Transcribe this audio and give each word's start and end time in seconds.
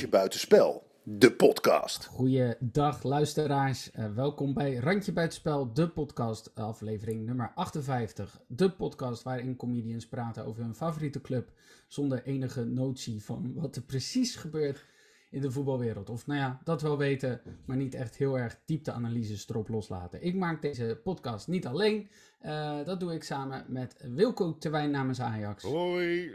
Randje 0.00 0.18
Buitenspel, 0.18 0.82
de 1.02 1.32
podcast. 1.32 2.04
Goeiedag 2.04 3.02
luisteraars, 3.02 3.90
uh, 3.94 4.14
welkom 4.14 4.54
bij 4.54 4.74
Randje 4.74 5.12
Buitenspel, 5.12 5.72
de 5.72 5.88
podcast, 5.88 6.54
aflevering 6.54 7.26
nummer 7.26 7.52
58. 7.54 8.40
De 8.46 8.70
podcast 8.70 9.22
waarin 9.22 9.56
comedians 9.56 10.08
praten 10.08 10.44
over 10.44 10.62
hun 10.62 10.74
favoriete 10.74 11.20
club 11.20 11.52
zonder 11.88 12.22
enige 12.24 12.64
notie 12.64 13.24
van 13.24 13.54
wat 13.54 13.76
er 13.76 13.82
precies 13.82 14.36
gebeurt 14.36 14.86
in 15.30 15.40
de 15.40 15.50
voetbalwereld. 15.50 16.10
Of 16.10 16.26
nou 16.26 16.40
ja, 16.40 16.60
dat 16.64 16.82
wel 16.82 16.98
weten, 16.98 17.40
maar 17.66 17.76
niet 17.76 17.94
echt 17.94 18.16
heel 18.16 18.38
erg 18.38 18.60
diepteanalyses 18.64 19.48
erop 19.48 19.68
loslaten. 19.68 20.22
Ik 20.22 20.34
maak 20.34 20.62
deze 20.62 21.00
podcast 21.02 21.48
niet 21.48 21.66
alleen, 21.66 22.10
uh, 22.42 22.84
dat 22.84 23.00
doe 23.00 23.14
ik 23.14 23.22
samen 23.22 23.64
met 23.68 24.04
Wilco 24.14 24.58
Terwijn 24.58 24.90
namens 24.90 25.20
Ajax. 25.20 25.62
Hoi! 25.62 26.32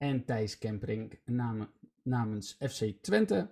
En 0.00 0.24
Thijs 0.24 0.58
Kempering 0.58 1.18
namen, 1.24 1.70
namens 2.10 2.56
FC 2.58 3.02
Twente. 3.02 3.50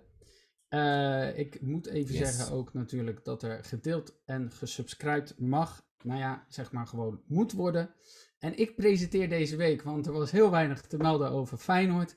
Uh, 0.69 1.37
ik 1.37 1.61
moet 1.61 1.87
even 1.87 2.15
yes. 2.15 2.35
zeggen 2.35 2.55
ook 2.55 2.73
natuurlijk 2.73 3.25
dat 3.25 3.43
er 3.43 3.63
gedeeld 3.63 4.21
en 4.25 4.51
gesubscribed 4.51 5.39
mag. 5.39 5.87
Nou 6.03 6.19
ja, 6.19 6.45
zeg 6.47 6.71
maar 6.71 6.87
gewoon 6.87 7.21
moet 7.27 7.51
worden. 7.51 7.89
En 8.39 8.57
ik 8.57 8.75
presenteer 8.75 9.29
deze 9.29 9.55
week, 9.55 9.81
want 9.81 10.05
er 10.05 10.13
was 10.13 10.31
heel 10.31 10.51
weinig 10.51 10.81
te 10.81 10.97
melden 10.97 11.29
over 11.29 11.57
Feyenoord. 11.57 12.15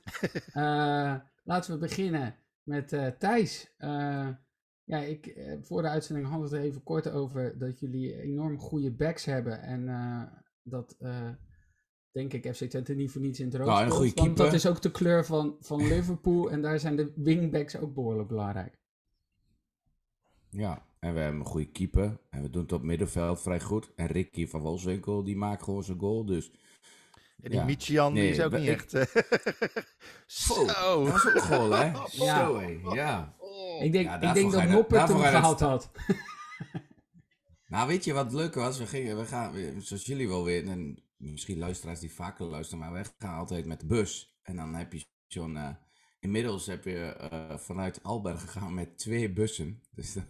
uh, 0.55 1.15
laten 1.43 1.73
we 1.73 1.77
beginnen 1.77 2.35
met 2.63 2.93
uh, 2.93 3.07
Thijs. 3.07 3.73
ja, 4.83 4.97
ik, 4.99 5.37
voor 5.61 5.81
de 5.81 5.87
uitzending 5.87 6.27
hadden 6.27 6.49
we 6.49 6.55
het 6.55 6.65
even 6.65 6.83
kort 6.83 7.09
over 7.09 7.57
dat 7.57 7.79
jullie 7.79 8.21
enorm 8.21 8.59
goede 8.59 8.91
backs 8.91 9.25
hebben. 9.25 9.61
En 9.61 9.85
dat 10.63 10.97
denk 12.13 12.33
ik, 12.33 12.55
FC 12.55 12.63
Twente 12.63 12.93
niet 12.93 13.11
voor 13.11 13.21
niets 13.21 13.39
in 13.39 13.45
het 13.45 13.55
rood 13.55 13.67
nou, 13.67 13.91
speelt. 13.91 14.19
Want 14.19 14.37
dat 14.37 14.53
is 14.53 14.67
ook 14.67 14.81
de 14.81 14.91
kleur 14.91 15.25
van, 15.25 15.55
van 15.59 15.87
Liverpool 15.87 16.51
en 16.51 16.61
daar 16.61 16.79
zijn 16.79 16.95
de 16.95 17.11
wingbacks 17.15 17.77
ook 17.77 17.93
behoorlijk 17.93 18.27
belangrijk. 18.27 18.77
Ja, 20.49 20.85
en 20.99 21.13
we 21.13 21.19
hebben 21.19 21.39
een 21.39 21.45
goede 21.45 21.71
keeper 21.71 22.17
en 22.29 22.41
we 22.41 22.49
doen 22.49 22.61
het 22.61 22.71
op 22.71 22.81
middenveld 22.81 23.41
vrij 23.41 23.59
goed. 23.59 23.91
En 23.95 24.07
Ricky 24.07 24.47
van 24.47 24.61
Wolfswinkel, 24.61 25.23
die 25.23 25.35
maakt 25.35 25.63
gewoon 25.63 25.83
zijn 25.83 25.99
goal, 25.99 26.25
dus... 26.25 26.51
En 27.41 27.49
die 27.49 27.59
ja. 27.59 27.65
Michian, 27.65 28.13
nee, 28.13 28.23
die 28.23 28.31
is 28.31 28.41
ook 28.41 28.57
niet 28.57 28.67
echt... 28.67 28.91
Zo! 30.25 30.65
Dat 30.65 31.07
was 31.07 31.27
ook 31.27 31.33
een 31.33 31.41
goal, 31.41 31.71
hè? 31.71 31.91
Ja. 32.25 32.45
Zo, 32.45 32.59
hé. 32.59 32.79
Ja. 32.93 33.35
Ik 33.79 33.91
denk, 33.91 34.05
ja, 34.05 34.21
ik 34.21 34.33
denk 34.33 34.51
dat 34.51 34.67
Noppert 34.67 35.07
hem 35.07 35.19
gehaald 35.19 35.59
had. 35.59 35.91
nou, 37.67 37.87
weet 37.87 38.03
je 38.03 38.13
wat 38.13 38.33
leuk 38.33 38.55
was? 38.55 38.77
We, 38.77 38.87
gingen, 38.87 39.17
we 39.17 39.25
gaan, 39.25 39.53
zoals 39.77 40.05
jullie 40.05 40.27
wel 40.27 40.43
weten, 40.43 40.71
en 40.71 41.03
misschien 41.31 41.57
luisteraars 41.57 41.99
die 41.99 42.13
vaker 42.13 42.45
luisteren, 42.45 42.79
maar 42.79 42.93
wij 42.93 43.05
gaan 43.17 43.37
altijd 43.37 43.65
met 43.65 43.79
de 43.79 43.85
bus. 43.85 44.37
En 44.43 44.55
dan 44.55 44.75
heb 44.75 44.93
je 44.93 45.05
zo'n. 45.27 45.55
Uh, 45.55 45.69
inmiddels 46.19 46.65
heb 46.65 46.83
je 46.83 47.29
uh, 47.31 47.57
vanuit 47.57 48.03
Alberg 48.03 48.41
gegaan 48.41 48.73
met 48.73 48.97
twee 48.97 49.33
bussen. 49.33 49.81
Dus 49.95 50.13
dan, 50.13 50.25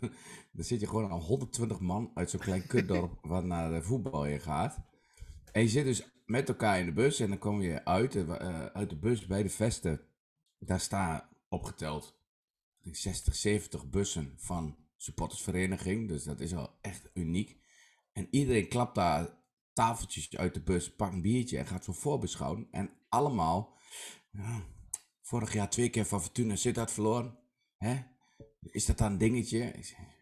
dan 0.52 0.66
zit 0.66 0.80
je 0.80 0.88
gewoon 0.88 1.12
al 1.12 1.20
120 1.20 1.80
man 1.80 2.12
uit 2.14 2.30
zo'n 2.30 2.40
klein 2.40 2.68
kutdorp 2.68 3.20
wat 3.34 3.44
naar 3.44 3.72
de 3.72 3.82
voetbal 3.82 4.26
je 4.26 4.40
gaat. 4.40 4.80
En 5.52 5.62
je 5.62 5.68
zit 5.68 5.86
dus 5.86 6.08
met 6.26 6.50
elkaar 6.50 6.80
in 6.80 6.86
de 6.86 6.94
bus 6.94 7.20
en 7.20 7.30
dan 7.30 7.38
kom 7.38 7.62
je 7.62 7.86
uit, 7.86 8.16
uh, 8.16 8.66
uit 8.66 8.90
de 8.90 8.98
bus 8.98 9.26
bij 9.26 9.44
de 9.44 9.50
vesten. 9.50 10.02
Daar 10.60 10.80
staan 10.80 11.22
opgeteld 11.50 12.18
60, 12.82 13.36
70 13.36 13.90
bussen 13.90 14.34
van 14.38 14.78
supportersvereniging. 14.98 16.08
Dus 16.08 16.24
dat 16.24 16.40
is 16.40 16.56
al 16.56 16.78
echt 16.82 17.10
uniek. 17.14 17.58
En 18.14 18.28
iedereen 18.32 18.68
klapt 18.68 18.96
daar 18.96 19.43
tafeltjes 19.74 20.38
uit 20.38 20.54
de 20.54 20.62
bus, 20.62 20.96
pak 20.96 21.12
een 21.12 21.22
biertje 21.22 21.58
en 21.58 21.68
gaat 21.68 21.84
zo 21.84 21.94
voorbeschouwen. 21.94 22.68
En 22.72 22.90
allemaal, 23.10 23.78
vorig 25.22 25.54
jaar 25.54 25.70
twee 25.70 25.90
keer 25.90 26.06
van 26.06 26.22
Fortuna 26.22 26.56
Sittard 26.56 26.92
verloren. 26.92 27.38
Hè? 27.78 28.00
Is 28.62 28.86
dat 28.86 28.98
dan 28.98 29.12
een 29.12 29.18
dingetje? 29.18 29.74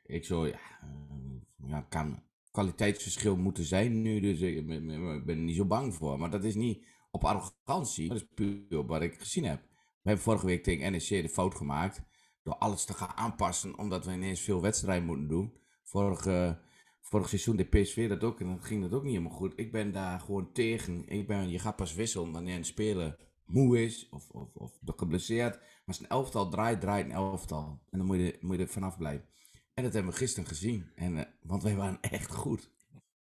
Ik 0.03 0.25
zo, 0.25 0.47
ja, 0.47 0.59
uh, 0.83 1.69
ja 1.69 1.81
kan 1.81 2.23
kwaliteitsverschil 2.51 3.37
moeten 3.37 3.63
zijn 3.63 4.01
nu, 4.01 4.19
dus 4.19 4.39
ik 4.39 4.67
ben, 4.67 4.85
ben 5.25 5.37
er 5.37 5.43
niet 5.43 5.55
zo 5.55 5.65
bang 5.65 5.95
voor. 5.95 6.19
Maar 6.19 6.29
dat 6.29 6.43
is 6.43 6.55
niet 6.55 6.85
op 7.11 7.23
arrogantie, 7.23 8.07
dat 8.07 8.17
is 8.17 8.27
puur 8.33 8.77
op 8.77 8.87
wat 8.87 9.01
ik 9.01 9.19
gezien 9.19 9.45
heb. 9.45 9.61
We 9.71 10.09
hebben 10.09 10.23
vorige 10.23 10.45
week 10.45 10.63
tegen 10.63 10.91
NEC 10.91 11.07
de 11.07 11.29
fout 11.29 11.55
gemaakt 11.55 12.01
door 12.43 12.55
alles 12.55 12.85
te 12.85 12.93
gaan 12.93 13.15
aanpassen, 13.15 13.77
omdat 13.77 14.05
we 14.05 14.11
ineens 14.11 14.41
veel 14.41 14.61
wedstrijden 14.61 15.05
moeten 15.05 15.27
doen. 15.27 15.53
Vorige 15.83 16.61
vorig 17.01 17.29
seizoen 17.29 17.55
de 17.55 17.63
PSV 17.63 18.09
dat 18.09 18.23
ook 18.23 18.39
en 18.39 18.45
dan 18.45 18.63
ging 18.63 18.81
dat 18.81 18.93
ook 18.93 19.03
niet 19.03 19.13
helemaal 19.13 19.37
goed. 19.37 19.53
Ik 19.55 19.71
ben 19.71 19.91
daar 19.91 20.19
gewoon 20.19 20.51
tegen. 20.51 21.07
Ik 21.07 21.27
ben, 21.27 21.49
je 21.49 21.59
gaat 21.59 21.75
pas 21.75 21.93
wisselen 21.93 22.31
wanneer 22.31 22.55
een 22.55 22.65
speler 22.65 23.17
moe 23.45 23.83
is 23.83 24.09
of, 24.09 24.29
of, 24.29 24.55
of 24.55 24.71
geblesseerd. 24.85 25.57
Maar 25.57 25.81
als 25.85 25.99
een 25.99 26.07
elftal 26.07 26.49
draait, 26.49 26.81
draait 26.81 27.05
een 27.05 27.11
elftal. 27.11 27.79
En 27.89 27.97
dan 27.97 28.07
moet 28.07 28.17
je, 28.17 28.37
moet 28.39 28.55
je 28.55 28.61
er 28.61 28.69
vanaf 28.69 28.97
blijven. 28.97 29.25
En 29.73 29.83
dat 29.83 29.93
hebben 29.93 30.11
we 30.11 30.17
gisteren 30.17 30.49
gezien. 30.49 30.91
En, 30.95 31.15
uh, 31.15 31.21
want 31.41 31.63
wij 31.63 31.75
waren 31.75 32.01
echt 32.19 32.31
goed. 32.31 32.69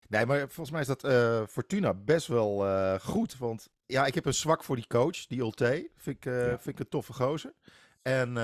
Nee, 0.09 0.26
maar 0.26 0.38
volgens 0.38 0.70
mij 0.70 0.80
is 0.80 0.86
dat 0.86 1.04
uh, 1.04 1.47
Fortuna 1.47 1.94
best 1.94 2.26
wel 2.26 2.66
uh, 2.66 2.94
goed. 3.00 3.38
Want 3.38 3.70
ja, 3.86 4.06
ik 4.06 4.14
heb 4.14 4.25
een 4.25 4.34
zwak 4.34 4.64
voor 4.64 4.76
die 4.76 4.86
coach, 4.86 5.26
die 5.26 5.38
Ulte. 5.38 5.91
Vind 5.97 6.16
ik, 6.16 6.25
ja. 6.25 6.59
vind 6.59 6.66
ik 6.66 6.78
een 6.78 6.88
toffe 6.88 7.12
gozer. 7.12 7.54
En 8.03 8.34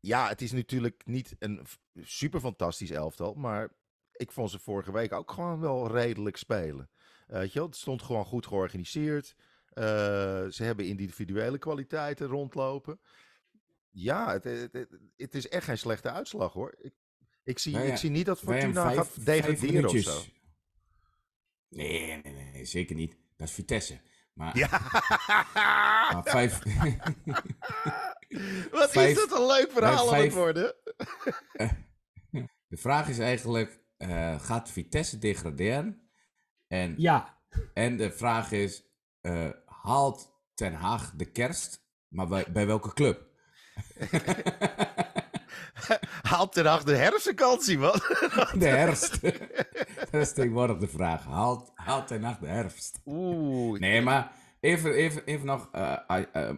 ja, 0.00 0.28
het 0.28 0.42
is 0.42 0.52
natuurlijk 0.52 1.02
niet 1.04 1.36
een 1.38 1.66
super 1.94 2.40
fantastisch 2.40 2.90
elftal. 2.90 3.34
Maar 3.34 3.70
ik 4.18 4.32
vond 4.32 4.50
ze 4.50 4.58
vorige 4.58 4.92
week 4.92 5.12
ook 5.12 5.30
gewoon 5.30 5.60
wel 5.60 5.90
redelijk 5.90 6.36
spelen. 6.36 6.90
Uh, 7.28 7.36
weet 7.36 7.52
je 7.52 7.58
wel, 7.58 7.68
het 7.68 7.76
stond 7.76 8.02
gewoon 8.02 8.24
goed 8.24 8.46
georganiseerd. 8.46 9.34
Uh, 9.38 9.84
ze 10.48 10.62
hebben 10.64 10.86
individuele 10.86 11.58
kwaliteiten 11.58 12.26
rondlopen. 12.26 13.00
Ja, 13.90 14.32
het, 14.32 14.44
het, 15.16 15.34
is 15.34 15.48
echt 15.48 15.64
geen 15.64 15.78
slechte 15.78 16.10
uitslag 16.10 16.52
hoor. 16.52 16.74
Ik, 16.78 16.92
ik, 17.42 17.58
zie, 17.58 17.72
nou 17.72 17.86
ja, 17.86 17.92
ik 17.92 17.98
zie 17.98 18.10
niet 18.10 18.26
dat 18.26 18.38
Fortuna 18.38 18.82
vijf, 18.82 18.96
gaat 18.96 19.24
degraderen 19.24 19.88
of 19.88 19.98
zo. 19.98 20.20
Nee, 21.68 22.20
nee, 22.22 22.32
nee, 22.32 22.64
zeker 22.64 22.96
niet. 22.96 23.16
Dat 23.36 23.48
is 23.48 23.54
Vitesse. 23.54 24.00
Maar, 24.32 24.56
ja. 24.56 24.68
maar 26.12 26.22
vijf... 26.24 26.58
Wat 28.70 28.90
vijf, 28.90 29.08
is 29.08 29.28
dat 29.28 29.40
een 29.40 29.46
leuk 29.46 29.70
verhaal 29.72 30.14
aan 30.14 30.22
het 30.22 30.32
worden? 30.32 30.74
De 32.68 32.76
vraag 32.76 33.08
is 33.08 33.18
eigenlijk, 33.18 33.80
uh, 33.98 34.40
gaat 34.40 34.70
Vitesse 34.70 35.18
degraderen? 35.18 36.08
En, 36.66 36.94
ja. 36.96 37.38
En 37.74 37.96
de 37.96 38.12
vraag 38.12 38.52
is, 38.52 38.84
uh, 39.22 39.50
haalt 39.64 40.36
Ten 40.54 40.74
Haag 40.74 41.12
de 41.16 41.24
kerst, 41.24 41.86
maar 42.08 42.28
bij, 42.28 42.46
bij 42.52 42.66
welke 42.66 42.92
club? 42.92 43.26
haalt 46.22 46.52
Ten 46.52 46.66
Haag 46.66 46.84
de 46.84 46.96
herfstvakantie, 46.96 47.78
man? 47.78 47.92
de 48.58 48.66
herfst. 48.66 49.20
dat 50.10 50.20
is 50.20 50.32
tegenwoordig 50.32 50.78
de 50.78 50.88
vraag. 50.88 51.24
Haalt, 51.24 51.72
haalt 51.74 52.06
Ten 52.06 52.22
Haag 52.22 52.38
de 52.38 52.46
herfst? 52.46 53.00
Oeh. 53.06 53.80
Nee, 53.80 54.00
maar 54.00 54.32
even, 54.60 54.92
even, 54.92 55.24
even 55.24 55.46
nog... 55.46 55.68
Uh, 55.74 56.50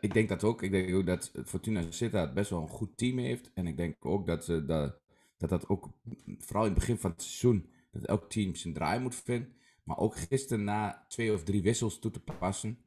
ik 0.00 0.12
denk 0.12 0.28
dat 0.28 0.44
ook. 0.44 0.62
Ik 0.62 0.70
denk 0.70 0.94
ook 0.94 1.06
dat 1.06 1.30
Fortuna 1.44 1.82
Sittard 1.88 2.34
best 2.34 2.50
wel 2.50 2.62
een 2.62 2.68
goed 2.68 2.96
team 2.96 3.18
heeft. 3.18 3.50
En 3.54 3.66
ik 3.66 3.76
denk 3.76 4.04
ook 4.04 4.26
dat 4.26 4.44
ze... 4.44 4.64
Dat, 4.64 4.98
dat 5.40 5.50
dat 5.50 5.68
ook, 5.68 5.90
vooral 6.38 6.64
in 6.64 6.70
het 6.70 6.78
begin 6.78 6.98
van 6.98 7.10
het 7.10 7.22
seizoen, 7.22 7.70
dat 7.90 8.04
elk 8.04 8.30
team 8.30 8.54
zijn 8.54 8.74
draai 8.74 9.00
moet 9.00 9.14
vinden. 9.14 9.52
Maar 9.84 9.98
ook 9.98 10.16
gisteren 10.16 10.64
na 10.64 11.04
twee 11.08 11.32
of 11.32 11.44
drie 11.44 11.62
wissels 11.62 11.98
toe 11.98 12.10
te 12.10 12.20
passen. 12.20 12.78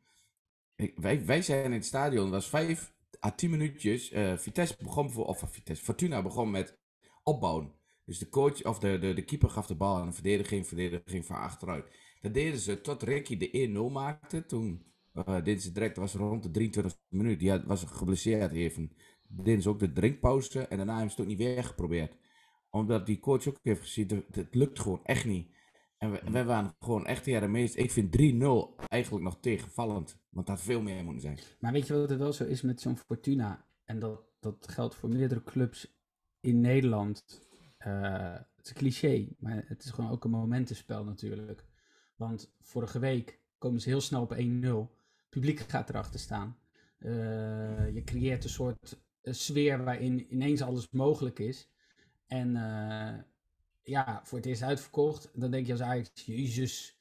Ik, 0.76 0.98
wij, 1.00 1.26
wij 1.26 1.42
zijn 1.42 1.66
in 1.66 1.72
het 1.72 1.86
stadion, 1.86 2.30
was 2.30 2.50
vijf 2.50 2.94
à 3.26 3.32
tien 3.32 3.50
minuutjes. 3.50 4.12
Uh, 4.12 4.38
Vitesse 4.38 4.76
begon, 4.80 5.12
voor, 5.12 5.26
of 5.26 5.44
Vitesse, 5.50 5.84
Fortuna 5.84 6.22
begon 6.22 6.52
met 6.52 6.78
opbouwen. 7.24 7.72
Dus 8.06 8.18
de 8.18 8.30
coach, 8.30 8.64
of 8.64 8.80
de, 8.80 9.00
de, 9.00 9.14
de 9.14 9.24
keeper 9.24 9.50
gaf 9.50 9.68
de 9.68 9.76
bal 9.76 9.98
aan 9.98 10.08
de 10.08 10.14
verdediging, 10.14 10.68
verdediging 10.68 11.26
van 11.26 11.36
achteruit. 11.36 11.86
Dat 12.22 12.34
deden 12.34 12.60
ze 12.60 12.82
tot 12.82 13.04
Ricky 13.04 13.38
de 13.38 13.90
1-0 13.90 13.92
maakte. 13.92 14.46
Toen 14.46 14.86
uh, 15.14 15.36
deden 15.36 15.62
ze 15.62 15.72
direct, 15.72 15.98
was 15.98 16.14
rond 16.14 16.44
de 16.44 16.52
23 16.52 17.00
minuten. 17.10 17.40
Die 17.40 17.50
had, 17.50 17.64
was 17.64 17.84
geblesseerd 17.84 18.52
even. 18.52 18.92
Deden 19.28 19.62
ze 19.62 19.70
ook 19.70 19.80
de 19.80 19.92
drinkpauze 19.92 20.68
en 20.68 20.78
daarna 20.78 20.94
hebben 20.94 21.12
ze 21.12 21.22
het 21.22 21.26
ook 21.26 21.38
niet 21.38 21.48
weer 21.48 21.64
geprobeerd 21.64 22.22
omdat 22.74 23.06
die 23.06 23.20
coach 23.20 23.48
ook 23.48 23.60
heeft 23.62 23.82
gezien, 23.82 24.08
het, 24.08 24.36
het 24.36 24.56
lukt 24.56 24.80
gewoon 24.80 25.04
echt 25.04 25.26
niet. 25.26 25.48
En 25.98 26.12
we, 26.12 26.22
we 26.32 26.44
waren 26.44 26.76
gewoon 26.80 27.06
echt 27.06 27.26
ja, 27.26 27.40
de 27.40 27.48
meest. 27.48 27.76
Ik 27.76 27.92
vind 27.92 28.18
3-0 28.18 28.86
eigenlijk 28.88 29.24
nog 29.24 29.38
tegenvallend. 29.40 30.20
Want 30.30 30.48
dat 30.48 30.56
had 30.56 30.66
veel 30.66 30.82
meer 30.82 31.04
moeten 31.04 31.22
zijn. 31.22 31.40
Maar 31.60 31.72
weet 31.72 31.88
je 31.88 31.94
wat 31.94 32.10
het 32.10 32.20
wel 32.20 32.34
zo 32.34 32.44
is 32.44 32.62
met 32.62 32.82
zo'n 32.82 32.98
Fortuna? 32.98 33.66
En 33.86 34.00
dat, 34.00 34.22
dat 34.40 34.68
geldt 34.68 34.96
voor 34.96 35.10
meerdere 35.10 35.44
clubs 35.44 35.98
in 36.40 36.62
Nederland. 36.62 37.48
Uh, 37.88 38.34
het 38.34 38.66
is 38.66 38.70
een 38.70 38.76
cliché, 38.76 39.28
maar 39.40 39.64
het 39.68 39.84
is 39.84 39.90
gewoon 39.90 40.12
ook 40.12 40.24
een 40.24 40.32
momentenspel 40.32 41.04
natuurlijk. 41.04 41.66
Want 42.16 42.54
vorige 42.62 43.00
week 43.00 43.40
komen 43.58 43.82
ze 43.82 43.90
heel 43.90 44.02
snel 44.02 44.22
op 44.22 44.34
1-0. 44.34 44.38
Het 44.38 45.30
publiek 45.30 45.60
gaat 45.60 45.90
erachter 45.90 46.20
staan. 46.20 46.58
Uh, 47.00 47.94
je 47.94 48.02
creëert 48.06 48.44
een 48.44 48.50
soort 48.50 49.02
sfeer 49.22 49.84
waarin 49.84 50.34
ineens 50.34 50.62
alles 50.62 50.90
mogelijk 50.92 51.40
is. 51.40 51.73
En 52.34 52.56
uh, 52.56 53.14
ja, 53.82 54.22
voor 54.24 54.38
het 54.38 54.48
eerst 54.48 54.62
uitverkocht. 54.62 55.30
Dan 55.34 55.52
denk 55.52 55.66
je 55.66 55.72
als 55.72 55.82
Ajax, 55.82 56.26
jezus, 56.26 57.00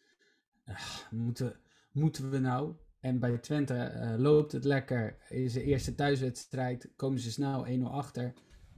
uh, 0.68 0.76
moeten, 1.10 1.56
moeten 1.92 2.30
we 2.30 2.38
nou? 2.38 2.74
En 3.00 3.18
bij 3.18 3.38
Twente 3.38 3.74
eh, 3.74 4.14
loopt 4.18 4.52
het 4.52 4.64
lekker. 4.64 5.16
Is 5.28 5.52
de 5.52 5.62
eerste 5.62 5.94
thuiswedstrijd. 5.94 6.88
Komen 6.96 7.20
ze 7.20 7.30
snel 7.30 7.66
1-0 7.66 7.82
achter. 7.82 8.32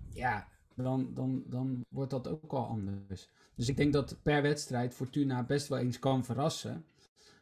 Ja, 0.08 0.48
dan, 0.74 1.14
dan, 1.14 1.42
dan 1.46 1.84
wordt 1.88 2.10
dat 2.10 2.28
ook 2.28 2.52
al 2.52 2.66
anders. 2.66 3.30
Dus 3.54 3.68
ik 3.68 3.76
denk 3.76 3.92
dat 3.92 4.22
per 4.22 4.42
wedstrijd 4.42 4.94
Fortuna 4.94 5.42
best 5.42 5.68
wel 5.68 5.78
eens 5.78 5.98
kan 5.98 6.24
verrassen. 6.24 6.84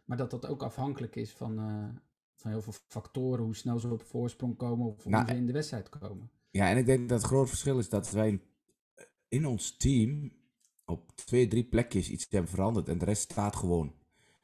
Maar 0.05 0.17
dat 0.17 0.31
dat 0.31 0.47
ook 0.47 0.63
afhankelijk 0.63 1.17
is 1.17 1.31
van, 1.31 1.59
eh, 1.59 2.01
van 2.35 2.51
heel 2.51 2.63
veel 2.63 2.75
factoren. 2.89 3.45
Hoe 3.45 3.57
snel 3.57 3.79
ze 3.79 3.89
op 3.89 4.03
voorsprong 4.03 4.57
komen 4.57 4.87
of 4.87 5.03
hoe 5.03 5.13
Nou, 5.13 5.27
ze 5.27 5.35
in 5.35 5.47
de 5.47 5.53
wedstrijd 5.53 5.89
komen. 5.89 6.31
Ja, 6.51 6.69
en 6.69 6.77
ik 6.77 6.87
denk 6.87 7.09
dat 7.09 7.19
het 7.19 7.31
groot 7.31 7.49
verschil 7.49 7.79
is 7.79 7.89
dat 7.89 8.11
wij 8.11 8.41
in 9.33 9.47
ons 9.47 9.77
team 9.77 10.33
op 10.85 11.13
twee, 11.15 11.49
drie 11.49 11.65
plekjes 11.65 12.11
iets 12.11 12.27
hebben 12.31 12.51
veranderd 12.51 12.89
en 12.89 12.99
de 12.99 13.05
rest 13.05 13.23
staat 13.23 13.57
gewoon. 13.57 13.95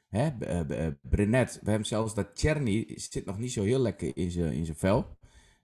Hè? 0.08 0.28
Eh, 0.28 0.86
eh, 0.86 0.94
Brenet, 1.02 1.60
we 1.62 1.70
hebben 1.70 1.88
zelfs 1.88 2.14
dat 2.14 2.30
Cherny 2.34 2.92
zit 2.94 3.24
nog 3.24 3.38
niet 3.38 3.52
zo 3.52 3.62
heel 3.62 3.78
lekker 3.80 4.16
in 4.16 4.30
zijn 4.30 4.52
in 4.52 4.64
zijn 4.64 4.76
vel. 4.76 5.16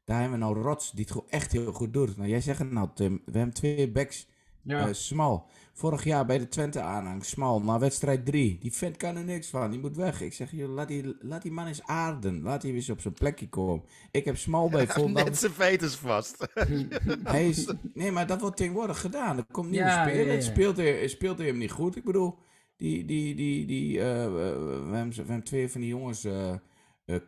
Daar 0.05 0.21
hebben 0.21 0.39
we 0.39 0.45
nou 0.45 0.61
Rots, 0.61 0.91
die 0.91 1.01
het 1.01 1.13
gewoon 1.13 1.31
echt 1.31 1.53
heel 1.53 1.73
goed 1.73 1.93
doet. 1.93 2.17
Nou, 2.17 2.29
jij 2.29 2.41
zegt 2.41 2.71
nou, 2.71 2.89
Tim. 2.95 3.23
We 3.25 3.37
hebben 3.39 3.55
twee 3.55 3.91
backs 3.91 4.29
Ja, 4.65 4.89
eh, 4.89 4.95
smal. 4.95 5.47
Vorig 5.73 6.05
jaar 6.05 6.27
bij 6.27 6.39
de 6.39 6.49
Twente 6.49 6.81
aanhang, 6.81 7.25
smal, 7.25 7.63
na 7.63 7.79
wedstrijd 7.79 8.27
3. 8.27 8.59
Die 8.61 8.73
vent 8.73 8.97
kan 8.97 9.17
er 9.17 9.25
niks 9.25 9.49
van, 9.49 9.71
die 9.71 9.81
moet 9.81 9.97
weg. 9.97 10.21
Ik 10.21 10.33
zeg, 10.33 10.51
joh, 10.51 10.75
laat, 10.75 10.89
die, 10.89 11.17
laat 11.21 11.43
die 11.43 11.53
man 11.53 11.67
eens 11.67 11.83
aarden. 11.83 12.43
Laat 12.43 12.63
hij 12.63 12.73
eens 12.73 12.91
op 12.91 13.01
zijn 13.01 13.15
plekje 13.15 13.49
komen. 13.49 13.85
Ik 14.11 14.25
heb 14.25 14.37
smal 14.37 14.69
bij 14.69 14.87
Volendam. 14.87 15.25
Net 15.25 15.39
zijn 15.39 15.53
veters 15.53 15.95
vast. 15.95 16.47
Hij 17.25 17.49
is, 17.49 17.73
nee, 17.95 18.13
maar 18.13 18.27
dat 18.27 18.41
wordt 18.41 18.57
tegenwoordig 18.57 19.01
gedaan. 19.01 19.37
Er 19.37 19.45
komt 19.51 19.71
nieuwe 19.71 19.87
Ja, 19.87 20.09
spelen. 20.09 20.27
ja, 20.27 20.33
ja. 20.33 20.41
Speelt, 20.41 20.77
hij, 20.77 21.09
speelt 21.09 21.39
hij 21.39 21.47
hem 21.47 21.59
niet 21.59 21.71
goed? 21.71 21.97
Ik 21.97 22.05
bedoel, 22.05 22.39
die, 22.77 23.05
die, 23.05 23.35
die, 23.35 23.67
die, 23.67 23.99
eh, 24.01 24.05
we, 24.05 24.41
hebben, 24.41 25.09
we 25.09 25.17
hebben 25.17 25.43
twee 25.43 25.71
van 25.71 25.81
die 25.81 25.91
jongens, 25.91 26.27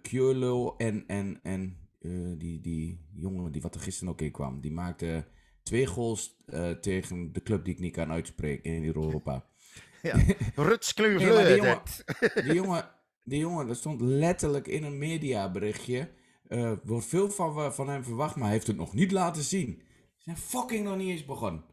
Kjolo 0.03 0.75
en, 0.77 1.05
en, 1.07 1.41
en 1.43 1.77
die, 2.39 2.61
die 2.61 3.01
jongen 3.13 3.53
die 3.53 3.63
wat 3.63 3.75
er 3.75 3.81
gisteren 3.81 4.13
ook 4.13 4.21
in 4.21 4.31
kwam. 4.31 4.61
Die 4.61 4.73
maakte 4.73 5.25
twee 5.67 5.87
goals 5.87 6.37
eh, 6.47 6.71
tegen 6.71 7.33
de 7.33 7.43
club 7.43 7.65
die 7.65 7.75
ik 7.75 7.81
niet 7.81 7.93
kan 7.93 8.13
uitspreken 8.13 8.71
in 8.75 8.85
Europa. 8.85 9.45
Ruts 10.55 10.95
Nee, 10.95 11.19
die 11.19 11.57
jongen, 11.57 11.83
die 12.47 12.55
jongen, 12.55 12.91
die 13.23 13.39
jongen, 13.39 13.67
dat 13.67 13.77
stond 13.77 14.01
letterlijk 14.01 14.67
in 14.67 14.85
een 14.85 14.99
mediaberichtje. 14.99 16.11
eh 16.49 16.73
wordt 16.85 17.07
veel 17.07 17.31
van, 17.31 17.75
van 17.75 17.89
hem 17.89 18.05
verwacht, 18.05 18.35
maar 18.35 18.45
hij 18.45 18.53
heeft 18.53 18.67
het 18.67 18.77
nog 18.77 18.95
niet 18.95 19.13
laten 19.13 19.43
zien. 19.43 19.83
Ze 20.17 20.23
zijn 20.23 20.37
fucking 20.37 20.85
nog 20.85 20.97
niet 20.97 21.09
eens 21.09 21.25
begonnen. 21.25 21.65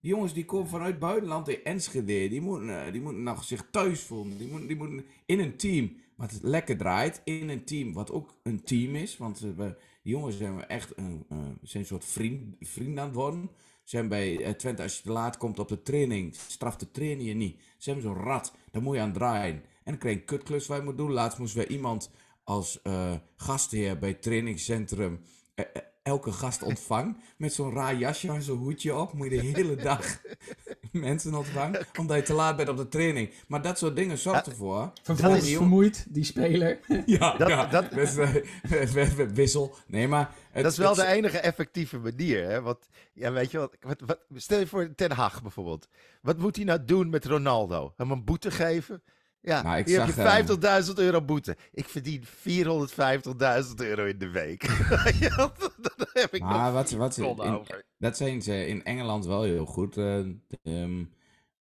Die 0.00 0.10
jongens 0.10 0.34
die 0.34 0.44
komen 0.44 0.68
vanuit 0.68 0.98
buitenland 0.98 1.48
in 1.48 1.64
Enschede. 1.64 2.28
Die 2.28 2.40
moeten, 2.40 2.84
eh, 2.86 2.92
die 2.92 3.00
moeten 3.00 3.22
nog 3.22 3.44
zich 3.44 3.66
thuis 3.70 4.00
voelen. 4.02 4.38
Die 4.38 4.48
moeten, 4.48 4.68
die 4.68 4.76
moeten 4.76 5.04
in 5.26 5.38
een 5.38 5.56
team 5.56 5.96
wat 6.16 6.38
lekker 6.42 6.76
draait. 6.76 7.20
In 7.24 7.48
een 7.48 7.64
team 7.64 7.92
wat 7.92 8.10
ook 8.10 8.38
een 8.42 8.62
team 8.62 8.94
is. 8.94 9.16
Want 9.16 9.40
we, 9.40 9.76
die 10.02 10.12
jongens 10.12 10.36
zijn 10.36 10.66
echt 10.66 10.92
een, 10.96 11.26
zijn 11.62 11.82
een 11.82 11.88
soort 11.88 12.04
vriend, 12.04 12.56
vriend 12.60 12.98
aan 12.98 13.06
het 13.06 13.14
worden. 13.14 13.50
Zijn 13.90 14.08
bij 14.08 14.44
eh, 14.44 14.52
Twente, 14.52 14.82
als 14.82 14.96
je 14.96 15.02
te 15.02 15.12
laat 15.12 15.36
komt 15.36 15.58
op 15.58 15.68
de 15.68 15.82
training, 15.82 16.34
straft 16.34 16.80
de 16.80 16.90
trainer 16.90 17.26
je 17.26 17.34
niet. 17.34 17.62
Ze 17.78 17.90
hebben 17.90 18.08
zo'n 18.08 18.24
rad, 18.24 18.54
daar 18.70 18.82
moet 18.82 18.94
je 18.94 19.00
aan 19.00 19.12
draaien. 19.12 19.54
En 19.54 19.62
dan 19.84 19.98
krijg 19.98 20.14
je 20.14 20.20
een 20.20 20.26
kutklus 20.26 20.66
waar 20.66 20.78
je 20.78 20.84
moet 20.84 20.96
doen. 20.96 21.12
Laatst 21.12 21.38
moesten 21.38 21.60
we 21.60 21.68
iemand 21.68 22.10
als 22.44 22.82
eh, 22.82 23.14
gastheer 23.36 23.98
bij 23.98 24.08
het 24.08 24.22
trainingscentrum 24.22 25.20
eh, 25.54 25.64
elke 26.02 26.32
gast 26.32 26.62
ontvangen. 26.62 27.16
Met 27.36 27.52
zo'n 27.52 27.72
raar 27.72 27.94
jasje 27.96 28.28
en 28.28 28.42
zo'n 28.42 28.58
hoedje 28.58 28.94
op. 28.94 29.12
Moet 29.12 29.30
je 29.30 29.40
de 29.40 29.46
hele 29.46 29.76
dag 29.76 30.20
mensen 30.92 31.34
ontvangen. 31.34 31.86
Omdat 31.98 32.16
je 32.16 32.22
te 32.22 32.32
laat 32.32 32.56
bent 32.56 32.68
op 32.68 32.76
de 32.76 32.88
training. 32.88 33.30
Maar 33.48 33.62
dat 33.62 33.78
soort 33.78 33.96
dingen 33.96 34.18
zorgt 34.18 34.46
ervoor. 34.46 34.92
vervolgens 35.02 35.42
die 35.42 35.50
jongen- 35.52 35.68
vermoeid, 35.68 36.06
die 36.08 36.24
speler. 36.24 36.78
Ja, 37.06 37.36
Dat- 37.36 37.48
ja. 37.48 37.66
dat- 37.66 37.88
wedstrijd- 37.92 39.32
wissel. 39.34 39.74
Nee, 39.86 40.08
maar... 40.08 40.34
het- 40.50 40.62
Dat 40.62 40.72
is 40.72 40.78
wel 40.78 40.88
het- 40.96 40.98
de 40.98 41.06
enige 41.06 41.38
effectieve 41.38 41.98
manier. 41.98 42.44
Hè? 42.48 42.60
Want, 42.62 42.88
ja, 43.12 43.32
weet 43.32 43.50
je 43.50 43.58
wat, 43.58 43.76
wat, 43.80 44.00
wat, 44.06 44.18
stel 44.34 44.58
je 44.58 44.66
voor 44.66 44.94
Ten 44.94 45.12
Hag 45.12 45.42
bijvoorbeeld. 45.42 45.88
Wat 46.22 46.38
moet 46.38 46.56
hij 46.56 46.64
nou 46.64 46.84
doen 46.84 47.10
met 47.10 47.24
Ronaldo? 47.24 47.92
Hem 47.96 48.10
een 48.10 48.24
boete 48.24 48.50
geven? 48.50 49.02
Ja, 49.42 49.62
Nou, 49.62 49.78
ik 49.78 49.86
hier 49.86 49.96
zag, 49.96 50.14
heb 50.16 50.46
je 50.46 50.82
50.000 50.86 50.94
euro 50.94 51.22
boete. 51.22 51.56
Ik 51.72 51.88
verdien 51.88 52.24
450.000 52.24 53.74
euro 53.76 54.04
in 54.04 54.18
de 54.18 54.28
week. 54.30 54.62
Ja, 55.20 55.36
Daar 55.96 56.10
heb 56.12 56.34
ik 56.34 56.42
Maar 56.42 56.64
nog 56.64 56.72
wat, 56.72 56.90
wat, 56.90 57.14
vier 57.14 57.24
ton 57.24 57.44
in, 57.46 57.52
over. 57.52 57.84
dat 57.98 58.16
zijn 58.16 58.42
ze 58.42 58.66
in 58.66 58.84
Engeland 58.84 59.26
wel 59.26 59.42
heel 59.42 59.66
goed. 59.66 59.96
eh, 59.96 60.18
ehm, 60.62 61.04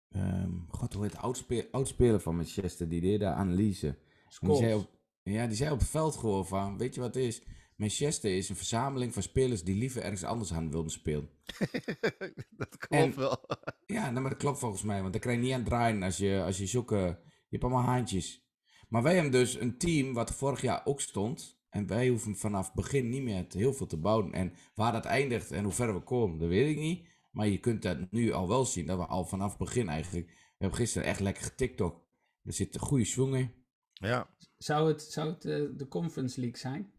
ehm, 0.09 0.51
God, 0.69 0.93
hoe 0.93 1.03
heet 1.03 1.11
de 1.11 1.17
oudspe- 1.17 1.67
oudspeler 1.71 2.19
van 2.19 2.35
Manchester? 2.35 2.89
Die 2.89 3.01
deed 3.01 3.19
de 3.19 3.25
analyse. 3.25 3.97
Die 4.39 4.55
zei 4.55 4.73
op, 4.73 4.89
ja, 5.23 5.47
die 5.47 5.55
zei 5.57 5.71
op 5.71 5.79
het 5.79 5.89
veld 5.89 6.15
gewoon 6.15 6.47
van, 6.47 6.77
weet 6.77 6.95
je 6.95 7.01
wat 7.01 7.13
het 7.15 7.23
is? 7.23 7.41
Manchester 7.75 8.35
is 8.37 8.49
een 8.49 8.55
verzameling 8.55 9.13
van 9.13 9.21
spelers 9.23 9.63
die 9.63 9.75
liever 9.77 10.01
ergens 10.01 10.23
anders 10.23 10.53
aan 10.53 10.71
wilden 10.71 10.91
spelen. 10.91 11.29
Dat 12.57 12.77
klopt 12.77 13.03
En- 13.03 13.15
wel. 13.15 13.45
Ja, 13.85 14.09
nou, 14.09 14.21
maar 14.21 14.29
dat 14.31 14.39
klopt 14.39 14.59
volgens 14.59 14.81
mij. 14.83 14.99
Want 15.01 15.11
dan 15.11 15.21
krijg 15.21 15.37
je 15.37 15.43
niet 15.43 15.53
aan 15.53 15.59
het 15.59 15.67
draaien 15.69 16.03
als 16.03 16.17
je, 16.17 16.43
als 16.45 16.57
je 16.57 16.65
zoeken... 16.65 17.19
Je 17.49 17.57
hebt 17.57 17.63
allemaal 17.63 17.93
haantjes. 17.93 18.45
Maar 18.89 19.03
wij 19.03 19.13
hebben 19.13 19.31
dus 19.31 19.59
een 19.59 19.77
team 19.77 20.13
wat 20.13 20.31
vorig 20.31 20.61
jaar 20.61 20.85
ook 20.85 21.01
stond. 21.01 21.59
En 21.69 21.87
wij 21.87 22.07
hoeven 22.07 22.35
vanaf 22.35 22.73
begin 22.73 23.09
niet 23.09 23.23
meer 23.23 23.45
heel 23.49 23.73
veel 23.73 23.87
te 23.87 23.97
bouwen. 23.97 24.33
En 24.33 24.53
waar 24.75 24.91
dat 24.91 25.05
eindigt 25.05 25.51
en 25.51 25.63
hoe 25.63 25.73
ver 25.73 25.93
we 25.93 25.99
komen, 25.99 26.39
dat 26.39 26.49
weet 26.49 26.69
ik 26.69 26.77
niet. 26.77 27.07
Maar 27.31 27.47
je 27.47 27.59
kunt 27.59 27.81
dat 27.81 28.11
nu 28.11 28.31
al 28.31 28.47
wel 28.47 28.65
zien. 28.65 28.85
Dat 28.85 28.97
we 28.97 29.05
al 29.05 29.25
vanaf 29.25 29.57
begin 29.57 29.89
eigenlijk... 29.89 30.27
We 30.27 30.63
hebben 30.63 30.79
gisteren 30.79 31.07
echt 31.07 31.19
lekker 31.19 31.43
getiktok. 31.43 32.05
Er 32.43 32.53
zitten 32.53 32.81
goede 32.81 33.05
swingen. 33.05 33.53
Ja. 33.93 34.29
Zou 34.57 34.87
het, 34.87 35.01
zou 35.01 35.29
het 35.29 35.45
eh, 35.45 35.61
de 35.75 35.87
Conference 35.87 36.39
League 36.39 36.59
zijn? 36.59 36.91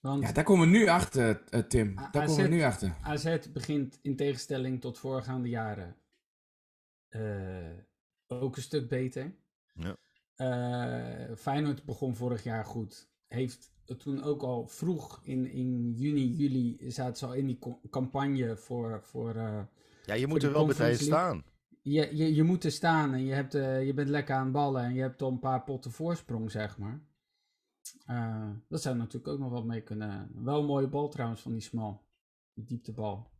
Want 0.00 0.22
Ja, 0.22 0.32
daar 0.32 0.44
komen 0.44 0.70
we 0.70 0.78
nu 0.78 0.86
achter, 0.86 1.42
eh, 1.48 1.60
Tim. 1.60 1.94
Daar 1.94 2.26
komen 2.26 2.42
we 2.42 2.48
nu 2.48 2.62
achter. 2.62 2.96
AZ 3.02 3.38
begint 3.52 3.98
in 4.02 4.16
tegenstelling 4.16 4.80
tot 4.80 4.98
voorgaande 4.98 5.48
jaren 5.48 5.96
eh, 7.08 7.78
ook 8.26 8.56
een 8.56 8.62
stuk 8.62 8.88
beter. 8.88 9.34
Ja. 9.72 9.96
Eh, 10.34 11.36
Feyenoord 11.36 11.84
begon 11.84 12.14
vorig 12.14 12.42
jaar 12.42 12.64
goed. 12.64 13.08
Heeft 13.26 13.72
toen 13.98 14.22
ook 14.22 14.42
al 14.42 14.66
vroeg 14.68 15.20
in, 15.22 15.50
in 15.50 15.92
juni, 15.92 16.26
juli 16.26 16.90
zaten 16.90 17.16
ze 17.16 17.26
al 17.26 17.34
in 17.34 17.46
die 17.46 17.58
campagne 17.90 18.56
voor, 18.56 19.02
voor 19.02 19.34
eh, 19.34 19.62
ja, 20.04 20.14
je 20.14 20.26
moet 20.26 20.42
er 20.42 20.52
wel 20.52 20.66
meteen 20.66 20.96
staan. 20.96 21.44
je, 21.82 22.16
je, 22.16 22.34
je 22.34 22.42
moet 22.42 22.64
er 22.64 22.70
staan 22.70 23.12
en 23.12 23.24
je, 23.24 23.32
hebt, 23.32 23.54
eh, 23.54 23.86
je 23.86 23.94
bent 23.94 24.08
lekker 24.08 24.34
aan 24.34 24.44
het 24.44 24.52
ballen 24.52 24.84
en 24.84 24.94
je 24.94 25.00
hebt 25.00 25.22
al 25.22 25.30
een 25.30 25.38
paar 25.38 25.62
potten 25.62 25.90
voorsprong, 25.90 26.50
zeg 26.50 26.78
maar. 26.78 27.02
Dat 28.68 28.82
zou 28.82 28.96
natuurlijk 28.96 29.32
ook 29.32 29.38
nog 29.38 29.50
wat 29.50 29.64
mee 29.64 29.82
kunnen. 29.82 30.30
Wel 30.44 30.60
een 30.60 30.66
mooie 30.66 30.88
bal 30.88 31.08
trouwens 31.08 31.40
van 31.40 31.52
die 31.52 31.60
smal. 31.60 32.04
Die 32.54 32.64
dieptebal. 32.64 33.33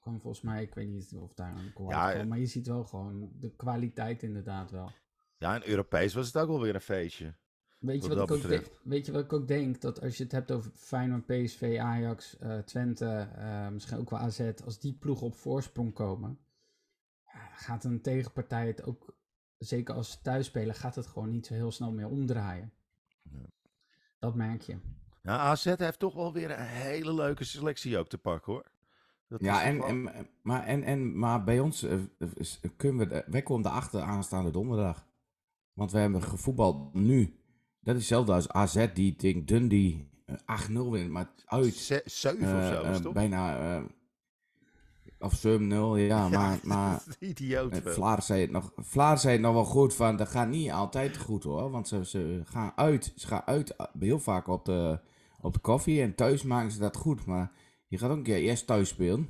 Kwam 0.00 0.20
volgens 0.20 0.42
mij, 0.42 0.62
ik 0.62 0.74
weet 0.74 0.88
niet 0.88 1.14
of 1.16 1.34
daar 1.34 1.56
een 1.56 1.72
goal 1.74 1.90
Ja, 1.90 2.04
uitkwam, 2.04 2.28
maar 2.28 2.38
je 2.38 2.46
ziet 2.46 2.66
wel 2.66 2.84
gewoon 2.84 3.30
de 3.40 3.50
kwaliteit 3.56 4.22
inderdaad 4.22 4.70
wel. 4.70 4.92
Ja, 5.38 5.54
en 5.54 5.68
Europees 5.68 6.14
was 6.14 6.26
het 6.26 6.36
ook 6.36 6.48
wel 6.48 6.60
weer 6.60 6.74
een 6.74 6.80
feestje. 6.80 7.34
Weet 7.78 8.02
je, 8.02 8.08
Wat 8.08 8.18
wat 8.18 8.30
ik 8.30 8.34
ook 8.36 8.48
denk, 8.48 8.66
weet 8.82 9.06
je 9.06 9.12
wat 9.12 9.24
ik 9.24 9.32
ook 9.32 9.48
denk? 9.48 9.80
Dat 9.80 10.00
als 10.00 10.16
je 10.16 10.22
het 10.22 10.32
hebt 10.32 10.50
over 10.50 10.70
Feyenoord, 10.74 11.26
PSV, 11.26 11.76
Ajax, 11.80 12.38
eh, 12.38 12.58
Twente, 12.58 13.28
eh, 13.36 13.68
misschien 13.68 13.98
ook 13.98 14.10
wel 14.10 14.18
AZ. 14.18 14.52
Als 14.64 14.78
die 14.78 14.92
ploegen 14.94 15.26
op 15.26 15.34
voorsprong 15.34 15.92
komen, 15.92 16.38
ja, 17.24 17.48
gaat 17.54 17.84
een 17.84 18.00
tegenpartij 18.00 18.66
het 18.66 18.84
ook, 18.84 19.16
zeker 19.58 19.94
als 19.94 20.10
ze 20.10 20.20
thuis 20.22 20.46
spelen, 20.46 20.74
gaat 20.74 20.94
het 20.94 21.06
gewoon 21.06 21.30
niet 21.30 21.46
zo 21.46 21.54
heel 21.54 21.72
snel 21.72 21.92
meer 21.92 22.08
omdraaien. 22.08 22.72
Dat 24.18 24.34
merk 24.34 24.62
je. 24.62 24.78
Ja, 25.22 25.38
AZ 25.38 25.64
heeft 25.76 25.98
toch 25.98 26.14
wel 26.14 26.32
weer 26.32 26.50
een 26.50 26.66
hele 26.66 27.14
leuke 27.14 27.44
selectie 27.44 27.98
ook 27.98 28.08
te 28.08 28.18
pakken 28.18 28.52
hoor. 28.52 28.70
Dat 29.30 29.40
Ja, 29.40 29.62
en, 29.62 29.82
en, 29.82 30.10
maar, 30.42 30.64
en, 30.64 30.82
en, 30.82 31.18
maar 31.18 31.44
bij 31.44 31.60
ons 31.60 31.82
eh, 31.82 31.98
is- 32.34 32.60
kunnen 32.76 33.08
we... 33.08 33.24
Wij 33.26 33.42
komen 33.42 33.66
erachter 33.70 34.00
aanstaande 34.00 34.50
donderdag. 34.50 35.06
Want 35.72 35.92
we 35.92 35.98
hebben 35.98 36.22
gevoetbald 36.22 36.94
nu. 36.94 37.34
Dat 37.80 37.94
is 37.94 38.00
hetzelfde 38.00 38.32
als 38.32 38.48
AZ 38.48 38.86
die 38.94 39.16
tegen 39.16 39.46
Dundee 39.46 40.08
eh, 40.26 40.68
8-0 40.68 40.72
wint. 40.72 41.10
Maar 41.10 41.30
uit 41.46 41.74
Ze- 41.74 42.02
Zeven 42.04 42.48
eh, 42.48 42.56
of 42.58 42.74
zo, 42.74 42.90
is 42.90 42.96
eh, 42.96 43.02
toch? 43.02 43.12
bijna... 43.12 43.58
eh, 43.76 43.82
of 45.18 45.38
7-0, 45.38 45.40
ja. 46.08 46.28
Maar, 46.28 46.58
maar 46.62 47.02
Idioot. 47.18 47.72
eh. 47.78 47.92
Vlaar, 47.92 48.22
zei 48.22 48.40
het 48.40 48.50
nog, 48.50 48.72
Vlaar 48.76 49.18
zei 49.18 49.32
het 49.32 49.42
nog 49.42 49.52
wel 49.54 49.64
goed 49.64 49.94
van... 49.94 50.16
Dat 50.16 50.28
gaat 50.28 50.48
niet 50.48 50.70
altijd 50.70 51.16
goed 51.18 51.42
hoor. 51.42 51.70
Want 51.70 51.88
ze, 51.88 52.04
ze 52.04 52.40
gaan 52.44 52.72
uit. 52.76 53.12
Ze 53.16 53.26
gaan 53.26 53.42
uit 53.44 53.76
eh, 53.76 53.86
heel 53.98 54.18
vaak 54.18 54.46
op 54.48 54.64
de, 54.64 55.00
op 55.40 55.52
de 55.52 55.58
koffie. 55.60 56.02
En 56.02 56.14
thuis 56.14 56.42
maken 56.42 56.70
ze 56.70 56.78
dat 56.78 56.96
goed. 56.96 57.24
Maar 57.26 57.52
je 57.90 57.98
gaat 57.98 58.10
ook 58.10 58.16
een 58.16 58.22
keer 58.22 58.36
eerst 58.36 58.66
thuis 58.66 58.88
spelen. 58.88 59.28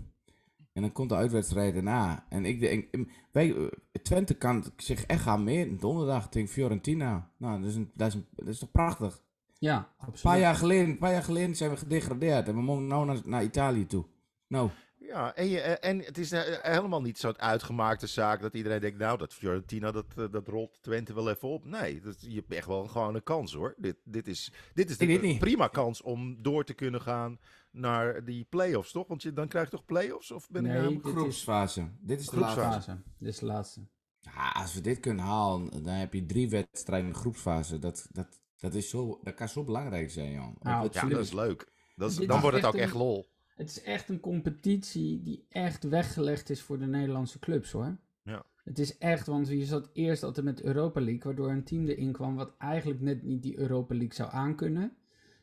En 0.72 0.82
dan 0.82 0.92
komt 0.92 1.08
de 1.08 1.14
uitwedstrijd 1.14 1.74
daarna. 1.74 2.26
En 2.28 2.44
ik 2.44 2.60
denk, 2.60 2.96
wij, 3.32 3.56
eh, 3.56 3.66
Twente 4.02 4.34
kan 4.34 4.64
zich 4.76 5.04
echt 5.06 5.22
gaan 5.22 5.44
meten. 5.44 5.78
Donderdag 5.78 6.28
tegen 6.28 6.48
Fiorentina. 6.48 7.30
Nou, 7.36 7.60
dat 7.60 7.70
is, 7.70 7.76
een, 7.76 7.90
dat 7.94 8.08
is, 8.08 8.14
een, 8.14 8.26
dat 8.30 8.48
is 8.48 8.58
toch 8.58 8.70
prachtig. 8.70 9.22
Ja, 9.58 9.76
Een 9.76 9.84
absoluut. 9.98 10.22
paar 10.22 10.38
jaar 10.38 10.54
geleden, 10.54 10.88
een 10.88 10.98
paar 10.98 11.12
jaar 11.12 11.22
geleden 11.22 11.56
zijn 11.56 11.70
we 11.70 11.76
gedegradeerd. 11.76 12.48
En 12.48 12.54
we 12.54 12.62
mogen 12.62 12.86
nou 12.86 13.06
naar, 13.06 13.20
naar 13.24 13.44
Italië 13.44 13.86
toe. 13.86 14.04
Nou, 14.46 14.70
Ja, 15.10 15.34
en, 15.34 15.48
je, 15.48 15.60
eh, 15.60 15.90
en 15.90 15.98
het 15.98 16.18
is 16.18 16.32
eh, 16.32 16.42
helemaal 16.72 17.00
niet 17.02 17.18
zo'n 17.18 17.38
uitgemaakte 17.38 18.06
zaak 18.06 18.40
dat 18.40 18.54
iedereen 18.54 18.80
denkt, 18.80 18.98
nou, 18.98 19.18
dat 19.18 19.34
Fiorentina, 19.34 19.90
dat, 19.90 20.06
eh, 20.16 20.24
dat 20.30 20.48
rolt 20.48 20.78
Twente 20.82 21.14
wel 21.14 21.30
even 21.30 21.48
op. 21.48 21.64
Nee, 21.64 22.00
dat, 22.00 22.16
je 22.20 22.34
hebt 22.34 22.52
echt 22.52 22.66
wel 22.66 22.86
gewoon 22.86 23.14
een 23.14 23.22
kans 23.22 23.52
hoor. 23.54 23.74
Dit, 23.76 23.96
dit 24.04 24.28
is, 24.28 24.52
dit 24.74 24.90
is 24.90 25.00
een 25.00 25.20
niet. 25.20 25.38
prima 25.38 25.68
kans 25.68 26.02
om 26.02 26.42
door 26.42 26.64
te 26.64 26.74
kunnen 26.74 27.00
gaan 27.00 27.38
naar 27.70 28.24
die 28.24 28.44
play-offs, 28.48 28.92
toch? 28.92 29.08
Want 29.08 29.22
je, 29.22 29.32
dan 29.32 29.48
krijg 29.48 29.64
je 29.64 29.70
toch 29.76 29.84
play-offs? 29.84 30.30
Of 30.30 30.50
ben 30.50 30.62
Nee, 30.62 30.72
nou- 30.72 30.94
dit 30.94 31.04
is 31.06 31.10
Groepsfase. 31.12 31.88
Dit 32.00 32.20
is 32.20 32.26
de 32.26 32.30
Groepsfase. 32.36 32.60
laatste. 32.60 32.90
fase. 32.90 33.02
Dit 33.18 33.28
is 33.28 33.38
de 33.38 33.46
laatste. 33.46 33.80
Ja, 34.20 34.50
als 34.50 34.74
we 34.74 34.80
dit 34.80 35.00
kunnen 35.00 35.24
halen, 35.24 35.70
dan 35.84 35.94
heb 35.94 36.12
je 36.12 36.26
drie 36.26 36.48
wedstrijden 36.50 37.06
in 37.06 37.12
de 37.12 37.18
groepsfase. 37.18 37.78
Dat, 37.78 38.06
dat, 38.12 38.40
dat, 38.56 38.74
is 38.74 38.88
zo, 38.90 39.20
dat 39.22 39.34
kan 39.34 39.48
zo 39.48 39.64
belangrijk 39.64 40.10
zijn, 40.10 40.32
joh. 40.32 40.42
Nou, 40.42 40.54
Dat- 40.60 40.72
Ja, 40.72 40.76
absoluut. 40.84 41.14
dat 41.14 41.24
is 41.24 41.32
leuk. 41.32 41.72
Dat 41.96 42.10
is, 42.10 42.16
dan 42.16 42.40
wordt 42.40 42.56
het 42.56 42.66
ook 42.66 42.74
een- 42.74 42.80
echt 42.80 42.94
lol. 42.94 43.28
Het 43.60 43.68
is 43.68 43.82
echt 43.82 44.08
een 44.08 44.20
competitie 44.20 45.22
die 45.22 45.46
echt 45.48 45.84
weggelegd 45.84 46.50
is 46.50 46.62
voor 46.62 46.78
de 46.78 46.86
Nederlandse 46.86 47.38
clubs 47.38 47.70
hoor. 47.72 47.96
Ja. 48.22 48.44
Het 48.64 48.78
is 48.78 48.98
echt, 48.98 49.26
want 49.26 49.48
je 49.48 49.64
zat 49.64 49.90
eerst 49.92 50.22
altijd 50.22 50.46
met 50.46 50.62
Europa 50.62 51.00
League, 51.00 51.22
waardoor 51.22 51.50
een 51.50 51.64
team 51.64 51.86
erin 51.86 52.12
kwam 52.12 52.34
wat 52.34 52.54
eigenlijk 52.58 53.00
net 53.00 53.22
niet 53.22 53.42
die 53.42 53.58
Europa 53.58 53.94
League 53.94 54.14
zou 54.14 54.30
aankunnen. 54.32 54.92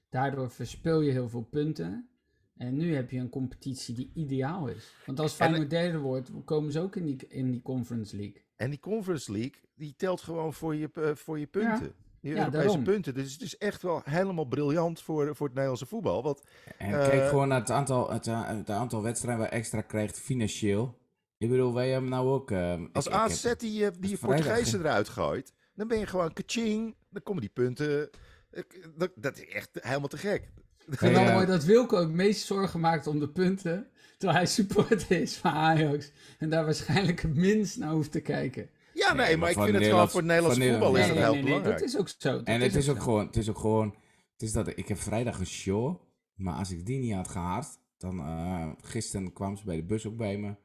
Daardoor 0.10 0.52
verspil 0.52 1.02
je 1.02 1.12
heel 1.12 1.30
veel 1.30 1.42
punten. 1.44 2.08
En 2.56 2.76
nu 2.78 2.96
heb 2.96 3.12
je 3.12 3.20
een 3.20 3.30
competitie 3.30 3.96
die 3.96 4.12
ideaal 4.14 4.68
is. 4.68 4.94
Want 5.06 5.20
als 5.20 5.32
En- 5.32 5.38
Feyenoord 5.38 5.70
derde 5.70 5.98
wordt, 5.98 6.32
komen 6.46 6.72
ze 6.72 6.80
ook 6.80 6.96
in 6.96 7.06
die, 7.06 7.28
in 7.28 7.52
die 7.52 7.62
Conference 7.62 8.16
League. 8.16 8.42
En 8.56 8.70
die 8.70 8.80
Conference 8.80 9.32
League, 9.32 9.62
die 9.76 9.94
telt 9.98 10.22
gewoon 10.22 10.54
voor 10.54 10.76
je, 10.76 10.90
eh, 10.94 11.16
voor 11.16 11.40
je 11.40 11.48
punten. 11.48 11.94
Die 12.22 12.32
Ja, 12.32 12.38
Europese 12.38 12.66
daarom. 12.66 12.84
punten. 12.84 13.14
Dus 13.14 13.34
het 13.34 13.42
is 13.42 13.58
echt 13.58 13.82
wel 13.82 14.02
helemaal 14.04 14.46
briljant 14.46 15.02
voor, 15.02 15.26
voor 15.36 15.46
het 15.46 15.54
Nederlandse 15.56 15.86
voetbal. 15.86 16.24
Want 16.24 16.42
En 16.78 17.02
Eh, 17.02 17.08
kijk 17.10 17.28
gewoon 17.30 17.48
naar 17.48 17.60
het 17.60 17.72
aantal, 17.72 18.12
het, 18.12 18.28
a- 18.28 18.56
het 18.56 18.70
aantal 18.70 19.02
wedstrijden 19.04 19.42
waar 19.42 19.52
extra 19.52 19.82
krijgt 19.82 20.20
financieel. 20.20 20.98
Ik 21.38 21.50
bedoel, 21.50 21.74
wij 21.74 21.90
hebben 21.90 22.10
nou 22.10 22.28
ook... 22.30 22.52
ehm, 22.52 22.84
ik- 22.84 22.96
als 22.96 23.06
ik 23.06 23.12
heb- 23.12 23.22
AZ 23.22 23.54
die, 23.58 23.86
eh, 23.86 23.92
die 24.00 24.18
Portugezen 24.18 24.80
eruit 24.80 25.10
gooit, 25.10 25.54
dan 25.76 25.88
ben 25.88 26.00
je 26.00 26.06
gewoon 26.06 26.34
kaching. 26.34 26.96
Dan 27.10 27.24
komen 27.24 27.42
die 27.42 27.52
punten. 27.54 28.10
Ik- 28.52 28.90
Dat, 28.98 29.12
dat 29.16 29.38
is 29.38 29.48
echt 29.48 29.70
helemaal 29.74 30.08
te 30.08 30.18
gek. 30.18 30.42
Ik 30.78 30.98
vind 30.98 31.00
Hey, 31.00 31.12
wel 31.14 31.24
eh, 31.30 31.34
mooi 31.34 31.46
dat 31.46 31.64
Wilco 31.64 32.00
het 32.00 32.10
meest 32.12 32.46
zorgen 32.46 32.80
maakt 32.80 33.08
om 33.08 33.20
de 33.20 33.30
punten. 33.30 33.88
Terwijl 34.18 34.38
hij 34.40 34.48
supporter 34.48 35.12
is 35.22 35.36
van 35.38 35.52
Ajax. 35.52 36.12
En 36.40 36.50
daar 36.50 36.66
waarschijnlijk 36.66 37.22
het 37.22 37.36
minst 37.36 37.78
naar 37.78 37.92
hoeft 37.92 38.12
te 38.12 38.20
kijken. 38.22 38.70
Ja, 39.08 39.14
nee, 39.14 39.38
maar, 39.38 39.38
maar 39.40 39.50
ik 39.50 39.56
vind 39.58 39.68
het 39.76 39.76
gewoon 39.76 39.82
Nederlands- 39.82 40.12
voor 40.12 40.22
het 40.22 40.30
Nederlandse 40.30 40.62
voor 40.62 40.72
voetbal 40.72 40.96
is 40.96 41.08
het 41.08 41.18
heel 41.18 41.44
belangrijk. 41.44 41.80
dat 41.80 41.88
is 41.88 41.98
ook 41.98 42.10
zo. 42.18 42.42
En 42.44 42.62
het 42.62 42.76
is 42.76 42.90
ook 42.90 43.02
gewoon, 43.02 43.26
het 43.26 43.36
is 43.38 43.50
ook 43.50 43.58
gewoon, 43.58 43.96
het 44.32 44.42
is 44.42 44.52
dat 44.52 44.68
ik 44.68 44.88
heb 44.88 44.98
vrijdag 44.98 45.40
een 45.40 45.46
show, 45.46 46.02
maar 46.36 46.54
als 46.54 46.72
ik 46.72 46.86
die 46.86 47.00
niet 47.00 47.14
had 47.14 47.28
gehad, 47.28 47.80
dan 47.98 48.20
eh, 48.20 48.70
gisteren 48.82 49.34
kwam 49.34 49.56
ze 49.58 49.66
bij 49.66 49.76
de 49.76 49.84
bus 49.84 50.06
ook 50.06 50.18
bij 50.18 50.38
me. 50.38 50.56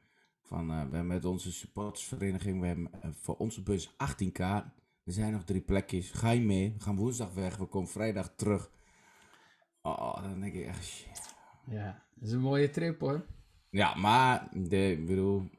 Van, 0.42 0.60
eh, 0.70 0.76
we 0.76 0.80
hebben 0.80 1.06
met 1.06 1.24
onze 1.24 1.52
supportersvereniging, 1.52 2.60
we 2.60 2.66
hebben 2.66 2.88
eh, 3.02 3.10
voor 3.12 3.36
onze 3.36 3.62
bus 3.62 3.94
18 3.96 4.32
kaarten. 4.32 4.72
Er 5.04 5.12
zijn 5.12 5.32
nog 5.32 5.44
drie 5.44 5.60
plekjes. 5.60 6.10
Ga 6.10 6.30
je 6.30 6.40
mee? 6.40 6.74
We 6.78 6.82
gaan 6.84 6.96
woensdag 6.96 7.32
weg. 7.34 7.56
We 7.56 7.64
komen 7.66 7.88
vrijdag 7.88 8.32
terug. 8.36 8.70
Oh, 9.82 10.22
dan 10.22 10.40
denk 10.40 10.54
ik 10.54 10.66
echt 10.66 10.84
shit. 10.84 11.34
Ja, 11.66 12.02
dat 12.14 12.28
is 12.28 12.34
een 12.34 12.40
mooie 12.40 12.70
trip 12.70 13.00
hoor. 13.00 13.26
Ja, 13.70 13.94
maar 13.94 14.48
de, 14.52 14.90
ik 14.90 15.06
bedoel, 15.06 15.50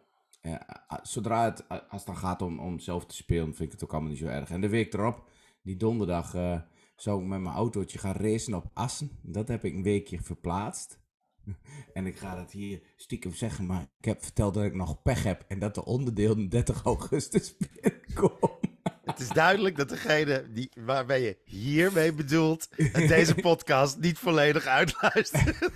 eh, 0.44 0.56
zodra 1.04 1.44
het, 1.44 1.70
als 1.70 1.82
het 1.90 2.06
dan 2.06 2.18
gaat 2.18 2.42
om, 2.42 2.60
om 2.60 2.80
zelf 2.80 3.06
te 3.06 3.16
spelen, 3.16 3.56
vind 3.56 3.60
ik 3.60 3.72
het 3.72 3.84
ook 3.84 3.92
allemaal 3.92 4.10
niet 4.10 4.20
zo 4.20 4.26
erg. 4.26 4.50
En 4.50 4.62
de 4.62 4.70
week 4.70 4.94
erop, 4.94 5.30
die 5.62 5.78
donderdag, 5.78 6.36
eh, 6.36 6.60
zou 6.96 7.22
ik 7.22 7.28
met 7.28 7.42
mijn 7.42 7.56
autootje 7.56 8.00
gaan 8.00 8.16
racen 8.16 8.54
op 8.54 8.70
Assen. 8.74 9.20
Dat 9.22 9.48
heb 9.48 9.64
ik 9.64 9.74
een 9.74 9.84
weekje 9.84 10.22
verplaatst. 10.22 11.00
En 11.94 12.06
ik 12.06 12.18
ga 12.18 12.36
dat 12.36 12.52
hier 12.52 12.82
stiekem 12.96 13.34
zeggen, 13.34 13.66
maar 13.66 13.82
ik 14.00 14.06
heb 14.06 14.24
verteld 14.24 14.54
dat 14.54 14.64
ik 14.64 14.74
nog 14.74 15.02
pech 15.02 15.24
heb 15.24 15.46
en 15.48 15.60
dat 15.60 15.76
de 15.76 15.86
onderdeel 15.86 16.50
30 16.50 16.84
augustus 16.84 17.56
binnenkomt. 17.82 18.62
Het 19.04 19.20
is 19.20 19.30
duidelijk 19.30 19.78
dat 19.78 19.90
degene 19.90 20.52
die, 20.52 20.72
waarbij 20.86 21.22
je 21.22 21.38
hiermee 21.44 22.14
bedoelt, 22.14 22.70
deze 22.94 23.36
podcast 23.50 24.00
niet 24.00 24.18
volledig 24.18 24.66
uitluistert. 24.66 25.70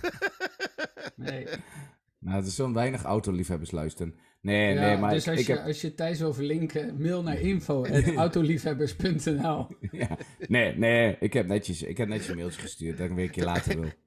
Nee. 1.16 1.48
Nou, 2.28 2.44
er 2.44 2.52
zullen 2.52 2.74
weinig 2.74 3.04
autoliefhebbers 3.04 3.72
luisteren. 3.72 4.16
Nee, 4.42 4.74
Ja, 4.74 4.82
nee, 4.82 4.98
maar 4.98 5.14
dus 5.14 5.24
ik, 5.24 5.30
als, 5.32 5.40
ik 5.40 5.48
je, 5.48 5.54
heb... 5.54 5.66
als 5.66 5.82
je 5.82 5.94
Thijs 5.94 6.20
wil 6.20 6.34
verlinken, 6.34 7.02
mail 7.02 7.24
naar 7.24 7.40
info.autoliefhebbers.nl 7.52 9.68
Ja, 9.92 10.18
nee, 10.48 10.78
nee, 10.78 11.18
ik 11.20 11.34
heb 11.34 11.48
netjes, 11.48 11.84
ik 11.84 11.98
heb 11.98 12.08
netjes 12.08 12.28
een 12.28 12.36
mailtje 12.36 12.62
gestuurd 12.62 12.98
dat 12.98 13.06
ik 13.06 13.12
een 13.12 13.18
weekje 13.18 13.44
later 13.44 13.80
wil. 13.80 13.90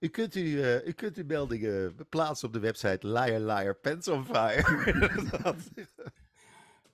U 0.00 0.08
kunt, 0.08 0.36
u, 0.36 0.62
eh, 0.62 0.86
u 0.86 0.92
kunt 0.92 1.16
uw 1.16 1.24
meldingen 1.26 1.94
plaatsen 2.08 2.48
op 2.48 2.54
de 2.54 2.60
website 2.60 3.06
Liar 3.06 3.40
Liar 3.40 3.74
Pants 3.74 4.08
on 4.08 4.24
Fire. 4.24 4.62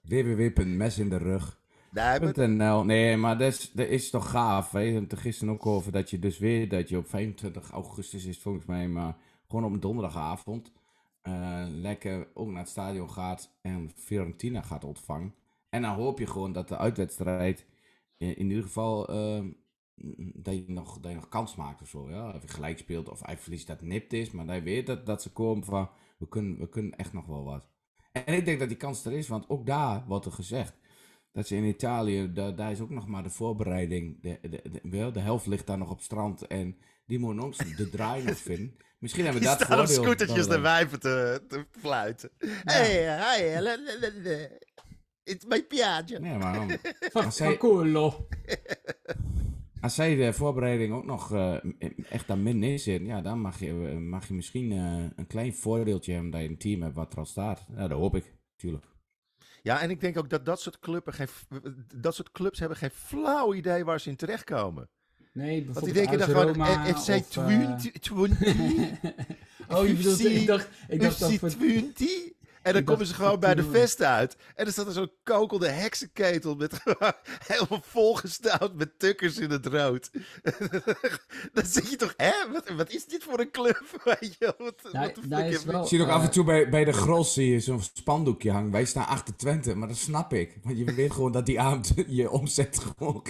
Www.mesinderug.nl 0.02 1.54
nee, 1.90 2.20
maar 2.58 2.84
Nee, 2.84 3.16
maar 3.16 3.38
dat 3.38 3.52
is, 3.52 3.70
dat 3.72 3.88
is 3.88 4.10
toch 4.10 4.30
gaaf. 4.30 4.72
hè? 4.72 4.78
We 4.78 4.84
hebben 4.84 5.02
het 5.02 5.12
er 5.12 5.18
gisteren 5.18 5.54
ook 5.54 5.66
over 5.66 5.92
dat 5.92 6.10
je 6.10 6.18
dus 6.18 6.38
weer, 6.38 6.68
dat 6.68 6.88
je 6.88 6.96
op 6.96 7.08
25 7.08 7.70
augustus 7.70 8.24
is 8.24 8.38
volgens 8.38 8.66
mij, 8.66 8.88
maar 8.88 9.16
gewoon 9.48 9.64
op 9.64 9.72
een 9.72 9.80
donderdagavond 9.80 10.72
eh, 11.22 11.64
lekker 11.68 12.28
ook 12.34 12.48
naar 12.48 12.60
het 12.60 12.68
stadion 12.68 13.10
gaat 13.10 13.56
en 13.60 13.90
Fiorentina 13.94 14.62
gaat 14.62 14.84
ontvangen. 14.84 15.34
En 15.68 15.82
dan 15.82 15.94
hoop 15.94 16.18
je 16.18 16.26
gewoon 16.26 16.52
dat 16.52 16.68
de 16.68 16.78
uitwedstrijd 16.78 17.66
in, 18.16 18.48
ieder 18.48 18.62
geval 18.62 19.08
eh, 19.08 19.44
dat, 20.34 20.54
je 20.54 20.64
nog, 20.66 21.00
dat 21.00 21.10
je 21.10 21.16
nog 21.16 21.28
kans 21.28 21.54
maakt 21.56 21.82
of 21.82 21.88
zo. 21.88 22.10
Ja? 22.10 22.30
Of 22.30 22.42
je 22.42 22.48
gelijk 22.48 22.78
speelt 22.78 23.08
of 23.08 23.26
hij 23.26 23.38
verliest 23.38 23.66
dat 23.66 23.82
nipt 23.82 24.12
is, 24.12 24.30
maar 24.30 24.54
je 24.54 24.62
weet 24.62 24.86
dat, 24.86 25.06
dat 25.06 25.22
ze 25.22 25.32
komen 25.32 25.64
van 25.64 25.88
we 26.18 26.28
kunnen, 26.28 26.58
we 26.58 26.68
kunnen 26.68 26.96
echt 26.96 27.12
nog 27.12 27.26
wel 27.26 27.44
wat. 27.44 27.68
En 28.12 28.34
ik 28.34 28.44
denk 28.44 28.58
dat 28.58 28.68
die 28.68 28.76
kans 28.76 29.04
er 29.04 29.12
is, 29.12 29.28
want 29.28 29.48
ook 29.48 29.66
daar 29.66 30.04
wordt 30.06 30.26
er 30.26 30.32
gezegd 30.32 30.74
dat 31.32 31.46
ze 31.46 31.56
in 31.56 31.64
Italië, 31.64 32.32
da- 32.32 32.50
daar 32.50 32.70
is 32.70 32.80
ook 32.80 32.90
nog 32.90 33.06
maar 33.06 33.22
de 33.22 33.30
voorbereiding. 33.30 34.22
De, 34.22 34.38
de, 34.42 34.48
de, 34.70 34.80
wel, 34.82 35.12
de 35.12 35.20
helft 35.20 35.46
ligt 35.46 35.66
daar 35.66 35.78
nog 35.78 35.90
op 35.90 36.00
strand 36.00 36.46
en 36.46 36.76
die 37.06 37.18
ook 37.18 37.76
de 37.76 37.88
draai 37.90 38.22
nog 38.24 38.36
vinden. 38.38 38.76
Misschien 38.98 39.24
hebben 39.24 39.42
we 39.42 39.48
dat 39.48 39.60
staan 39.60 39.80
op 39.80 39.86
scootertjes 39.86 40.46
de 40.46 40.54
we- 40.54 40.60
wijven 40.60 41.00
te, 41.00 41.44
te 41.48 41.66
fluiten. 41.70 42.30
Hey, 42.64 43.00
hi, 43.02 43.60
la, 43.60 43.60
la, 43.60 44.10
la, 44.22 44.48
it's 45.22 45.44
my 45.44 45.62
piaggio. 45.64 46.18
Nee, 46.18 46.36
maar 46.38 46.52
dan- 46.54 46.78
Als 47.12 47.36
zij- 47.36 47.56
culo. 47.56 48.26
als 49.80 49.94
zij 49.94 50.14
de 50.14 50.32
voorbereiding 50.32 50.94
ook 50.94 51.04
nog 51.04 51.32
eh, 51.32 51.56
echt 52.10 52.30
aan 52.30 52.42
min 52.42 52.58
neerzitten, 52.58 53.06
ja, 53.06 53.20
dan 53.20 53.40
mag 53.40 53.60
je, 53.60 53.72
mag 54.00 54.28
je 54.28 54.34
misschien 54.34 54.72
eh, 54.72 55.04
een 55.16 55.26
klein 55.26 55.54
voordeeltje 55.54 56.12
hebben 56.12 56.30
dat 56.30 56.40
je 56.40 56.48
een 56.48 56.58
team 56.58 56.82
hebt 56.82 56.94
wat 56.94 57.12
er 57.12 57.18
al 57.18 57.24
staat. 57.26 57.66
Ja, 57.76 57.88
dat 57.88 57.98
hoop 57.98 58.16
ik, 58.16 58.34
tuurlijk. 58.56 58.84
Ja, 59.62 59.80
en 59.80 59.90
ik 59.90 60.00
denk 60.00 60.18
ook 60.18 60.30
dat 60.30 60.44
dat 60.44 60.60
soort, 60.60 60.78
geen, 61.04 61.28
dat 61.94 62.14
soort 62.14 62.30
clubs 62.32 62.58
hebben 62.58 62.78
geen 62.78 62.90
flauw 62.90 63.54
idee 63.54 63.84
waar 63.84 64.00
ze 64.00 64.08
in 64.10 64.16
terechtkomen. 64.16 64.88
Nee, 65.36 65.64
Want 65.64 65.84
die 65.84 65.92
bijvoorbeeld 65.92 65.94
denken 65.94 66.18
dan 66.18 66.28
gewoon 66.28 66.46
Roma 66.46 66.94
FC 66.94 66.96
of, 66.96 67.08
eh, 67.08 67.22
20, 67.22 67.92
20, 67.92 68.38
oh, 69.68 69.86
je 69.86 69.94
bedoelt, 69.94 70.24
ik 70.24 70.46
dacht, 70.46 70.68
ik 70.88 71.00
dacht 71.00 71.16
FC 71.16 71.38
voor... 71.38 71.48
20. 71.48 72.08
En 72.66 72.72
dan 72.72 72.84
komen 72.84 73.06
ze 73.06 73.14
gewoon 73.14 73.40
bij 73.40 73.54
de 73.54 73.62
Fortuna. 73.62 73.80
vest 73.84 74.02
uit. 74.02 74.36
En 74.54 74.64
dan 74.64 74.72
staat 74.72 74.86
er 74.86 74.92
zo'n 74.92 75.10
kokelde 75.24 75.68
heksenketel 75.68 76.54
met 76.54 76.80
helemaal 77.46 77.80
volgestouwd 77.82 78.74
met 78.74 78.98
tukkers 78.98 79.38
in 79.38 79.50
het 79.50 79.66
rood. 79.66 80.10
dan 81.54 81.66
zeg 81.66 81.90
je 81.90 81.96
toch, 81.96 82.14
hè, 82.16 82.32
wat, 82.52 82.68
wat 82.68 82.90
is 82.90 83.04
dit 83.04 83.22
voor 83.22 83.40
een 83.40 83.50
club? 83.50 83.82
Weet 84.20 84.36
je, 84.38 84.54
wat, 84.58 84.74
is 85.44 85.64
wel- 85.64 85.82
Ik 85.82 85.88
zie 85.88 86.02
ook 86.02 86.08
eh, 86.08 86.14
af 86.14 86.22
en 86.22 86.30
toe 86.30 86.44
bij, 86.44 86.68
bij 86.68 86.84
de 86.84 86.92
Gros 86.92 87.32
zie 87.34 87.50
je 87.52 87.60
zo'n 87.60 87.82
spandoekje 87.82 88.50
hangen. 88.50 88.70
Wij 88.70 88.84
staan 88.84 89.06
achter 89.06 89.36
Twente, 89.36 89.74
maar 89.74 89.88
dat 89.88 89.96
snap 89.96 90.32
ik. 90.32 90.56
Want 90.62 90.78
je 90.78 90.94
weet 90.94 91.12
gewoon 91.12 91.32
dat 91.32 91.46
die 91.46 91.60
avond 91.60 91.92
je 92.06 92.30
omzet 92.30 92.78
gewoon... 92.78 93.22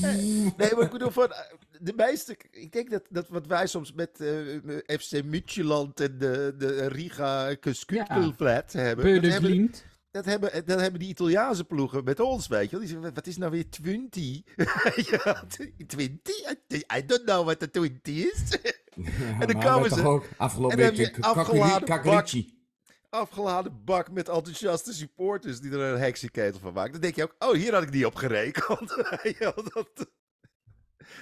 Nee, 0.00 0.54
maar 0.74 0.80
ik 0.80 0.90
bedoel, 0.90 1.10
van, 1.10 1.32
eh, 1.32 1.38
de 1.80 1.92
meeste, 1.96 2.36
ik 2.50 2.72
denk 2.72 2.90
dat, 2.90 3.02
dat 3.10 3.28
wat 3.28 3.46
wij 3.46 3.66
soms 3.66 3.92
met 3.92 4.20
eh, 4.20 4.98
FC 4.98 5.24
Midtjylland 5.24 6.00
en 6.00 6.18
de, 6.18 6.54
de 6.58 6.86
Riga 6.86 7.54
Kuskutelflat 7.54 8.48
Beude 9.04 9.20
hebben, 9.32 9.50
dat, 10.10 10.24
hebben, 10.24 10.66
dat 10.66 10.80
hebben 10.80 11.00
die 11.00 11.08
Italiaanse 11.08 11.64
ploegen 11.64 12.04
met 12.04 12.20
ons, 12.20 12.46
weet 12.46 12.64
je 12.64 12.70
wel. 12.70 12.80
Die 12.80 12.88
zeggen, 12.88 13.14
wat 13.14 13.26
is 13.26 13.36
nou 13.36 13.50
weer 13.50 13.70
20? 13.70 14.22
ja, 15.24 15.44
20? 15.48 16.36
I 16.96 17.06
don't 17.06 17.22
know 17.24 17.44
what 17.44 17.58
the 17.58 17.70
20 17.70 18.14
is. 18.32 18.40
en 19.40 19.46
dan 19.46 19.60
komen 19.64 19.88
ze- 19.90 20.02
Ook 20.76 21.26
afgelopen 21.26 21.62
week 21.78 21.86
de 23.10 23.16
afgeladen 23.16 23.84
bak 23.84 24.10
met 24.10 24.28
enthousiaste 24.28 24.92
supporters 24.92 25.60
die 25.60 25.70
er 25.72 25.80
een 25.80 25.98
heksenketel 26.00 26.60
van 26.60 26.72
maken. 26.72 26.92
Dan 26.92 27.00
denk 27.00 27.16
je 27.16 27.22
ook, 27.22 27.34
oh, 27.38 27.52
hier 27.52 27.72
had 27.72 27.82
ik 27.82 27.90
niet 27.90 28.04
op 28.04 28.14
gerekend. 28.14 28.94
Wel, 29.38 29.54
dat, 29.54 29.90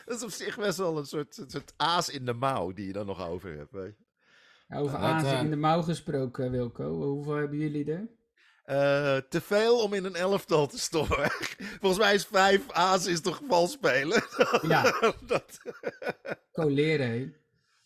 dat 0.04 0.16
is 0.16 0.22
op 0.22 0.30
zich 0.30 0.56
best 0.56 0.78
wel 0.78 0.98
een 0.98 1.06
soort, 1.06 1.36
een 1.38 1.50
soort 1.50 1.72
aas 1.76 2.08
in 2.08 2.24
de 2.24 2.32
mouw 2.32 2.72
die 2.72 2.86
je 2.86 2.92
dan 2.92 3.06
nog 3.06 3.28
over 3.28 3.56
hebt, 3.56 3.72
weet 3.72 3.94
je. 3.98 4.04
Over 4.68 4.98
Azen 4.98 5.32
eh, 5.32 5.40
in 5.40 5.50
de 5.50 5.56
mouw 5.56 5.82
gesproken, 5.82 6.50
Wilco. 6.50 6.92
Hoeveel 6.92 7.34
hebben 7.34 7.58
jullie 7.58 7.92
er? 7.92 8.08
Eh, 8.64 9.16
te 9.16 9.40
veel 9.40 9.82
om 9.82 9.92
in 9.92 10.04
een 10.04 10.14
elftal 10.14 10.66
te 10.66 10.78
stoppen. 10.78 11.30
Volgens 11.80 11.98
mij 11.98 12.14
is 12.14 12.24
vijf 12.24 12.70
aas 12.70 13.06
is 13.06 13.20
toch 13.20 13.40
vals 13.48 13.72
spelen? 13.72 14.22
Ja, 14.62 14.82
dat, 15.26 15.60
coleren. 16.52 17.34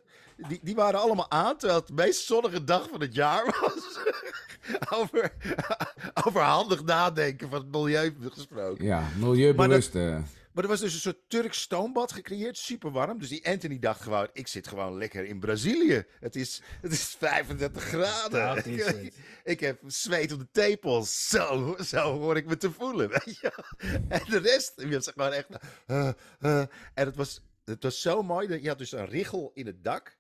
die, 0.48 0.60
die 0.62 0.74
waren 0.74 1.00
allemaal 1.00 1.30
aan. 1.30 1.56
Terwijl 1.56 1.78
het 1.78 1.88
de 1.88 1.94
meest 1.94 2.26
zonnige 2.26 2.64
dag 2.64 2.88
van 2.88 3.00
het 3.00 3.14
jaar 3.14 3.44
was. 3.60 3.98
over, 5.00 5.32
over 6.26 6.40
handig 6.40 6.84
nadenken 6.84 7.50
van 7.50 7.58
het 7.58 7.70
milieu 7.70 8.14
gesproken. 8.20 8.84
ja, 8.84 9.08
milieubewust. 9.18 9.94
eh. 9.94 10.18
Maar 10.52 10.64
er 10.64 10.70
was 10.70 10.80
dus 10.80 10.94
een 10.94 11.00
soort 11.00 11.28
Turks 11.28 11.60
stoombad 11.60 12.12
gecreëerd, 12.12 12.58
super 12.58 12.90
warm. 12.90 13.18
Dus 13.18 13.28
die 13.28 13.48
Anthony 13.48 13.78
dacht 13.78 14.00
gewoon, 14.00 14.28
ik 14.32 14.46
zit 14.46 14.68
gewoon 14.68 14.98
lekker 14.98 15.24
in 15.24 15.40
Brazilië. 15.40 16.04
Het 16.20 16.36
is, 16.36 16.62
het 16.80 16.92
is 16.92 17.04
35 17.04 17.82
graden. 17.82 18.54
Dat 18.54 18.66
is. 18.96 19.10
Ik 19.44 19.60
heb 19.60 19.80
zweet 19.86 20.32
op 20.32 20.38
de 20.38 20.48
tepels. 20.52 21.28
Zo, 21.28 21.76
zo 21.84 22.18
hoor 22.18 22.36
ik 22.36 22.46
me 22.46 22.56
te 22.56 22.70
voelen. 22.72 23.08
Weet 23.24 23.38
je? 23.40 23.52
wel. 23.56 24.00
En 24.08 24.30
de 24.30 24.38
rest, 24.38 24.72
je 24.76 24.88
was 24.88 25.08
gewoon 25.08 25.32
echt... 25.32 25.48
eh, 25.86 26.08
eh. 26.40 26.60
en 26.94 27.06
het 27.06 27.16
was, 27.16 27.42
het 27.64 27.82
was 27.82 28.00
zo 28.00 28.22
mooi. 28.22 28.46
dat 28.48 28.62
Je 28.62 28.68
had 28.68 28.78
dus 28.78 28.92
een 28.92 29.08
richel 29.08 29.50
in 29.54 29.66
het 29.66 29.84
dak. 29.84 30.18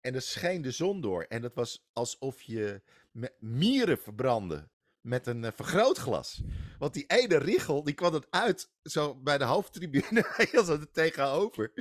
En 0.00 0.14
er 0.14 0.22
scheen 0.22 0.62
de 0.62 0.70
zon 0.70 1.00
door. 1.00 1.22
En 1.22 1.42
het 1.42 1.54
was 1.54 1.88
alsof 1.92 2.42
je 2.42 2.82
mieren 3.38 3.98
verbrandde 3.98 4.68
met 5.02 5.26
een 5.26 5.44
eh, 5.44 5.52
vergrootglas. 5.54 6.42
Want 6.78 6.94
die 6.94 7.06
ene 7.06 7.36
richel, 7.36 7.84
die 7.84 7.94
kwam 7.94 8.14
het 8.14 8.26
uit 8.30 8.70
zo 8.82 9.14
bij 9.14 9.38
de 9.38 9.44
hoofdtribune. 9.44 10.26
Heel 10.50 10.64
zo 10.64 10.72
er 10.72 10.90
tegenover. 10.90 11.72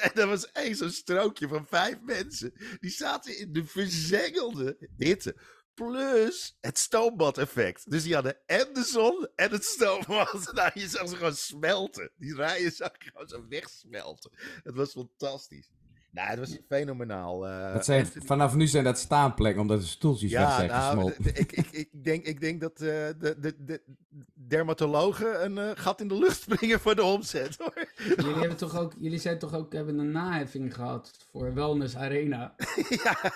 En, 0.00 0.12
er 0.14 0.26
was 0.26 0.52
één 0.52 0.76
zo'n 0.76 0.90
strookje 0.90 1.48
van 1.48 1.66
vijf 1.66 2.00
mensen. 2.00 2.52
Die 2.80 2.90
zaten 2.90 3.38
in 3.38 3.52
de 3.52 3.64
verzengelde 3.64 4.88
hitte. 4.96 5.36
Plus 5.74 6.56
het 6.60 6.78
stoombad-effect. 6.78 7.90
Dus 7.90 8.02
die 8.02 8.14
hadden 8.14 8.38
en 8.46 8.72
de 8.72 8.84
zon 8.84 9.28
en 9.36 9.50
het 9.50 9.64
stoombad. 9.64 10.52
Nou, 10.52 10.70
je 10.74 10.88
zag 10.88 11.08
ze 11.08 11.16
gewoon 11.16 11.36
smelten. 11.36 12.10
Die 12.16 12.34
rijen 12.34 12.72
zag 12.72 12.92
je 12.98 13.10
gewoon 13.10 13.28
zo 13.28 13.46
wegsmelten. 13.48 14.30
Het 14.62 14.74
was 14.74 14.92
fantastisch. 14.92 15.70
Nou, 16.12 16.28
het 16.28 16.38
was 16.38 16.58
fenomenaal. 16.68 17.46
eh, 17.48 17.72
dat 17.72 17.84
zijn, 17.84 18.04
Anthony- 18.04 18.26
vanaf 18.26 18.54
nu 18.54 18.66
zijn 18.66 18.84
dat 18.84 18.98
staanplekken, 18.98 19.60
omdat 19.62 19.80
de 19.80 19.86
stoeltjes 19.86 20.32
weg 20.32 20.52
zijn 20.54 20.68
nou, 20.68 21.12
ik, 21.22 21.52
ik, 21.52 21.66
ik, 21.70 22.04
denk, 22.04 22.24
ik 22.24 22.40
denk 22.40 22.60
dat 22.60 22.72
eh, 22.72 22.78
de, 23.18 23.36
de, 23.40 23.54
de 23.64 23.82
dermatologen 24.34 25.44
een 25.44 25.58
eh, 25.58 25.70
gat 25.74 26.00
in 26.00 26.08
de 26.08 26.18
lucht 26.18 26.40
springen 26.50 26.80
voor 26.80 26.94
de 26.94 27.02
omzet, 27.02 27.56
hoor. 27.58 27.88
Jullie, 28.16 28.34
hebben 28.38 28.56
toch 28.56 28.76
ook, 28.78 28.92
jullie 28.98 29.18
zijn 29.18 29.38
toch 29.38 29.54
ook, 29.54 29.72
hebben 29.72 29.98
een 29.98 30.10
naheffing 30.10 30.74
gehad 30.74 31.10
voor 31.32 31.54
Wellness 31.54 31.96
Arena. 31.96 32.54
ja. 33.04 33.16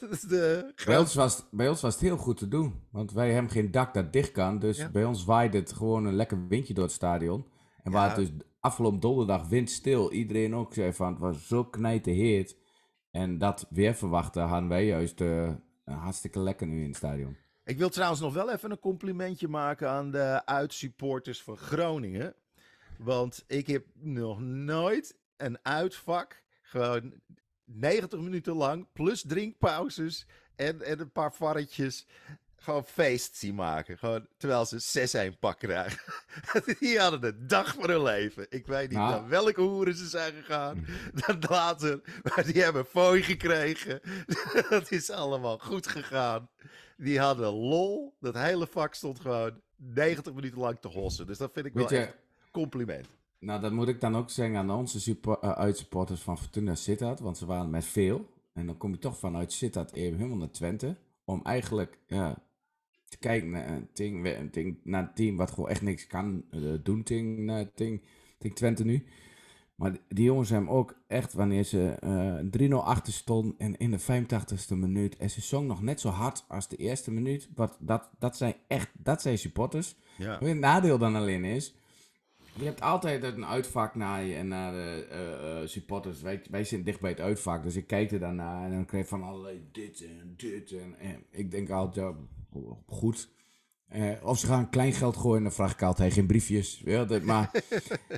dat 0.00 0.10
is 0.10 0.20
de 0.20 0.72
Bij 0.84 0.98
ons, 0.98 1.14
was, 1.14 1.36
het- 1.36 1.46
bij 1.50 1.68
ons 1.68 1.80
was 1.80 1.92
het 1.94 2.02
heel 2.02 2.16
goed 2.16 2.36
te 2.36 2.48
doen. 2.48 2.74
Want 2.90 3.12
wij 3.12 3.32
hebben 3.32 3.50
geen 3.52 3.70
dak 3.70 3.94
dat 3.94 4.12
dicht 4.12 4.32
kan. 4.32 4.58
Dus 4.58 4.76
Ja. 4.76 4.88
bij 4.90 5.04
ons 5.04 5.24
waaide 5.24 5.58
het 5.58 5.72
gewoon 5.72 6.04
een 6.04 6.14
lekker 6.16 6.46
windje 6.48 6.74
door 6.74 6.84
het 6.84 6.92
stadion. 6.92 7.46
En 7.82 7.90
Ja. 7.92 7.98
waar 7.98 8.06
het 8.08 8.16
dus 8.16 8.30
afgelopen 8.64 9.00
donderdag 9.00 9.48
windstil. 9.48 10.12
Iedereen 10.12 10.54
ook 10.54 10.74
zei 10.74 10.92
van 10.92 11.08
het 11.08 11.18
was 11.18 11.46
zo 11.46 11.64
knijterheet. 11.64 12.56
En 13.10 13.38
dat 13.38 13.66
weer 13.70 13.94
verwachten 13.94 14.42
hadden 14.42 14.68
wij 14.68 14.86
juist 14.86 15.20
eh, 15.20 15.52
hartstikke 15.84 16.38
lekker 16.38 16.66
nu 16.66 16.80
in 16.80 16.86
het 16.86 16.96
stadion. 16.96 17.36
Ik 17.64 17.78
wil 17.78 17.88
trouwens 17.88 18.20
nog 18.20 18.34
wel 18.34 18.52
even 18.52 18.70
een 18.70 18.78
complimentje 18.78 19.48
maken 19.48 19.88
aan 19.90 20.10
de 20.10 20.46
uitsupporters 20.46 21.42
van 21.42 21.56
Groningen. 21.56 22.34
Want 22.98 23.44
ik 23.46 23.66
heb 23.66 23.86
nog 23.94 24.40
nooit 24.40 25.18
een 25.36 25.58
uitvak 25.62 26.42
gewoon 26.62 27.12
90 27.64 28.20
minuten 28.20 28.54
lang, 28.54 28.86
plus 28.92 29.22
drinkpauzes 29.22 30.26
en, 30.56 30.82
en 30.82 31.00
een 31.00 31.12
paar 31.12 31.34
varretjes, 31.34 32.06
gewoon 32.64 32.84
feest 32.84 33.36
zien 33.36 33.54
maken. 33.54 33.98
Gewoon, 33.98 34.26
terwijl 34.36 34.64
ze 34.66 35.30
6-1 35.34 35.38
pak 35.38 35.58
krijgen. 35.58 35.98
Die 36.80 36.98
hadden 36.98 37.24
een 37.24 37.46
dag 37.46 37.74
voor 37.74 37.88
hun 37.88 38.02
leven. 38.02 38.46
Ik 38.48 38.66
weet 38.66 38.88
niet 38.88 38.98
Nou. 38.98 39.10
naar 39.20 39.28
welke 39.28 39.60
hoeren 39.60 39.94
ze 39.94 40.06
zijn 40.08 40.32
gegaan. 40.34 40.86
Dan 41.26 41.36
later, 41.48 42.00
maar 42.22 42.44
die 42.52 42.62
hebben 42.62 42.84
fooi 42.84 43.22
gekregen. 43.22 44.00
Dat 44.70 44.90
is 44.90 45.10
allemaal 45.10 45.58
goed 45.58 45.86
gegaan. 45.86 46.48
Die 46.96 47.20
hadden 47.20 47.52
lol. 47.52 48.14
Dat 48.20 48.34
hele 48.34 48.66
vak 48.66 48.94
stond 48.94 49.20
gewoon 49.20 49.60
90 49.76 50.32
minuten 50.34 50.58
lang 50.58 50.78
te 50.80 50.88
hossen. 50.88 51.26
Dus 51.26 51.38
dat 51.38 51.50
vind 51.52 51.66
ik 51.66 51.72
wel 51.74 51.92
je, 51.92 51.98
echt 51.98 52.14
compliment. 52.50 53.06
nou 53.38 53.60
dat 53.60 53.72
moet 53.72 53.88
ik 53.88 54.00
dan 54.00 54.16
ook 54.16 54.30
zeggen 54.30 54.56
aan 54.56 54.70
onze 54.70 55.00
suppo- 55.00 55.38
eh, 55.40 55.50
uitsupporters 55.52 56.20
van 56.20 56.38
Fortuna 56.38 56.74
Sittard. 56.74 57.20
Want 57.20 57.38
ze 57.38 57.46
waren 57.46 57.70
met 57.70 57.84
veel. 57.84 58.32
En 58.52 58.66
dan 58.66 58.76
kom 58.76 58.90
je 58.92 58.98
toch 58.98 59.18
vanuit 59.18 59.52
Sittard 59.52 59.92
even 59.92 60.16
helemaal 60.16 60.38
naar 60.38 60.50
Twente. 60.50 60.96
Om 61.24 61.40
eigenlijk 61.44 61.98
ja, 62.06 62.36
te 63.14 63.28
kijken 63.28 63.50
naar 63.50 63.68
een, 63.68 63.88
ding, 63.92 64.26
een 64.26 64.50
ding, 64.50 64.76
naar 64.82 65.02
een 65.02 65.14
team 65.14 65.36
wat 65.36 65.50
gewoon 65.50 65.68
echt 65.70 65.82
niks 65.82 66.06
kan 66.06 66.44
eh, 66.50 66.60
doen 66.82 67.04
uh, 67.10 67.60
ting, 67.74 68.02
ting 68.38 68.54
Twente 68.54 68.84
nu. 68.84 69.04
Maar 69.74 69.96
die 70.08 70.24
jongens 70.24 70.50
hebben 70.50 70.70
ook 70.70 70.96
echt, 71.06 71.32
wanneer 71.32 71.64
ze 71.64 71.96
eh 72.00 72.68
3-0 72.70 72.74
achter 72.74 73.12
stonden 73.12 73.54
en 73.58 73.76
in 73.76 73.90
de 73.90 74.00
85ste 74.00 74.76
minuut. 74.76 75.16
En 75.16 75.30
ze 75.30 75.40
zong 75.40 75.66
nog 75.66 75.82
net 75.82 76.00
zo 76.00 76.08
hard 76.08 76.44
als 76.48 76.68
de 76.68 76.76
eerste 76.76 77.10
minuut. 77.10 77.48
Wat, 77.54 77.76
dat, 77.80 78.10
dat 78.18 78.36
zijn 78.36 78.54
echt, 78.68 78.90
dat 78.98 79.22
zijn 79.22 79.38
supporters. 79.38 79.96
Ja. 80.18 80.38
Wat 80.38 80.48
het 80.48 80.58
nadeel 80.58 80.98
dan 80.98 81.16
alleen 81.16 81.44
is. 81.44 81.74
Je 82.56 82.64
hebt 82.64 82.80
altijd 82.80 83.22
een 83.22 83.46
uitvak 83.46 83.94
naar 83.94 84.24
je 84.24 84.34
en 84.34 84.48
naar 84.48 84.72
de 84.72 85.06
eh, 85.10 85.68
supporters. 85.68 86.22
Wij, 86.22 86.42
wij 86.50 86.64
zitten 86.64 86.86
dicht 86.86 87.00
bij 87.00 87.10
het 87.10 87.20
uitvak, 87.20 87.62
dus 87.62 87.76
ik 87.76 87.86
kijk 87.86 88.10
er 88.10 88.18
dan 88.18 88.36
naar 88.36 88.64
en 88.64 88.70
dan 88.70 88.84
krijg 88.84 89.02
je 89.02 89.08
van 89.08 89.22
allerlei 89.22 89.68
dit 89.72 90.04
en 90.04 90.34
dit. 90.36 90.72
En, 90.72 90.98
en 90.98 91.24
ik 91.30 91.50
denk 91.50 91.70
altijd, 91.70 92.14
goed. 92.86 93.28
Eh, 93.88 94.12
of 94.22 94.38
ze 94.38 94.46
gaan 94.46 94.70
klein 94.70 94.92
geld 94.92 95.16
gooien, 95.16 95.42
dan 95.42 95.52
vraag 95.52 95.72
ik 95.72 95.82
altijd 95.82 96.12
geen 96.12 96.26
briefjes. 96.26 96.82
Ja, 96.84 97.04
dat, 97.04 97.22
maar, 97.22 97.50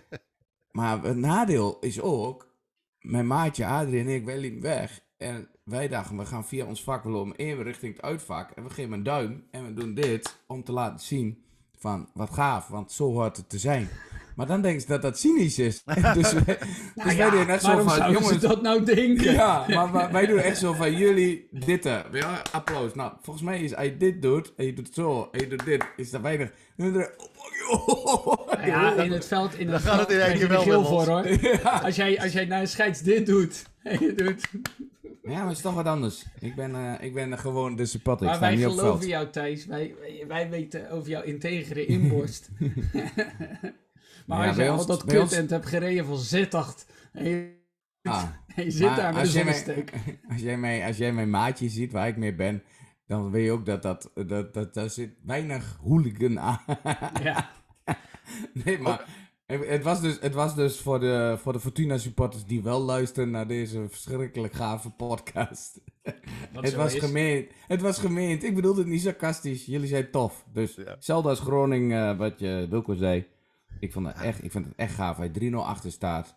maar 0.70 1.02
het 1.02 1.16
nadeel 1.16 1.78
is 1.80 2.00
ook, 2.00 2.54
mijn 3.00 3.26
maatje 3.26 3.66
Adrie 3.66 4.00
en 4.00 4.08
ik, 4.08 4.24
wij 4.24 4.38
liepen 4.38 4.62
weg. 4.62 5.04
En 5.16 5.48
wij 5.64 5.88
dachten, 5.88 6.16
we 6.16 6.26
gaan 6.26 6.46
via 6.46 6.66
ons 6.66 6.82
vak 6.82 7.04
wel 7.04 7.34
even 7.34 7.64
richting 7.64 7.94
het 7.94 8.02
uitvak. 8.02 8.50
En 8.50 8.62
we 8.62 8.70
geven 8.70 8.92
een 8.92 9.02
duim 9.02 9.46
en 9.50 9.66
we 9.66 9.74
doen 9.74 9.94
dit 9.94 10.38
om 10.46 10.64
te 10.64 10.72
laten 10.72 11.00
zien 11.00 11.44
van 11.78 12.08
wat 12.14 12.30
gaaf, 12.30 12.68
want 12.68 12.92
zo 12.92 13.12
hoort 13.12 13.36
het 13.36 13.48
te 13.48 13.58
zijn. 13.58 13.88
Maar 14.36 14.46
dan 14.46 14.62
denk 14.62 14.80
je 14.80 14.86
dat 14.86 15.02
dat 15.02 15.18
cynisch 15.18 15.58
is. 15.58 15.82
dus 16.14 16.32
wij, 16.32 16.58
Nou 16.94 17.08
dus 17.08 17.12
ja, 17.12 17.16
wij 17.16 17.30
doen 17.30 17.48
echt 17.48 17.62
zo 17.62 17.82
van, 17.82 18.12
jongens, 18.12 18.28
ze 18.28 18.38
dat 18.38 18.62
nou 18.62 18.84
denken? 18.84 19.32
ja, 19.32 19.64
maar 19.68 19.92
wij, 19.92 20.10
wij 20.10 20.26
doen 20.26 20.38
echt 20.38 20.58
zo 20.58 20.72
van 20.72 20.96
jullie 20.96 21.48
dit. 21.50 21.84
Ja, 22.12 22.42
applaus. 22.52 22.94
Nou, 22.94 23.12
volgens 23.22 23.44
mij 23.44 23.60
is 23.60 23.74
als 23.74 23.86
je 23.86 23.96
dit 23.96 24.22
doet 24.22 24.52
en 24.56 24.66
je 24.66 24.72
doet 24.72 24.88
zo 24.92 25.28
en 25.32 25.40
je 25.40 25.48
doet 25.48 25.64
dit, 25.64 25.84
is 25.96 26.12
er 26.12 26.22
weinig. 26.22 26.52
Dan 26.76 26.92
doe 26.92 27.00
je- 27.02 27.14
Nou 28.56 28.66
ja, 28.66 28.94
in 29.02 29.12
het 29.12 29.26
veld, 29.26 29.58
in 29.58 29.68
het 29.68 29.82
gaat 29.82 29.98
het 29.98 30.08
veld 30.08 30.20
in 30.20 30.26
één 30.26 30.32
keer 30.32 30.42
er 30.42 30.48
wel 30.48 30.62
geel 30.62 30.80
met 30.80 30.88
voor 30.88 31.06
hoor. 31.06 31.82
Als, 31.84 31.96
jij, 31.96 32.20
als 32.20 32.32
jij 32.32 32.44
naar 32.44 32.60
een 32.60 32.68
scheids 32.68 33.00
dit 33.00 33.26
doet, 33.26 33.64
en 33.82 34.00
je 34.00 34.14
doet 34.14 34.48
Ja, 35.22 35.32
maar 35.38 35.46
het 35.46 35.56
is 35.56 35.62
toch 35.62 35.74
wat 35.74 35.86
anders. 35.86 36.24
Ik 36.40 36.54
ben, 36.54 36.74
eh, 36.74 37.06
ik 37.06 37.14
ben 37.14 37.38
gewoon 37.38 37.76
de 37.76 37.86
supporter. 37.86 38.26
Ik 38.26 38.32
Maar 38.32 38.38
sta 38.40 38.46
wij 38.48 38.56
niet 38.56 38.66
op 38.66 38.70
het 38.72 38.80
geloven 38.80 39.06
jou, 39.08 39.30
Thijs. 39.30 39.66
Wij, 39.66 39.94
wij, 40.00 40.24
wij 40.28 40.50
weten 40.50 40.90
over 40.90 41.08
jouw 41.08 41.22
integere 41.22 41.86
inborst. 41.86 42.48
Maar 44.26 44.42
Ja, 44.58 44.68
als 44.68 44.80
ons- 44.80 44.80
al 44.80 44.86
dat 44.86 45.04
kutend 45.04 45.50
hebt 45.50 45.66
gereden 45.66 46.04
van 46.06 46.18
Z8 46.18 46.86
en 47.12 47.28
je, 47.28 47.54
Ah, 48.02 48.24
en 48.54 48.64
je 48.64 48.70
zit 48.70 48.86
maar 48.86 48.96
daar 48.96 49.12
met 49.14 49.22
een 49.22 49.28
zonnesteek. 49.30 49.92
Als 50.28 50.40
jij, 50.40 50.58
mijn, 50.58 50.82
als 50.88 50.96
jij 50.96 51.12
mijn 51.12 51.30
maatje 51.30 51.68
ziet 51.68 51.92
waar 51.92 52.08
ik 52.08 52.16
mee 52.16 52.34
ben, 52.34 52.62
dan 53.06 53.30
weet 53.30 53.44
je 53.44 53.50
ook 53.52 53.66
dat, 53.66 53.82
dat, 53.82 54.10
dat, 54.26 54.54
dat 54.54 54.74
daar 54.74 54.90
zit 54.90 55.10
weinig 55.22 55.78
hooligan 55.82 56.40
aan. 56.40 56.60
Ja. 57.22 57.50
nee, 58.64 58.78
maar 58.78 59.04
het, 59.46 59.68
het 59.68 59.82
was 59.82 60.00
dus, 60.00 60.18
het 60.20 60.34
was 60.34 60.54
dus 60.54 60.80
voor, 60.80 61.00
de, 61.00 61.36
voor 61.42 61.52
de 61.52 61.60
Fortuna 61.60 61.98
supporters 61.98 62.44
die 62.44 62.62
wel 62.62 62.80
luisteren 62.80 63.30
naar 63.30 63.46
deze 63.46 63.86
verschrikkelijk 63.88 64.54
gave 64.54 64.90
podcast. 64.90 65.80
Het 66.52 66.74
was 66.74 66.94
is. 66.94 67.00
gemeend. 67.00 67.50
Het 67.66 67.80
was 67.80 67.98
gemeend. 67.98 68.44
Ik 68.44 68.54
bedoelde 68.54 68.80
het 68.80 68.88
niet 68.90 69.02
sarcastisch. 69.02 69.66
Jullie 69.66 69.88
zijn 69.88 70.10
tof. 70.10 70.44
Dus 70.52 70.78
Ja. 71.00 71.14
als 71.14 71.40
Groningen, 71.40 72.10
eh, 72.10 72.18
wat 72.18 72.38
je 72.38 72.66
Wilco 72.70 72.94
zei. 72.94 73.26
Ik, 73.80 73.92
vond 73.92 74.06
het 74.06 74.16
echt, 74.20 74.44
ik 74.44 74.50
vind 74.50 74.64
het 74.64 74.74
echt 74.76 74.94
gaaf. 74.94 75.16
Hij 75.16 75.30
3-0 75.40 75.54
achter 75.54 75.92
staat. 75.92 76.36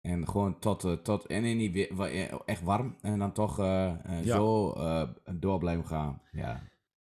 En 0.00 0.28
gewoon 0.28 0.58
tot, 0.58 0.84
eh, 0.84 0.92
tot 0.92 1.26
en 1.26 1.44
in 1.44 1.58
die 1.58 1.88
eh, 1.88 2.32
echt 2.44 2.62
warm. 2.62 2.96
En 3.00 3.18
dan 3.18 3.32
toch 3.32 3.58
eh, 3.58 3.92
Ja. 4.22 4.36
zo 4.36 4.72
eh, 4.72 5.08
door 5.30 5.58
blijven 5.58 5.86
gaan. 5.86 6.22
Ja. 6.32 6.62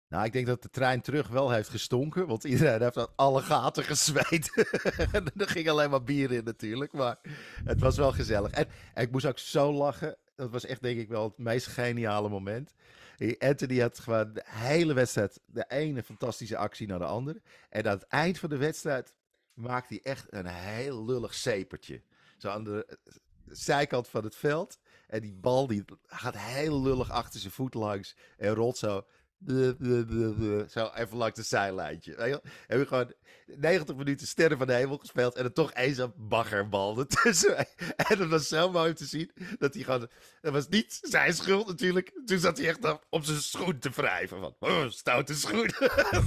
Nou, 0.09 0.25
ik 0.25 0.33
denk 0.33 0.47
dat 0.47 0.63
de 0.63 0.71
trein 0.71 1.01
terug 1.01 1.29
wel 1.29 1.51
heeft 1.51 1.69
gestonken, 1.69 2.27
want 2.27 2.45
iedereen 2.45 2.83
heeft 2.83 2.97
uit 2.97 3.17
alle 3.17 3.43
gaten 3.43 3.85
gezweet. 3.85 4.67
en 5.13 5.25
er 5.37 5.49
ging 5.49 5.69
alleen 5.69 5.91
maar 5.91 6.03
bier 6.03 6.33
in 6.33 6.45
natuurlijk, 6.45 6.93
maar 6.93 7.19
het 7.65 7.81
was 7.81 7.97
wel 7.97 8.13
gezellig. 8.13 8.51
En, 8.51 8.67
en 8.95 9.03
ik 9.03 9.11
moest 9.11 9.27
ook 9.27 9.39
zo 9.39 9.73
lachen, 9.73 10.17
dat 10.35 10.51
was 10.51 10.65
echt 10.65 10.83
denk 10.83 10.99
ik 10.99 11.09
wel 11.09 11.25
het 11.25 11.39
meest 11.39 11.67
geniale 11.67 12.29
moment. 12.29 12.75
Die 13.17 13.43
Anthony 13.43 13.81
had 13.81 13.99
gewoon 13.99 14.33
de 14.33 14.45
hele 14.47 14.93
wedstrijd 14.95 15.41
de 15.47 15.65
ene 15.69 16.03
fantastische 16.03 16.57
actie 16.57 16.87
naar 16.87 16.99
de 16.99 17.05
andere. 17.05 17.43
En 17.71 17.85
aan 17.85 17.91
het 17.99 18.07
eind 18.07 18.39
van 18.39 18.49
de 18.49 18.57
wedstrijd 18.57 19.15
maakte 19.59 19.95
hij 19.95 20.13
echt 20.13 20.27
een 20.29 20.47
heel 20.47 21.05
lullig 21.05 21.35
zepertje. 21.35 22.03
Zo 22.37 22.49
aan 22.49 22.65
de 22.65 22.85
eh, 22.87 23.15
zijkant 23.47 24.09
van 24.09 24.25
het 24.25 24.37
veld. 24.37 24.79
En 25.07 25.21
die 25.21 25.35
bal 25.35 25.67
die 25.67 25.85
gaat 26.07 26.37
heel 26.37 26.83
lullig 26.83 27.11
achter 27.11 27.41
zijn 27.41 27.53
voet 27.53 27.75
langs 27.75 28.17
en 28.37 28.55
rolt 28.55 28.77
zo 28.77 29.07
Zo 30.71 30.91
even 30.95 31.17
langs 31.17 31.37
de 31.37 31.43
zijlijntje. 31.43 32.15
Hebben 32.17 32.41
we 32.67 32.87
gewoon 32.87 33.13
90 33.47 33.97
minuten 33.97 34.27
sterren 34.27 34.59
van 34.59 34.67
de 34.67 34.73
hemel 34.73 34.97
gespeeld. 34.97 35.35
En 35.35 35.45
er 35.45 35.53
toch 35.53 35.75
eens 35.75 35.99
een 35.99 36.13
baggerbal 36.17 36.99
ertussen. 36.99 37.57
En 37.97 38.19
het 38.19 38.29
was 38.29 38.49
zo 38.49 38.71
mooi 38.71 38.89
om 38.89 38.95
te 38.95 39.05
zien 39.05 39.31
dat 39.59 39.75
hij 39.75 39.83
gewoon. 39.83 40.09
Dat 40.41 40.53
was 40.53 40.69
niet 40.69 40.99
zijn 41.03 41.35
schuld 41.35 41.67
natuurlijk. 41.67 42.21
Toen 42.25 42.39
zat 42.39 42.59
hij 42.59 42.69
echt 42.69 42.97
op, 43.11 43.25
zijn 43.25 43.41
schoen 43.41 43.79
te 43.79 43.91
wrijven. 43.95 44.41
Van, 44.41 44.55
oh, 44.59 44.89
stoute 44.89 45.35
schoen. 45.35 45.71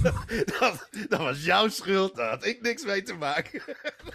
dat, 0.58 0.88
dat 1.08 1.20
was 1.20 1.44
jouw 1.44 1.68
schuld. 1.68 2.16
Daar 2.16 2.30
had 2.30 2.44
ik 2.44 2.62
niks 2.62 2.84
mee 2.84 3.02
te 3.02 3.14
maken. 3.14 3.62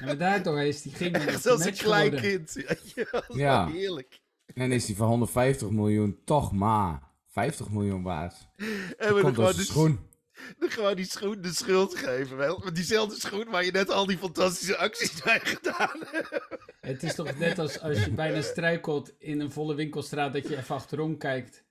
Maar 0.05 0.17
daar 0.17 0.41
toch 0.41 0.59
is 0.59 0.81
die 0.81 0.91
ging 0.91 1.15
Echt 1.15 1.47
als 1.47 1.65
een 1.65 1.73
klein 1.73 2.15
kind. 2.15 2.53
Ja, 2.95 3.05
dat 3.11 3.25
Ja. 3.27 3.67
heerlijk. 3.67 4.19
En 4.53 4.71
is 4.71 4.85
die 4.85 4.95
van 4.95 5.07
150 5.07 5.69
miljoen 5.69 6.19
toch 6.25 6.51
maar 6.51 7.06
50 7.37 7.69
miljoen 7.69 8.03
waard. 8.03 8.47
En 8.55 8.65
we 8.97 9.05
Komt 9.07 9.19
gewoon, 9.19 9.33
door 9.33 9.45
de, 9.47 9.53
zijn 9.53 9.65
schoen. 9.65 9.99
de- 10.59 10.69
gewoon 10.69 10.95
die 10.95 11.05
schoen 11.05 11.41
de 11.41 11.53
schuld 11.53 11.95
geven. 11.97 12.37
Wel. 12.37 12.61
Met 12.63 12.75
diezelfde 12.75 13.19
schoen 13.19 13.49
waar 13.49 13.65
je 13.65 13.71
net 13.71 13.89
al 13.89 14.05
die 14.05 14.17
fantastische 14.17 14.77
acties 14.77 15.23
mee 15.25 15.39
gedaan 15.39 16.03
hebt. 16.05 16.47
Het 16.81 17.03
is 17.03 17.15
toch 17.15 17.37
net 17.37 17.59
als 17.59 17.79
als 17.79 18.03
je 18.03 18.11
bijna 18.11 18.41
struikelt 18.41 19.13
in 19.19 19.39
een 19.39 19.51
volle 19.51 19.75
winkelstraat 19.75 20.33
dat 20.33 20.47
je 20.47 20.57
even 20.57 20.75
achterom 20.75 21.17
kijkt. 21.17 21.65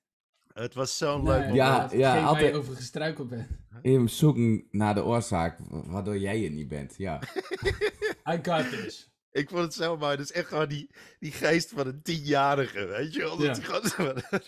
Het 0.52 0.74
was 0.74 0.96
zo'n 0.98 1.24
Nee, 1.24 1.38
leuk 1.38 1.54
Ja, 1.54 1.72
moment. 1.72 1.90
ja, 1.92 2.14
waar 2.14 2.24
altijd- 2.26 2.52
je 2.52 2.58
over 2.58 2.76
gestruikeld 2.76 3.28
bent. 3.28 3.48
Even 3.82 4.08
zoeken 4.10 4.64
naar 4.70 4.94
de 4.94 5.04
oorzaak 5.04 5.58
waardoor 5.68 6.18
jij 6.18 6.40
het 6.40 6.52
niet 6.52 6.68
bent. 6.68 6.94
Ja. 6.96 7.20
I 8.32 8.38
got 8.42 8.70
this. 8.70 9.10
Ik 9.30 9.48
vond 9.48 9.62
het 9.62 9.74
zo 9.74 9.96
mooi. 9.96 10.16
Dat 10.16 10.24
is 10.24 10.32
echt 10.32 10.48
gewoon 10.48 10.68
die, 10.68 10.90
die 11.18 11.32
geest 11.32 11.70
van 11.74 11.86
een 11.86 12.02
tienjarige, 12.02 12.86
weet 12.86 13.12
je 13.14 13.20
wel. 13.20 13.36
Dat 13.36 13.56
Ja. 13.56 14.40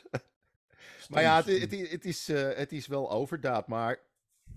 Maar 1.09 1.23
ja, 1.23 1.37
het, 1.37 1.61
het, 1.61 1.91
het, 1.91 2.05
is, 2.05 2.29
eh, 2.29 2.57
het 2.57 2.73
is 2.73 2.87
wel 2.87 3.11
overdaad. 3.11 3.69
Maar 3.69 4.01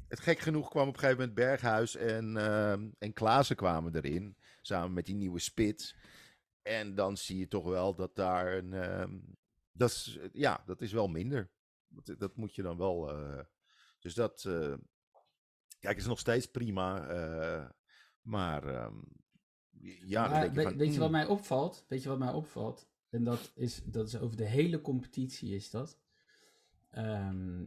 het 0.07 0.19
gek 0.19 0.39
genoeg 0.39 0.69
kwam 0.69 0.87
op 0.87 0.93
een 0.93 0.99
gegeven 0.99 1.17
moment 1.19 1.37
Berghuis 1.37 1.95
en, 1.95 2.37
ehm 2.37 2.89
en 2.99 3.13
Klaassen 3.13 3.55
kwamen 3.55 3.95
erin. 3.95 4.35
Samen 4.61 4.93
met 4.93 5.05
die 5.05 5.15
nieuwe 5.15 5.39
spits. 5.39 5.95
En 6.61 6.95
dan 6.95 7.17
zie 7.17 7.37
je 7.37 7.47
toch 7.47 7.65
wel 7.65 7.95
dat 7.95 8.15
daar 8.15 8.53
een... 8.57 8.73
ehm, 8.73 9.19
dat 9.71 9.89
is, 9.89 10.19
ja, 10.31 10.63
dat 10.65 10.81
is 10.81 10.91
wel 10.91 11.07
minder. 11.07 11.51
Dat, 11.87 12.19
dat 12.19 12.35
moet 12.35 12.55
je 12.55 12.61
dan 12.61 12.77
wel... 12.77 13.09
eh, 13.09 13.43
dus 13.99 14.13
dat... 14.13 14.43
eh, 14.45 14.73
kijk, 15.79 15.97
is 15.97 16.05
nog 16.05 16.19
steeds 16.19 16.45
prima. 16.51 17.07
eh, 17.07 17.69
maar... 18.21 18.67
ehm, 18.67 18.95
ja, 20.05 20.27
Maar 20.27 20.41
denk 20.41 20.55
je 20.55 20.61
van, 20.61 20.77
weet 20.77 20.93
je 20.93 20.99
wat 20.99 21.07
mm. 21.07 21.13
mij 21.15 21.25
opvalt? 21.25 21.85
Weet 21.87 22.03
je 22.03 22.09
wat 22.09 22.19
mij 22.19 22.31
opvalt? 22.31 22.89
En 23.09 23.23
dat 23.23 23.51
is, 23.55 23.81
dat 23.83 24.07
is 24.07 24.19
over 24.19 24.37
de 24.37 24.45
hele 24.45 24.81
competitie 24.81 25.55
is 25.55 25.69
dat. 25.69 25.99
Ehm, 26.91 27.63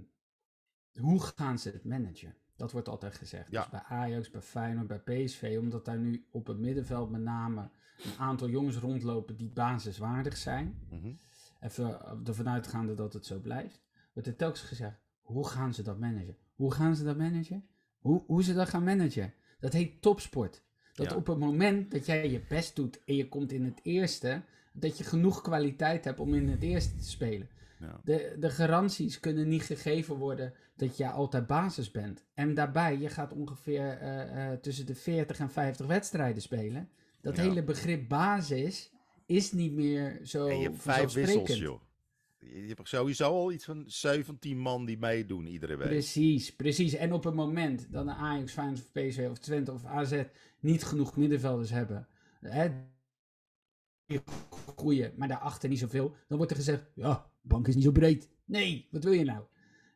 hoe 0.92 1.20
gaan 1.22 1.58
ze 1.58 1.70
het 1.70 1.84
managen? 1.84 2.34
Dat 2.56 2.72
wordt 2.72 2.88
altijd 2.88 3.14
gezegd. 3.14 3.50
Ja. 3.50 3.60
Dus 3.60 3.70
bij 3.70 3.82
Ajax, 3.82 4.30
bij 4.30 4.40
Feyenoord, 4.40 4.86
bij 4.86 4.98
PSV. 5.24 5.56
Omdat 5.60 5.84
daar 5.84 5.98
nu 5.98 6.26
op 6.30 6.46
het 6.46 6.58
middenveld 6.58 7.10
met 7.10 7.20
name 7.20 7.68
een 8.02 8.18
aantal 8.18 8.48
jongens 8.48 8.76
rondlopen 8.76 9.36
die 9.36 9.48
basiswaardig 9.48 10.36
zijn. 10.36 10.86
Mhm. 10.90 11.12
Even 11.60 12.00
ervan 12.26 12.48
uitgaande 12.48 12.94
dat 12.94 13.12
het 13.12 13.26
zo 13.26 13.38
blijft. 13.38 13.82
Wordt 14.12 14.28
er 14.28 14.36
telkens 14.36 14.60
gezegd, 14.62 14.96
hoe 15.22 15.46
gaan 15.48 15.74
ze 15.74 15.82
dat 15.82 15.98
managen? 15.98 16.36
Hoe 16.54 16.72
gaan 16.72 16.96
ze 16.96 17.04
dat 17.04 17.16
managen? 17.16 17.66
Hoe, 17.98 18.22
hoe 18.26 18.42
ze 18.42 18.54
dat 18.54 18.68
gaan 18.68 18.84
managen? 18.84 19.34
Dat 19.60 19.72
heet 19.72 20.02
topsport. 20.02 20.62
Dat 20.94 21.10
Ja. 21.10 21.16
op 21.16 21.26
het 21.26 21.38
moment 21.38 21.90
dat 21.90 22.06
jij 22.06 22.30
je 22.30 22.40
best 22.48 22.76
doet 22.76 23.04
en 23.04 23.16
je 23.16 23.28
komt 23.28 23.52
in 23.52 23.64
het 23.64 23.80
eerste, 23.82 24.42
dat 24.72 24.98
je 24.98 25.04
genoeg 25.04 25.40
kwaliteit 25.42 26.04
hebt 26.04 26.20
om 26.20 26.34
in 26.34 26.48
het 26.48 26.62
eerste 26.62 26.96
te 26.96 27.08
spelen. 27.08 27.48
Ja. 27.84 28.00
De, 28.04 28.36
de 28.38 28.50
garanties 28.50 29.20
kunnen 29.20 29.48
niet 29.48 29.62
gegeven 29.62 30.16
worden 30.16 30.54
dat 30.76 30.96
jij 30.96 31.08
altijd 31.08 31.46
basis 31.46 31.90
bent. 31.90 32.24
En 32.34 32.54
daarbij, 32.54 32.98
je 32.98 33.08
gaat 33.08 33.32
ongeveer 33.32 33.98
eh, 33.98 34.52
eh, 34.52 34.58
tussen 34.60 34.86
de 34.86 34.94
40 34.94 35.38
en 35.38 35.50
50 35.50 35.86
wedstrijden 35.86 36.42
spelen. 36.42 36.88
Dat 37.20 37.36
Ja. 37.36 37.42
hele 37.42 37.64
begrip 37.64 38.08
basis 38.08 38.92
is 39.26 39.52
niet 39.52 39.72
meer 39.72 40.20
zo 40.22 40.46
En 40.46 40.58
je 40.58 40.68
hebt 40.68 40.82
vijf 40.82 41.12
wissels, 41.12 41.58
joh. 41.58 41.80
Je 42.38 42.72
hebt 42.74 42.88
sowieso 42.88 43.24
al 43.24 43.52
iets 43.52 43.64
van 43.64 43.84
17 43.86 44.58
man 44.58 44.84
die 44.84 44.98
meedoen 44.98 45.46
iedere 45.46 45.76
week. 45.76 45.88
Precies, 45.88 46.56
precies. 46.56 46.94
En 46.94 47.12
op 47.12 47.24
het 47.24 47.34
moment 47.34 47.92
dat 47.92 48.06
een 48.06 48.12
Ajax, 48.12 48.52
Feyenoord 48.52 48.78
of 48.78 48.92
PSV 48.92 49.26
of 49.30 49.38
Twente 49.38 49.72
of 49.72 49.84
AZ 49.84 50.22
niet 50.60 50.84
genoeg 50.84 51.16
middenvelders 51.16 51.70
hebben, 51.70 52.08
hè, 52.40 52.68
groeien, 54.76 55.12
maar 55.16 55.28
daarachter 55.28 55.68
niet 55.68 55.78
zoveel, 55.78 56.14
dan 56.28 56.36
wordt 56.36 56.52
er 56.52 56.58
gezegd, 56.58 56.90
ja, 56.94 57.30
bank 57.44 57.68
is 57.68 57.74
niet 57.74 57.84
zo 57.84 57.92
breed. 57.92 58.28
Nee, 58.44 58.88
wat 58.90 59.04
wil 59.04 59.12
je 59.12 59.24
nou? 59.24 59.42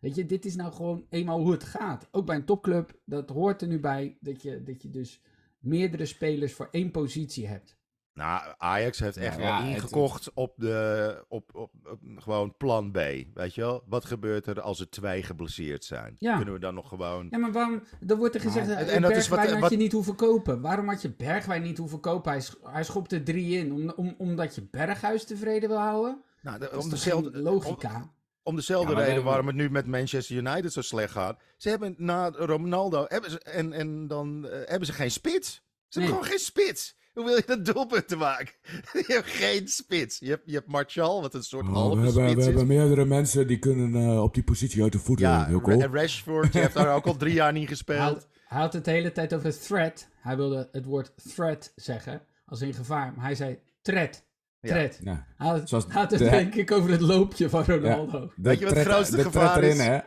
Weet 0.01 0.15
je, 0.15 0.27
dit 0.27 0.45
is 0.45 0.57
nou 0.57 0.73
gewoon 0.73 1.07
eenmaal 1.11 1.41
hoe 1.41 1.53
het 1.53 1.65
gaat. 1.65 2.09
Ook 2.11 2.27
bij 2.27 2.37
een 2.37 2.45
topclub, 2.45 2.99
dat 3.05 3.29
hoort 3.31 3.63
er 3.63 3.69
nu 3.69 3.81
bij, 3.81 4.17
dat 4.21 4.43
je, 4.43 4.63
dat 4.63 4.83
je 4.83 4.91
dus 4.91 5.23
meerdere 5.59 6.07
spelers 6.07 6.53
voor 6.55 6.69
één 6.71 6.91
positie 6.91 7.47
hebt. 7.47 7.77
Nou, 8.15 8.55
Ajax 8.59 8.99
heeft 8.99 9.17
echt 9.17 9.35
Ja, 9.37 9.41
wel 9.41 9.47
ja, 9.49 9.63
het- 9.63 9.75
ingekocht 9.75 10.33
op, 10.35 10.55
de, 10.57 11.25
op, 11.29 11.55
op, 11.55 11.71
op 11.85 12.01
gewoon 12.17 12.57
plan 12.57 12.91
B. 12.91 12.97
Weet 13.35 13.55
je 13.55 13.61
wel? 13.61 13.83
Wat 13.87 14.05
gebeurt 14.05 14.47
er 14.47 14.61
als 14.61 14.81
er 14.81 14.91
twee 14.91 15.23
geblesseerd 15.23 15.85
zijn? 15.85 16.15
Ja. 16.19 16.37
Kunnen 16.37 16.55
we 16.55 16.61
dan 16.61 16.75
nog 16.75 16.89
gewoon... 16.89 17.27
Ja, 17.31 17.39
maar 17.39 17.53
waarom, 17.53 17.83
dan 18.01 18.19
wordt 18.19 18.35
er 18.35 18.41
gezegd, 18.41 18.69
eh, 18.69 18.95
en 18.95 19.03
dat 19.03 19.11
is 19.11 19.17
wat- 19.29 19.39
Bergwijn 19.39 19.51
had 19.53 19.61
wat- 19.61 19.71
je 19.71 19.77
niet 19.77 19.93
hoeven 19.93 20.15
kopen. 20.15 20.61
Waarom 20.61 20.89
had 20.89 21.03
je 21.03 21.11
Bergwijn 21.11 21.63
niet 21.63 21.79
hoeven 21.79 22.01
kopen? 22.01 22.31
Hij, 22.31 22.41
sch- 22.41 22.57
hij 22.63 22.85
schopt 22.85 23.13
er 23.13 23.25
drie 23.25 23.59
in, 23.59 23.73
om, 23.73 23.91
om, 23.97 24.15
omdat 24.19 24.55
je 24.55 24.63
Berghuis 24.71 25.25
tevreden 25.25 25.69
wil 25.69 25.79
houden? 25.79 26.23
Nou, 26.43 26.59
de- 26.59 26.79
om, 26.79 26.91
dezelfde, 26.91 27.39
logica? 27.39 27.95
om, 27.97 28.13
om 28.43 28.57
dezelfde 28.57 28.93
Ja, 28.95 28.99
reden 29.05 29.25
waarom 29.25 29.47
het 29.47 29.57
nu 29.57 29.71
met 29.71 29.87
Manchester 29.87 30.37
United 30.37 30.73
zo 30.73 30.81
slecht 30.81 31.13
gaat. 31.13 31.39
Ze 31.57 31.69
hebben 31.69 31.95
na 31.99 32.29
Ronaldo 32.31 33.05
hebben 33.09 33.31
ze, 33.31 33.39
en, 33.41 33.73
en 33.73 34.07
dan 34.07 34.49
eh, 34.49 34.59
hebben 34.65 34.87
ze 34.87 34.93
geen 34.93 35.11
spits. 35.11 35.63
Ze 35.89 35.99
hebben 35.99 36.17
gewoon 36.19 36.31
geen 36.31 36.45
spits. 36.45 36.97
Hoe 37.15 37.25
wil 37.27 37.37
je 37.37 37.43
dat 37.47 37.65
doelpunt 37.65 38.09
te 38.09 38.17
maken? 38.17 38.55
je 38.93 39.05
hebt 39.07 39.27
geen 39.29 39.69
spits. 39.69 40.19
Je 40.19 40.29
hebt, 40.29 40.43
je 40.47 40.55
hebt 40.55 40.67
Martial, 40.69 41.21
wat 41.21 41.35
een 41.35 41.43
soort 41.43 41.67
Oh, 41.67 41.73
halve 41.73 41.97
we 42.01 42.05
hebben, 42.05 42.23
spits 42.23 42.35
we 42.35 42.41
is. 42.41 42.47
hebben 42.47 42.67
meerdere 42.67 43.05
mensen 43.05 43.47
die 43.47 43.59
kunnen 43.59 43.95
eh, 43.95 44.23
op 44.23 44.35
die 44.35 44.43
positie 44.43 44.83
uit 44.83 44.93
de 44.93 44.99
voeten. 44.99 45.27
Ja, 45.29 45.49
en 45.49 45.93
Rashford 45.95 46.53
die 46.53 46.61
heeft 46.61 46.75
daar 46.75 46.95
ook 46.95 47.07
al 47.07 47.17
drie 47.17 47.35
jaar 47.35 47.53
niet 47.53 47.69
gespeeld. 47.69 48.27
hij 48.47 48.61
had 48.61 48.73
het 48.73 48.85
de 48.85 48.91
hele 48.91 49.13
tijd 49.13 49.35
over 49.35 49.59
threat. 49.61 50.09
Hij 50.21 50.37
wilde 50.37 50.69
het 50.73 50.85
woord 50.85 51.13
threat 51.35 51.73
zeggen, 51.77 52.23
als 52.47 52.61
in 52.61 52.75
gevaar. 52.75 53.13
Maar 53.17 53.25
hij 53.25 53.35
zei 53.35 53.59
threat. 53.83 54.27
Ja. 54.69 54.75
Threat. 54.75 55.01
Ja. 55.03 55.27
Had, 55.37 55.69
Zoals 55.69 55.87
had 55.87 56.11
het 56.11 56.19
de- 56.19 56.29
denk 56.31 56.55
ik 56.55 56.71
over 56.73 56.91
het 56.91 57.01
loopje 57.01 57.49
van 57.51 57.65
Ronaldo. 57.65 58.21
De 58.21 58.33
Weet 58.37 58.59
je 58.59 58.65
wat 58.65 58.75
het 58.75 58.83
tred- 58.83 58.95
grootste 58.95 59.17
de 59.17 59.23
gevaar 59.23 59.55
tred 59.59 59.75
is? 59.75 59.79
erin, 59.79 60.03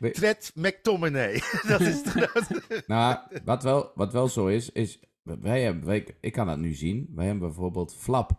hè? 0.00 0.10
Tred 0.12 0.52
McTominay. 0.54 1.42
dat 1.68 1.80
is 1.80 2.02
het 2.04 2.86
nou, 2.86 3.18
wat 3.44 3.62
wel, 3.62 3.90
wat 3.94 4.12
wel 4.12 4.28
zo 4.28 4.46
is, 4.46 4.70
is... 4.72 5.00
Wij 5.22 5.62
hebben, 5.62 5.84
wij, 5.84 6.16
ik 6.20 6.32
kan 6.32 6.46
dat 6.46 6.58
nu 6.58 6.72
zien. 6.74 7.10
Wij 7.14 7.26
hebben 7.26 7.48
bijvoorbeeld 7.48 7.94
Flap. 7.96 8.30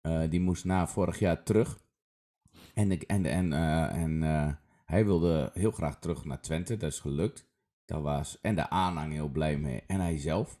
eh, 0.00 0.20
die 0.30 0.40
moest 0.40 0.64
na 0.64 0.86
vorig 0.86 1.18
jaar 1.18 1.42
terug. 1.42 1.78
En, 2.74 2.90
ik, 2.92 3.02
en, 3.02 3.26
en, 3.26 3.52
eh, 3.52 4.02
en 4.02 4.22
eh, 4.22 4.48
hij 4.84 5.04
wilde 5.04 5.50
heel 5.54 5.70
graag 5.70 5.98
terug 5.98 6.24
naar 6.24 6.40
Twente. 6.40 6.76
Dat 6.76 6.92
is 6.92 7.00
gelukt. 7.00 7.46
Dat 7.84 8.02
was, 8.02 8.38
en 8.42 8.54
de 8.54 8.70
aanhang 8.70 9.12
heel 9.12 9.28
blij 9.28 9.56
mee. 9.56 9.82
En 9.86 10.00
hij 10.00 10.18
zelf. 10.18 10.58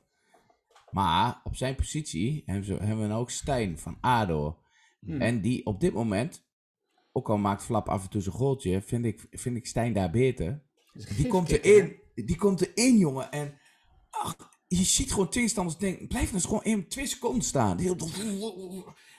Maar 0.90 1.40
op 1.44 1.56
zijn 1.56 1.74
positie 1.74 2.42
hebben, 2.46 2.78
we 2.78 3.06
nou 3.06 3.20
ook 3.20 3.30
Stijn 3.30 3.78
van 3.78 3.98
ADO. 4.00 4.62
Hmm. 5.00 5.20
En 5.20 5.40
die 5.40 5.66
op 5.66 5.80
dit 5.80 5.92
moment, 5.92 6.46
ook 7.12 7.28
al 7.28 7.38
maakt 7.38 7.64
Flap 7.64 7.88
af 7.88 8.02
en 8.04 8.10
toe 8.10 8.20
zijn 8.20 8.34
goaltje, 8.34 8.82
vind 8.82 9.04
ik, 9.04 9.26
vind 9.30 9.56
ik 9.56 9.66
Stijn 9.66 9.92
daar 9.92 10.10
beter. 10.10 10.66
Die 11.16 11.26
komt 11.26 11.50
erin. 11.50 11.96
Die 12.14 12.36
komt 12.36 12.66
erin, 12.66 12.98
jongen. 12.98 13.30
En 13.30 13.58
ach, 14.10 14.36
je 14.66 14.84
ziet 14.84 15.12
gewoon 15.12 15.28
tegenstanders 15.28 15.76
denken, 15.76 16.08
blijf 16.08 16.24
nou 16.24 16.34
eens 16.34 16.44
gewoon 16.44 16.64
in 16.64 16.88
twee 16.88 17.06
seconden 17.06 17.42
staan. 17.42 17.78
Heel, 17.78 17.96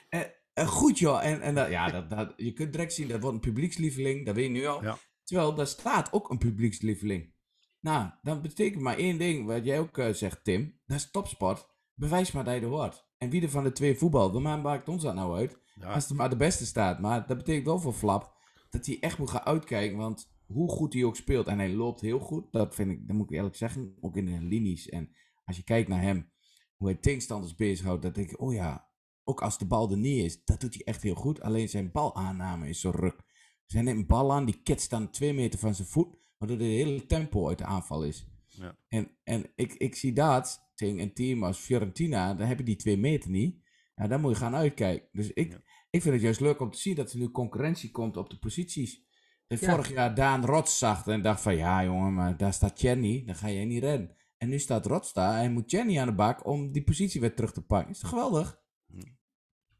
en, 0.08 0.34
en 0.52 0.66
goed, 0.66 0.98
joh. 0.98 1.24
En, 1.24 1.40
en 1.40 1.54
dat, 1.54 1.70
ja, 1.70 1.90
dat, 1.90 2.10
dat, 2.10 2.32
je 2.36 2.52
kunt 2.52 2.72
direct 2.72 2.92
zien, 2.92 3.08
dat 3.08 3.20
wordt 3.20 3.34
een 3.34 3.52
publiekslieveling. 3.52 4.26
Dat 4.26 4.34
weet 4.34 4.44
je 4.44 4.50
nu 4.50 4.66
al. 4.66 4.82
Ja. 4.82 4.98
Terwijl, 5.24 5.54
daar 5.54 5.66
staat 5.66 6.12
ook 6.12 6.30
een 6.30 6.38
publiekslieveling. 6.38 7.34
Nou, 7.80 8.10
dat 8.22 8.42
betekent 8.42 8.82
maar 8.82 8.96
één 8.96 9.18
ding, 9.18 9.46
wat 9.46 9.64
jij 9.64 9.80
ook 9.80 9.98
eh, 9.98 10.12
zegt, 10.12 10.44
Tim. 10.44 10.80
Dat 10.86 10.96
is 10.96 11.10
topsport. 11.10 11.68
Bewijs 11.94 12.32
maar 12.32 12.44
dat 12.44 12.54
je 12.54 12.60
er 12.60 12.66
hoort. 12.66 13.08
En 13.18 13.30
wie 13.30 13.42
er 13.42 13.50
van 13.50 13.64
de 13.64 13.72
twee 13.72 13.96
voetbal, 13.96 14.32
dan 14.32 14.62
maakt 14.62 14.88
ons 14.88 15.02
dat 15.02 15.14
nou 15.14 15.36
uit. 15.36 15.58
Ja. 15.74 15.92
Als 15.92 16.10
er 16.10 16.16
maar 16.16 16.30
de 16.30 16.36
beste 16.36 16.66
staat. 16.66 17.00
Maar 17.00 17.26
dat 17.26 17.36
betekent 17.36 17.66
wel 17.66 17.78
voor 17.78 17.92
Flap 17.92 18.38
dat 18.70 18.86
hij 18.86 18.96
echt 19.00 19.18
moet 19.18 19.30
gaan 19.30 19.44
uitkijken. 19.44 19.96
Want 19.96 20.30
hoe 20.46 20.68
goed 20.68 20.92
hij 20.92 21.04
ook 21.04 21.16
speelt, 21.16 21.46
en 21.46 21.58
hij 21.58 21.72
loopt 21.72 22.00
heel 22.00 22.18
goed, 22.18 22.52
dat 22.52 22.74
vind 22.74 22.90
ik, 22.90 23.06
dat 23.06 23.16
moet 23.16 23.30
ik 23.30 23.36
eerlijk 23.36 23.56
zeggen, 23.56 23.96
ook 24.00 24.16
in 24.16 24.24
de 24.24 24.40
linies. 24.40 24.88
En 24.88 25.10
als 25.44 25.56
je 25.56 25.64
kijkt 25.64 25.88
naar 25.88 26.02
hem, 26.02 26.30
hoe 26.76 26.88
hij 26.88 26.96
tegenstanders 26.96 27.54
bezighoudt, 27.54 28.02
dan 28.02 28.12
denk 28.12 28.30
ik, 28.30 28.40
oh 28.40 28.54
ja, 28.54 28.88
ook 29.24 29.42
als 29.42 29.58
de 29.58 29.66
bal 29.66 29.90
er 29.90 29.96
niet 29.96 30.24
is, 30.24 30.44
dat 30.44 30.60
doet 30.60 30.74
hij 30.74 30.84
echt 30.84 31.02
heel 31.02 31.14
goed. 31.14 31.40
Alleen 31.40 31.68
zijn 31.68 31.92
balaanname 31.92 32.68
is 32.68 32.80
zo 32.80 32.90
ruk. 32.90 33.16
Dus 33.64 33.72
hij 33.74 33.82
neemt 33.82 33.98
een 33.98 34.06
bal 34.06 34.32
aan, 34.32 34.44
die 34.44 34.62
ketst 34.62 34.90
dan 34.90 35.10
twee 35.10 35.32
meter 35.32 35.58
van 35.58 35.74
zijn 35.74 35.88
voet, 35.88 36.16
waardoor 36.40 36.58
de 36.58 36.64
hele 36.64 37.06
tempo 37.06 37.48
uit 37.48 37.58
de 37.58 37.64
aanval 37.64 38.04
is. 38.04 38.26
Ja. 38.46 38.76
En, 38.88 39.10
en 39.24 39.52
ik, 39.54 39.72
ik 39.72 39.94
zie 39.94 40.12
dat 40.12 40.70
tegen 40.74 40.98
een 40.98 41.12
team 41.14 41.44
als 41.44 41.58
Fiorentina, 41.58 42.34
dan 42.34 42.46
heb 42.46 42.58
je 42.58 42.64
die 42.64 42.76
twee 42.76 42.96
meter 42.98 43.30
niet. 43.30 43.56
Ja, 43.94 44.06
daar 44.06 44.20
moet 44.20 44.30
je 44.30 44.36
gaan 44.36 44.54
uitkijken. 44.54 45.08
Dus 45.12 45.32
ik, 45.32 45.50
Ja. 45.52 45.62
ik 45.90 46.02
vind 46.02 46.14
het 46.14 46.22
juist 46.22 46.40
leuk 46.40 46.60
om 46.60 46.70
te 46.70 46.78
zien 46.78 46.94
dat 46.94 47.12
er 47.12 47.18
nu 47.18 47.30
concurrentie 47.30 47.90
komt 47.90 48.16
op 48.16 48.30
de 48.30 48.38
posities. 48.38 49.02
Dat 49.46 49.60
Ja. 49.60 49.70
vorig 49.70 49.92
jaar 49.92 50.14
Daan 50.14 50.44
Rots 50.44 50.78
zag 50.78 51.06
en 51.06 51.22
dacht 51.22 51.40
van, 51.42 51.56
ja 51.56 51.84
jongen, 51.84 52.14
maar 52.14 52.36
daar 52.36 52.52
staat 52.52 52.80
Jenny, 52.80 53.22
dan 53.26 53.34
ga 53.34 53.46
je 53.46 53.64
niet 53.64 53.82
redden. 53.82 54.16
En 54.36 54.48
nu 54.48 54.58
staat 54.58 54.86
Rots 54.86 55.12
daar 55.12 55.40
en 55.42 55.52
moet 55.52 55.70
Jenny 55.70 55.98
aan 55.98 56.06
de 56.06 56.14
bak 56.14 56.46
om 56.46 56.72
die 56.72 56.84
positie 56.84 57.20
weer 57.20 57.34
terug 57.34 57.52
te 57.52 57.62
pakken. 57.62 57.90
Is 57.90 57.98
toch 57.98 58.10
geweldig? 58.10 58.58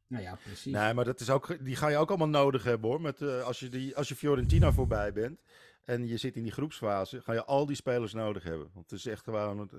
Nou 0.07 0.23
ja, 0.23 0.39
precies. 0.43 0.73
Nee, 0.73 0.95
maar 0.95 1.05
dat 1.05 1.21
is 1.21 1.31
ook, 1.31 1.65
die 1.65 1.77
ga 1.77 1.89
je 1.89 1.97
ook 1.97 2.09
allemaal 2.09 2.29
nodig 2.29 2.65
hebben 2.65 2.91
hoor. 2.91 3.01
Met, 3.01 3.21
eh, 3.23 3.43
als, 3.43 3.61
je 3.61 3.69
die, 3.69 3.97
als 3.97 4.09
je 4.09 4.15
Fiorentina 4.15 4.73
voorbij 4.73 5.13
bent 5.13 5.41
en 5.91 6.07
je 6.07 6.17
zit 6.17 6.37
in 6.37 6.43
die 6.43 6.53
groepsfase, 6.53 7.21
ga 7.21 7.33
je 7.33 7.45
al 7.45 7.67
die 7.67 7.77
spelers 7.77 8.13
nodig 8.13 8.43
hebben. 8.43 8.71
Want 8.73 8.91
het 8.91 8.99
is 8.99 9.07
echt 9.07 9.23
gewoon. 9.23 9.71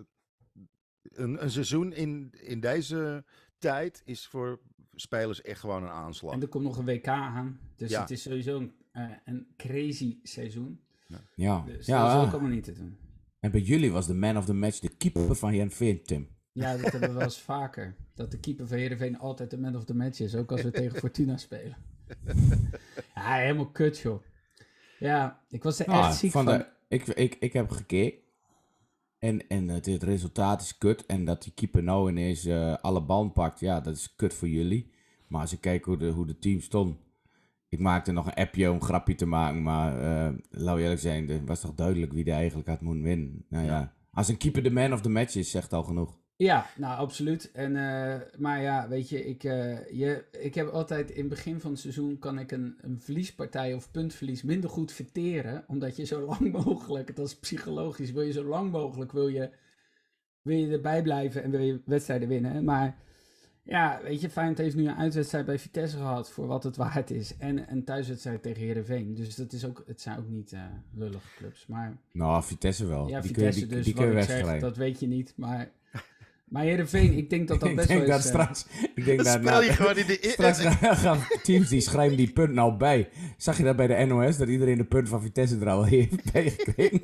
Een, 1.03 1.43
een 1.43 1.51
seizoen 1.51 1.93
in, 1.93 2.33
in 2.41 2.59
deze 2.59 3.23
tijd 3.57 4.01
is 4.05 4.27
voor 4.27 4.59
spelers 4.95 5.41
echt 5.41 5.59
gewoon 5.59 5.83
een 5.83 5.89
aanslag. 5.89 6.33
En 6.33 6.41
er 6.41 6.47
komt 6.47 6.63
nog 6.63 6.77
een 6.77 6.85
WK 6.85 7.07
aan. 7.07 7.59
Dus 7.75 7.89
Ja. 7.89 8.01
het 8.01 8.11
is 8.11 8.21
sowieso 8.21 8.57
een, 8.57 8.73
eh, 8.91 9.09
een 9.25 9.47
crazy 9.57 10.19
seizoen. 10.23 10.81
Ja. 11.35 11.61
Dus 11.65 11.85
ja, 11.85 12.03
dat 12.03 12.21
is 12.21 12.27
ook 12.27 12.33
allemaal 12.33 12.51
niet 12.51 12.63
te 12.63 12.73
doen. 12.73 12.97
En 13.39 13.51
bij 13.51 13.61
jullie 13.61 13.91
was 13.91 14.07
de 14.07 14.13
man 14.13 14.37
of 14.37 14.45
the 14.45 14.53
match 14.53 14.79
de 14.79 14.95
keeper 14.97 15.35
van 15.35 15.55
Jan 15.55 15.71
Veen, 15.71 16.03
Tim. 16.03 16.27
Ja, 16.51 16.77
dat 16.77 16.91
hebben 16.91 17.09
we 17.09 17.15
wel 17.15 17.23
eens 17.23 17.41
vaker. 17.41 17.95
Dat 18.13 18.31
de 18.31 18.39
keeper 18.39 18.67
van 18.67 18.77
Heerenveen 18.77 19.19
altijd 19.19 19.49
de 19.49 19.57
man 19.57 19.75
of 19.75 19.83
the 19.85 19.95
match 19.95 20.19
is. 20.19 20.35
Ook 20.35 20.51
als 20.51 20.61
we 20.61 20.71
tegen 20.71 20.99
Fortuna 21.05 21.37
spelen. 21.37 21.77
Ja, 23.15 23.35
helemaal 23.35 23.71
kut, 23.71 23.99
joh. 23.99 24.23
Ja, 25.01 25.39
ik 25.49 25.63
was 25.63 25.79
er 25.79 25.85
Ah, 25.85 26.07
echt 26.07 26.17
ziek 26.17 26.31
van. 26.31 26.45
de- 26.45 26.65
ik, 26.87 27.07
ik, 27.07 27.35
ik 27.39 27.53
heb 27.53 27.69
gekeken. 27.69 28.19
En, 29.19 29.47
en 29.47 29.67
het, 29.67 29.85
het 29.85 30.03
resultaat 30.03 30.61
is 30.61 30.77
kut. 30.77 31.05
En 31.05 31.25
dat 31.25 31.43
die 31.43 31.53
keeper 31.53 31.83
nou 31.83 32.09
ineens 32.09 32.45
eh, 32.45 32.73
alle 32.81 33.01
bal 33.01 33.29
pakt, 33.29 33.59
ja, 33.59 33.81
dat 33.81 33.95
is 33.95 34.15
kut 34.15 34.33
voor 34.33 34.47
jullie. 34.47 34.91
Maar 35.27 35.41
als 35.41 35.51
ik 35.53 35.61
kijk 35.61 35.85
hoe 35.85 35.97
de, 35.97 36.09
hoe 36.09 36.25
de 36.25 36.39
team 36.39 36.59
stond. 36.61 36.97
Ik 37.69 37.79
maakte 37.79 38.11
nog 38.11 38.25
een 38.25 38.33
appje 38.33 38.69
om 38.69 38.75
een 38.75 38.81
grapje 38.81 39.15
te 39.15 39.25
maken. 39.25 39.61
Maar 39.63 40.01
eh 40.27 40.33
laat 40.49 40.77
eerlijk 40.77 40.99
zijn, 40.99 41.29
het 41.29 41.47
was 41.47 41.59
toch 41.61 41.73
duidelijk 41.75 42.13
wie 42.13 42.25
er 42.25 42.33
eigenlijk 42.33 42.67
had 42.67 42.81
moeten 42.81 43.03
winnen. 43.03 43.45
Nou 43.49 43.65
ja. 43.65 43.93
Als 44.13 44.27
een 44.27 44.37
keeper 44.37 44.63
de 44.63 44.71
man 44.71 44.93
of 44.93 45.01
the 45.01 45.09
match 45.09 45.35
is, 45.35 45.51
zegt 45.51 45.73
al 45.73 45.83
genoeg. 45.83 46.19
Ja, 46.41 46.65
nou 46.77 46.97
absoluut. 46.97 47.51
En, 47.51 47.75
eh, 47.75 48.19
maar 48.37 48.61
ja, 48.61 48.87
weet 48.87 49.09
je 49.09 49.25
ik, 49.25 49.43
eh, 49.43 49.89
je, 49.91 50.25
ik 50.31 50.55
heb 50.55 50.67
altijd 50.67 51.11
in 51.11 51.19
het 51.19 51.29
begin 51.29 51.59
van 51.59 51.71
het 51.71 51.79
seizoen 51.79 52.19
kan 52.19 52.39
ik 52.39 52.51
een, 52.51 52.77
een 52.81 52.99
verliespartij 52.99 53.73
of 53.73 53.91
puntverlies 53.91 54.43
minder 54.43 54.69
goed 54.69 54.91
verteren. 54.91 55.63
Omdat 55.67 55.95
je 55.95 56.05
zo 56.05 56.25
lang 56.39 56.51
mogelijk, 56.51 57.15
dat 57.15 57.27
is 57.27 57.35
psychologisch, 57.35 58.11
wil 58.11 58.21
je 58.21 58.31
zo 58.31 58.43
lang 58.43 58.71
mogelijk 58.71 59.11
wil 59.11 59.27
je, 59.27 59.49
wil 60.41 60.57
je 60.57 60.71
erbij 60.71 61.01
blijven 61.01 61.43
en 61.43 61.51
wil 61.51 61.59
je 61.59 61.81
wedstrijden 61.85 62.27
winnen. 62.27 62.63
Maar 62.63 62.95
ja, 63.63 63.99
weet 64.03 64.21
je, 64.21 64.29
Feyenoord 64.29 64.57
heeft 64.57 64.75
nu 64.75 64.87
een 64.87 64.95
uitwedstrijd 64.95 65.45
bij 65.45 65.59
Vitesse 65.59 65.97
gehad 65.97 66.31
voor 66.31 66.47
wat 66.47 66.63
het 66.63 66.75
waard 66.75 67.11
is. 67.11 67.37
En 67.37 67.71
een 67.71 67.83
thuiswedstrijd 67.83 68.41
tegen 68.41 68.61
Heerenveen. 68.61 69.13
Dus 69.13 69.35
dat 69.35 69.53
is 69.53 69.65
ook, 69.65 69.83
het 69.87 70.01
zijn 70.01 70.17
ook 70.17 70.29
niet 70.29 70.53
eh, 70.53 70.63
lullige 70.93 71.35
clubs. 71.37 71.67
Maar 71.67 71.97
Nou, 72.11 72.43
Vitesse 72.43 72.85
wel. 72.85 73.07
ja, 73.07 73.21
die 73.21 73.31
kun 73.31 73.43
je, 73.43 73.53
Vitesse 73.53 73.67
die, 73.67 73.77
dus, 73.77 73.85
die 73.85 73.95
wat 73.95 74.03
kun 74.03 74.15
je 74.15 74.23
zeg, 74.23 74.59
dat 74.59 74.77
weet 74.77 74.99
je 74.99 75.07
niet. 75.07 75.33
Maar, 75.35 75.71
maar 76.51 76.63
Heerenveen, 76.63 77.17
ik 77.17 77.29
denk 77.29 77.47
dat 77.47 77.59
dat 77.59 77.75
best 77.75 77.87
wel 77.87 77.97
denk 77.97 78.09
dat 78.09 78.17
eens... 78.17 78.25
eh, 78.25 78.31
straks... 78.31 78.65
Ik 78.95 79.05
denk 79.05 79.17
Dan 79.23 79.25
dat, 79.25 79.33
speel 79.33 79.51
nou, 79.51 79.63
je 79.63 79.73
gewoon 79.73 79.97
in 79.97 80.05
de... 80.07 80.17
Straks 80.31 80.59
gaan, 80.59 80.95
gaan 81.05 81.27
teams 81.43 81.69
die 81.69 81.81
schrijven 81.81 82.17
die 82.17 82.31
punt 82.31 82.53
nou 82.53 82.73
bij. 82.73 83.09
Zag 83.37 83.57
je 83.57 83.63
dat 83.63 83.75
bij 83.75 83.87
de 83.87 84.05
NOS? 84.05 84.37
Dat 84.37 84.47
iedereen 84.47 84.77
de 84.77 84.83
punt 84.85 85.09
van 85.09 85.21
Vitesse 85.21 85.57
er 85.61 85.69
al 85.69 85.83
heeft 85.85 86.31
bijgekregen? 86.31 87.01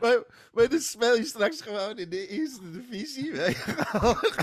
Maar, 0.00 0.22
maar 0.52 0.68
dan 0.68 0.80
speel 0.80 1.16
je 1.16 1.24
straks 1.24 1.60
gewoon 1.60 1.98
in 1.98 2.08
de 2.08 2.28
eerste 2.28 2.60
divisie. 2.70 3.32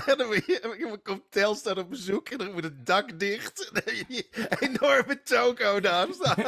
En 0.06 0.16
dan 0.16 0.26
moet 0.26 0.44
je- 0.46 0.76
dan 0.78 1.02
komt 1.02 1.22
Telstar 1.30 1.78
op 1.78 1.90
bezoek 1.90 2.28
en 2.28 2.38
dan 2.38 2.52
moet 2.52 2.64
het 2.64 2.86
dak 2.86 3.18
dicht. 3.20 3.68
En 3.68 3.70
dan 3.72 3.82
heb 3.84 3.94
je 3.94 4.04
die 4.08 4.28
enorme 4.68 5.20
toko 5.24 5.80
daar 5.80 6.06
staan. 6.12 6.44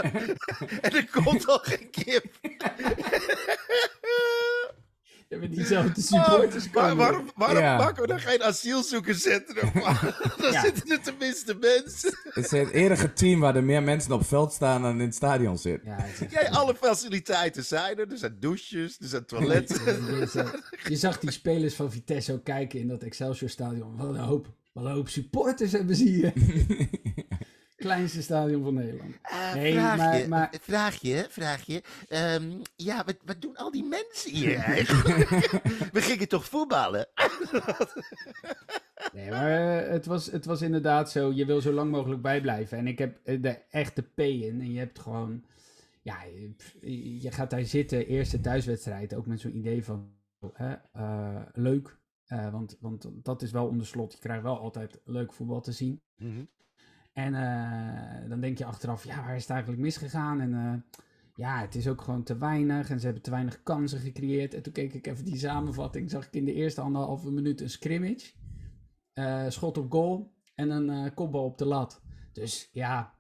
En 0.81 0.93
er 0.93 1.09
komt 1.23 1.47
al 1.49 1.59
geen 1.59 1.90
kip. 1.90 2.25
Hebben 5.40 5.57
diezelfde 5.57 6.01
supporters 6.03 6.66
Oh, 6.66 6.73
waar- 6.73 6.83
komen. 6.88 6.97
waarom 6.97 7.31
waarom 7.37 7.59
Ja. 7.59 7.77
maken 7.77 8.03
we 8.03 8.09
dan 8.09 8.20
geen 8.20 8.42
asielzoekerscentrum? 8.42 9.70
dan 10.40 10.53
Ja. 10.53 10.61
zitten 10.64 10.90
er 10.90 11.01
tenminste 11.01 11.57
mensen. 11.61 12.18
Het 12.23 12.44
is 12.44 12.51
het 12.51 12.70
enige 12.70 13.12
team 13.12 13.40
waar 13.40 13.57
er 13.57 13.64
meer 13.64 13.83
mensen 13.83 14.12
op 14.12 14.27
veld 14.27 14.53
staan 14.53 14.83
dan 14.83 14.92
in 15.01 15.07
het 15.07 15.14
stadion 15.14 15.59
zitten. 15.59 15.97
Ja, 16.31 16.49
alle 16.51 16.75
faciliteiten 16.75 17.64
zijn 17.64 17.99
er. 17.99 18.11
Er 18.11 18.18
zijn 18.18 18.37
douches, 18.40 18.97
er 19.01 19.09
zijn 19.09 19.25
toiletten. 19.27 19.85
je, 20.20 20.27
zag, 20.31 20.55
je 20.88 20.97
zag 20.97 21.18
die 21.18 21.31
spelers 21.31 21.75
van 21.75 21.92
Vitesse 21.92 22.33
ook 22.33 22.44
kijken 22.44 22.81
in 22.81 22.88
dat 22.88 23.03
Excelsior-stadion. 23.03 23.97
Wat 23.97 24.09
een 24.09 24.16
hoop, 24.16 24.47
wat 24.73 24.85
een 24.85 24.90
hoop 24.90 25.09
supporters 25.09 25.73
hebben 25.73 25.97
ze 25.97 26.05
hier. 26.05 26.33
Kleinste 27.85 28.23
stadion 28.23 28.62
van 28.62 28.75
Nederland. 28.75 29.14
Nee, 29.55 29.73
vraagje, 29.73 30.18
maar- 30.18 30.29
maar- 30.29 30.51
eh, 30.53 30.61
vraagje, 30.61 31.27
vraagje. 31.31 31.83
Ehm, 32.09 32.61
ja, 32.77 33.05
wat, 33.05 33.16
wat 33.25 33.40
doen 33.42 33.57
al 33.57 33.70
die 33.70 33.85
mensen 33.85 34.31
hier 34.31 34.57
eigenlijk? 34.75 35.29
We 35.92 36.01
gingen 36.01 36.29
toch 36.29 36.44
voetballen? 36.44 37.07
Nee, 39.12 39.31
maar 39.31 39.51
eh, 39.85 39.90
het 39.90 40.07
was, 40.07 40.27
het 40.31 40.44
was 40.44 40.62
inderdaad 40.62 41.11
zo. 41.11 41.33
Je 41.33 41.44
wil 41.47 41.61
zo 41.61 41.73
lang 41.73 41.90
mogelijk 41.90 42.23
bijblijven. 42.23 42.79
En 42.79 42.87
ik 42.87 42.99
heb 42.99 43.20
eh, 43.25 43.42
de 43.42 43.59
echte 43.70 44.03
P 44.03 44.18
in. 44.20 44.61
En 44.61 44.73
je 44.73 44.79
hebt 44.79 44.99
gewoon... 44.99 45.44
Ja, 46.03 46.16
je, 46.81 47.20
je 47.23 47.31
gaat 47.33 47.51
daar 47.51 47.64
zitten. 47.64 48.07
Eerste 48.07 48.40
thuiswedstrijd. 48.40 49.14
Ook 49.14 49.27
met 49.27 49.40
zo'n 49.40 49.57
idee 49.57 49.85
van... 49.85 50.12
Hè, 50.53 50.75
eh, 50.92 51.42
leuk. 51.53 51.99
Eh, 52.27 52.51
want, 52.53 52.77
want 52.81 53.09
dat 53.25 53.42
is 53.42 53.51
wel 53.51 53.66
onder 53.66 53.87
slot. 53.87 54.12
Je 54.12 54.18
krijgt 54.18 54.42
wel 54.42 54.59
altijd 54.59 55.01
leuk 55.05 55.33
voetbal 55.33 55.61
te 55.61 55.73
zien. 55.73 56.03
Mhm. 56.16 56.44
En 57.14 57.35
eh, 57.35 58.29
dan 58.29 58.40
denk 58.40 58.59
je 58.59 58.64
achteraf, 58.64 59.05
ja, 59.05 59.24
waar 59.24 59.35
is 59.35 59.42
het 59.42 59.50
eigenlijk 59.50 59.83
misgegaan? 59.83 60.40
En 60.40 60.55
eh, 60.55 60.98
ja, 61.35 61.61
het 61.61 61.74
is 61.74 61.88
ook 61.88 62.00
gewoon 62.00 62.22
te 62.22 62.38
weinig 62.38 62.90
en 62.90 62.98
ze 62.98 63.05
hebben 63.05 63.22
te 63.22 63.31
weinig 63.31 63.62
kansen 63.62 63.98
gecreëerd. 63.98 64.55
En 64.55 64.62
toen 64.62 64.72
keek 64.72 64.94
ik 64.94 65.07
even 65.07 65.24
die 65.24 65.38
samenvatting, 65.38 66.11
zag 66.11 66.27
ik 66.27 66.33
in 66.33 66.44
de 66.44 66.53
eerste 66.53 66.81
anderhalve 66.81 67.31
minuut 67.31 67.61
een 67.61 67.70
scrimmage, 67.70 68.33
eh, 69.12 69.44
schot 69.48 69.79
op 69.79 69.92
goal 69.92 70.33
en 70.55 70.70
een 70.70 71.14
kopbal 71.14 71.44
op 71.44 71.59
de 71.59 71.66
lat. 71.66 72.03
Dus 72.33 72.68
ja, 72.72 73.14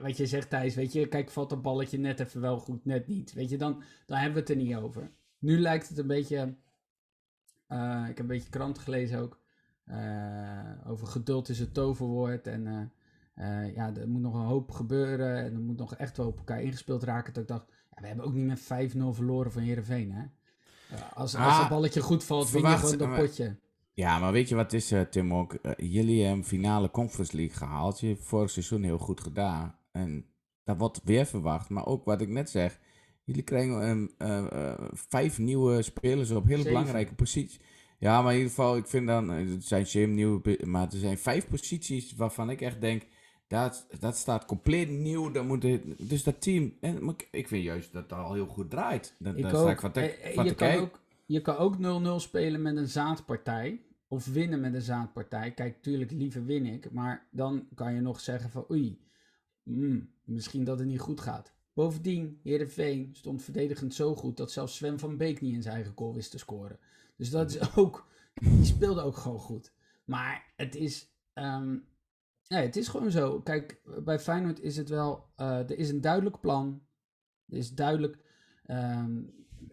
wat 0.00 0.16
je 0.16 0.26
zegt 0.26 0.50
Thijs, 0.50 0.74
weet 0.74 0.92
je, 0.92 1.08
kijk, 1.08 1.30
valt 1.30 1.50
dat 1.50 1.62
balletje 1.62 1.98
net 1.98 2.20
even 2.20 2.40
wel 2.40 2.58
goed, 2.58 2.84
net 2.84 3.06
niet. 3.06 3.32
Weet 3.32 3.50
je, 3.50 3.58
dan, 3.58 3.82
dan 4.06 4.16
hebben 4.16 4.34
we 4.34 4.40
het 4.40 4.50
er 4.50 4.66
niet 4.66 4.76
over. 4.76 5.10
Nu 5.38 5.60
lijkt 5.60 5.88
het 5.88 5.98
een 5.98 6.06
beetje, 6.06 6.56
ik 8.08 8.16
heb 8.16 8.18
een 8.18 8.26
beetje 8.26 8.50
krant 8.50 8.78
gelezen 8.78 9.18
ook, 9.18 9.40
over 10.86 11.06
geduld 11.06 11.48
is 11.48 11.58
het 11.58 11.74
toverwoord 11.74 12.46
en... 12.46 12.66
eh, 12.66 12.80
eh, 13.34 13.74
ja, 13.74 13.92
er 13.96 14.08
moet 14.08 14.20
nog 14.20 14.34
een 14.34 14.40
hoop 14.46 14.70
gebeuren 14.70 15.36
en 15.44 15.54
er 15.54 15.60
moet 15.60 15.78
nog 15.78 15.94
echt 15.94 16.16
wel 16.16 16.26
op 16.26 16.38
elkaar 16.38 16.62
ingespeeld 16.62 17.02
raken. 17.02 17.32
Dat 17.32 17.42
ik 17.42 17.48
dacht, 17.48 17.64
ja, 17.94 18.00
we 18.00 18.06
hebben 18.06 18.24
ook 18.24 18.32
niet 18.34 18.46
met 18.46 18.92
5-0 18.94 18.98
verloren 19.10 19.52
van 19.52 19.62
Heerenveen, 19.62 20.12
hè? 20.12 20.22
Eh, 20.96 21.00
als, 21.14 21.34
als 21.34 21.44
Ah, 21.46 21.58
dat 21.60 21.68
balletje 21.68 22.00
goed 22.00 22.24
valt, 22.24 22.50
win 22.50 22.62
je 22.62 22.68
gewoon 22.76 22.98
dat 22.98 23.14
potje. 23.14 23.56
Ja, 23.92 24.18
maar 24.18 24.32
weet 24.32 24.48
je 24.48 24.54
wat 24.54 24.72
is, 24.72 24.92
eh, 24.92 25.00
Tim 25.00 25.34
ook? 25.34 25.52
Eh, 25.54 25.72
jullie 25.76 26.24
hebben 26.24 26.44
finale 26.44 26.90
Conference 26.90 27.36
League 27.36 27.56
gehaald. 27.56 28.00
Je 28.00 28.06
hebt 28.06 28.24
vorig 28.24 28.50
seizoen 28.50 28.82
heel 28.82 28.98
goed 28.98 29.20
gedaan. 29.20 29.74
En 29.92 30.26
dat 30.64 30.76
wordt 30.78 31.00
weer 31.04 31.26
verwacht. 31.26 31.68
Maar 31.68 31.86
ook 31.86 32.04
wat 32.04 32.20
ik 32.20 32.28
net 32.28 32.50
zeg. 32.50 32.78
Jullie 33.24 33.42
krijgen 33.42 33.82
ehm, 33.82 34.06
eh, 34.30 34.68
eh, 34.70 34.78
vijf 34.92 35.38
nieuwe 35.38 35.82
spelers 35.82 36.30
op 36.30 36.44
hele 36.44 36.56
Zeven. 36.62 36.72
belangrijke 36.72 37.14
posities. 37.14 37.60
Ja, 37.98 38.22
maar 38.22 38.32
in 38.32 38.38
ieder 38.38 38.54
geval, 38.54 38.76
ik 38.76 38.86
vind 38.86 39.06
dan, 39.06 39.32
eh, 39.32 39.48
het 39.50 39.64
zijn 39.64 39.86
zeven 39.86 40.14
nieuwe, 40.14 40.58
maar 40.64 40.92
er 40.92 40.98
zijn 40.98 41.18
vijf 41.18 41.48
posities 41.48 42.14
waarvan 42.14 42.50
ik 42.50 42.60
echt 42.60 42.80
denk, 42.80 43.02
dat, 43.46 43.86
dat 44.00 44.16
staat 44.16 44.44
compleet 44.44 44.88
nieuw. 44.90 45.30
Dan 45.30 45.46
moet 45.46 45.62
het- 45.62 45.82
dus 45.98 46.22
dat 46.22 46.40
team, 46.40 46.72
en, 46.80 47.04
maar 47.04 47.14
ik- 47.14 47.28
ik 47.30 47.48
vind 47.48 47.64
juist 47.64 47.92
dat 47.92 48.02
het 48.02 48.12
al 48.12 48.32
heel 48.32 48.46
goed 48.46 48.70
draait. 48.70 49.14
Dat, 49.18 49.36
Ik 49.38 49.44
ook. 49.44 49.50
sta 49.50 49.70
ik 49.70 49.80
van 49.80 49.92
te, 49.92 50.00
Eh, 50.00 50.28
eh, 50.28 50.34
van 50.34 50.44
je, 50.44 50.54
kan 50.54 50.72
ook, 50.74 51.00
je 51.26 51.40
kan 51.40 51.56
ook 51.56 51.78
0-0 51.78 52.20
spelen 52.20 52.62
met 52.62 52.76
een 52.76 52.88
zaadpartij. 52.88 53.80
Of 54.08 54.26
winnen 54.26 54.60
met 54.60 54.74
een 54.74 54.82
zaadpartij. 54.82 55.50
Kijk, 55.52 55.82
tuurlijk, 55.82 56.10
liever 56.10 56.44
win 56.44 56.66
ik. 56.66 56.90
Maar 56.92 57.26
dan 57.30 57.68
kan 57.74 57.94
je 57.94 58.00
nog 58.00 58.20
zeggen 58.20 58.50
van 58.50 58.64
oei, 58.70 59.00
hmm, 59.62 60.10
misschien 60.24 60.64
dat 60.64 60.78
het 60.78 60.88
niet 60.88 61.00
goed 61.00 61.20
gaat. 61.20 61.52
Bovendien, 61.72 62.40
Heerenveen 62.42 63.10
stond 63.12 63.42
verdedigend 63.42 63.94
zo 63.94 64.14
goed 64.14 64.36
dat 64.36 64.52
zelfs 64.52 64.76
Sven 64.76 64.98
van 64.98 65.16
Beek 65.16 65.40
niet 65.40 65.54
in 65.54 65.62
zijn 65.62 65.74
eigen 65.74 65.92
goal 65.96 66.14
wist 66.14 66.30
te 66.30 66.38
scoren. 66.38 66.78
Dus 67.18 67.30
dat 67.30 67.50
is 67.50 67.76
ook, 67.76 68.08
die 68.34 68.64
speelde 68.64 69.02
ook 69.02 69.16
gewoon 69.16 69.40
goed. 69.40 69.72
Maar 70.04 70.52
het 70.56 70.74
is, 70.74 71.12
ehm, 71.32 71.76
nee, 72.48 72.62
het 72.62 72.76
is 72.76 72.88
gewoon 72.88 73.10
zo. 73.10 73.40
Kijk, 73.40 73.80
bij 74.04 74.18
Feyenoord 74.18 74.60
is 74.60 74.76
het 74.76 74.88
wel, 74.88 75.32
eh, 75.36 75.58
er 75.58 75.78
is 75.78 75.88
een 75.88 76.00
duidelijk 76.00 76.40
plan. 76.40 76.82
Er 77.48 77.56
is 77.56 77.74
duidelijk, 77.74 78.18
ehm, 78.66 79.22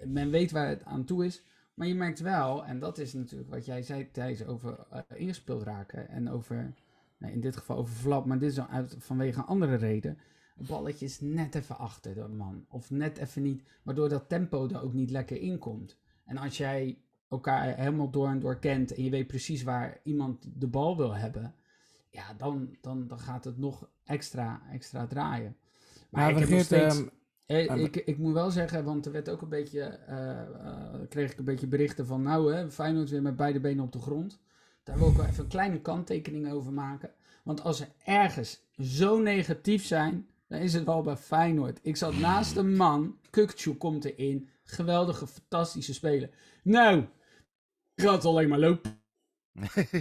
men 0.05 0.29
weet 0.29 0.51
waar 0.51 0.67
het 0.67 0.83
aan 0.83 1.05
toe 1.05 1.25
is. 1.25 1.45
Maar 1.73 1.87
je 1.87 1.95
merkt 1.95 2.19
wel, 2.19 2.65
en 2.65 2.79
dat 2.79 2.97
is 2.97 3.13
natuurlijk 3.13 3.49
wat 3.49 3.65
jij 3.65 3.81
zei 3.81 4.11
Thijs, 4.11 4.45
over 4.45 4.87
eh, 4.89 5.01
ingespeeld 5.13 5.63
raken. 5.63 6.09
En 6.09 6.29
over, 6.29 6.73
nou, 7.17 7.33
in 7.33 7.41
dit 7.41 7.57
geval 7.57 7.77
over 7.77 7.95
Vlap, 7.95 8.25
maar 8.25 8.39
dit 8.39 8.51
is 8.51 8.67
uit, 8.67 8.95
vanwege 8.99 9.39
een 9.39 9.45
andere 9.45 9.75
reden. 9.75 10.17
Het 10.55 10.67
balletje 10.67 11.05
is 11.05 11.19
net 11.19 11.55
even 11.55 11.77
achter 11.77 12.13
de 12.13 12.27
man. 12.27 12.65
Of 12.69 12.89
net 12.89 13.17
even 13.17 13.41
niet, 13.41 13.63
waardoor 13.83 14.09
dat 14.09 14.29
tempo 14.29 14.67
er 14.67 14.81
ook 14.81 14.93
niet 14.93 15.11
lekker 15.11 15.41
in 15.41 15.57
komt. 15.57 15.97
En 16.25 16.37
als 16.37 16.57
jij 16.57 17.04
elkaar 17.29 17.75
helemaal 17.77 18.09
door 18.09 18.27
en 18.27 18.39
door 18.39 18.59
kent 18.59 18.93
en 18.93 19.03
je 19.03 19.09
weet 19.09 19.27
precies 19.27 19.63
waar 19.63 19.99
iemand 20.03 20.45
de 20.53 20.67
bal 20.67 20.97
wil 20.97 21.15
hebben, 21.15 21.55
ja, 22.09 22.33
dan, 22.37 22.75
dan, 22.81 23.07
dan 23.07 23.19
gaat 23.19 23.43
het 23.45 23.57
nog 23.57 23.87
extra, 24.05 24.61
extra 24.71 25.07
draaien. 25.07 25.55
Maar 26.09 26.21
Maar 26.21 26.29
ik 26.31 26.37
heb 26.37 26.49
nog 26.49 26.65
vergeet, 26.65 26.91
steeds... 26.91 26.97
ehm, 27.47 27.67
Eh, 27.69 27.83
ik, 27.83 27.95
ik 27.95 28.17
moet 28.17 28.33
wel 28.33 28.51
zeggen, 28.51 28.83
want 28.83 29.05
er 29.05 29.11
werd 29.11 29.29
ook 29.29 29.41
een 29.41 29.49
beetje, 29.49 29.81
eh, 29.81 30.41
eh, 30.41 30.93
kreeg 31.09 31.31
ik 31.31 31.37
een 31.37 31.45
beetje 31.45 31.67
berichten 31.67 32.05
van, 32.05 32.21
nou 32.21 32.53
hè, 32.53 32.71
Feyenoord 32.71 33.09
weer 33.09 33.21
met 33.21 33.35
beide 33.35 33.59
benen 33.59 33.83
op 33.83 33.91
de 33.91 33.99
grond. 33.99 34.39
Daar 34.83 34.97
wil 34.97 35.09
ik 35.09 35.15
wel 35.15 35.25
even 35.25 35.43
een 35.43 35.49
kleine 35.49 35.81
kanttekening 35.81 36.51
over 36.51 36.73
maken. 36.73 37.09
Want 37.43 37.63
als 37.63 37.77
ze 37.77 37.85
ergens 38.03 38.61
zo 38.79 39.19
negatief 39.19 39.85
zijn, 39.85 40.27
dan 40.47 40.59
is 40.59 40.73
het 40.73 40.83
wel 40.85 41.01
bij 41.01 41.15
Feyenoord. 41.17 41.79
Ik 41.81 41.95
zat 41.95 42.17
naast 42.17 42.55
een 42.55 42.75
man, 42.75 43.17
Kukcu 43.29 43.73
komt 43.73 44.05
erin, 44.05 44.49
geweldige, 44.65 45.27
fantastische 45.27 45.93
speler. 45.93 46.29
Nou, 46.63 47.05
gaat 47.95 48.25
alleen 48.25 48.49
maar 48.49 48.59
lopen. 48.59 49.03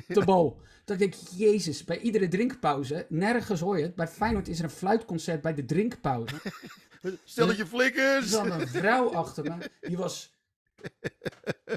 De 0.07 0.22
bal. 0.27 0.61
Dat 0.85 1.00
ik, 1.00 1.14
jezus, 1.37 1.85
bij 1.85 1.98
iedere 1.98 2.29
drinkpauze, 2.29 3.07
nergens 3.09 3.61
hoor 3.61 3.79
je 3.79 3.85
het. 3.85 3.94
Bij 3.94 4.09
Feyenoord 4.09 4.48
is 4.48 4.59
er 4.59 4.64
een 4.64 4.70
fluitconcert 4.70 5.42
bij 5.42 5.55
de 5.55 5.64
drinkpauze. 5.64 6.35
Stelletje 7.24 7.62
Er 7.62 7.68
flikkers! 7.68 8.31
zat 8.31 8.46
een 8.46 8.68
vrouw 8.68 9.12
achter 9.12 9.44
me. 9.44 9.70
Die 9.81 9.96
was. 9.96 10.33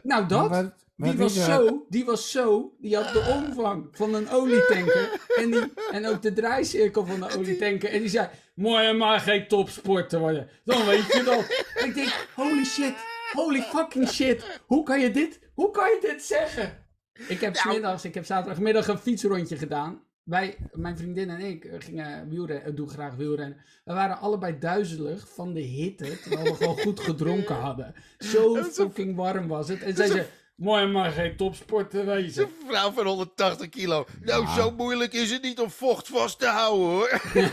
Nou, 0.04 0.28
dat. 0.28 0.50
Maar 0.50 0.64
wat- 0.64 0.86
maar 0.96 1.10
die 1.10 1.18
was 1.20 1.44
zo. 1.46 1.86
Die 1.90 2.06
was 2.06 2.32
zo. 2.32 2.76
Die 2.80 2.96
had 2.96 3.14
de 3.14 3.20
omvang 3.36 3.88
van 3.92 4.14
een 4.14 4.30
olietanker. 4.30 5.10
En, 5.36 5.52
die, 5.52 5.74
en 5.92 6.06
ook 6.08 6.22
de 6.22 6.34
draaicirkel 6.34 7.06
van 7.06 7.20
de 7.20 7.30
olietanker. 7.38 7.90
En 7.90 8.00
die 8.00 8.10
zei: 8.10 8.30
Mooi 8.56 8.94
maar 8.94 9.20
geen 9.20 9.48
topsporter 9.48 10.20
worden. 10.20 10.50
Dan 10.66 10.86
weet 10.86 11.06
je 11.14 11.24
dat. 11.24 11.64
En 11.76 11.88
ik 11.88 11.94
denk: 11.96 12.28
Holy 12.36 12.64
shit. 12.66 12.94
Holy 13.32 13.62
fucking 13.62 14.08
shit. 14.10 14.62
Hoe 14.66 14.84
kan 14.84 15.00
je 15.00 15.12
dit? 15.12 15.40
Hoe 15.54 15.72
kan 15.72 15.90
je 15.90 15.98
dit 16.02 16.24
zeggen? 16.24 16.86
Ik 17.28 17.42
heb 17.42 17.56
smiddags, 17.56 18.06
ik 18.06 18.14
heb 18.14 18.26
zaterdagmiddag 18.26 18.88
een 18.88 18.98
fietsrondje 18.98 19.58
gedaan. 19.58 20.02
Wij, 20.28 20.58
mijn 20.74 20.98
vriendin 20.98 21.30
en 21.30 21.40
ik 21.40 21.66
eh, 21.66 21.80
gingen 21.80 22.30
wielrennen, 22.30 22.76
doen 22.76 22.90
graag 22.90 23.16
wielrennen. 23.16 23.58
We 23.84 23.94
waren 23.94 24.20
allebei 24.20 24.60
duizelig 24.60 25.34
van 25.34 25.54
de 25.54 25.60
hitte, 25.60 26.20
terwijl 26.20 26.44
we 26.44 26.56
gewoon 26.56 26.78
goed 26.78 27.00
gedronken 27.00 27.56
hadden. 27.68 27.94
Zo 28.18 28.64
fucking 28.64 29.16
warm 29.16 29.48
was 29.48 29.70
het. 29.70 29.82
En 29.82 29.96
zij 29.96 30.08
zei, 30.08 30.26
mooi 30.58 30.86
maar 30.86 31.12
geen 31.12 31.36
topsporter 31.36 32.06
wezen. 32.06 32.44
Een 32.44 32.50
vrouw 32.68 32.92
van 32.92 33.06
180 33.06 33.70
kilo. 33.70 34.06
Nou, 34.22 34.48
zo 34.48 34.72
moeilijk 34.72 35.14
is 35.14 35.32
het 35.32 35.42
niet 35.44 35.60
om 35.60 35.70
vocht 35.70 36.08
vast 36.08 36.40
te 36.40 36.48
houden 36.48 36.88
hoor. 36.88 37.22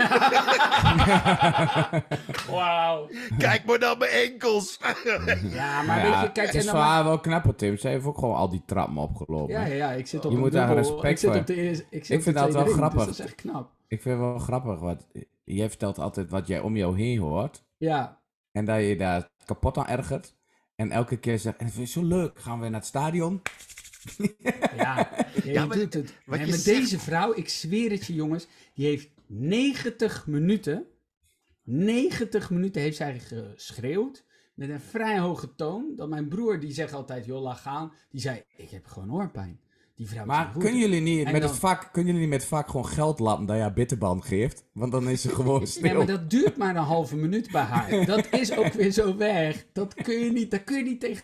Wauw. 2.50 3.08
Kijk 3.38 3.64
maar 3.64 3.78
naar 3.78 3.98
mijn 3.98 4.10
enkels. 4.10 4.78
Ja, 5.50 5.82
maar 5.82 6.06
Ja, 6.06 6.10
weet 6.10 6.20
je, 6.20 6.32
kijk, 6.32 6.46
het 6.46 6.54
is 6.54 6.70
voor 6.70 6.78
haar 6.78 7.04
wel 7.04 7.20
knapper, 7.20 7.54
Tim. 7.54 7.76
Ze 7.76 7.88
heeft 7.88 8.04
ook 8.04 8.18
gewoon 8.18 8.36
al 8.36 8.48
die 8.48 8.62
trappen 8.66 8.96
opgelopen. 8.96 9.54
Ja, 9.54 9.64
ja, 9.64 9.74
ja, 9.74 9.90
ik 9.90 10.06
zit 10.06 10.24
op 10.24 10.32
Je 10.32 10.38
moet 10.38 10.52
daar 10.52 10.74
respect 10.74 11.04
ik 11.04 11.18
zit 11.18 11.30
voor 11.30 11.40
op 11.40 11.46
de 11.46 11.54
eerste, 11.54 11.84
ik 11.90 12.04
zit 12.04 12.10
Ik 12.10 12.16
op 12.16 12.22
vind 12.22 12.36
dat 12.36 12.52
wel 12.52 12.64
ring, 12.64 12.76
grappig. 12.76 13.06
Dus 13.06 13.16
dat 13.16 13.26
is 13.26 13.32
echt 13.32 13.40
knap. 13.40 13.70
Ik 13.88 14.02
vind 14.02 14.18
het 14.18 14.24
wel 14.28 14.38
grappig, 14.38 14.80
wat 14.80 15.06
jij 15.44 15.68
vertelt 15.68 15.98
altijd 15.98 16.30
wat 16.30 16.46
jij 16.46 16.60
om 16.60 16.76
jou 16.76 16.96
heen 16.96 17.18
hoort. 17.18 17.64
Ja, 17.76 18.18
En 18.52 18.64
dat 18.64 18.80
je 18.80 18.96
daar 18.96 19.28
kapot 19.44 19.78
aan 19.78 19.86
ergert. 19.86 20.34
En 20.76 20.90
elke 20.90 21.16
keer 21.16 21.38
zegt, 21.38 21.56
en 21.56 21.70
vind 21.70 21.86
ik 21.86 21.92
zo 21.92 22.04
leuk. 22.04 22.38
Gaan 22.40 22.60
we 22.60 22.68
naar 22.68 22.80
het 22.80 22.88
stadion? 22.88 23.42
Ja, 24.76 25.26
je 25.44 25.64
maar 25.66 25.76
doet 25.76 25.94
het. 25.94 26.14
wat 26.26 26.38
En 26.38 26.44
je 26.44 26.50
met 26.50 26.60
zegt- 26.60 26.78
deze 26.80 26.98
vrouw, 26.98 27.34
ik 27.34 27.48
zweer 27.48 27.90
het 27.90 28.06
je 28.06 28.14
jongens, 28.14 28.46
die 28.74 28.86
heeft 28.86 29.08
90 29.26 30.26
minuten, 30.26 30.86
90 31.62 32.50
minuten 32.50 32.82
heeft 32.82 32.96
zij 32.96 33.20
geschreeuwd, 33.20 34.24
met 34.54 34.68
een 34.68 34.80
vrij 34.80 35.18
hoge 35.18 35.54
toon, 35.54 35.92
dat 35.96 36.08
mijn 36.08 36.28
broer, 36.28 36.60
die 36.60 36.72
zegt 36.72 36.92
altijd, 36.92 37.24
joh, 37.24 37.42
laat 37.42 37.58
gaan, 37.58 37.92
die 38.10 38.20
zei, 38.20 38.42
ik 38.56 38.70
heb 38.70 38.86
gewoon 38.86 39.08
hoorpijn. 39.08 39.60
Die 39.96 40.08
vrouw 40.08 40.20
is 40.20 40.26
Maar 40.26 40.50
kunnen 40.58 40.78
jullie 40.78 41.00
niet 41.00 41.26
En 41.26 41.32
met 41.32 41.40
dan- 41.40 41.50
het 41.50 41.58
vak, 41.58 41.88
kunnen 41.92 42.12
jullie 42.12 42.28
niet 42.28 42.38
met 42.38 42.48
vak 42.48 42.66
gewoon 42.66 42.86
geld 42.86 43.18
lappen 43.18 43.46
dat 43.46 43.56
je 43.56 43.62
haar 43.62 43.72
bitterband 43.72 44.24
geeft? 44.24 44.64
Want 44.72 44.92
dan 44.92 45.08
is 45.08 45.20
ze 45.22 45.28
gewoon 45.34 45.66
stil. 45.66 45.82
Nee, 45.82 45.94
maar 45.94 46.06
dat 46.06 46.30
duurt 46.30 46.56
maar 46.56 46.76
een 46.76 46.82
halve 46.82 47.16
minuut 47.16 47.50
bij 47.50 47.62
haar. 47.62 48.06
Dat 48.06 48.26
is 48.30 48.56
ook 48.56 48.72
weer 48.72 48.90
zo 48.90 49.16
weg. 49.16 49.64
Dat 49.72 49.94
kun 49.94 50.18
je 50.24 50.32
niet, 50.32 50.50
dat 50.50 50.64
kun 50.64 50.76
je 50.76 50.82
niet 50.82 51.00
tegen 51.00 51.22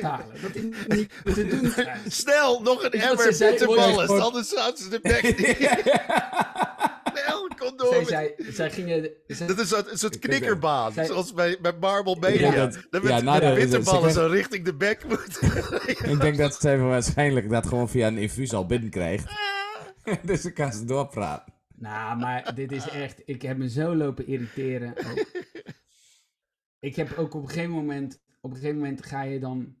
talen. 0.00 0.26
Dat 0.42 0.54
is 0.54 0.62
niet 0.88 1.10
te 1.34 1.46
doen. 1.46 1.72
Snel, 2.12 2.62
nog 2.62 2.76
een 2.84 2.90
wat 2.90 2.92
emmer 3.10 3.36
bitterballen. 3.38 4.06
hoor 4.06 4.16
je- 4.16 4.22
Anders 4.22 4.54
houdt 4.54 4.78
ze 4.78 4.88
de 4.88 5.00
bek 5.02 5.22
niet. 5.38 6.89
Door. 7.76 8.04
Zij, 8.04 8.34
met- 8.36 8.44
zij, 8.46 8.52
zij 8.52 8.70
gingen... 8.70 9.10
zij- 9.26 9.46
Dat 9.46 9.58
is 9.58 9.70
een 9.70 9.98
soort, 9.98 10.14
Ik 10.14 10.20
knikkerbaan. 10.20 10.92
Zij- 10.92 11.06
Zoals 11.06 11.32
bij, 11.34 11.58
bij 11.60 11.72
Marble 11.80 12.16
Media. 12.20 12.54
Ja, 12.54 12.66
dat- 12.66 13.02
ja, 13.02 13.20
met 13.20 13.40
de 13.42 13.52
bitterballen 13.54 14.12
ze- 14.12 14.20
zo 14.20 14.26
richting 14.26 14.64
de 14.64 14.74
bek 14.74 15.04
moeten. 15.08 15.48
Ik 16.12 16.20
denk 16.20 16.36
dat 16.36 16.54
ze 16.60 16.76
waarschijnlijk 16.76 17.50
dat 17.50 17.66
gewoon 17.66 17.88
via 17.88 18.06
een 18.06 18.18
infuus 18.18 18.52
al 18.52 18.66
binnenkrijgt. 18.66 19.30
dus 20.22 20.42
dan 20.42 20.52
kan 20.52 20.72
ze 20.72 20.84
doorpraten. 20.84 21.52
Nou, 21.76 22.18
maar 22.18 22.54
dit 22.54 22.72
is 22.72 22.88
echt... 22.88 23.22
Ik 23.24 23.42
heb 23.42 23.56
me 23.56 23.68
zo 23.70 23.94
lopen 23.94 24.26
irriteren. 24.26 24.94
Ik 26.80 26.96
heb 26.96 27.18
ook 27.18 27.34
op 27.34 27.42
een 27.42 27.48
gegeven 27.48 27.70
moment... 27.70 28.20
Op 28.40 28.50
een 28.50 28.56
gegeven 28.56 28.78
moment 28.78 29.06
ga 29.06 29.22
je 29.22 29.38
dan... 29.40 29.76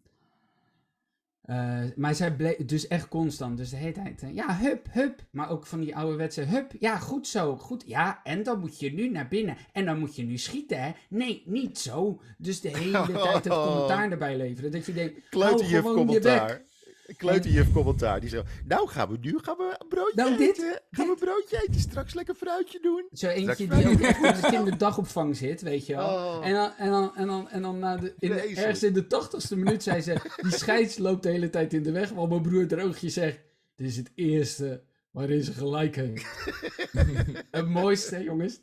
eh, 1.50 1.80
maar 1.96 2.14
zij 2.14 2.34
bleef 2.34 2.56
dus 2.56 2.88
echt 2.88 3.08
constant. 3.08 3.56
Dus 3.56 3.70
de 3.70 3.76
hele 3.76 3.92
tijd... 3.92 4.22
eh, 4.22 4.34
ja, 4.34 4.56
hup, 4.56 4.86
hup. 4.90 5.24
Maar 5.30 5.50
ook 5.50 5.66
van 5.66 5.80
die 5.80 5.96
ouderwetse 5.96 6.42
hup. 6.42 6.72
Ja, 6.78 6.98
goed 6.98 7.26
zo. 7.28 7.56
Goed. 7.56 7.84
Ja, 7.86 8.20
en 8.24 8.42
dan 8.42 8.60
moet 8.60 8.80
je 8.80 8.92
nu 8.92 9.08
naar 9.08 9.28
binnen. 9.28 9.56
En 9.72 9.84
dan 9.84 9.98
moet 9.98 10.16
je 10.16 10.22
nu 10.22 10.38
schieten, 10.38 10.82
hè. 10.82 10.90
Nee, 11.08 11.42
niet 11.46 11.78
zo. 11.78 12.20
Dus 12.38 12.60
de 12.60 12.68
hele 12.68 13.06
tijd 13.12 13.44
het 13.44 13.52
commentaar 13.52 14.10
erbij 14.10 14.36
leveren. 14.36 14.70
Dat 14.70 14.86
je 14.86 14.92
denkt... 14.92 15.18
hou 15.30 15.64
gewoon 15.64 16.08
je 16.08 16.20
bek. 16.20 16.68
Kleuterjuf 17.16 17.72
commentaar. 17.72 18.20
Die 18.20 18.28
zo, 18.28 18.42
nou 18.64 18.88
gaan 18.88 19.08
we 19.10 19.18
nu 19.20 19.38
gaan 19.38 19.56
we 19.56 19.76
een 19.78 19.88
broodje 19.88 20.12
Nou, 20.14 20.36
dit- 20.36 20.58
eten. 20.58 20.80
Gaan 20.90 21.06
we 21.06 21.12
een 21.12 21.18
broodje 21.18 21.62
eten. 21.68 21.80
Straks 21.80 22.14
lekker 22.14 22.34
fruitje 22.34 22.80
doen. 22.80 23.08
Zo 23.12 23.28
eentje 23.28 23.68
die 23.68 23.88
ook 23.88 24.00
echt 24.00 24.24
in 24.24 24.40
de 24.40 24.48
kinderdagopvang 24.50 25.36
zit, 25.36 25.62
weet 25.62 25.86
je 25.86 25.96
wel. 25.96 26.06
Oh. 26.08 26.46
En 26.46 26.52
dan, 26.52 26.72
en 26.76 26.90
dan, 26.90 27.16
en 27.16 27.26
dan, 27.26 27.48
en 27.48 27.62
dan 27.62 27.78
na 27.78 27.96
de, 27.96 28.14
in 28.18 28.30
de, 28.30 28.40
ergens 28.40 28.82
in 28.82 28.92
de 28.92 29.06
tachtigste 29.06 29.56
minuut 29.56 29.82
zei 29.82 30.00
ze... 30.00 30.16
Die 30.36 30.52
scheids 30.52 30.98
loopt 30.98 31.22
de 31.22 31.30
hele 31.30 31.50
tijd 31.50 31.72
in 31.72 31.82
de 31.82 31.92
weg, 31.92 32.10
want 32.10 32.28
mijn 32.28 32.42
broer 32.42 32.66
Droogje 32.66 33.08
zegt... 33.08 33.38
Dit 33.74 33.88
is 33.88 33.96
het 33.96 34.10
eerste 34.14 34.82
waarin 35.10 35.42
ze 35.42 35.52
gelijk 35.52 35.96
heeft. 35.96 36.26
het 37.50 37.68
mooiste, 37.68 38.22
jongens. 38.22 38.60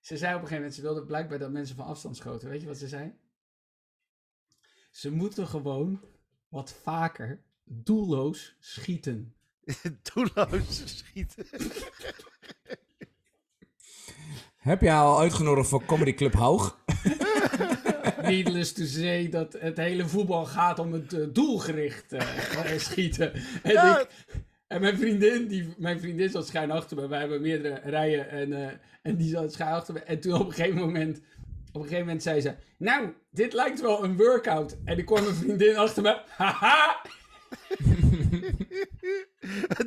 Ze 0.00 0.16
zei 0.16 0.34
op 0.34 0.40
een 0.40 0.46
gegeven 0.46 0.54
moment, 0.54 0.74
ze 0.74 0.82
wilde 0.82 1.04
blijkbaar 1.04 1.38
dat 1.38 1.50
mensen 1.50 1.76
van 1.76 1.86
afstand 1.86 2.16
schoten. 2.16 2.48
Weet 2.48 2.60
je 2.60 2.66
wat 2.66 2.76
ze 2.76 2.88
zei? 2.88 3.12
Ze 4.90 5.10
moeten 5.10 5.46
gewoon 5.46 6.00
wat 6.48 6.72
vaker 6.72 7.42
doelloos 7.64 8.56
schieten. 8.58 9.34
Doelloos 10.14 10.82
schieten. 10.98 11.46
Heb 14.56 14.80
je 14.80 14.88
haar 14.88 15.04
al 15.04 15.20
uitgenodigd 15.20 15.68
voor 15.68 15.84
Comedy 15.84 16.14
Club 16.14 16.32
Haug? 16.32 16.78
Needless 18.22 18.72
to 18.72 18.84
say 18.84 19.28
dat 19.28 19.52
het 19.58 19.76
hele 19.76 20.08
voetbal 20.08 20.44
gaat 20.44 20.78
om 20.78 20.92
het 20.92 21.12
eh, 21.12 21.26
doelgericht 21.32 22.12
eh, 22.12 22.76
schieten. 22.76 23.32
En, 23.62 23.72
Ja. 23.72 24.00
ik, 24.00 24.08
en 24.66 24.80
mijn 24.80 24.96
vriendin, 24.98 25.46
die, 25.46 25.74
mijn 25.78 26.00
vriendin 26.00 26.30
zat 26.30 26.46
schuin 26.46 26.70
achter 26.70 26.96
me. 26.96 27.08
Wij 27.08 27.18
hebben 27.20 27.40
meerdere 27.40 27.80
rijen 27.84 28.30
en, 28.30 28.52
eh, 28.52 28.72
en 29.02 29.16
die 29.16 29.28
zat 29.30 29.52
schuin 29.52 29.74
achter 29.74 29.94
me. 29.94 30.00
En 30.00 30.20
toen 30.20 30.32
op 30.32 30.46
een 30.46 30.52
gegeven 30.52 30.80
moment, 30.80 31.18
op 31.72 31.74
een 31.74 31.82
gegeven 31.82 32.04
moment 32.04 32.22
zei 32.22 32.40
ze... 32.40 32.54
Nou, 32.78 33.12
dit 33.30 33.52
lijkt 33.52 33.80
wel 33.80 34.04
een 34.04 34.16
workout. 34.16 34.76
En 34.84 34.98
ik 34.98 35.06
kwam 35.06 35.22
mijn 35.22 35.34
vriendin 35.34 35.76
achter 35.76 36.02
me. 36.02 36.20
Haha! 36.36 37.00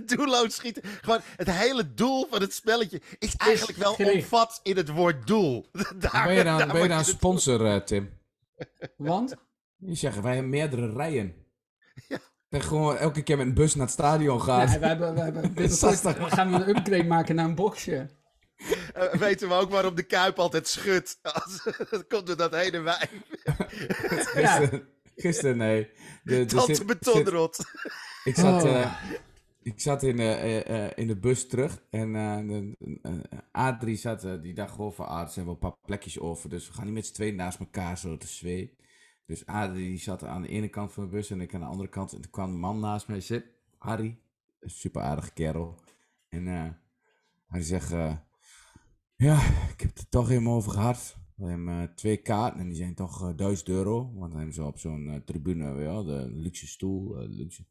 Doelloos 0.05 0.55
schieten. 0.55 0.81
Gewoon 1.01 1.19
het 1.35 1.51
hele 1.51 1.93
doel 1.93 2.27
van 2.29 2.41
het 2.41 2.53
spelletje 2.53 3.01
is 3.19 3.35
eigenlijk 3.35 3.77
wel 3.77 3.93
omvat 3.93 4.59
in 4.63 4.77
het 4.77 4.89
woord 4.89 5.27
doel. 5.27 5.69
Daar, 5.95 6.23
Ben 6.25 6.33
je 6.33 6.43
dan, 6.43 6.57
daar 6.57 6.67
ben 6.67 6.75
je 6.75 6.81
moet 6.81 6.89
dan 6.89 6.97
het- 6.97 7.07
sponsor, 7.07 7.65
eh, 7.65 7.75
Tim? 7.81 8.09
Want? 8.97 9.35
Je 9.77 9.95
zegt, 9.95 10.21
wij 10.21 10.33
hebben 10.33 10.49
meerdere 10.51 10.93
rijen. 10.93 11.35
Dat 12.49 12.61
je 12.61 12.67
gewoon 12.67 12.97
elke 12.97 13.21
keer 13.23 13.37
met 13.37 13.45
een 13.45 13.53
bus 13.53 13.75
naar 13.75 13.85
het 13.85 13.93
stadion 13.93 14.41
gaat. 14.41 14.69
Nee, 14.69 14.79
we 14.79 14.85
hebben, 14.87 15.13
we 15.13 15.19
hebben 15.21 15.53
binnenkort 15.53 16.33
gaan 16.33 16.51
we 16.51 16.55
een 16.57 16.69
upgrade 16.77 17.03
maken 17.03 17.35
naar 17.35 17.45
een 17.45 17.55
boxje. 17.55 18.09
Eh, 18.93 19.13
weten 19.13 19.47
we 19.47 19.53
ook 19.53 19.69
waarom 19.69 19.95
de 19.95 20.03
Kuip 20.03 20.39
altijd 20.39 20.67
schudt. 20.67 21.19
Als, 21.21 21.63
dat 21.89 22.07
komt 22.07 22.27
door 22.27 22.37
dat 22.37 22.55
hele 22.55 22.79
wijn. 22.79 23.09
Ja. 23.43 23.55
Gisteren, 23.69 24.87
gisteren 25.15 25.57
nee. 25.57 25.89
De, 26.23 26.45
Tante 26.45 26.75
zit- 26.75 26.85
betonrot. 26.85 27.57
Ik 28.25 28.35
zat, 28.35 28.63
Oh. 28.63 28.69
eh, 28.81 29.01
ik 29.61 29.79
zat 29.79 30.03
in, 30.03 30.15
de, 30.15 30.23
eh, 30.23 30.85
eh, 30.85 30.91
in 30.95 31.07
de 31.07 31.15
bus 31.19 31.47
terug 31.47 31.83
en 31.89 32.75
Adrie 33.51 33.95
zat, 33.95 34.21
die 34.41 34.53
dacht 34.53 34.71
gewoon 34.75 34.93
van, 34.93 35.07
ah, 35.07 35.21
er 35.21 35.29
zijn 35.29 35.45
wel 35.45 35.53
een 35.53 35.59
paar 35.59 35.77
plekjes 35.85 36.19
over, 36.19 36.49
dus 36.49 36.67
we 36.67 36.73
gaan 36.73 36.85
niet 36.85 36.93
met 36.93 37.05
z'n 37.05 37.13
tweeën 37.13 37.35
naast 37.35 37.59
elkaar 37.59 37.97
zo 37.97 38.17
te 38.17 38.27
zwee. 38.27 38.77
Dus 39.25 39.45
Adrie 39.45 39.89
die 39.89 39.97
zat 39.99 40.23
aan 40.23 40.41
de 40.41 40.47
ene 40.47 40.67
kant 40.69 40.93
van 40.93 41.03
de 41.03 41.09
bus 41.09 41.29
en 41.29 41.41
ik 41.41 41.53
aan 41.53 41.59
de 41.59 41.65
andere 41.65 41.89
kant. 41.89 42.13
En 42.13 42.21
toen 42.21 42.31
kwam 42.31 42.49
een 42.49 42.59
man 42.59 42.79
naast 42.79 43.07
mij 43.07 43.21
zitten, 43.21 43.51
Harry, 43.77 44.19
een 44.59 44.69
super 44.69 45.01
aardige 45.01 45.33
kerel. 45.33 45.79
En 46.29 46.47
eh 46.47 46.69
hij 47.47 47.61
zegt, 47.61 47.89
ja, 49.15 49.35
ik 49.73 49.79
heb 49.81 49.89
het 49.89 49.99
er 49.99 50.09
toch 50.09 50.27
helemaal 50.27 50.55
over 50.55 50.71
gehad. 50.71 51.17
We 51.35 51.47
hebben 51.47 51.95
twee 51.95 52.17
kaarten 52.17 52.59
en 52.59 52.67
die 52.67 52.77
zijn 52.77 52.95
toch 52.95 53.21
eh, 53.29 53.35
1000 53.35 53.69
euro. 53.69 54.11
Want 54.13 54.29
dan 54.29 54.37
hebben 54.37 54.53
ze 54.53 54.63
op 54.63 54.79
zo'n 54.79 55.21
tribune, 55.25 55.71
wel, 55.73 56.03
de 56.03 56.29
luxe 56.31 56.67
stoel, 56.67 57.17
luxe. 57.27 57.65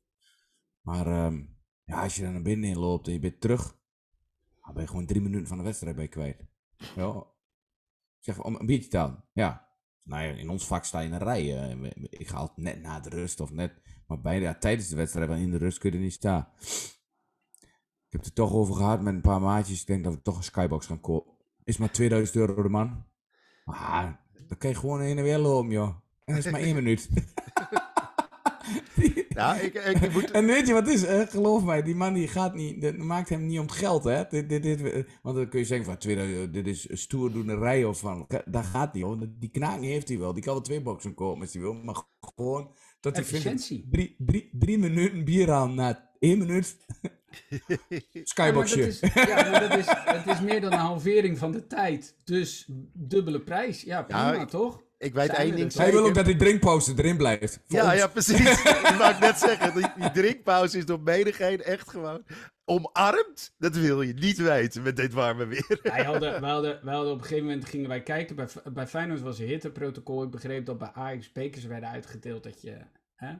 Maar 0.85 1.07
ehm, 1.07 1.43
ja, 1.85 2.03
als 2.03 2.17
je 2.17 2.23
dan 2.23 2.33
naar 2.33 2.43
binnen 2.43 2.71
in 2.71 2.79
loopt 2.79 3.07
en 3.07 3.13
je 3.13 3.19
bent 3.19 3.41
terug, 3.41 3.79
dan 4.63 4.75
ben 4.75 4.83
je 4.83 4.89
gewoon 4.89 5.07
drie 5.07 5.21
minuten 5.21 5.47
van 5.47 5.57
de 5.59 5.65
wedstrijd 5.65 5.97
bij 5.97 6.09
kwijt. 6.09 6.45
Ja. 6.97 7.27
Zeg, 8.19 8.43
om 8.43 8.55
een 8.55 8.67
biertje 8.67 8.99
halen. 8.99 9.25
Ja. 9.33 9.69
Nou 10.03 10.23
ja, 10.23 10.33
in 10.33 10.49
ons 10.49 10.67
vak 10.67 10.85
sta 10.85 11.01
je 11.01 11.07
in 11.07 11.13
een 11.13 11.19
rij. 11.19 11.71
eh, 11.73 11.91
ik 12.11 12.29
ga 12.29 12.37
altijd 12.37 12.59
net 12.59 12.83
na 12.83 13.01
de 13.01 13.09
rust 13.09 13.41
of 13.41 13.51
net. 13.51 13.83
Maar 14.07 14.21
bij, 14.21 14.41
ja, 14.41 14.55
tijdens 14.55 14.89
de 14.89 14.97
wedstrijd, 14.97 15.29
want 15.29 15.41
in 15.41 15.51
de 15.51 15.57
rust 15.57 15.79
kun 15.79 15.91
je 15.91 15.97
er 15.97 16.03
niet 16.03 16.13
staan. 16.13 16.49
Ik 18.07 18.21
heb 18.21 18.21
het 18.21 18.27
er 18.27 18.33
toch 18.33 18.53
over 18.53 18.75
gehad 18.75 19.01
met 19.03 19.15
een 19.15 19.21
paar 19.21 19.41
maatjes. 19.41 19.81
Ik 19.81 19.87
denk 19.87 20.05
dat 20.05 20.15
we 20.15 20.23
toch 20.23 20.37
een 20.37 20.43
skybox 20.43 20.87
gaan 20.87 21.01
kopen. 21.01 21.33
Is 21.65 21.77
maar 21.77 21.91
2000 21.91 22.37
euro 22.37 22.63
de 22.63 22.69
man. 22.69 23.05
Ah, 23.65 24.13
dan 24.49 24.59
kan 24.59 24.71
je 24.71 24.77
gewoon 24.77 25.01
heen 25.01 25.19
en 25.19 25.23
weer 25.25 25.39
lopen, 25.39 25.71
joh. 25.71 25.97
En 26.25 26.35
dat 26.35 26.45
is 26.45 26.51
maar 26.51 26.61
één 26.61 26.75
minuut. 26.75 27.09
Nou, 29.29 29.59
ik, 29.59 29.75
ik 29.75 30.13
moet... 30.13 30.31
En 30.31 30.47
weet 30.47 30.67
je 30.67 30.73
wat 30.73 30.87
het 30.87 30.95
is? 30.95 31.03
hè? 31.03 31.27
geloof 31.27 31.65
mij, 31.65 31.83
die 31.83 31.95
man 31.95 32.15
die 32.15 32.29
gaat 32.29 32.55
niet, 32.55 32.83
dat 32.83 32.97
maakt 32.97 33.29
hem 33.29 33.47
niet 33.47 33.59
om 33.59 33.65
het 33.67 33.75
geld, 33.75 34.05
hè? 34.05 34.23
Dit, 34.29 34.49
dit, 34.49 34.63
dit, 34.63 34.83
eh, 34.83 35.03
want 35.23 35.37
dan 35.37 35.49
kun 35.49 35.59
je 35.59 35.65
zeggen 35.65 35.87
van, 35.87 35.97
2000, 35.99 36.53
dit 36.55 36.67
is 36.67 36.87
stoerdoenerij 36.91 37.85
of 37.85 37.99
van, 37.99 38.27
dat 38.45 38.65
gaat 38.65 38.95
niet, 38.95 39.03
hoor. 39.03 39.19
Die 39.39 39.51
knaking 39.51 39.85
heeft 39.85 40.09
hij 40.09 40.19
wel, 40.19 40.33
die 40.35 40.43
kan 40.43 40.53
wel 40.53 40.63
twee 40.63 40.83
boxen 40.83 41.15
kopen 41.15 41.41
als 41.41 41.53
hij 41.53 41.63
wil, 41.63 41.75
maar 41.75 42.03
gewoon 42.21 42.71
tot 43.01 43.17
hij 43.17 43.25
vindt, 43.25 43.47
Efficiëntie. 43.47 43.89
drie, 43.91 44.15
drie, 44.19 44.51
drie 44.53 44.79
minuten 44.79 45.25
bier 45.25 45.53
aan 45.53 45.75
na 45.75 46.11
één 46.19 46.39
minuut. 46.39 46.77
Ja, 47.59 47.77
maar 48.13 48.23
Skyboxje. 48.25 48.77
dat 48.77 48.87
is, 48.87 49.01
ja, 49.15 49.51
maar 49.51 49.69
dat 49.69 49.79
is, 49.79 49.85
het 49.89 50.27
is 50.27 50.41
meer 50.41 50.61
dan 50.61 50.73
een 50.73 50.79
halvering 50.79 51.39
van 51.39 51.53
de 51.53 51.67
tijd. 51.67 52.17
Dus 52.25 52.69
dubbele 52.93 53.41
prijs. 53.41 53.83
Ja, 53.83 54.03
prima 54.03 54.33
Ja, 54.33 54.41
ik- 54.41 54.49
toch? 54.49 54.83
Ik 55.05 55.15
weet 55.15 55.27
Zijn 55.27 55.41
één 55.41 55.51
we 55.51 55.57
ding 55.57 55.73
er 55.73 55.81
Hij 55.81 55.93
wil 55.93 56.05
ook 56.05 56.15
dat 56.15 56.25
die 56.25 56.37
drinkpauze 56.37 56.93
erin 56.97 57.17
blijft. 57.17 57.61
Ja, 57.67 57.85
ons. 57.85 57.95
ja, 57.95 58.07
precies. 58.07 58.63
ik 58.91 58.95
wou 58.99 59.15
net 59.21 59.39
zeggen, 59.39 59.75
die, 59.75 59.93
die 59.97 60.11
drinkpauze 60.11 60.79
is 60.79 60.87
door 60.87 61.01
menigeen 61.01 61.63
echt 61.63 61.91
gewoon 61.91 62.23
omarmd. 62.65 63.55
Dat 63.59 63.77
wil 63.77 64.03
je 64.03 64.15
niet 64.15 64.39
weten 64.39 64.83
met 64.83 64.97
dit 64.97 65.13
warme 65.13 65.47
weer. 65.47 65.79
Wij 65.83 66.05
hadden, 66.11 66.41
wij 66.41 66.51
hadden, 66.51 66.81
wij 66.83 66.95
hadden 66.95 67.13
op 67.13 67.19
een 67.19 67.25
gegeven 67.25 67.47
moment 67.47 67.65
gingen 67.65 67.89
wij 67.89 68.03
kijken. 68.03 68.37
Bij, 68.37 68.49
bij 68.73 68.87
Feyenoord 68.87 69.21
was 69.21 69.39
een 69.39 69.47
hitteprotocol. 69.47 70.23
Ik 70.23 70.31
begreep 70.31 70.67
dat 70.67 70.79
bij 70.79 70.91
Ajax 70.95 71.33
bekers 71.33 71.65
werden 71.65 71.89
uitgedeeld. 71.89 72.43
Dat 72.43 72.63
je... 72.63 72.77
Hè? 73.15 73.33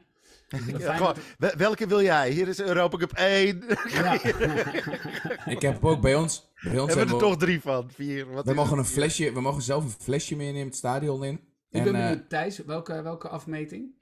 Ja, 0.79 0.97
gewoon, 0.97 1.15
welke 1.57 1.87
wil 1.87 2.03
jij? 2.03 2.31
Hier 2.31 2.49
is 2.49 2.61
Europa 2.61 2.97
Cup 2.97 3.13
1. 3.13 3.63
ja. 3.89 4.13
Ik 5.55 5.63
heb 5.63 5.85
ook 5.85 6.01
bij 6.01 6.15
ons, 6.15 6.51
bij 6.63 6.79
ons 6.79 6.87
hebben 6.87 6.87
we 6.87 6.93
er 6.93 6.97
hebben 6.97 7.17
we, 7.17 7.23
toch 7.23 7.37
drie 7.37 7.61
van. 7.61 7.91
Vier. 7.91 8.33
Wat 8.33 8.45
we 8.45 8.55
mogen 8.55 8.79
het? 8.79 8.87
een 8.87 8.93
flesje, 8.93 9.33
we 9.33 9.41
mogen 9.41 9.63
zelf 9.63 9.85
een 9.85 9.91
flesje 9.91 10.37
meenemen 10.37 10.67
het 10.67 10.77
stadion 10.77 11.25
in. 11.25 11.41
Ik 11.75 11.81
En, 11.81 11.93
ben 11.93 11.95
eh, 11.95 12.09
benieuwd, 12.09 12.29
Thijs, 12.29 12.59
welke, 12.59 13.03
welke 13.03 13.29
afmeting? 13.29 13.95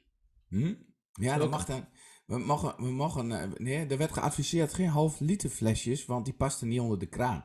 Hm? 0.49 0.75
Ja, 1.13 1.37
dat 1.37 1.51
mag 1.51 1.65
dan. 1.65 1.87
We 2.27 2.39
mogen, 2.39 2.75
we 2.77 2.91
mogen, 2.91 3.33
eh, 3.33 3.49
nee, 3.57 3.87
er 3.87 3.99
werd 3.99 4.13
geadviseerd 4.13 4.75
geen 4.75 4.89
half 4.89 5.21
liter 5.21 5.51
flesjes, 5.51 6.07
want 6.07 6.25
die 6.25 6.35
pasten 6.35 6.69
niet 6.69 6.81
onder 6.81 6.99
de 6.99 7.07
kraan. 7.07 7.45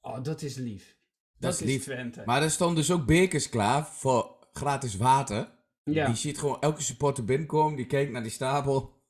Oh, 0.00 0.22
dat 0.22 0.42
is 0.42 0.56
lief. 0.56 0.96
Dat, 1.38 1.54
is 1.54 1.60
is, 1.60 1.66
lief. 1.66 1.82
Twente. 1.82 2.22
Maar 2.24 2.42
er 2.42 2.50
stonden 2.50 2.76
dus 2.76 2.90
ook 2.90 3.06
bekers 3.06 3.48
klaar 3.48 3.86
voor 3.86 4.48
gratis 4.52 4.96
water. 4.96 5.52
ja. 5.84 6.06
Die 6.06 6.14
ziet 6.14 6.38
gewoon 6.38 6.60
elke 6.60 6.82
supporter 6.82 7.24
binnenkomen, 7.24 7.76
die 7.76 7.86
kijkt 7.86 8.12
naar 8.12 8.22
die 8.22 8.30
stapel, 8.30 9.02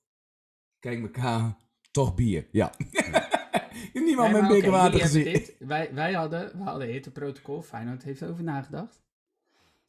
kijkt 0.79 1.03
elkaar, 1.03 1.57
toch 1.91 2.14
bier. 2.14 2.49
Ja. 2.51 2.73
Niemand 3.93 4.33
Nee, 4.33 4.41
met 4.41 4.51
maar 4.51 4.51
beker 4.51 4.71
water 4.71 5.01
gezien. 5.01 5.47
Wij, 5.59 5.95
wij 5.95 6.12
hadden, 6.12 6.59
we 6.59 6.62
hadden 6.62 6.89
hitteprotocol. 6.89 7.62
Feyenoord 7.62 8.03
heeft 8.03 8.23
erover 8.23 8.45
nagedacht. 8.45 9.05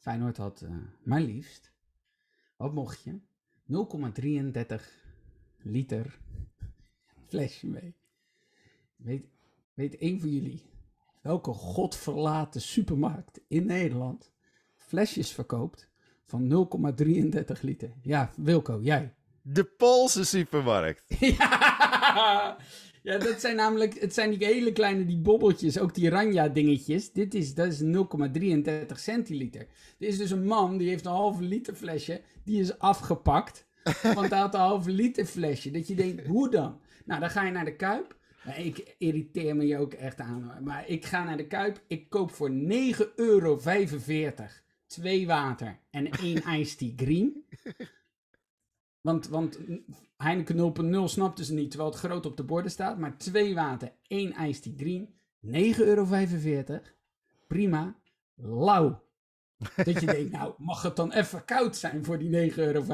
Feyenoord 0.08 0.36
had 0.36 0.60
eh, 0.60 0.70
maar 1.02 1.20
liefst, 1.20 1.72
wat 2.56 2.72
mocht 2.72 3.02
je? 3.02 3.18
0,33 4.78 4.84
liter 5.62 6.18
flesje 7.26 7.66
mee. 7.66 7.96
Weet, 8.96 9.26
weet 9.74 9.96
één 9.96 10.20
van 10.20 10.28
jullie 10.28 10.62
welke 11.22 11.52
godverlaten 11.52 12.60
supermarkt 12.60 13.40
in 13.48 13.66
Nederland 13.66 14.32
flesjes 14.76 15.32
verkoopt 15.32 15.88
van 16.24 16.68
0,33 17.54 17.60
liter? 17.60 17.92
Ja, 18.02 18.30
Wilco, 18.36 18.80
jij. 18.82 19.14
De 19.42 19.64
Poolse 19.64 20.24
supermarkt. 20.24 21.04
Ja, 21.20 22.56
ja, 23.08 23.18
dat 23.18 23.40
zijn 23.40 23.56
namelijk, 23.56 24.00
het 24.00 24.14
zijn 24.14 24.30
die 24.30 24.46
hele 24.46 24.72
kleine, 24.72 25.04
die 25.04 25.18
bobbeltjes, 25.18 25.78
ook 25.78 25.94
die 25.94 26.10
ranja 26.10 26.48
dingetjes. 26.48 27.12
Dit 27.12 27.34
is, 27.34 27.54
dat 27.54 27.72
is 27.72 27.82
0,33 27.82 27.88
centiliter. 28.94 29.60
Er 29.98 30.06
is 30.06 30.18
dus 30.18 30.30
een 30.30 30.46
man, 30.46 30.76
die 30.76 30.88
heeft 30.88 31.06
een 31.06 31.12
halve 31.12 31.42
liter 31.42 31.74
flesje, 31.74 32.20
die 32.44 32.60
is 32.60 32.78
afgepakt. 32.78 33.66
Want 34.02 34.30
hij 34.30 34.38
had 34.38 34.54
een 34.54 34.60
halve 34.60 34.90
liter 34.90 35.24
flesje. 35.24 35.70
Dat 35.70 35.88
je 35.88 35.94
denkt, 35.94 36.26
hoe 36.26 36.50
dan? 36.50 36.80
Nou, 37.04 37.20
dan 37.20 37.30
ga 37.30 37.44
je 37.44 37.52
naar 37.52 37.64
de 37.64 37.76
Kuip. 37.76 38.16
Ik 38.56 38.94
irriteer 38.98 39.56
me 39.56 39.66
je 39.66 39.78
ook 39.78 39.92
echt 39.92 40.20
aan. 40.20 40.52
Maar 40.64 40.88
ik 40.88 41.04
ga 41.04 41.24
naar 41.24 41.36
de 41.36 41.46
Kuip, 41.46 41.80
ik 41.86 42.10
koop 42.10 42.30
voor 42.30 42.50
9,45 42.50 42.56
euro 43.16 43.60
twee 44.86 45.26
water 45.26 45.78
en 45.90 46.10
één 46.10 46.60
iced 46.60 46.78
tea 46.78 46.92
green. 46.96 47.44
Want, 49.00 49.28
want 49.28 49.58
Heineken 50.16 50.74
0.0 51.04 51.04
snapten 51.04 51.44
ze 51.44 51.54
niet, 51.54 51.70
terwijl 51.70 51.90
het 51.90 52.00
groot 52.00 52.26
op 52.26 52.36
de 52.36 52.44
borden 52.44 52.70
staat. 52.70 52.98
Maar 52.98 53.16
twee 53.16 53.54
water, 53.54 53.92
één 54.06 54.34
iced 54.48 54.62
tea 54.62 54.72
green, 54.76 55.08
9,45 55.74 55.80
euro. 55.80 56.80
Prima. 57.46 57.96
Lauw. 58.34 59.06
Dat 59.84 60.00
je 60.00 60.06
denkt, 60.06 60.32
nou, 60.32 60.54
mag 60.58 60.82
het 60.82 60.96
dan 60.96 61.12
even 61.12 61.44
koud 61.44 61.76
zijn 61.76 62.04
voor 62.04 62.18
die 62.18 62.50
9,45 62.50 62.56
euro? 62.56 62.84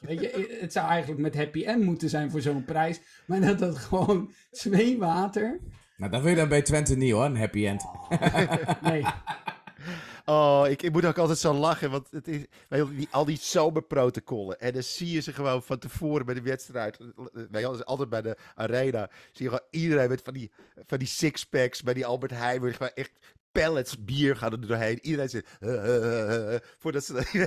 Weet 0.00 0.20
je, 0.20 0.56
het 0.60 0.72
zou 0.72 0.88
eigenlijk 0.88 1.20
met 1.20 1.34
happy 1.34 1.64
end 1.64 1.84
moeten 1.84 2.08
zijn 2.08 2.30
voor 2.30 2.40
zo'n 2.40 2.64
prijs. 2.64 3.00
Maar 3.26 3.40
dat 3.40 3.60
het 3.60 3.76
gewoon 3.78 4.32
twee 4.50 4.98
water. 4.98 5.60
Nou, 5.96 6.12
dat 6.12 6.20
wil 6.20 6.30
je 6.30 6.36
dan 6.36 6.48
bij 6.48 6.62
Twente 6.62 6.96
niet 6.96 7.12
hoor, 7.12 7.24
een 7.24 7.36
happy 7.36 7.66
end. 7.66 7.84
Nee, 8.82 9.04
Oh, 10.30 10.64
ik, 10.68 10.82
ik 10.82 10.92
moet 10.92 11.04
ook 11.04 11.18
altijd 11.18 11.38
zo 11.38 11.52
lachen, 11.52 11.90
want 11.90 12.10
het 12.10 12.28
is, 12.28 12.44
die, 12.68 13.08
al 13.10 13.24
die 13.24 13.38
zomerprotocollen. 13.40 14.60
En 14.60 14.72
dan 14.72 14.82
zie 14.82 15.10
je 15.10 15.20
ze 15.20 15.32
gewoon 15.32 15.62
van 15.62 15.78
tevoren 15.78 16.26
bij 16.26 16.34
de 16.34 16.42
wedstrijd. 16.42 16.96
Je, 16.98 17.48
wel, 17.50 17.84
altijd 17.84 18.08
bij 18.08 18.22
de 18.22 18.36
arena. 18.54 19.10
Zie 19.32 19.44
je 19.44 19.50
gewoon 19.50 19.66
iedereen 19.70 20.08
met 20.08 20.22
van 20.22 20.32
die, 20.32 20.50
van 20.86 20.98
die 20.98 21.08
sixpacks 21.08 21.82
bij 21.82 21.94
die 21.94 22.06
Albert 22.06 22.30
Heijn. 22.30 22.74
Gewoon 22.74 22.92
echt 22.94 23.10
pallets 23.52 24.04
bier 24.04 24.36
gaan 24.36 24.52
er 24.52 24.66
doorheen. 24.66 24.98
Iedereen 25.02 25.28
zit 25.28 25.46
voordat 26.78 27.04
ze 27.04 27.28
die. 27.32 27.40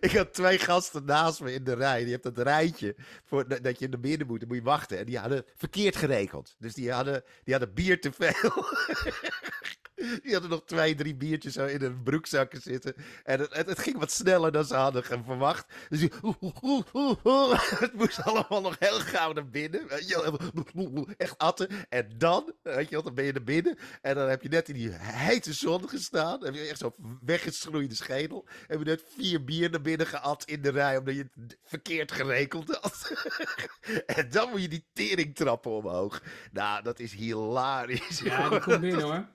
Ik 0.10 0.16
had 0.16 0.34
twee 0.34 0.58
gasten 0.58 1.04
naast 1.04 1.40
me 1.40 1.52
in 1.52 1.64
de 1.64 1.74
rij. 1.74 2.04
Je 2.04 2.10
hebt 2.10 2.22
dat 2.22 2.38
rijtje 2.38 2.96
voor, 3.24 3.62
dat 3.62 3.78
je 3.78 3.84
in 3.84 3.90
de 3.90 3.98
midden 3.98 4.26
moet. 4.26 4.38
Dan 4.40 4.48
moet 4.48 4.56
je 4.56 4.62
wachten. 4.62 4.98
En 4.98 5.06
die 5.06 5.18
hadden 5.18 5.44
verkeerd 5.56 5.96
gerekend. 5.96 6.56
Dus 6.58 6.74
die 6.74 6.92
hadden, 6.92 7.22
die 7.44 7.54
hadden 7.54 7.74
bier 7.74 8.00
te 8.00 8.12
veel. 8.12 8.64
Die 10.22 10.32
hadden 10.32 10.50
nog 10.50 10.62
twee, 10.64 10.94
drie 10.94 11.14
biertjes 11.14 11.52
zo 11.52 11.64
in 11.64 11.80
hun 11.80 12.02
broekzakken 12.02 12.60
zitten. 12.62 12.94
En 13.24 13.40
het, 13.40 13.54
het, 13.54 13.66
het 13.66 13.78
ging 13.78 13.98
wat 13.98 14.12
sneller 14.12 14.52
dan 14.52 14.64
ze 14.64 14.74
hadden 14.74 15.04
verwacht. 15.04 15.66
Dus 15.88 15.98
die, 15.98 16.10
het 17.84 17.92
moest 17.94 18.22
allemaal 18.22 18.60
nog 18.60 18.76
heel 18.78 19.00
gauw 19.00 19.32
naar 19.32 19.48
binnen. 19.48 19.88
Echt 21.16 21.38
atten. 21.38 21.68
En 21.88 22.08
dan, 22.18 22.52
weet 22.62 22.88
je 22.88 22.94
wel, 22.94 23.02
dan 23.02 23.14
ben 23.14 23.24
je 23.24 23.32
naar 23.32 23.42
binnen. 23.42 23.78
En 24.00 24.14
dan 24.14 24.28
heb 24.28 24.42
je 24.42 24.48
net 24.48 24.68
in 24.68 24.74
die 24.74 24.90
hete 24.92 25.52
zon 25.52 25.88
gestaan. 25.88 26.40
Dan 26.40 26.54
heb 26.54 26.62
je 26.62 26.68
echt 26.68 26.78
zo'n 26.78 27.18
weggeschroeide 27.24 27.94
schedel. 27.94 28.46
Heb 28.66 28.78
je 28.78 28.84
net 28.84 29.04
vier 29.16 29.44
bier 29.44 29.70
naar 29.70 29.80
binnen 29.80 30.06
geat 30.06 30.44
in 30.44 30.62
de 30.62 30.70
rij. 30.70 30.96
Omdat 30.96 31.14
je 31.14 31.30
het 31.40 31.58
verkeerd 31.64 32.12
gerekend 32.12 32.78
had. 32.80 33.12
en 34.16 34.30
dan 34.30 34.50
moet 34.50 34.62
je 34.62 34.68
die 34.68 34.86
teringtrappen 34.92 35.70
omhoog. 35.70 36.22
Nou, 36.52 36.82
dat 36.82 36.98
is 36.98 37.12
hilarisch. 37.12 38.18
ja, 38.24 38.48
die 38.48 38.60
komt 38.60 38.80
binnen 38.80 39.02
hoor. 39.02 39.26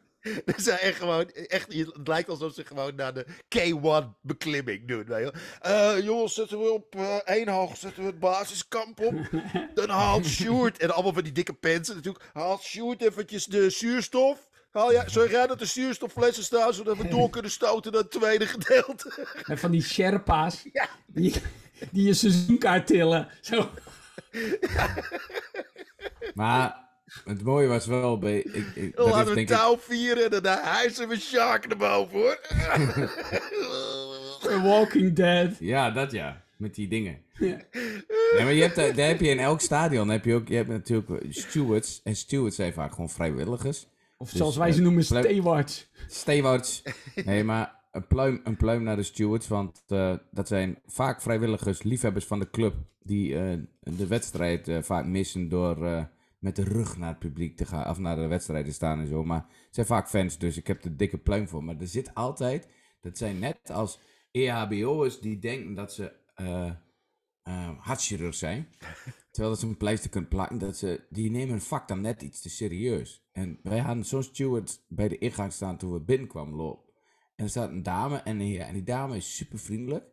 Ze 0.45 0.53
zijn 0.67 0.80
echt 0.80 0.97
gewoon, 0.97 1.30
echt, 1.30 1.73
het 1.73 2.07
lijkt 2.07 2.30
alsof 2.30 2.53
ze 2.53 2.65
gewoon 2.65 2.95
naar 2.95 3.13
de 3.13 3.25
K1 3.57 4.21
beklimming 4.21 4.88
doen. 4.88 5.05
Weet 5.05 5.25
je 5.25 5.34
wel. 5.61 5.95
Eh, 5.95 6.03
jongens, 6.03 6.34
zetten 6.34 6.59
we 6.59 6.71
op 6.71 6.95
eh 6.95 7.15
één 7.15 7.47
hoog, 7.47 7.78
zetten 7.78 8.03
we 8.03 8.09
het 8.09 8.19
basiskamp 8.19 8.99
op. 8.99 9.13
Dan 9.73 9.89
haalt 9.89 10.25
Sjoerd, 10.25 10.78
en 10.78 10.91
allemaal 10.93 11.13
van 11.13 11.23
die 11.23 11.32
dikke 11.32 11.53
pensen 11.53 11.95
natuurlijk, 11.95 12.30
haalt 12.34 12.61
Sjoerd 12.61 13.01
eventjes 13.01 13.45
de 13.45 13.69
zuurstof. 13.69 14.49
Haal 14.71 14.91
jij, 14.91 15.09
zorg 15.09 15.32
jij 15.32 15.47
dat 15.47 15.59
de 15.59 15.65
zuurstofflessen 15.65 16.43
staan, 16.43 16.73
zodat 16.73 16.97
we 16.97 17.07
door 17.17 17.30
kunnen 17.30 17.51
stoten 17.51 17.91
naar 17.91 18.01
het 18.01 18.11
tweede 18.11 18.47
gedeelte. 18.47 19.28
En 19.43 19.57
van 19.57 19.71
die 19.71 19.84
Sherpa's. 19.84 20.63
Die, 21.05 21.34
die 21.91 22.05
je 22.05 22.13
seizoenkaart 22.13 22.88
tillen. 22.88 23.28
Zo. 23.41 23.69
Maar 26.34 26.86
het 27.26 27.43
mooie 27.43 27.68
was 27.68 27.86
wel 27.86 28.20
bij... 28.20 28.38
Ik, 28.38 28.66
ik, 28.76 28.95
dat 28.95 29.05
Laten 29.05 29.22
is 29.22 29.28
we 29.30 29.36
denk 29.36 29.49
ik, 29.49 29.55
touw 29.55 29.78
vieren 29.80 30.32
en 30.32 30.41
dan 30.43 30.58
hijsen 30.62 31.08
we 31.08 31.20
Shark 31.20 31.68
naar 31.68 31.78
boven 31.78 32.20
hoor. 32.20 32.39
The 34.41 34.62
Walking 34.64 35.14
Dead. 35.16 35.51
ja, 35.60 35.91
dat 35.91 36.12
ja. 36.12 36.45
Met 36.58 36.76
die 36.76 36.88
dingen. 36.88 37.18
Ja. 37.39 37.45
Nee, 38.36 38.43
maar 38.43 38.53
je 38.53 38.62
hebt, 38.62 38.76
daar 38.76 38.95
daar 38.95 39.08
heb 39.08 39.20
je 39.20 39.30
in 39.30 39.39
elk 39.39 39.62
stadion 39.62 40.10
heb 40.10 40.26
je 40.26 40.34
ook, 40.36 40.47
je 40.47 40.55
hebt 40.55 40.70
natuurlijk 40.70 41.26
stewards. 41.30 42.01
En 42.03 42.16
stewards 42.16 42.55
zijn 42.55 42.74
vaak 42.74 42.91
gewoon 42.91 43.10
vrijwilligers. 43.10 43.88
Of 44.18 44.30
Dus, 44.30 44.38
zoals 44.38 44.58
wij 44.58 44.72
ze 44.72 44.78
eh, 44.78 44.84
noemen, 44.84 45.05
plek- 45.08 45.24
stewards. 45.24 45.88
Stewards. 46.08 46.84
Nee, 47.26 47.43
maar 47.43 47.76
een 47.91 48.08
pluim, 48.08 48.41
een 48.43 48.58
pluim 48.58 48.84
naar 48.84 48.95
de 48.95 49.03
stewards. 49.03 49.47
Want 49.47 49.82
eh, 49.88 50.14
dat 50.32 50.47
zijn 50.47 50.80
vaak 50.86 51.22
vrijwilligers, 51.22 51.84
liefhebbers 51.84 52.26
van 52.26 52.39
de 52.39 52.49
club. 52.49 52.74
Die 53.03 53.36
eh, 53.39 53.58
de 53.80 54.08
wedstrijd 54.08 54.68
eh, 54.68 54.78
vaak 54.82 55.05
missen 55.05 55.49
door 55.49 55.86
eh, 55.86 56.03
met 56.39 56.55
de 56.55 56.63
rug 56.63 56.97
naar 56.97 57.09
het 57.09 57.19
publiek 57.19 57.57
te 57.57 57.65
gaan. 57.65 57.89
Of 57.89 57.97
naar 57.97 58.15
de 58.15 58.27
wedstrijd 58.27 58.65
te 58.65 58.71
staan 58.71 58.99
en 58.99 59.07
zo. 59.07 59.23
Maar 59.23 59.45
het 59.47 59.67
zijn 59.75 59.85
vaak 59.85 60.09
fans, 60.09 60.38
dus 60.38 60.57
ik 60.57 60.67
heb 60.67 60.83
er 60.83 60.97
dikke 60.97 61.17
pluim 61.17 61.47
voor. 61.47 61.63
Maar 61.63 61.79
er 61.79 61.88
zit 61.88 62.13
altijd, 62.13 62.67
dat 63.01 63.17
zijn 63.17 63.39
net 63.39 63.71
als 63.71 63.99
EHBO'ers 64.31 65.19
die 65.19 65.39
denken 65.39 65.73
dat 65.73 65.93
ze 65.93 66.13
eh, 66.35 66.71
hartchirurg 67.79 68.35
zijn. 68.35 68.67
Terwijl 69.31 69.53
dat 69.53 69.59
ze 69.59 69.67
een 69.67 69.77
pleister 69.77 70.09
kunnen 70.09 70.29
plakken. 70.29 70.57
Dat 70.57 70.77
ze, 70.77 71.05
die 71.09 71.31
nemen 71.31 71.49
hun 71.49 71.61
vak 71.61 71.88
dan 71.88 72.01
net 72.01 72.21
iets 72.21 72.41
te 72.41 72.49
serieus. 72.49 73.27
En 73.31 73.59
wij 73.63 73.79
hadden 73.79 74.05
zo'n 74.05 74.23
steward 74.23 74.83
bij 74.88 75.07
de 75.07 75.17
ingang 75.17 75.53
staan 75.53 75.77
toen 75.77 75.93
we 75.93 75.99
binnenkwamen 75.99 76.55
lopen. 76.55 76.93
En 77.35 77.43
er 77.43 77.49
staat 77.49 77.69
een 77.69 77.83
dame 77.83 78.17
en 78.17 78.39
een 78.39 78.45
heer. 78.45 78.61
En 78.61 78.73
die 78.73 78.83
dame 78.83 79.15
is 79.15 79.35
super 79.35 79.59
vriendelijk. 79.59 80.05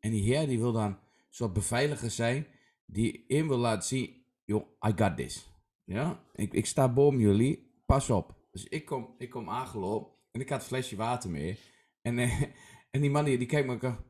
En 0.00 0.10
die 0.10 0.22
heer 0.22 0.46
die 0.46 0.58
wil 0.58 0.72
dan 0.72 0.86
een 0.86 0.98
soort 1.30 1.52
beveiliger 1.52 2.10
zijn. 2.10 2.46
Die 2.86 3.24
in 3.26 3.48
wil 3.48 3.58
laten 3.58 3.88
zien. 3.88 4.24
Joh, 4.44 4.66
I 4.86 4.92
got 4.96 5.16
this. 5.16 5.48
Ja, 5.88 6.24
ik, 6.34 6.52
ik 6.52 6.66
sta 6.66 6.92
boven 6.92 7.18
jullie. 7.18 7.82
Pas 7.86 8.10
op. 8.10 8.34
Dus 8.50 8.64
ik 8.64 8.84
kom, 8.84 9.14
ik 9.18 9.30
kom 9.30 9.50
aangelopen. 9.50 10.12
En 10.30 10.40
ik 10.40 10.48
had 10.48 10.60
een 10.60 10.66
flesje 10.66 10.96
water 10.96 11.30
mee. 11.30 11.58
En, 12.02 12.18
eh, 12.18 12.42
en 12.90 13.00
die 13.00 13.10
man 13.10 13.24
die, 13.24 13.38
die 13.38 13.46
kijkt 13.46 13.66
me 13.66 13.74
ook. 13.74 14.04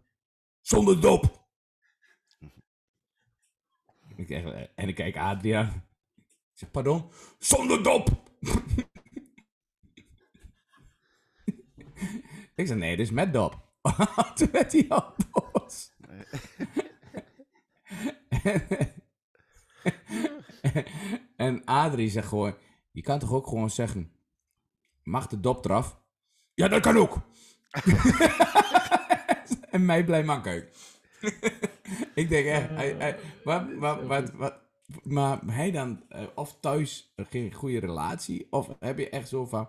Zonder 0.61 1.01
dop. 1.01 1.47
Ik 4.16 4.31
eh, 4.31 4.66
en 4.74 4.89
ik 4.89 4.95
kijk 4.95 5.16
Adriaan. 5.16 5.89
Ik 6.16 6.24
zeg, 6.53 6.70
pardon? 6.70 7.11
Zonder 7.39 7.83
dop! 7.83 8.09
ik 12.55 12.66
zeg, 12.66 12.76
nee, 12.76 12.97
dit 12.97 13.07
is 13.07 13.12
met 13.12 13.33
dop. 13.33 13.72
Toen 14.35 14.51
werd 14.51 14.72
hij 14.72 14.89
al 14.89 15.14
boos. 15.31 15.95
en 20.62 21.28
Adrie 21.64 22.11
zegt 22.11 22.28
gewoon, 22.28 22.55
je 22.91 23.03
kan 23.03 23.18
toch 23.18 23.32
ook 23.32 23.47
gewoon 23.47 23.70
zeggen, 23.70 24.12
mag 25.03 25.26
de 25.26 25.41
dop 25.41 25.64
eraf? 25.64 26.01
Ja, 26.55 26.68
dat 26.68 26.80
kan 26.80 26.97
ook. 26.97 27.18
en 29.70 29.84
mij 29.84 30.05
blij 30.05 30.24
ik 32.14 32.28
denk 32.28 32.47
echt, 32.47 32.68
hij, 32.68 32.95
hij, 32.99 33.18
wat, 33.45 33.64
wat, 33.78 34.03
wat, 34.03 34.30
wat, 34.30 34.55
maar 35.03 35.41
hij 35.47 35.70
dan, 35.70 36.03
eh, 36.09 36.22
of 36.34 36.57
thuis 36.61 37.12
geen 37.16 37.53
goede 37.53 37.78
relatie, 37.78 38.47
of 38.51 38.68
heb 38.78 38.99
je 38.99 39.09
echt 39.09 39.28
zo 39.28 39.47
van, 39.47 39.68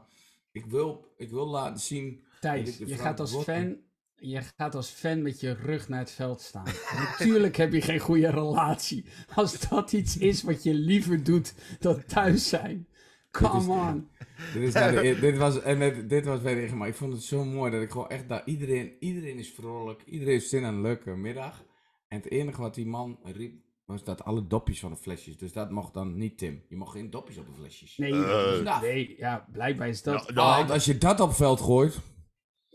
ik 0.52 0.66
wil, 0.66 1.14
ik 1.18 1.30
wil 1.30 1.48
laten 1.48 1.80
zien... 1.80 2.24
Thijs, 2.40 2.78
je 2.78 2.98
gaat 2.98 3.20
als 3.20 3.44
fan, 3.44 3.78
je 4.20 4.42
gaat 4.58 4.76
als 4.76 4.90
fan 4.90 5.22
met 5.22 5.40
je 5.40 5.54
rug 5.54 5.90
naar 5.90 6.00
het 6.00 6.12
veld 6.12 6.42
staan. 6.42 6.66
Natuurlijk 6.96 7.56
heb 7.56 7.74
je 7.74 7.82
geen 7.82 8.00
goede 8.00 8.30
relatie. 8.30 9.06
Als 9.36 9.70
dat 9.70 9.92
iets 9.92 10.18
is 10.18 10.44
wat 10.44 10.64
je 10.64 10.74
liever 10.74 11.24
doet 11.24 11.54
dan 11.80 12.04
thuis 12.06 12.50
zijn. 12.50 12.88
Come 13.32 13.72
on. 13.72 14.10
Dit, 14.54 14.64
is 14.64 14.74
nou 14.74 15.02
de- 15.02 15.20
dit 15.20 15.38
was, 15.38 15.62
en 15.62 15.80
dit, 15.80 16.10
dit 16.10 16.26
was 16.26 16.42
weer 16.42 16.78
maar 16.78 16.88
ik 16.88 16.96
vond 16.96 17.14
het 17.14 17.24
zo 17.24 17.46
mooi 17.46 17.72
dat 17.72 17.82
ik 17.82 17.92
gewoon 17.92 18.10
echt 18.10 18.30
daar, 18.30 18.42
iedereen, 18.46 18.92
iedereen 19.00 19.38
is 19.38 19.52
vrolijk, 19.52 20.02
iedereen 20.06 20.34
heeft 20.34 20.50
zin 20.50 20.64
aan 20.66 20.74
een 20.74 20.82
leuke 20.82 21.16
middag. 21.16 21.64
En 22.08 22.18
het 22.18 22.32
enige 22.32 22.62
wat 22.62 22.76
die 22.76 22.86
man 22.86 23.20
riep, 23.24 23.62
was 23.86 24.04
dat 24.04 24.24
alle 24.24 24.48
dopjes 24.48 24.80
van 24.80 24.92
de 24.92 24.98
flesjes, 24.98 25.38
dus 25.38 25.54
dat 25.54 25.72
mocht 25.72 25.94
dan 25.94 26.18
niet 26.18 26.38
Tim. 26.38 26.64
Je 26.70 26.76
mocht 26.76 26.92
geen 26.92 27.10
dopjes 27.10 27.38
op 27.38 27.46
de 27.46 27.54
flesjes. 27.54 27.98
Nee, 27.98 28.12
Uh, 28.14 28.82
nee, 28.82 29.16
ja, 29.18 29.48
blijkbaar 29.52 29.88
is 29.88 30.04
dat... 30.04 30.14
nou, 30.14 30.34
nou, 30.34 30.58
Want 30.58 30.72
als 30.72 30.86
je 30.86 30.98
dat 30.98 31.20
op 31.20 31.34
veld 31.34 31.62
gooit, 31.62 32.00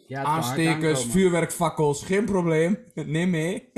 ja, 0.06 0.22
aanstekers, 0.22 1.04
vuurwerkfakkels, 1.06 2.04
geen 2.04 2.24
probleem, 2.24 2.78
neem 2.94 3.30
mee. 3.30 3.72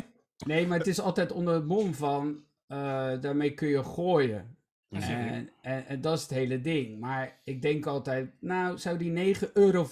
Nee, 0.46 0.66
maar 0.66 0.78
het 0.78 0.86
is 0.86 1.00
altijd 1.00 1.32
onder 1.32 1.54
het 1.54 1.66
mom 1.66 1.94
van, 1.94 2.44
eh, 2.66 3.20
daarmee 3.20 3.54
kun 3.54 3.68
je 3.68 3.84
gooien. 3.84 4.55
En, 5.02 5.50
en, 5.60 5.86
en 5.86 6.00
dat 6.00 6.16
is 6.16 6.22
het 6.22 6.30
hele 6.30 6.60
ding. 6.60 7.00
Maar 7.00 7.36
ik 7.44 7.62
denk 7.62 7.86
altijd, 7.86 8.30
nou, 8.40 8.78
zou 8.78 8.98
die 8.98 9.34
9,45 9.34 9.52
euro 9.52 9.84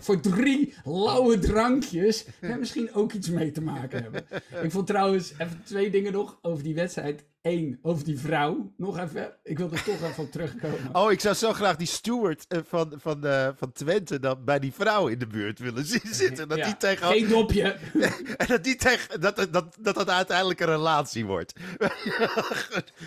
voor 0.00 0.20
drie 0.20 0.74
lauwe 0.84 1.38
drankjes 1.38 2.24
er 2.40 2.58
misschien 2.58 2.94
ook 2.94 3.12
iets 3.12 3.30
mee 3.30 3.50
te 3.50 3.62
maken 3.62 4.02
hebben? 4.02 4.24
Ik 4.62 4.70
vond 4.70 4.86
trouwens, 4.86 5.32
even 5.38 5.62
twee 5.64 5.90
dingen 5.90 6.12
nog 6.12 6.38
over 6.42 6.62
die 6.62 6.74
wedstrijd. 6.74 7.24
Eén, 7.42 7.78
over 7.82 8.04
die 8.04 8.18
vrouw. 8.18 8.72
Nog 8.76 8.98
even, 8.98 9.32
ik 9.42 9.58
wil 9.58 9.72
er 9.72 9.82
toch 9.82 10.02
even 10.02 10.24
op 10.24 10.32
terugkomen. 10.32 10.88
Oh, 10.92 11.12
ik 11.12 11.20
zou 11.20 11.34
zo 11.34 11.52
graag 11.52 11.76
die 11.76 11.86
steward 11.86 12.44
eh, 12.48 12.58
van, 12.66 12.92
van, 12.96 13.26
eh, 13.26 13.48
van 13.56 13.72
Twente 13.72 14.18
dan 14.20 14.44
bij 14.44 14.58
die 14.58 14.72
vrouw 14.72 15.08
in 15.08 15.18
de 15.18 15.26
buurt 15.26 15.58
willen 15.58 15.84
zien 15.84 16.14
zitten. 16.24 16.48
Dat 16.48 16.58
Ja, 16.58 16.64
die 16.64 16.76
tegen, 16.76 17.06
Geen 17.06 17.28
dopje. 17.28 17.76
en 18.36 18.46
dat, 18.46 18.64
die 18.64 18.76
tegen, 18.76 19.20
dat, 19.20 19.36
dat, 19.36 19.52
dat, 19.52 19.76
dat 19.80 19.94
dat 19.94 20.10
uiteindelijk 20.10 20.60
een 20.60 20.66
relatie 20.66 21.26
wordt. 21.26 21.52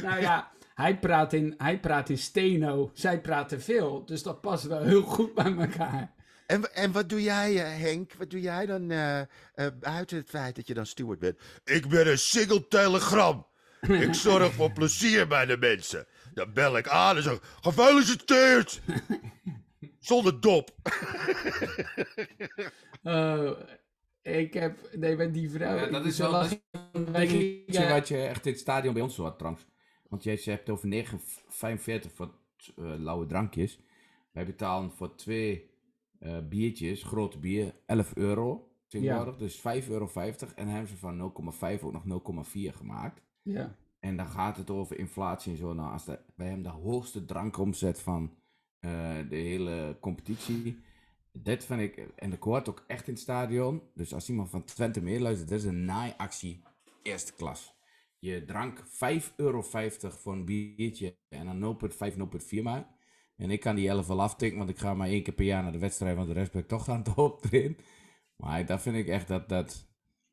Nou 0.04 0.22
ja, 0.22 0.52
hij 0.78 1.00
praat, 1.00 1.34
in, 1.34 1.54
hij 1.58 1.80
praat 1.80 2.10
in 2.10 2.18
steno, 2.18 2.92
zij 2.94 3.22
praat 3.22 3.50
te 3.50 3.60
veel. 3.60 4.06
Dus 4.06 4.24
dat 4.24 4.42
past 4.42 4.64
wel 4.64 4.84
heel 4.84 5.02
goed 5.02 5.34
bij 5.34 5.56
elkaar. 5.56 6.14
En, 6.46 6.74
en 6.76 6.92
wat 6.92 7.10
doe 7.10 7.22
jij, 7.22 7.56
eh, 7.56 7.82
Henk? 7.82 8.14
Wat 8.14 8.30
doe 8.30 8.42
jij 8.42 8.66
dan 8.66 8.92
eh, 8.92 9.20
eh, 9.20 9.26
buiten 9.80 10.18
het 10.18 10.30
feit 10.30 10.56
dat 10.56 10.68
je 10.68 10.74
dan 10.74 10.86
steward 10.86 11.20
bent? 11.20 11.40
Ik 11.64 11.88
ben 11.88 12.08
een 12.08 12.18
single 12.18 12.68
telegram. 12.68 13.48
Ik 14.08 14.14
zorg 14.14 14.54
voor 14.54 14.72
plezier 14.72 15.28
bij 15.28 15.46
de 15.46 15.58
mensen. 15.58 16.08
Dan 16.34 16.54
bel 16.54 16.78
ik 16.78 16.88
aan 16.88 17.16
en 17.18 17.24
zeg: 17.24 17.40
Gefeliciteerd! 17.62 18.82
Zonder 20.00 20.42
dop. 20.42 20.70
Oh, 23.04 23.60
ik 24.22 24.54
heb... 24.54 24.80
Nee, 24.92 25.16
met 25.16 25.34
die 25.34 25.50
vrouw... 25.50 25.76
Ja, 25.76 25.86
dat 25.86 26.06
is 26.06 26.18
wel 26.18 26.42
een 26.42 27.28
gingen- 27.28 27.90
wat 27.90 28.08
je 28.08 28.18
echt 28.18 28.46
in 28.46 28.52
het 28.52 28.62
stadion 28.62 28.94
bij 28.94 29.02
ons 29.02 29.16
zo 29.16 29.24
had 29.24 29.38
trouwens. 29.38 29.66
Want 30.10 30.24
jij 30.24 30.40
hebt 30.44 30.70
over 30.70 31.06
9,45 31.06 32.14
voor 32.14 32.34
eh, 32.76 32.94
lauwe 32.98 33.26
drankjes. 33.26 33.80
Wij 34.32 34.46
betalen 34.46 34.92
voor 34.92 35.16
twee 35.16 35.70
eh, 36.20 36.38
biertjes, 36.50 37.04
grote 37.04 37.38
bier, 37.38 37.74
11 37.86 38.16
euro. 38.16 38.72
Tegenwoordig, 38.88 39.38
dus 39.38 39.58
5,50 39.58 39.90
euro. 39.90 40.10
En 40.56 40.68
hebben 40.68 40.88
ze 40.88 40.98
van 40.98 41.34
0,5 41.78 41.84
ook 41.84 42.06
nog 42.06 42.46
0,4 42.48 42.76
gemaakt. 42.76 43.22
Ja. 43.42 43.76
En 44.00 44.18
dan 44.18 44.28
gaat 44.28 44.58
het 44.58 44.70
over 44.70 45.00
inflatie 45.00 45.52
en 45.52 45.58
zo. 45.58 45.74
Nou, 45.74 45.92
als 45.92 46.06
de, 46.06 46.20
wij 46.36 46.48
hebben 46.48 46.64
de 46.64 46.70
hoogste 46.70 47.26
drankomzet 47.26 48.02
van 48.02 48.36
eh, 48.80 49.18
de 49.30 49.36
hele 49.36 49.98
competitie. 50.00 50.80
Dat 51.32 51.66
vind 51.66 51.82
ik, 51.82 51.98
en 52.16 52.34
ik 52.34 52.44
hoor 52.44 52.56
het 52.56 52.70
ook 52.70 52.84
echt 52.88 53.08
in 53.08 53.14
het 53.14 53.22
stadion. 53.22 53.82
Dus 53.94 54.14
als 54.14 54.30
iemand 54.30 54.50
van 54.50 54.64
Twente 54.64 55.02
meeluistert, 55.02 55.50
dat 55.50 55.60
is 55.60 55.66
een 55.66 55.86
naaiactie 55.86 56.64
eerste 57.02 57.34
klas. 57.34 57.77
Je 58.20 58.46
drank 58.46 58.80
5,50 58.80 59.36
euro 59.36 59.62
voor 59.62 60.34
een 60.34 60.46
biertje 60.46 61.18
en 61.30 61.60
dan 61.60 61.78
0,5, 62.12 62.18
0,4 62.18 62.62
maakt. 62.64 62.96
En 63.36 63.52
ik 63.52 63.60
kan 63.60 63.76
die 63.76 63.90
11 63.90 64.08
wel 64.08 64.22
aftikken, 64.22 64.58
want 64.58 64.70
ik 64.70 64.78
ga 64.78 64.94
maar 64.94 65.08
één 65.08 65.24
keer 65.24 65.34
per 65.34 65.46
jaar 65.46 65.64
naar 65.64 65.72
de 65.72 65.78
wedstrijd, 65.78 66.16
want 66.16 66.28
de 66.28 66.34
rest 66.34 66.52
ben 66.52 66.62
ik 66.62 66.68
toch 66.68 66.90
aan 66.90 66.98
het 66.98 67.14
optreden. 67.30 67.78
Maar 68.36 68.66
dat 68.66 68.82
vind 68.82 68.96
ik 68.96 69.08
echt 69.08 69.28
dat, 69.28 69.50
dat 69.50 69.88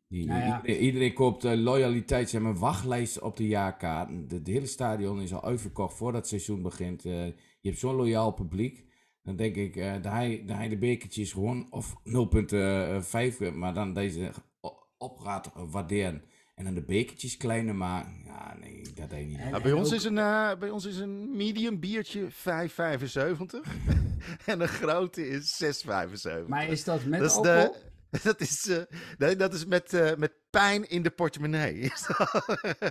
die, 0.08 0.26
Nou 0.26 0.40
ja. 0.40 0.56
iedereen, 0.56 0.84
iedereen 0.84 1.12
koopt 1.12 1.44
uh, 1.44 1.54
loyaliteit. 1.54 2.28
Ze 2.28 2.36
hebben 2.36 2.54
een 2.54 2.60
wachtlijst 2.60 3.20
op 3.20 3.36
de 3.36 3.46
jaarkaarten. 3.46 4.28
De, 4.28 4.42
de 4.42 4.52
hele 4.52 4.66
stadion 4.66 5.20
is 5.20 5.34
al 5.34 5.44
uitverkocht 5.44 5.96
voordat 5.96 6.20
het 6.20 6.30
seizoen 6.30 6.62
begint. 6.62 7.04
Eh, 7.04 7.26
je 7.26 7.68
hebt 7.68 7.78
zo'n 7.78 7.94
loyaal 7.94 8.32
publiek. 8.32 8.84
Dan 9.22 9.36
denk 9.36 9.56
ik, 9.56 9.76
eh 9.76 9.92
dat, 9.92 10.12
hij, 10.12 10.42
dat 10.46 10.56
hij 10.56 10.68
de 10.68 10.78
bekertjes 10.78 11.32
gewoon, 11.32 11.72
of 11.72 11.94
0,5, 13.50 13.54
maar 13.54 13.74
dan 13.74 13.94
deze 13.94 14.32
op 14.98 15.18
gaat 15.18 15.52
waarderen. 15.70 16.22
En 16.54 16.64
dan 16.64 16.74
de 16.74 16.82
bekertjes 16.82 17.36
kleiner 17.36 17.74
maken. 17.74 18.12
Ja, 18.24 18.56
nee, 18.60 18.82
dat 18.94 19.10
deed 19.10 19.26
niet. 19.26 19.38
En- 19.38 19.62
bij, 19.62 19.72
ons 19.72 19.88
ook- 19.88 19.94
is 19.94 20.04
een, 20.04 20.18
eh, 20.18 20.50
bij 20.58 20.70
ons 20.70 20.84
is 20.84 20.96
een 20.98 21.36
medium 21.36 21.80
biertje 21.80 22.26
5,75. 22.30 23.60
en 24.46 24.60
een 24.60 24.68
grote 24.68 25.28
is 25.28 25.56
6,75. 25.56 26.46
Maar 26.48 26.68
is 26.68 26.84
dat 26.84 27.04
met 27.04 27.20
dat 27.20 27.30
is, 27.30 27.36
alcohol? 27.36 27.76
de, 28.10 28.20
dat 28.22 28.40
is, 28.40 28.68
eh, 28.68 28.82
nee, 29.18 29.36
dat 29.36 29.54
is 29.54 29.66
met, 29.66 29.92
eh, 29.92 30.14
met 30.16 30.32
pijn 30.50 30.88
in 30.88 31.02
de 31.02 31.10
portemonnee. 31.10 31.80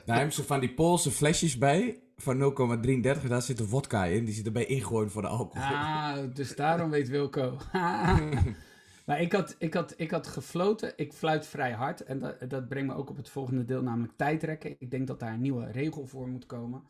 Daar 0.05 0.15
hebben 0.17 0.33
ze 0.33 0.43
van 0.43 0.59
die 0.59 0.73
Poolse 0.73 1.11
flesjes 1.11 1.57
bij. 1.57 1.97
Van 2.17 2.37
0,33, 2.37 3.27
daar 3.29 3.41
zit 3.41 3.57
de 3.57 3.67
vodka 3.67 4.05
in. 4.05 4.25
Die 4.25 4.33
zit 4.33 4.45
erbij 4.45 4.65
ingooien 4.65 5.11
voor 5.11 5.21
de 5.21 5.27
alcohol. 5.27 5.67
Ah, 5.67 6.17
dus 6.33 6.55
daarom 6.55 6.89
weet 6.89 7.09
Wilco. 7.09 7.57
Maar 9.05 9.21
ik 9.21 9.31
had, 9.31 9.55
ik, 9.59 9.73
had, 9.73 9.93
ik 9.97 10.11
had 10.11 10.27
gefloten. 10.27 10.93
Ik 10.95 11.13
fluit 11.13 11.47
vrij 11.47 11.71
hard. 11.71 12.03
En 12.03 12.19
dat, 12.19 12.49
dat 12.49 12.67
brengt 12.67 12.93
me 12.93 12.95
ook 12.95 13.09
op 13.09 13.17
het 13.17 13.29
volgende 13.29 13.65
deel, 13.65 13.81
namelijk 13.81 14.13
tijdrekken. 14.17 14.75
Ik 14.79 14.91
denk 14.91 15.07
dat 15.07 15.19
daar 15.19 15.33
een 15.33 15.41
nieuwe 15.41 15.71
regel 15.71 16.07
voor 16.07 16.27
moet 16.27 16.45
komen. 16.45 16.83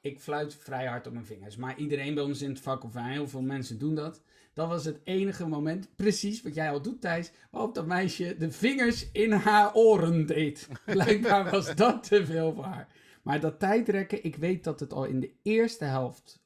Ik 0.00 0.20
fluit 0.20 0.54
vrij 0.54 0.86
hard 0.86 1.06
op 1.06 1.12
mijn 1.12 1.26
vingers. 1.26 1.56
Maar 1.56 1.78
iedereen 1.78 2.14
bij 2.14 2.24
ons 2.24 2.42
in 2.42 2.48
het 2.48 2.60
vak, 2.60 2.84
of 2.84 2.94
heel 2.94 3.28
veel 3.28 3.42
mensen 3.42 3.78
doen 3.78 3.94
dat. 3.94 4.22
Dat 4.52 4.68
was 4.68 4.84
het 4.84 5.00
enige 5.04 5.46
moment, 5.46 5.96
precies 5.96 6.42
wat 6.42 6.54
jij 6.54 6.70
al 6.70 6.82
doet, 6.82 7.00
Thijs, 7.00 7.30
waarop 7.50 7.74
dat 7.74 7.86
meisje 7.86 8.36
de 8.38 8.50
vingers 8.50 9.10
in 9.12 9.32
haar 9.32 9.74
oren 9.74 10.26
deed. 10.26 10.68
Blijkbaar 10.84 11.50
was 11.50 11.74
dat 11.74 12.08
te 12.08 12.26
veel 12.26 12.54
voor 12.54 12.64
haar. 12.64 12.88
Maar 13.22 13.40
dat 13.40 13.58
tijdrekken, 13.58 14.24
ik 14.24 14.36
weet 14.36 14.64
dat 14.64 14.80
het 14.80 14.92
al 14.92 15.04
in 15.04 15.20
de 15.20 15.34
eerste 15.42 15.84
helft 15.84 16.42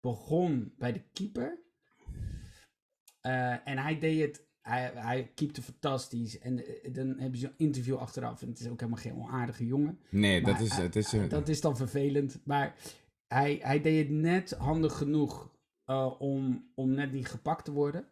begon 0.00 0.74
bij 0.78 0.92
de 0.92 1.02
keeper. 1.12 1.60
Eh, 3.20 3.68
en 3.68 3.78
hij 3.78 3.98
deed 3.98 4.20
het, 4.20 4.45
hij, 4.66 4.90
hij 4.94 5.30
keepte 5.34 5.62
fantastisch. 5.62 6.38
En 6.38 6.66
eh, 6.66 6.94
dan 6.94 7.18
hebben 7.18 7.38
ze 7.38 7.46
een 7.46 7.54
interview 7.56 7.96
achteraf. 7.96 8.42
En 8.42 8.48
het 8.48 8.60
is 8.60 8.68
ook 8.68 8.80
helemaal 8.80 9.02
geen 9.02 9.14
onaardige 9.14 9.66
jongen. 9.66 9.98
Nee, 10.08 10.42
dat 10.42 10.60
is... 10.60 10.76
Het 10.76 10.96
is 10.96 11.14
Dat 11.28 11.48
is 11.48 11.60
dan 11.60 11.76
vervelend. 11.76 12.40
Maar 12.44 12.74
hij, 13.28 13.58
hij 13.62 13.80
deed 13.80 13.98
het 13.98 14.16
net 14.16 14.50
handig 14.50 14.96
genoeg 14.96 15.50
eh, 15.84 16.10
om, 16.18 16.70
om 16.74 16.90
net 16.90 17.12
niet 17.12 17.28
gepakt 17.28 17.64
te 17.64 17.72
worden. 17.72 18.04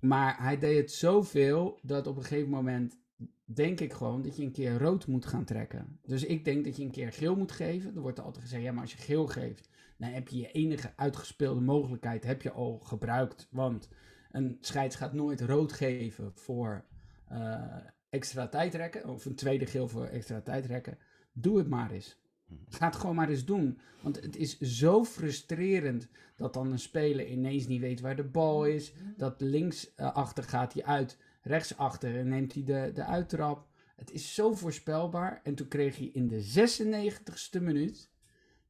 Maar 0.00 0.42
hij 0.42 0.58
deed 0.58 0.76
het 0.76 0.92
zoveel 0.92 1.78
dat 1.82 2.06
op 2.06 2.16
een 2.16 2.22
gegeven 2.22 2.50
moment 2.50 2.98
denk 3.44 3.80
ik 3.80 3.92
gewoon 3.92 4.22
dat 4.22 4.36
je 4.36 4.42
een 4.42 4.52
keer 4.52 4.78
rood 4.78 5.06
moet 5.06 5.26
gaan 5.26 5.44
trekken. 5.44 5.98
Dus 6.02 6.24
ik 6.24 6.44
denk 6.44 6.64
dat 6.64 6.76
je 6.76 6.84
een 6.84 6.90
keer 6.90 7.12
geel 7.12 7.36
moet 7.36 7.52
geven. 7.52 7.94
Er 7.94 8.00
wordt 8.00 8.20
altijd 8.20 8.44
gezegd, 8.44 8.62
ja, 8.62 8.72
maar 8.72 8.82
als 8.82 8.92
je 8.92 8.98
geel 8.98 9.26
geeft, 9.26 9.68
dan 9.98 10.10
heb 10.10 10.28
je 10.28 10.38
je 10.38 10.50
enige 10.50 10.92
uitgespeelde 10.96 11.60
mogelijkheid 11.60 12.24
heb 12.24 12.42
je 12.42 12.52
al 12.52 12.78
gebruikt. 12.78 13.48
Want 13.50 13.88
een 14.32 14.58
scheids 14.60 14.96
gaat 14.96 15.12
nooit 15.12 15.40
rood 15.40 15.72
geven 15.72 16.32
voor 16.34 16.84
eh, 17.28 17.76
extra 18.10 18.48
tijdrekken. 18.48 19.08
Of 19.08 19.24
een 19.24 19.34
tweede 19.34 19.66
geel 19.66 19.88
voor 19.88 20.06
extra 20.06 20.40
tijdrekken. 20.40 20.98
Doe 21.32 21.58
het 21.58 21.68
maar 21.68 21.90
eens. 21.90 22.20
Ga 22.68 22.86
het 22.86 22.96
gewoon 22.96 23.14
maar 23.14 23.28
eens 23.28 23.44
doen. 23.44 23.78
Want 24.02 24.22
het 24.22 24.36
is 24.36 24.58
zo 24.58 25.04
frustrerend 25.04 26.08
dat 26.36 26.54
dan 26.54 26.72
een 26.72 26.78
speler 26.78 27.26
ineens 27.26 27.66
niet 27.66 27.80
weet 27.80 28.00
waar 28.00 28.16
de 28.16 28.24
bal 28.24 28.64
is. 28.64 28.92
Dat 29.16 29.40
links 29.40 29.94
eh, 29.94 30.14
achter 30.14 30.44
gaat 30.44 30.72
hij 30.72 30.84
uit, 30.84 31.18
rechts 31.42 31.76
achter 31.76 32.18
en 32.18 32.28
neemt 32.28 32.54
hij 32.54 32.64
de, 32.64 32.90
de 32.94 33.04
uittrap. 33.04 33.66
Het 33.96 34.12
is 34.12 34.34
zo 34.34 34.54
voorspelbaar. 34.54 35.40
En 35.42 35.54
toen 35.54 35.68
kreeg 35.68 35.96
hij 35.96 36.10
in 36.12 36.28
de 36.28 36.44
96ste 36.44 37.62
minuut 37.62 38.10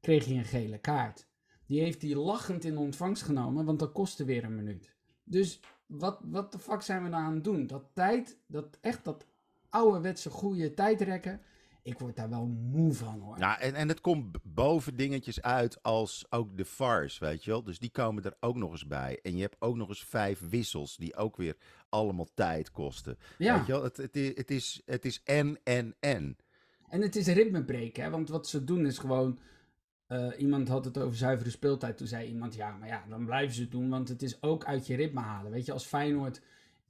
kreeg 0.03 0.25
hij 0.25 0.37
een 0.37 0.45
gele 0.45 0.77
kaart. 0.77 1.27
Die 1.65 1.81
heeft 1.81 2.01
hij 2.01 2.15
lachend 2.15 2.63
in 2.63 2.77
ontvangst 2.77 3.23
genomen, 3.23 3.65
want 3.65 3.79
dat 3.79 3.91
kostte 3.91 4.25
weer 4.25 4.43
een 4.43 4.55
minuut. 4.55 4.92
Dus 5.23 5.59
wat, 5.85 6.19
wat 6.23 6.51
de 6.51 6.59
fuck 6.59 6.81
zijn 6.81 7.03
we 7.03 7.09
nou 7.09 7.23
aan 7.23 7.33
het 7.33 7.43
doen? 7.43 7.67
Dat 7.67 7.83
tijd, 7.93 8.37
dat 8.47 8.77
echt 8.81 9.03
dat 9.03 9.25
ouderwetse 9.69 10.29
goede 10.29 10.73
tijdrekken. 10.73 11.41
Ik 11.81 11.99
word 11.99 12.15
daar 12.15 12.29
wel 12.29 12.45
moe 12.45 12.93
van 12.93 13.19
hoor. 13.19 13.37
Ja, 13.39 13.59
en, 13.59 13.73
en 13.73 13.87
het 13.87 14.01
komt 14.01 14.37
boven 14.43 14.95
dingetjes 14.95 15.41
uit 15.41 15.83
als 15.83 16.25
ook 16.29 16.57
de 16.57 16.65
VARs, 16.65 17.19
weet 17.19 17.43
je 17.43 17.51
wel. 17.51 17.63
Dus 17.63 17.79
die 17.79 17.89
komen 17.89 18.23
er 18.23 18.35
ook 18.39 18.55
nog 18.55 18.71
eens 18.71 18.87
bij. 18.87 19.19
En 19.21 19.35
je 19.35 19.41
hebt 19.41 19.55
ook 19.59 19.75
nog 19.75 19.89
eens 19.89 20.03
vijf 20.03 20.49
wissels 20.49 20.97
die 20.97 21.15
ook 21.15 21.37
weer 21.37 21.55
allemaal 21.89 22.27
tijd 22.33 22.71
kosten. 22.71 23.17
ja. 23.37 23.57
Weet 23.57 23.65
je 23.65 23.71
wel, 23.71 23.83
het, 23.83 23.97
het, 23.97 24.15
is, 24.15 24.31
het, 24.35 24.51
is, 24.51 24.81
het 24.85 25.05
is 25.05 25.21
en, 25.23 25.59
en, 25.63 25.95
en. 25.99 26.37
En 26.89 27.01
het 27.01 27.15
is 27.15 27.27
ritme 27.27 27.63
breken, 27.63 28.03
hè? 28.03 28.09
want 28.09 28.29
wat 28.29 28.47
ze 28.47 28.63
doen 28.63 28.85
is 28.85 28.97
gewoon. 28.97 29.39
Eh, 30.07 30.27
iemand 30.37 30.67
had 30.67 30.85
het 30.85 30.97
over 30.97 31.17
zuivere 31.17 31.49
speeltijd. 31.49 31.97
Toen 31.97 32.07
zei 32.07 32.27
iemand: 32.27 32.55
Ja, 32.55 32.75
maar 32.79 32.87
ja, 32.87 33.03
dan 33.09 33.25
blijven 33.25 33.55
ze 33.55 33.61
het 33.61 33.71
doen, 33.71 33.89
want 33.89 34.09
het 34.09 34.21
is 34.21 34.41
ook 34.41 34.65
uit 34.65 34.87
je 34.87 34.95
ritme 34.95 35.19
halen. 35.19 35.51
Weet 35.51 35.65
je, 35.65 35.71
als 35.71 35.85
Feyenoord, 35.85 36.41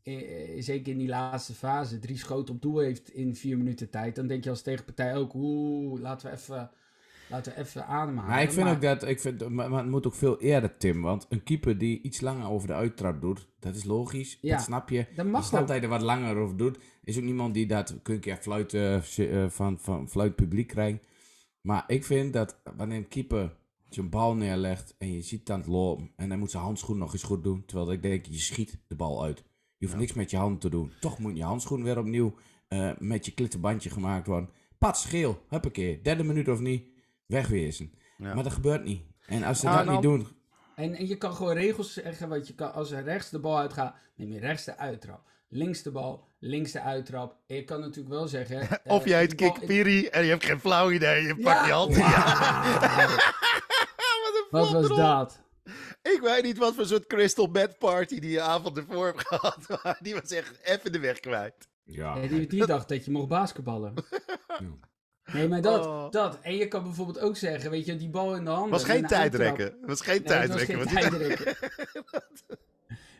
eh, 0.03 0.13
eh, 0.55 0.61
zeker 0.61 0.91
in 0.91 0.97
die 0.97 1.07
laatste 1.07 1.53
fase, 1.53 1.99
drie 1.99 2.17
schoten 2.17 2.55
op 2.55 2.61
doel 2.61 2.79
heeft 2.79 3.09
in 3.13 3.35
vier 3.35 3.57
minuten 3.57 3.89
tijd, 3.89 4.15
dan 4.15 4.27
denk 4.27 4.43
je 4.43 4.49
als 4.49 4.61
tegenpartij 4.61 5.15
ook: 5.15 5.33
Oeh, 5.33 6.01
laten 6.01 6.27
we 6.29 6.33
even, 6.35 6.71
laten 7.29 7.53
we 7.53 7.59
even 7.59 7.85
ademhalen. 7.85 8.29
Maar 8.31 8.41
ik 8.41 8.51
vind 8.51 8.65
Maar- 8.65 8.75
ook 8.75 8.81
dat, 8.81 9.03
ik 9.07 9.19
vind, 9.19 9.49
maar, 9.49 9.69
maar 9.69 9.81
het 9.81 9.89
moet 9.91 10.07
ook 10.07 10.15
veel 10.15 10.39
eerder, 10.39 10.77
Tim. 10.77 11.01
Want 11.01 11.25
een 11.29 11.43
keeper 11.43 11.77
die 11.77 12.01
iets 12.01 12.21
langer 12.21 12.49
over 12.49 12.67
de 12.67 12.73
uittrap 12.73 13.21
doet, 13.21 13.47
dat 13.59 13.75
is 13.75 13.83
logisch. 13.83 14.37
Ja, 14.41 14.55
dat 14.55 14.63
snap 14.65 14.89
je. 14.89 15.05
dat 15.15 15.25
mag 15.25 15.43
snapt 15.43 15.69
hij 15.69 15.81
er 15.81 15.87
wat 15.89 16.01
langer 16.01 16.35
over 16.37 16.57
doet. 16.57 16.77
Is 17.03 17.17
ook 17.17 17.23
niemand 17.23 17.53
die 17.53 17.65
dat 17.67 17.95
kun 18.01 18.17
je 18.21 18.37
fluit, 18.37 18.73
eh, 18.73 19.47
van, 19.49 19.79
van 19.79 20.09
fluit 20.09 20.35
publiek 20.35 20.67
krijgt. 20.67 21.07
Maar 21.63 21.83
ik 21.87 22.05
vind 22.05 22.33
dat 22.33 22.61
wanneer 22.75 22.97
een 22.97 23.07
keeper 23.07 23.55
zijn 23.89 24.09
bal 24.09 24.35
neerlegt 24.35 24.95
en 24.97 25.11
je 25.11 25.21
ziet 25.21 25.39
het 25.39 25.49
aan 25.49 25.59
het 25.59 25.67
lopen 25.67 26.11
en 26.15 26.29
hij 26.29 26.37
moet 26.37 26.51
zijn 26.51 26.63
handschoen 26.63 26.97
nog 26.97 27.13
eens 27.13 27.23
goed 27.23 27.43
doen. 27.43 27.65
Terwijl 27.65 27.91
ik 27.91 28.01
denk, 28.01 28.25
je 28.25 28.39
schiet 28.39 28.77
de 28.87 28.95
bal 28.95 29.23
uit. 29.23 29.43
Je 29.77 29.85
hoeft 29.85 29.97
niks 29.97 30.13
met 30.13 30.31
je 30.31 30.37
hand 30.37 30.61
te 30.61 30.69
doen. 30.69 30.91
Toch 30.99 31.19
moet 31.19 31.37
je 31.37 31.43
handschoen 31.43 31.83
weer 31.83 31.97
opnieuw 31.97 32.35
eh, 32.67 32.91
met 32.97 33.25
je 33.25 33.33
klittenbandje 33.33 33.89
gemaakt 33.89 34.27
worden. 34.27 34.49
Pats, 34.77 35.05
geel, 35.05 35.43
huppakee. 35.49 36.01
Derde 36.01 36.23
minuut 36.23 36.49
of 36.49 36.59
niet, 36.59 36.83
wegwezen. 37.25 37.91
Ja. 38.17 38.33
Maar 38.33 38.43
dat 38.43 38.53
gebeurt 38.53 38.83
niet. 38.83 39.01
En 39.25 39.43
als 39.43 39.59
ze 39.59 39.67
Ah, 39.67 39.75
dat 39.75 39.85
nou, 39.85 39.95
niet 39.95 40.05
doen, 40.05 40.27
En, 40.75 40.93
en 40.93 41.07
je 41.07 41.17
kan 41.17 41.33
gewoon 41.33 41.53
regels 41.53 41.93
zeggen, 41.93 42.29
wat 42.29 42.47
je 42.47 42.55
kan, 42.55 42.73
als 42.73 42.91
er 42.91 43.03
rechts 43.03 43.29
de 43.29 43.39
bal 43.39 43.57
uitgaat, 43.57 43.95
neem 44.15 44.31
je 44.31 44.39
rechts 44.39 44.65
de 44.65 44.77
uittrap. 44.77 45.31
Links 45.55 45.81
de 45.83 45.91
bal, 45.91 46.27
links 46.39 46.71
de 46.71 46.81
uittrap. 46.81 47.35
En 47.47 47.55
je 47.55 47.63
kan 47.63 47.79
natuurlijk 47.79 48.09
wel 48.09 48.27
zeggen... 48.27 48.59
eh, 48.83 48.93
Of 48.93 49.05
jij 49.05 49.27
bal- 49.27 49.51
Kik 49.51 49.65
Piri 49.65 50.07
en 50.07 50.23
je 50.23 50.29
hebt 50.29 50.45
geen 50.45 50.59
flauw 50.59 50.91
idee. 50.91 51.23
Je 51.23 51.35
pakt 51.35 51.59
Ja. 51.59 51.65
je 51.65 51.71
hand. 51.71 51.95
Wauw. 51.97 52.09
Wat 54.23 54.33
een 54.33 54.47
Wat 54.49 54.71
was 54.71 54.97
dat? 54.97 55.41
Ik 56.01 56.19
weet 56.21 56.43
niet 56.43 56.57
wat 56.57 56.75
voor 56.75 56.85
soort 56.85 57.07
crystal 57.07 57.51
bed 57.51 57.77
party 57.77 58.19
die 58.19 58.31
je 58.31 58.41
avond 58.41 58.77
ervoor 58.77 59.05
hebt 59.05 59.27
gehad. 59.27 59.57
Maar 59.83 59.97
die 60.01 60.13
was 60.13 60.31
echt 60.31 60.59
even 60.63 60.91
de 60.91 60.99
weg 60.99 61.19
kwijt. 61.19 61.53
ja, 61.83 62.15
Ja, 62.17 62.27
die, 62.27 62.47
die 62.47 62.65
dacht 62.65 62.89
dat 62.89 63.05
je 63.05 63.11
mocht 63.11 63.27
basketballen. 63.27 63.93
Nee, 65.33 65.47
maar 65.47 65.61
dat, 65.61 65.85
Oh. 65.85 66.11
dat. 66.11 66.39
En 66.41 66.55
je 66.55 66.67
kan 66.67 66.83
bijvoorbeeld 66.83 67.19
ook 67.19 67.37
zeggen, 67.37 67.69
weet 67.71 67.85
je, 67.85 67.95
die 67.95 68.09
bal 68.09 68.35
in 68.35 68.43
de 68.45 68.49
handen. 68.51 68.69
was 68.71 68.83
en 68.83 68.89
geen 68.89 69.05
tijdrekken. 69.07 69.77
was 69.81 70.01
geen 70.01 70.21
Nee, 70.23 70.37
het 70.37 70.47
was 70.53 70.65
tijdrekken. 70.65 70.87
geen 70.87 71.09
tijdrekken. 71.09 71.55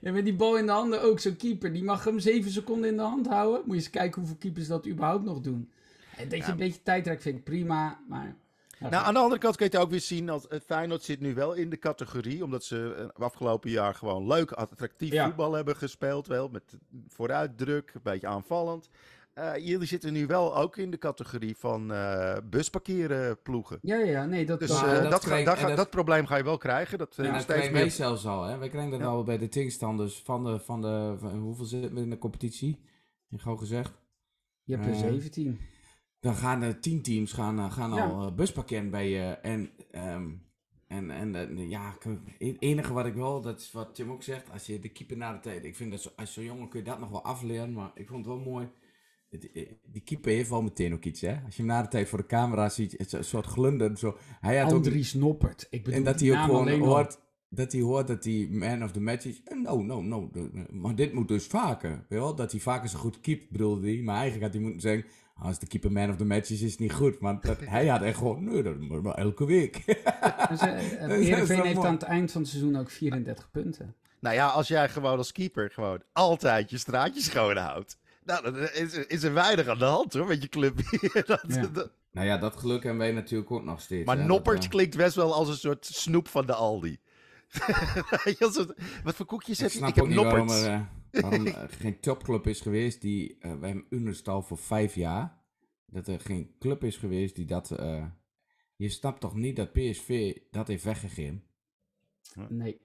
Ja, 0.03 0.11
met 0.11 0.23
die 0.23 0.33
bal 0.35 0.57
in 0.57 0.65
de 0.65 0.71
handen 0.71 1.01
ook. 1.01 1.19
Zo'n 1.19 1.35
keeper, 1.35 1.73
die 1.73 1.83
mag 1.83 2.03
hem 2.03 2.19
7 2.19 2.51
seconden 2.51 2.89
in 2.89 2.95
de 2.95 3.01
hand 3.01 3.27
houden. 3.27 3.61
Moet 3.65 3.75
je 3.75 3.81
eens 3.81 3.89
kijken 3.89 4.19
hoeveel 4.19 4.37
keepers 4.39 4.67
dat 4.67 4.87
überhaupt 4.87 5.23
nog 5.23 5.39
doen. 5.41 5.69
En 6.17 6.29
dat 6.29 6.45
je 6.45 6.51
een 6.51 6.57
beetje 6.57 6.83
tijdrek 6.83 7.21
vind 7.21 7.37
ik 7.37 7.43
prima, 7.43 7.99
maar... 8.09 8.35
Nou, 8.79 9.05
aan 9.05 9.13
de 9.13 9.19
andere 9.19 9.39
kant 9.41 9.55
kun 9.55 9.65
je 9.65 9.71
het 9.71 9.81
ook 9.81 9.89
weer 9.89 9.99
zien 10.01 10.29
als 10.29 10.45
uh, 10.49 10.59
Feyenoord 10.65 11.03
zit 11.03 11.19
nu 11.19 11.33
wel 11.33 11.53
in 11.53 11.69
de 11.69 11.79
categorie, 11.79 12.43
omdat 12.43 12.63
ze 12.63 12.95
uh, 13.17 13.23
afgelopen 13.25 13.69
jaar 13.69 13.95
gewoon 13.95 14.27
leuk, 14.27 14.51
attractief 14.51 15.11
Ja. 15.11 15.25
voetbal 15.25 15.53
hebben 15.53 15.75
gespeeld, 15.75 16.27
wel 16.27 16.49
met 16.49 16.63
vooruitdruk, 17.07 17.91
een 17.93 18.01
beetje 18.03 18.27
aanvallend. 18.27 18.89
Eh, 19.33 19.57
jullie 19.57 19.87
zitten 19.87 20.13
nu 20.13 20.25
wel 20.25 20.57
ook 20.57 20.77
in 20.77 20.91
de 20.91 20.97
categorie 20.97 21.57
van 21.57 21.93
eh 21.93 22.37
busparkeren 22.49 23.41
ploegen. 23.41 23.79
Ja, 23.81 23.95
ja, 23.97 24.05
ja, 24.05 24.25
nee, 24.25 24.45
dat, 24.45 24.59
Dus 24.59 24.67
dat- 24.69 24.83
eh, 24.83 25.01
dat, 25.01 25.11
dat 25.11 25.23
krijg- 25.23 25.45
dat- 25.45 25.77
dat 25.77 25.89
probleem 25.89 26.25
ga 26.25 26.35
je 26.37 26.43
wel 26.43 26.57
krijgen. 26.57 26.97
Dat 26.97 27.09
eh, 27.17 27.17
dat 27.17 27.27
steeds 27.33 27.45
krijgen 27.45 27.71
wij 27.73 27.81
meer... 27.81 27.91
zelfs 27.91 28.25
al, 28.25 28.43
hè. 28.43 28.57
Wij 28.57 28.69
krijgen 28.69 28.91
dat 28.91 28.99
Ja. 28.99 29.05
al 29.05 29.23
bij 29.23 29.37
de 29.37 29.49
tegenstanders 29.49 30.21
van 30.25 30.43
de, 30.43 30.59
van 30.59 30.81
de, 30.81 31.15
van- 31.19 31.37
hoeveel 31.39 31.65
zitten 31.65 31.93
we 31.93 32.01
in 32.01 32.09
de 32.09 32.17
competitie? 32.17 32.79
In 33.29 33.39
gauw 33.39 33.55
gezegd. 33.55 33.91
je 34.63 34.73
hebt 34.75 34.85
er 34.87 34.91
eh, 34.93 34.99
17. 34.99 35.59
Dan 36.19 36.35
gaan 36.35 36.61
er 36.61 36.79
tien 36.79 37.01
teams 37.01 37.31
gaan, 37.33 37.71
gaan 37.71 37.93
Ja. 37.93 38.05
al 38.05 38.25
uh, 38.27 38.33
buspakket 38.33 38.91
bij 38.91 39.09
je. 39.09 39.21
En, 39.31 39.69
ehm, 39.91 40.29
en, 40.87 41.11
en 41.11 41.57
ja, 41.69 41.93
het 42.39 42.55
enige 42.59 42.93
wat 42.93 43.05
ik 43.05 43.13
wil, 43.13 43.41
dat 43.41 43.59
is 43.59 43.71
wat 43.71 43.95
Tim 43.95 44.11
ook 44.11 44.23
zegt, 44.23 44.51
als 44.51 44.65
je 44.65 44.79
de 44.79 44.89
keeper 44.89 45.17
na 45.17 45.33
de 45.33 45.39
tijd, 45.39 45.63
ik 45.65 45.75
vind 45.75 45.91
dat 45.91 46.01
zo, 46.01 46.09
als 46.15 46.33
zo'n 46.33 46.43
jongen 46.43 46.67
kun 46.69 46.79
je 46.79 46.85
dat 46.85 46.99
nog 46.99 47.09
wel 47.09 47.23
afleren, 47.23 47.73
maar 47.73 47.91
ik 47.95 48.07
vond 48.07 48.25
het 48.25 48.35
wel 48.35 48.43
mooi. 48.43 48.67
Eh, 49.53 49.65
Die 49.91 50.01
keeper 50.01 50.31
heeft 50.31 50.49
wel 50.49 50.61
meteen 50.61 50.93
ook 50.93 51.03
iets, 51.03 51.21
hè? 51.21 51.39
Als 51.45 51.55
je 51.55 51.61
hem 51.61 51.71
na 51.71 51.81
de 51.81 51.87
tijd 51.87 52.09
voor 52.09 52.19
de 52.19 52.25
camera 52.25 52.69
ziet, 52.69 52.91
het 52.91 53.01
is 53.05 53.11
een 53.11 53.23
soort 53.23 53.45
glunder. 53.45 53.97
Zo. 53.97 54.17
Hij 54.41 54.57
had 54.57 54.69
ook, 54.71 54.75
Andries 54.77 55.13
Noppert. 55.13 55.67
Ik 55.69 55.83
bedoel, 55.83 55.99
en 55.99 56.05
dat 56.05 56.19
die 56.19 56.31
hij 56.31 56.39
ook 56.39 56.45
gewoon 56.45 56.79
hoort, 56.79 57.19
dat 57.49 57.71
hij 57.71 57.81
hoort 57.81 58.07
dat 58.07 58.23
hij 58.23 58.47
man 58.51 58.83
of 58.83 58.91
the 58.91 59.01
match 59.01 59.25
is. 59.25 59.41
En 59.43 59.61
no, 59.61 59.81
no, 59.81 60.01
no. 60.01 60.31
Maar 60.71 60.95
dit 60.95 61.13
moet 61.13 61.27
dus 61.27 61.45
vaker. 61.45 61.89
Weet 61.89 62.05
je 62.09 62.15
wel? 62.15 62.35
Dat 62.35 62.51
hij 62.51 62.59
vaker 62.59 62.89
zo 62.89 62.99
goed 62.99 63.19
keept, 63.19 63.49
bedoelde 63.49 63.87
hij. 63.87 64.01
Maar 64.01 64.15
eigenlijk 64.15 64.43
had 64.43 64.53
hij 64.53 64.61
moeten 64.61 64.81
zeggen, 64.81 65.05
als 65.35 65.59
de 65.59 65.67
keeper 65.67 65.91
man 65.91 66.09
of 66.09 66.15
the 66.15 66.25
match 66.25 66.49
is, 66.49 66.61
is 66.61 66.71
het 66.71 66.79
niet 66.79 66.93
goed. 66.93 67.19
Maar 67.19 67.41
dat, 67.41 67.59
hij 67.75 67.87
had 67.87 68.01
echt 68.01 68.17
gewoon, 68.17 68.43
nee, 68.43 68.63
dat 68.63 68.79
moet 68.79 69.01
wel 69.01 69.15
elke 69.15 69.45
week. 69.45 69.83
Dus, 70.49 70.59
eh, 70.61 71.03
eh, 71.03 71.09
Heerenveen 71.25 71.57
wel 71.57 71.65
heeft 71.65 71.85
aan 71.85 71.93
het 71.93 72.03
eind 72.03 72.31
van 72.31 72.41
het 72.41 72.49
seizoen 72.49 72.75
ook 72.75 72.89
34 72.89 73.51
punten. 73.51 73.95
Nou 74.19 74.35
ja, 74.35 74.47
als 74.47 74.67
jij 74.67 74.89
gewoon 74.89 75.17
als 75.17 75.31
keeper 75.31 75.71
gewoon 75.71 76.01
altijd 76.11 76.69
je 76.69 76.77
straatjes 76.77 77.25
schoon 77.25 77.57
houdt. 77.57 77.97
Nou, 78.25 78.43
dan 78.43 78.57
is, 78.57 78.93
is 78.93 79.23
er 79.23 79.33
weinig 79.33 79.67
aan 79.67 79.77
de 79.79 79.85
hand 79.85 80.13
hoor, 80.13 80.27
met 80.27 80.41
je 80.41 80.49
club. 80.49 80.75
Dat- 81.25 81.43
Ja. 81.47 81.67
dat- 81.67 81.91
nou 82.11 82.27
ja, 82.27 82.37
dat 82.37 82.55
geluk 82.55 82.83
hebben 82.83 83.01
wij 83.01 83.11
natuurlijk 83.11 83.51
ook 83.51 83.63
nog 83.63 83.81
steeds. 83.81 84.05
maar 84.05 84.17
hè, 84.17 84.23
Noppert 84.25 84.55
dat, 84.55 84.65
eh, 84.65 84.69
klinkt 84.71 84.97
best 84.97 85.15
wel 85.15 85.33
als 85.33 85.47
een 85.49 85.55
soort 85.55 85.85
snoep 85.85 86.27
van 86.27 86.45
de 86.45 86.53
Aldi. 86.53 86.97
Wat 89.03 89.15
voor 89.15 89.25
koekjes 89.25 89.57
Ik 89.57 89.63
heb 89.63 89.71
je? 89.71 89.77
snap 89.77 89.89
Ik 89.89 89.95
heb 89.95 90.05
waarom 90.23 90.49
er, 90.49 90.65
eh, 90.71 90.81
waarom 91.21 91.45
er 91.47 91.69
geen 91.81 91.99
topclub 91.99 92.47
is 92.47 92.61
geweest 92.61 93.01
die... 93.01 93.37
eh 93.39 93.53
wij 93.59 93.69
hebben 93.69 93.85
Unerstal 93.89 94.41
voor 94.41 94.57
vijf 94.57 94.95
jaar. 94.95 95.41
Dat 95.85 96.07
er 96.07 96.19
geen 96.19 96.55
club 96.59 96.83
is 96.83 96.97
geweest 96.97 97.35
die 97.35 97.45
dat... 97.45 97.71
eh, 97.71 98.05
je 98.75 98.89
snapt 98.89 99.19
toch 99.21 99.35
niet 99.35 99.55
dat 99.55 99.71
PSV 99.73 100.37
dat 100.51 100.67
heeft 100.67 100.83
weggegeven? 100.83 101.43
Nee. 102.49 102.81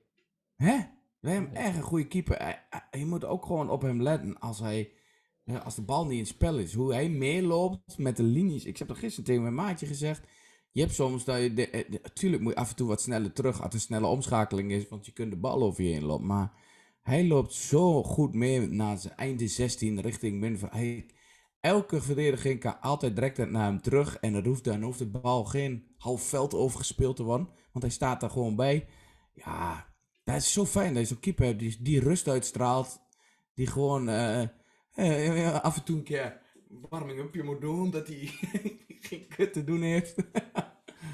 Hè? 0.57 0.76
We 1.20 1.30
hebben 1.30 1.55
echt 1.55 1.76
een 1.76 1.82
goede 1.82 2.07
keeper. 2.09 2.59
Je 2.91 3.07
moet 3.07 3.24
ook 3.24 3.47
gewoon 3.47 3.70
op 3.70 3.82
hem 3.82 4.03
letten 4.03 4.39
als 4.39 4.59
hij... 4.59 4.93
eh, 5.49 5.64
Als 5.64 5.74
de 5.74 5.82
bal 5.82 6.07
niet 6.07 6.18
in 6.18 6.26
spel 6.26 6.59
is. 6.59 6.74
Hoe 6.74 6.92
hij 6.92 7.09
meeloopt 7.09 7.99
met 7.99 8.16
de 8.16 8.22
linies. 8.22 8.64
Ik 8.64 8.76
heb 8.78 8.88
er 8.90 8.96
gisteren 8.96 9.24
tegen 9.24 9.42
mijn 9.42 9.55
maatje 9.55 9.86
gezegd. 9.86 10.22
Je 10.72 10.80
hebt 10.80 10.94
soms 10.94 11.24
dat 11.24 11.40
je... 11.40 11.55
de- 11.55 11.70
eh, 11.70 12.40
moet 12.40 12.53
je 12.53 12.57
af 12.57 12.70
en 12.70 12.76
toe 12.76 12.88
wat 12.88 13.03
sneller 13.03 13.32
terug. 13.32 13.62
Als 13.62 13.74
een 13.74 13.80
snelle 13.80 14.07
omschakeling 14.07 14.70
is. 14.72 14.88
Want 14.88 15.07
je 15.07 15.12
kunt 15.12 15.30
de 15.30 15.36
bal 15.36 15.62
over 15.62 15.84
je 15.84 15.92
heen 15.92 16.05
lopen. 16.05 16.26
Maar 16.26 16.53
hij 17.03 17.26
loopt 17.26 17.53
zo 17.53 18.03
goed 18.03 18.34
mee 18.34 18.61
naar 18.68 18.99
zijn 18.99 19.16
einde 19.16 19.49
16 19.49 20.01
richting 20.01 20.40
min. 20.40 20.59
Hij, 20.70 21.07
elke 21.61 22.01
verdediging 22.03 22.61
kan 22.61 22.80
altijd 22.80 23.14
direct 23.14 23.51
naar 23.51 23.66
hem 23.66 23.80
terug. 23.82 24.16
En 24.16 24.32
dan 24.32 24.44
hoeft, 24.46 24.64
dan 24.64 24.82
hoeft 24.82 24.99
de 24.99 25.07
bal 25.11 25.44
geen 25.44 25.86
half 25.96 26.22
veld 26.22 26.55
overgespeeld 26.55 27.16
te 27.16 27.22
worden. 27.22 27.49
Want 27.72 27.84
hij 27.84 27.94
staat 27.94 28.20
daar 28.20 28.30
gewoon 28.30 28.57
bij. 28.57 28.86
Ja, 29.34 29.86
dat 30.24 30.36
is 30.36 30.53
zo 30.53 30.64
fijn 30.66 30.94
dat 30.94 31.03
je 31.03 31.09
zo'n 31.09 31.20
keeper 31.20 31.59
die, 31.59 31.76
die 31.82 32.01
rust 32.01 32.28
uitstraalt. 32.28 33.01
Die 33.55 33.66
gewoon 33.66 34.09
eh, 34.09 34.42
eh, 34.99 35.61
af 35.61 35.76
en 35.76 35.84
toe 35.84 35.96
een 35.96 36.03
keer 36.03 36.40
warming-upje 36.68 37.42
moet 37.42 37.61
doen. 37.61 37.90
Dat 37.90 38.07
hij 38.07 38.30
geen 39.07 39.26
kut 39.28 39.53
te 39.53 39.64
doen 39.64 39.82
heeft. 39.82 40.14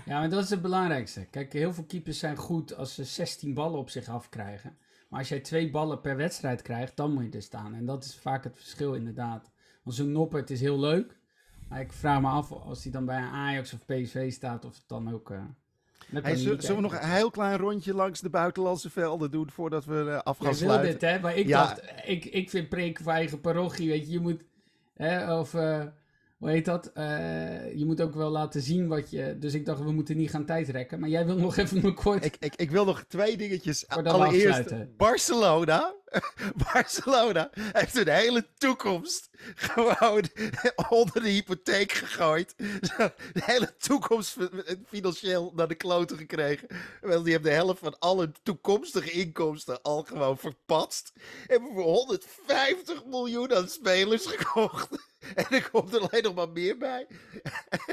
Ja, 0.06 0.18
maar 0.18 0.30
dat 0.30 0.44
is 0.44 0.50
het 0.50 0.62
belangrijkste. 0.62 1.24
Kijk, 1.24 1.52
heel 1.52 1.72
veel 1.72 1.84
keepers 1.84 2.18
zijn 2.18 2.36
goed 2.36 2.76
als 2.76 2.94
ze 2.94 3.04
16 3.04 3.54
ballen 3.54 3.78
op 3.78 3.90
zich 3.90 4.08
afkrijgen. 4.08 4.76
Maar 5.08 5.18
als 5.18 5.28
jij 5.28 5.40
twee 5.40 5.70
ballen 5.70 6.00
per 6.00 6.16
wedstrijd 6.16 6.62
krijgt, 6.62 6.96
dan 6.96 7.12
moet 7.12 7.24
je 7.24 7.30
er 7.30 7.42
staan. 7.42 7.74
En 7.74 7.86
dat 7.86 8.04
is 8.04 8.16
vaak 8.16 8.44
het 8.44 8.56
verschil 8.56 8.94
inderdaad. 8.94 9.50
Want 9.82 9.96
zo'n 9.96 10.12
Noppert 10.12 10.50
is 10.50 10.60
heel 10.60 10.78
leuk. 10.80 11.18
Maar 11.68 11.80
ik 11.80 11.92
vraag 11.92 12.20
me 12.20 12.28
af 12.28 12.52
als 12.52 12.82
hij 12.82 12.92
dan 12.92 13.04
bij 13.04 13.16
een 13.18 13.28
Ajax 13.28 13.72
of 13.72 13.84
PSV 13.84 14.32
staat, 14.32 14.64
of 14.64 14.74
het 14.74 14.84
dan 14.88 15.12
ook... 15.12 15.30
eh, 15.30 15.44
Hey, 16.22 16.36
zullen, 16.36 16.74
we 16.76 16.80
nog 16.80 16.92
een 16.92 17.08
heel 17.08 17.30
klein 17.30 17.58
rondje 17.58 17.94
langs 17.94 18.20
de 18.20 18.30
buitenlandse 18.30 18.90
velden 18.90 19.30
doen 19.30 19.50
voordat 19.50 19.84
we 19.84 20.10
eh, 20.10 20.18
af 20.22 20.38
gaan 20.38 20.50
Jij 20.50 20.58
wil 20.58 20.68
sluiten? 20.68 20.90
dit, 20.92 21.00
hè? 21.00 21.20
Maar 21.20 21.36
ik 21.36 21.46
Ja. 21.46 21.66
dacht, 21.66 21.82
ik, 22.04 22.24
ik 22.24 22.50
vind 22.50 22.68
preken 22.68 23.04
voor 23.04 23.12
eigen 23.12 23.40
parochie, 23.40 23.88
weet 23.88 24.06
je. 24.06 24.12
Je 24.12 24.20
moet, 24.20 24.44
hè, 24.94 25.38
of, 25.38 25.54
eh, 25.54 25.82
hoe 26.38 26.50
heet 26.50 26.64
dat? 26.64 26.86
Eh, 26.94 27.74
je 27.74 27.84
moet 27.84 28.00
ook 28.00 28.14
wel 28.14 28.30
laten 28.30 28.60
zien 28.62 28.88
wat 28.88 29.10
je... 29.10 29.36
Dus 29.38 29.54
ik 29.54 29.66
dacht, 29.66 29.82
we 29.82 29.92
moeten 29.92 30.16
niet 30.16 30.30
gaan 30.30 30.44
tijdrekken. 30.44 31.00
Maar 31.00 31.08
jij 31.08 31.26
wil 31.26 31.36
nog 31.36 31.56
even 31.62 31.84
een 31.84 31.94
kort... 31.94 32.24
Ik, 32.24 32.36
ik, 32.38 32.54
ik 32.56 32.70
wil 32.70 32.84
nog 32.84 33.04
twee 33.08 33.36
dingetjes. 33.36 33.88
Allereerst. 33.88 34.96
Barcelona. 34.96 35.94
Barcelona 36.72 37.50
heeft 37.54 37.94
hun 37.94 38.08
hele 38.08 38.46
toekomst 38.58 39.28
gewoon 39.56 40.28
onder 40.88 41.22
de 41.22 41.28
hypotheek 41.28 41.92
gegooid. 41.92 42.54
De 42.56 43.12
hele 43.32 43.76
toekomst 43.76 44.30
fi- 44.30 44.48
financieel 44.88 45.52
naar 45.54 45.68
de 45.68 45.74
kloten 45.74 46.16
gekregen. 46.16 46.68
Wel, 47.00 47.22
die 47.22 47.32
hebben 47.32 47.50
de 47.50 47.56
helft 47.56 47.78
van 47.78 47.98
alle 47.98 48.32
toekomstige 48.42 49.10
inkomsten 49.10 49.82
al 49.82 50.02
gewoon 50.02 50.38
verpatst. 50.38 51.12
Hebben 51.46 51.70
voor 51.74 51.82
150 51.82 53.04
miljoen 53.04 53.54
aan 53.54 53.68
spelers 53.68 54.26
gekocht. 54.26 54.88
En 55.34 55.46
er 55.50 55.70
komt 55.70 55.94
er 55.94 56.00
alleen 56.00 56.22
nog 56.22 56.34
maar 56.34 56.48
meer 56.48 56.78
bij. 56.78 57.06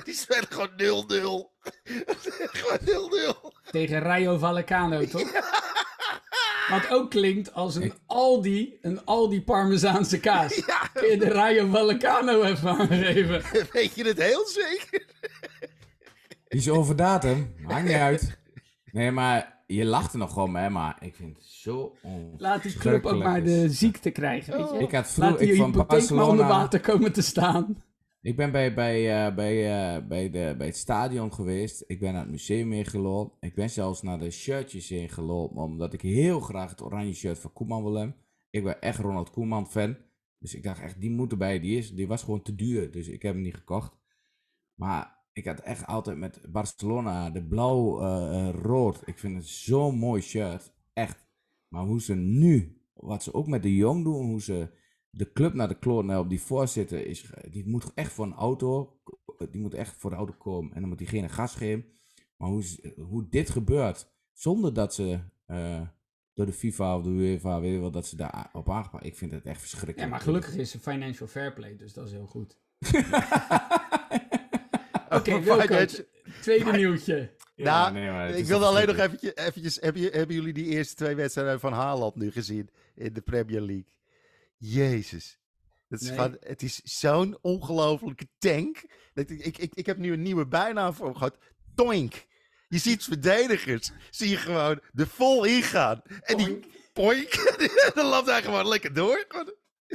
Die 0.03 0.13
spelen 0.13 0.47
gewoon 0.49 0.71
0-0. 0.77 1.49
gewoon 2.59 3.11
0-0. 3.63 3.71
Tegen 3.71 3.99
Rayo 3.99 4.37
Vallecano, 4.37 5.05
toch? 5.05 5.31
Wat 6.71 6.89
ook 6.89 7.09
klinkt 7.09 7.53
als 7.53 7.75
een 7.75 7.93
Aldi, 8.05 8.77
een 8.81 9.05
Aldi 9.05 9.43
Parmezaanse 9.43 10.19
kaas. 10.19 10.55
Ja, 10.67 10.89
Kun 10.93 11.09
je 11.09 11.17
de 11.17 11.29
Rayo 11.29 11.67
Vallecano 11.67 12.43
even 12.43 12.69
aangeven? 12.69 13.41
weet 13.73 13.95
je 13.95 14.03
het 14.03 14.21
heel 14.21 14.45
zeker? 14.47 15.05
Die 16.47 16.59
is 16.59 16.69
over 16.69 16.95
datum. 16.95 17.53
Maakt 17.57 17.85
niet 17.85 17.93
uit. 17.93 18.37
Nee, 18.91 19.11
maar 19.11 19.63
je 19.67 19.85
lacht 19.85 20.13
er 20.13 20.19
nog 20.19 20.33
gewoon 20.33 20.51
mee. 20.51 20.69
Maar 20.69 20.97
ik 20.99 21.15
vind 21.15 21.37
het 21.37 21.45
zo 21.45 21.95
Laat 22.37 22.63
die 22.63 22.73
club 22.73 23.05
ook 23.05 23.23
maar 23.23 23.43
de 23.43 23.69
ziekte 23.69 24.09
krijgen, 24.09 24.57
weet 24.57 24.69
je? 24.69 24.77
Ik 24.77 24.91
had 24.91 24.91
Laat 24.91 25.07
vroeger... 25.07 25.37
die 25.37 25.51
Ik 25.51 25.57
van 25.57 25.71
hypotheek 25.71 26.09
maar 26.09 26.27
onder 26.27 26.45
Barcelona... 26.45 26.47
water 26.47 26.79
komen 26.79 27.11
te 27.11 27.21
staan. 27.21 27.83
Ik 28.21 28.35
ben 28.35 28.51
bij, 28.51 28.73
bij, 28.73 29.25
eh, 29.25 29.35
bij, 29.35 29.95
eh, 29.95 30.07
bij, 30.07 30.29
de, 30.29 30.55
bij 30.57 30.67
het 30.67 30.77
stadion 30.77 31.33
geweest. 31.33 31.83
Ik 31.87 31.99
ben 31.99 32.13
naar 32.13 32.21
het 32.21 32.31
museum 32.31 32.73
ingelopen. 32.73 33.37
Ik 33.39 33.55
ben 33.55 33.69
zelfs 33.69 34.01
naar 34.01 34.19
de 34.19 34.31
shirtjes 34.31 34.89
heen 34.89 35.09
gelopen. 35.09 35.61
Omdat 35.61 35.93
ik 35.93 36.01
heel 36.01 36.39
graag 36.39 36.69
het 36.69 36.81
oranje 36.81 37.13
shirt 37.13 37.39
van 37.39 37.53
Koeman 37.53 37.83
wil 37.83 37.93
hebben. 37.93 38.15
Ik 38.49 38.63
ben 38.63 38.81
echt 38.81 38.99
Ronald 38.99 39.29
Koeman 39.29 39.67
fan. 39.67 39.97
Dus 40.37 40.55
ik 40.55 40.63
dacht 40.63 40.81
echt, 40.81 41.01
die 41.01 41.11
moet 41.11 41.31
erbij. 41.31 41.59
Die, 41.59 41.77
is, 41.77 41.93
die 41.93 42.07
was 42.07 42.23
gewoon 42.23 42.41
te 42.41 42.55
duur. 42.55 42.91
Dus 42.91 43.07
ik 43.07 43.21
heb 43.21 43.33
hem 43.33 43.43
niet 43.43 43.55
gekocht. 43.55 43.97
Maar 44.73 45.25
ik 45.33 45.45
had 45.45 45.59
echt 45.59 45.85
altijd 45.85 46.17
met 46.17 46.41
Barcelona 46.49 47.29
de 47.29 47.43
blauw-rood. 47.43 49.01
ik 49.07 49.19
vind 49.19 49.35
het 49.35 49.47
zo'n 49.47 49.97
mooi 49.97 50.21
shirt. 50.21 50.73
Echt. 50.93 51.27
Maar 51.67 51.83
hoe 51.83 52.01
ze 52.01 52.15
nu, 52.15 52.81
wat 52.93 53.23
ze 53.23 53.33
ook 53.33 53.47
met 53.47 53.63
de 53.63 53.75
jong 53.75 54.03
doen, 54.03 54.25
hoe 54.25 54.41
ze 54.41 54.79
de 55.13 55.31
club 55.31 55.53
naar 55.53 55.67
de 55.67 55.79
kloot 55.79 56.17
op 56.17 56.29
die 56.29 56.41
voorzitter 56.41 57.05
is, 57.05 57.25
die 57.49 57.67
moet 57.67 57.91
echt 57.93 58.11
voor 58.11 58.25
een 58.25 58.33
auto, 58.33 58.99
die 59.51 59.61
moet 59.61 59.73
echt 59.73 59.95
voor 59.97 60.09
de 60.09 60.15
auto 60.15 60.33
komen 60.37 60.73
en 60.73 60.79
dan 60.79 60.89
moet 60.89 60.97
diegene 60.97 61.29
gas 61.29 61.55
geven. 61.55 61.85
Maar 62.37 62.49
hoe, 62.49 62.63
hoe 62.97 63.27
dit 63.29 63.49
gebeurt, 63.49 64.07
zonder 64.33 64.73
dat 64.73 64.93
ze 64.93 65.19
eh, 65.45 65.81
door 66.33 66.45
de 66.45 66.53
FIFA 66.53 66.97
of 66.97 67.03
de 67.03 67.09
UEFA, 67.09 67.59
weet 67.59 67.73
je 67.73 67.79
wel, 67.79 67.91
dat 67.91 68.07
ze 68.07 68.15
daar 68.15 68.49
op 68.53 68.69
aangepakt. 68.69 69.05
Ik 69.05 69.15
vind 69.17 69.31
het 69.31 69.45
echt 69.45 69.59
verschrikkelijk. 69.59 69.99
Ja, 69.99 70.07
maar 70.07 70.19
gelukkig 70.19 70.55
is 70.55 70.73
er 70.73 70.79
financial 70.79 71.27
fair 71.27 71.53
play, 71.53 71.75
dus 71.75 71.93
dat 71.93 72.05
is 72.05 72.11
heel 72.11 72.27
goed. 72.27 72.57
Oké, 75.09 75.39
Wilco, 75.41 75.61
finance- 75.61 76.07
tweede 76.41 76.71
nieuwtje. 76.71 77.31
Nou, 77.55 77.93
nee, 77.93 78.09
maar 78.09 78.27
het 78.27 78.37
ik 78.37 78.45
wilde 78.45 78.65
alleen 78.65 78.87
nog 78.87 78.97
eventjes, 78.97 79.35
eventjes 79.35 79.77
hebben, 79.81 80.01
je- 80.01 80.09
hebben 80.09 80.35
jullie 80.35 80.53
die 80.53 80.65
eerste 80.65 80.95
twee 80.95 81.15
wedstrijden 81.15 81.59
van 81.59 81.73
Haaland 81.73 82.15
nu 82.15 82.31
gezien 82.31 82.69
in 82.95 83.13
de 83.13 83.21
Premier 83.21 83.59
League? 83.61 83.85
Jezus. 84.61 85.39
Dat 85.87 86.01
is 86.01 86.09
Nee. 86.09 86.29
het 86.39 86.61
is 86.61 86.81
zo'n 86.83 87.37
ongelofelijke 87.41 88.27
tank. 88.37 88.83
Dat 89.13 89.29
ik, 89.29 89.39
ik, 89.45 89.57
ik, 89.57 89.73
ik 89.73 89.85
heb 89.85 89.97
nu 89.97 90.13
een 90.13 90.21
nieuwe 90.21 90.47
bijnaam 90.47 90.93
voor 90.93 91.05
hem 91.05 91.15
gehad. 91.15 91.37
Toink. 91.75 92.25
Je 92.67 92.77
ziet 92.77 93.03
verdedigers, 93.03 93.91
zie 94.09 94.29
je 94.29 94.37
gewoon 94.37 94.81
er 94.93 95.07
vol 95.07 95.45
ingaan. 95.45 96.01
En 96.21 96.37
die 96.37 96.59
poink, 96.93 97.55
dan 97.95 98.05
loopt 98.05 98.27
hij 98.27 98.41
gewoon 98.41 98.67
lekker 98.67 98.93
door. 98.93 99.27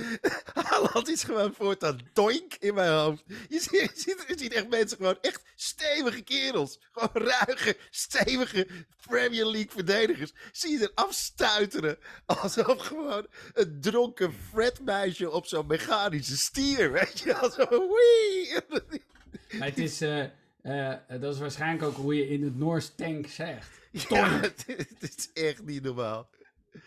Haaland 0.54 1.08
is 1.08 1.22
gewoon 1.22 1.54
voortaan 1.54 2.00
doink 2.12 2.54
in 2.54 2.74
mijn 2.74 2.92
hoofd. 2.92 3.24
Je 3.48 3.60
ziet, 3.60 3.70
je, 3.70 3.90
ziet, 3.94 4.24
je 4.28 4.38
ziet 4.38 4.52
echt 4.52 4.68
mensen 4.68 4.96
gewoon 4.96 5.18
echt 5.20 5.42
stevige 5.54 6.22
kerels. 6.22 6.80
Gewoon 6.92 7.26
ruige, 7.28 7.76
stevige 7.90 8.66
Premier 9.06 9.44
League 9.44 9.70
verdedigers. 9.70 10.32
Zie 10.52 10.78
je 10.78 10.84
er 10.84 10.92
afstuiteren. 10.94 11.98
Alsof 12.26 12.78
gewoon 12.78 13.26
een 13.54 13.80
dronken 13.80 14.32
Fred-meisje 14.50 15.30
op 15.30 15.46
zo'n 15.46 15.66
mechanische 15.66 16.36
stier. 16.36 16.92
Weet 16.92 17.20
je, 17.20 17.36
alsof 17.36 17.68
wee. 17.68 18.54
Maar 19.58 19.68
het 19.68 19.78
is, 19.78 20.00
eh, 20.00 20.24
eh, 20.62 20.98
dat 21.20 21.34
is 21.34 21.40
waarschijnlijk 21.40 21.82
ook 21.82 21.96
hoe 21.96 22.14
je 22.14 22.28
in 22.28 22.42
het 22.42 22.56
Noors 22.56 22.94
tank 22.94 23.26
zegt. 23.26 23.70
Ja, 23.90 24.28
het, 24.28 24.64
het 24.98 25.16
is 25.16 25.32
echt 25.32 25.64
niet 25.64 25.82
normaal. 25.82 26.28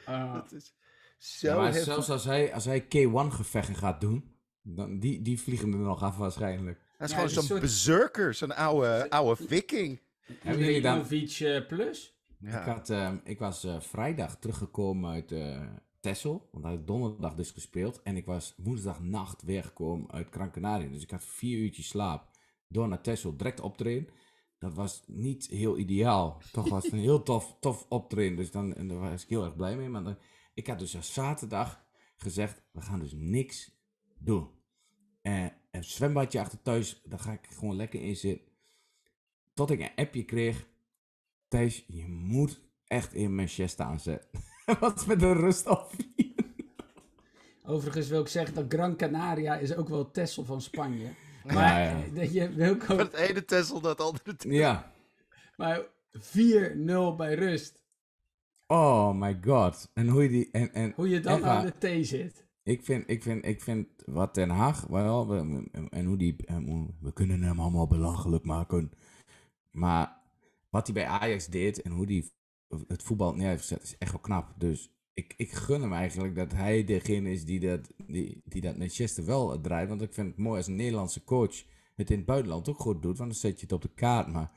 Uh, 0.10 0.34
Het 0.42 0.52
is 0.52 0.74
zo 1.20 1.48
Ja, 1.48 1.56
maar 1.56 1.66
heftig. 1.66 1.84
zelfs 1.84 2.10
als 2.10 2.24
hij, 2.26 2.54
als 2.54 2.66
hij 2.66 2.84
K1-gevechten 2.84 3.76
gaat 3.76 4.02
doen, 4.02 4.32
dan, 4.62 5.00
die, 5.00 5.22
die 5.22 5.40
vliegen 5.42 5.72
er 5.72 5.78
nog 5.80 6.04
af 6.04 6.18
waarschijnlijk. 6.18 6.78
Hij 6.98 7.08
is 7.08 7.14
Ja, 7.14 7.18
gewoon 7.20 7.26
is 7.30 7.34
zo'n 7.36 7.44
soort- 7.44 7.60
berserker, 7.62 8.34
zo'n 8.34 8.56
oude, 8.56 9.10
oude 9.10 9.44
viking. 9.48 10.02
Hebben 10.40 10.66
jullie 10.66 10.82
dan... 10.82 10.98
Ibrahimovic 11.00 11.40
eh, 11.40 11.68
plus? 11.68 12.18
Ja. 12.40 12.60
Ik, 12.62 12.66
had, 12.68 12.90
ehm, 12.90 13.18
ik 13.24 13.40
was 13.40 13.64
eh, 13.64 13.80
vrijdag 13.80 14.38
teruggekomen 14.40 15.12
uit 15.12 15.32
eh 15.32 15.62
Texel, 16.00 16.50
want 16.52 16.64
hij 16.66 16.74
had 16.74 16.88
donderdag 16.88 17.36
dus 17.36 17.52
gespeeld. 17.52 18.02
En 18.04 18.18
ik 18.18 18.26
was 18.26 18.54
woensdagnacht 18.58 19.42
weer 19.42 19.64
gekomen 19.64 20.12
uit 20.12 20.28
Gran 20.32 20.52
Canaria. 20.52 20.90
Dus 20.90 21.04
ik 21.04 21.12
had 21.12 21.24
vier 21.24 21.58
uurtjes 21.58 21.88
slaap 21.88 22.30
door 22.68 22.88
naar 22.88 23.02
Texel, 23.02 23.38
direct 23.38 23.60
optreden. 23.60 24.08
Dat 24.58 24.74
was 24.74 25.04
niet 25.08 25.48
heel 25.48 25.78
ideaal. 25.78 26.42
Toch 26.52 26.70
was 26.70 26.84
het 26.84 26.94
een 26.94 27.00
heel 27.00 27.24
tof, 27.24 27.56
tof 27.60 27.86
optreden. 27.90 28.36
Dus 28.38 28.52
dan, 28.52 28.74
en 28.76 28.88
daar 28.88 28.98
was 28.98 29.24
ik 29.24 29.30
heel 29.30 29.44
erg 29.44 29.56
blij 29.56 29.76
mee. 29.78 29.90
Maar 29.90 30.04
dan, 30.04 30.18
ik 30.60 30.68
had 30.68 30.80
dus 30.80 30.96
als 30.96 31.14
zaterdag 31.14 31.86
gezegd, 32.18 32.62
we 32.72 32.82
gaan 32.82 33.00
dus 33.00 33.14
niks 33.16 33.72
doen. 34.18 34.50
En 35.22 35.54
een 35.72 35.84
zwembadje 35.84 36.40
achter 36.40 36.62
thuis, 36.62 37.02
daar 37.06 37.20
ga 37.20 37.32
ik 37.32 37.48
gewoon 37.50 37.76
lekker 37.76 38.02
in 38.02 38.16
zitten. 38.16 38.48
Tot 39.54 39.70
ik 39.70 39.80
een 39.80 39.96
appje 39.96 40.24
kreeg. 40.24 40.68
Thijs, 41.48 41.86
je 41.88 42.08
moet 42.08 42.62
echt 42.88 43.14
in 43.14 43.36
Manchester 43.36 43.86
aanzetten. 43.86 44.30
Wat 44.80 45.06
met 45.06 45.20
de 45.20 45.34
rust 45.34 45.68
op. 45.68 45.92
Overigens 47.64 48.08
wil 48.08 48.22
ik 48.22 48.28
zeggen 48.28 48.56
dat 48.56 48.66
Gran 48.68 48.96
Canaria 48.96 49.58
is 49.58 49.76
ook 49.76 49.90
wel 49.90 50.12
Texel 50.12 50.46
van 50.46 50.62
Spanje. 50.62 51.10
Maar 51.44 51.80
Ja, 51.82 51.90
ja. 51.90 52.12
dat 52.22 52.34
je 52.34 52.54
Wilco, 52.54 52.86
Van 52.86 52.98
het 52.98 53.14
ene 53.14 53.46
Tessel 53.46 53.82
het 53.82 54.02
andere 54.02 54.36
Tessel. 54.36 54.52
Ja. 54.52 54.92
maar 55.56 55.86
4-0 56.18 57.16
bij 57.18 57.34
rust. 57.34 57.80
Oh 58.72 59.14
my 59.14 59.38
god. 59.42 59.92
En 59.94 60.08
hoe 60.08 60.24
je 60.24 60.30
die. 60.30 60.50
En, 60.52 60.74
en, 60.74 60.94
Hoe 60.96 61.10
je 61.10 61.20
dan 61.20 61.46
aan 61.46 61.66
de 61.66 61.78
thee 61.78 62.04
zit. 62.04 62.48
ik, 62.64 62.84
vind, 62.84 63.10
ik, 63.10 63.24
vind, 63.24 63.46
ik 63.46 63.62
vind 63.62 63.88
wat 64.06 64.36
Den 64.36 64.50
Haag. 64.50 64.82
Wel, 64.88 65.28
we- 65.28 65.88
en 65.90 66.06
hoe 66.06 66.18
die. 66.18 66.36
We 67.00 67.14
kunnen 67.14 67.42
hem 67.42 67.60
allemaal 67.60 67.88
belachelijk 67.88 68.44
maken. 68.44 68.92
Maar 69.72 70.18
wat 70.70 70.86
hij 70.88 70.94
bij 70.94 71.06
Ajax 71.06 71.48
deed 71.48 71.82
en 71.82 71.92
hoe 71.92 72.06
die 72.06 72.32
het 72.88 73.04
voetbal 73.04 73.36
neer 73.36 73.48
heeft 73.48 73.62
gezet, 73.62 73.84
is 73.84 73.98
echt 73.98 74.12
wel 74.12 74.22
knap. 74.22 74.54
Dus 74.58 74.92
ik, 75.14 75.34
ik 75.38 75.52
gun 75.52 75.82
hem 75.82 75.94
eigenlijk 75.94 76.36
dat 76.36 76.52
hij 76.52 76.84
degene 76.84 77.32
is 77.32 77.46
die 77.46 77.60
dat, 77.60 77.92
die, 78.08 78.42
die 78.46 78.62
dat 78.62 78.78
Manchester 78.78 79.26
wel 79.26 79.62
draait. 79.62 79.90
Want 79.90 80.02
ik 80.02 80.14
vind 80.14 80.28
het 80.28 80.38
mooi 80.38 80.58
als 80.58 80.68
een 80.68 80.76
Nederlandse 80.76 81.24
coach 81.24 81.64
het 81.96 82.10
in 82.12 82.18
het 82.18 82.26
buitenland 82.26 82.70
ook 82.70 82.80
goed 82.80 83.02
doet. 83.02 83.18
Want 83.18 83.30
dan 83.32 83.40
zet 83.40 83.56
je 83.60 83.66
het 83.66 83.72
op 83.76 83.82
de 83.82 83.94
kaart. 83.96 84.28
Maar 84.28 84.52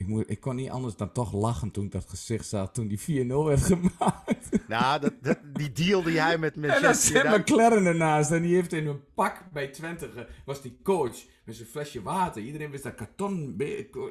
ik, 0.00 0.06
moet, 0.06 0.30
ik 0.30 0.40
kon 0.40 0.56
niet 0.56 0.70
anders 0.70 0.96
dan 0.96 1.12
toch 1.12 1.32
lachen 1.32 1.70
toen 1.70 1.84
ik 1.84 1.92
dat 1.92 2.08
gezicht 2.08 2.46
zag 2.46 2.72
toen 2.72 2.88
die 2.88 3.26
4-0 3.26 3.26
werd 3.26 3.62
gemaakt. 3.62 4.68
Nou, 4.68 5.00
dat, 5.00 5.12
dat, 5.22 5.38
die 5.52 5.72
deal 5.72 6.02
die 6.02 6.20
hij 6.20 6.38
met 6.38 6.54
En 6.56 6.60
dan 6.60 6.70
Manchester 6.70 7.20
zit. 7.20 7.38
McLaren 7.38 7.86
ernaast 7.86 8.30
en 8.30 8.42
die 8.42 8.54
heeft 8.54 8.72
in 8.72 8.86
een 8.86 9.00
pak 9.14 9.44
bij 9.52 9.68
Twente, 9.68 10.28
was 10.44 10.62
die 10.62 10.78
coach 10.82 11.16
met 11.44 11.56
zijn 11.56 11.68
flesje 11.68 12.02
water. 12.02 12.42
Iedereen 12.42 12.70
wist 12.70 12.82
dat 12.82 12.94
karton, 12.94 13.56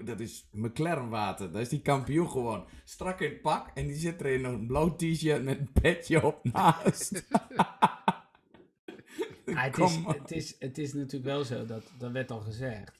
dat 0.06 0.20
is 0.20 0.48
McLaren 0.52 1.10
water. 1.10 1.52
Daar 1.52 1.62
is 1.62 1.70
die 1.70 1.82
kampioen 1.82 2.30
gewoon. 2.30 2.66
Strak 2.84 3.20
in 3.20 3.30
het 3.30 3.42
pak 3.42 3.68
en 3.74 3.88
die 3.88 3.98
zit 3.98 4.20
er 4.22 4.28
in 4.28 4.44
een 4.44 4.68
blauw 4.68 4.96
t-shirt 4.96 5.44
met 5.44 5.60
een 5.60 5.72
petje 5.82 6.26
op 6.26 6.44
naast. 6.44 7.26
Ja, 9.46 9.62
het, 9.66 9.78
is, 9.78 9.98
het, 10.06 10.32
is, 10.32 10.56
het 10.60 10.78
is 10.78 10.94
natuurlijk 10.94 11.26
wel 11.26 11.44
zo, 11.44 11.66
dat, 11.66 11.84
dat 11.98 12.12
werd 12.12 12.32
al 12.32 12.42
gezegd, 12.42 12.99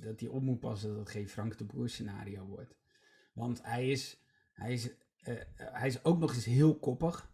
dat 0.00 0.20
hij 0.20 0.28
op 0.28 0.42
moet 0.42 0.60
passen 0.60 0.88
dat 0.88 0.98
het 0.98 1.08
geen 1.08 1.28
Frank 1.28 1.58
de 1.58 1.64
Boer 1.64 1.88
scenario 1.88 2.46
wordt. 2.46 2.74
Want 3.32 3.62
hij 3.62 3.90
is, 3.90 4.24
hij 4.52 4.72
is, 4.72 4.90
eh, 5.22 5.34
hij 5.56 5.88
is 5.88 6.04
ook 6.04 6.18
nog 6.18 6.34
eens 6.34 6.44
heel 6.44 6.78
koppig. 6.78 7.32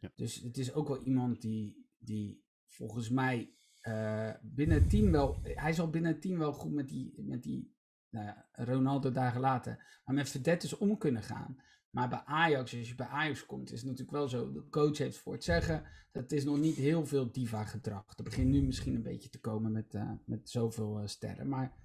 Ja. 0.00 0.12
Dus 0.16 0.34
het 0.34 0.58
is 0.58 0.72
ook 0.72 0.88
wel 0.88 1.02
iemand 1.02 1.40
die, 1.40 1.86
die 1.98 2.44
volgens 2.66 3.10
mij 3.10 3.52
eh, 3.80 4.30
binnen 4.42 4.80
het 4.80 4.90
team 4.90 5.10
wel, 5.10 5.40
hij 5.42 5.70
is 5.70 5.80
al 5.80 5.90
binnen 5.90 6.12
het 6.12 6.20
team 6.20 6.38
wel 6.38 6.52
goed 6.52 6.72
met 6.72 6.88
die, 6.88 7.14
met 7.16 7.42
die 7.42 7.76
nou 8.10 8.26
ja, 8.26 8.48
Ronaldo 8.52 9.12
dagen 9.12 9.40
later, 9.40 10.00
maar 10.04 10.14
met 10.14 10.28
verdetters 10.28 10.76
om 10.76 10.98
kunnen 10.98 11.22
gaan. 11.22 11.56
Maar 11.90 12.08
bij 12.08 12.22
Ajax, 12.24 12.76
als 12.76 12.88
je 12.88 12.94
bij 12.94 13.06
Ajax 13.06 13.46
komt, 13.46 13.72
is 13.72 13.78
het 13.78 13.90
natuurlijk 13.90 14.16
wel 14.16 14.28
zo, 14.28 14.52
de 14.52 14.68
coach 14.68 14.98
heeft 14.98 15.18
voor 15.18 15.32
het 15.32 15.44
zeggen, 15.44 15.84
dat 16.12 16.32
is 16.32 16.44
nog 16.44 16.58
niet 16.58 16.76
heel 16.76 17.06
veel 17.06 17.32
diva-gedrag. 17.32 18.14
Dat 18.14 18.24
begint 18.24 18.50
nu 18.50 18.62
misschien 18.62 18.94
een 18.94 19.02
beetje 19.02 19.30
te 19.30 19.40
komen 19.40 19.72
met, 19.72 19.94
eh, 19.94 20.12
met 20.24 20.50
zoveel 20.50 20.98
eh, 20.98 21.06
sterren. 21.06 21.48
Maar 21.48 21.76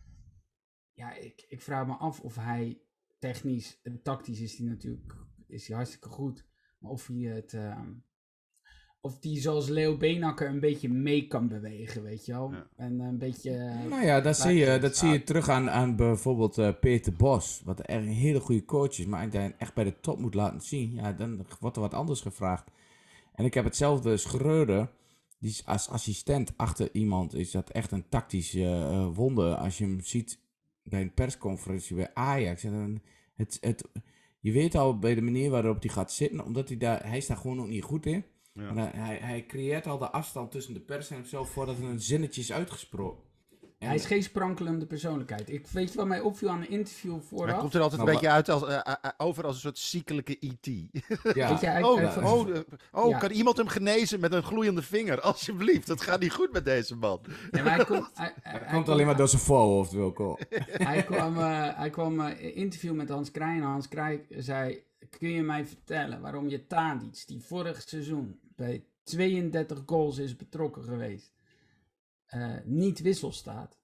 ja, 0.93 1.13
ik, 1.13 1.45
ik 1.47 1.61
vraag 1.61 1.87
me 1.87 1.93
af 1.93 2.21
of 2.21 2.35
hij 2.35 2.81
technisch 3.19 3.79
en 3.83 4.01
tactisch 4.01 4.41
is 4.41 4.57
hij 4.57 4.67
natuurlijk 4.67 5.15
is 5.47 5.67
hij 5.67 5.75
hartstikke 5.75 6.09
goed. 6.09 6.45
Maar 6.77 6.91
of 6.91 7.07
hij 7.07 7.17
het. 7.17 7.53
ehm, 7.53 7.91
of 9.05 9.19
die 9.19 9.41
zoals 9.41 9.67
Leo 9.67 9.97
Beenakker 9.97 10.49
een 10.49 10.59
beetje 10.59 10.89
mee 10.89 11.27
kan 11.27 11.47
bewegen, 11.47 12.03
weet 12.03 12.25
je 12.25 12.31
wel. 12.31 12.51
Ja. 12.51 12.67
En 12.75 12.99
een 12.99 13.17
beetje... 13.17 13.51
eh, 13.51 13.89
Nou 13.89 14.05
ja, 14.05 14.21
dat, 14.21 14.37
zie 14.37 14.53
je, 14.53 14.79
dat 14.79 14.97
zie 14.97 15.09
je 15.09 15.23
terug 15.23 15.49
aan, 15.49 15.69
aan 15.69 15.95
bijvoorbeeld 15.95 16.57
eh, 16.57 16.69
Peter 16.79 17.13
Bos. 17.13 17.61
Wat 17.65 17.79
echt 17.79 18.01
een 18.01 18.07
hele 18.07 18.39
goede 18.39 18.65
coach 18.65 18.99
is. 18.99 19.05
Maar 19.05 19.25
als 19.25 19.33
hij 19.33 19.55
echt 19.57 19.73
bij 19.73 19.83
de 19.83 19.99
top 19.99 20.19
moet 20.19 20.33
laten 20.33 20.61
zien, 20.61 20.93
ja, 20.93 21.11
dan 21.13 21.45
wordt 21.59 21.75
er 21.75 21.81
wat 21.81 21.93
anders 21.93 22.21
gevraagd. 22.21 22.71
En 23.35 23.45
ik 23.45 23.53
heb 23.53 23.63
hetzelfde 23.63 24.17
Schreuder. 24.17 24.91
Die 25.39 25.49
is 25.51 25.65
als 25.65 25.89
assistent 25.89 26.53
achter 26.57 26.89
iemand 26.93 27.33
is 27.33 27.51
dat 27.51 27.69
echt 27.69 27.91
een 27.91 28.09
tactisch 28.09 28.53
eh, 28.53 28.81
eh, 28.83 29.07
wonder. 29.13 29.55
Als 29.55 29.77
je 29.77 29.83
hem 29.83 29.99
ziet 30.01 30.39
bij 30.83 31.01
een 31.01 31.13
persconferentie 31.13 31.95
bij 31.95 32.11
Ajax. 32.13 32.63
En 32.63 32.71
dan 32.71 33.01
het, 33.35 33.57
het, 33.61 33.83
je 34.39 34.51
weet 34.51 34.75
al 34.75 34.99
bij 34.99 35.15
de 35.15 35.21
manier 35.21 35.49
waarop 35.49 35.81
hij 35.81 35.91
gaat 35.91 36.11
zitten, 36.11 36.45
omdat 36.45 36.67
hij 36.67 36.77
daar, 36.77 37.07
hij 37.07 37.17
is 37.17 37.27
daar 37.27 37.37
gewoon 37.37 37.57
nog 37.57 37.67
niet 37.67 37.83
goed 37.83 38.05
in. 38.05 38.23
Ja. 38.53 38.73
Hij, 38.95 39.17
hij 39.21 39.45
creëert 39.45 39.87
al 39.87 39.97
de 39.97 40.09
afstand 40.11 40.51
tussen 40.51 40.73
de 40.73 40.79
pers 40.79 41.09
en 41.09 41.15
hemzelf 41.15 41.49
voordat 41.49 41.77
er 41.77 41.83
een 41.83 42.01
zinnetje 42.01 42.41
is 42.41 42.51
uitgesproken. 42.51 43.23
En- 43.79 43.87
Hij 43.89 43.97
is 43.97 44.05
geen 44.05 44.23
sprankelende 44.23 44.85
persoonlijkheid. 44.85 45.49
Ik 45.49 45.67
weet 45.67 45.91
je 45.91 45.97
wat 45.97 46.07
mij 46.07 46.19
opviel 46.19 46.49
aan 46.49 46.61
een 46.61 46.69
interview 46.69 47.11
Hij 47.11 47.21
vooraf? 47.21 47.59
komt 47.59 47.73
er 47.73 47.81
altijd 47.81 47.99
een 47.99 48.05
Maar 48.05 48.13
beetje 48.13 48.29
uit 48.29 48.49
als, 48.49 48.63
eh, 48.67 48.75
eh, 48.75 48.93
eh, 49.01 49.11
over 49.17 49.45
als 49.45 49.55
een 49.55 49.61
soort 49.61 49.77
ziekelijke 49.77 50.37
IT. 50.39 50.65
ja. 50.65 51.49
Weet 51.49 51.59
je, 51.59 51.65
hij- 51.67 51.83
Oh, 51.83 51.97
hij- 51.97 52.23
oh, 52.23 52.49
eh, 52.55 52.59
oh 52.91 53.09
Ja. 53.09 53.17
kan 53.17 53.31
iemand 53.31 53.57
hem 53.57 53.67
genezen 53.67 54.19
met 54.19 54.33
een 54.33 54.43
gloeiende 54.43 54.81
vinger? 54.81 55.21
Alsjeblieft, 55.21 55.87
dat 55.87 56.01
gaat 56.01 56.19
niet 56.19 56.31
goed 56.33 56.51
met 56.51 56.65
deze 56.65 56.95
man. 56.95 57.19
Ja, 57.51 57.63
maar 57.63 57.75
hij 57.75 57.85
komt, 57.85 58.09
hij, 58.13 58.25
hij- 58.25 58.33
Hij 58.51 58.59
hij 58.63 58.73
komt 58.73 58.89
alleen 58.89 59.05
maar 59.05 59.17
door 59.17 59.27
zijn 59.27 59.41
voorhoofd, 59.41 59.91
Wilco. 59.91 60.37
Hij 60.89 61.03
kwam, 61.03 61.37
eh, 61.37 61.77
hij 61.77 61.89
kwam 61.89 62.21
interview 62.37 62.93
met 62.93 63.09
Hans 63.09 63.31
Kraaij 63.31 63.55
en 63.57 63.61
Hans 63.63 63.87
Kraaij 63.87 64.25
zei... 64.29 64.83
Kun 65.19 65.29
je 65.29 65.41
mij 65.41 65.65
vertellen 65.65 66.21
waarom 66.21 66.49
je 66.49 66.67
Tadic, 66.67 67.23
die 67.27 67.41
vorig 67.41 67.81
seizoen 67.81 68.39
bij 68.55 68.85
32 69.03 69.83
goals 69.85 70.17
is 70.17 70.35
betrokken 70.35 70.83
geweest, 70.83 71.33
eh, 72.25 72.55
niet 72.63 73.01
wissel 73.01 73.31
staat? 73.31 73.77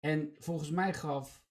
En 0.00 0.34
volgens 0.38 0.70
mij 0.70 0.94
gaf 0.94 1.42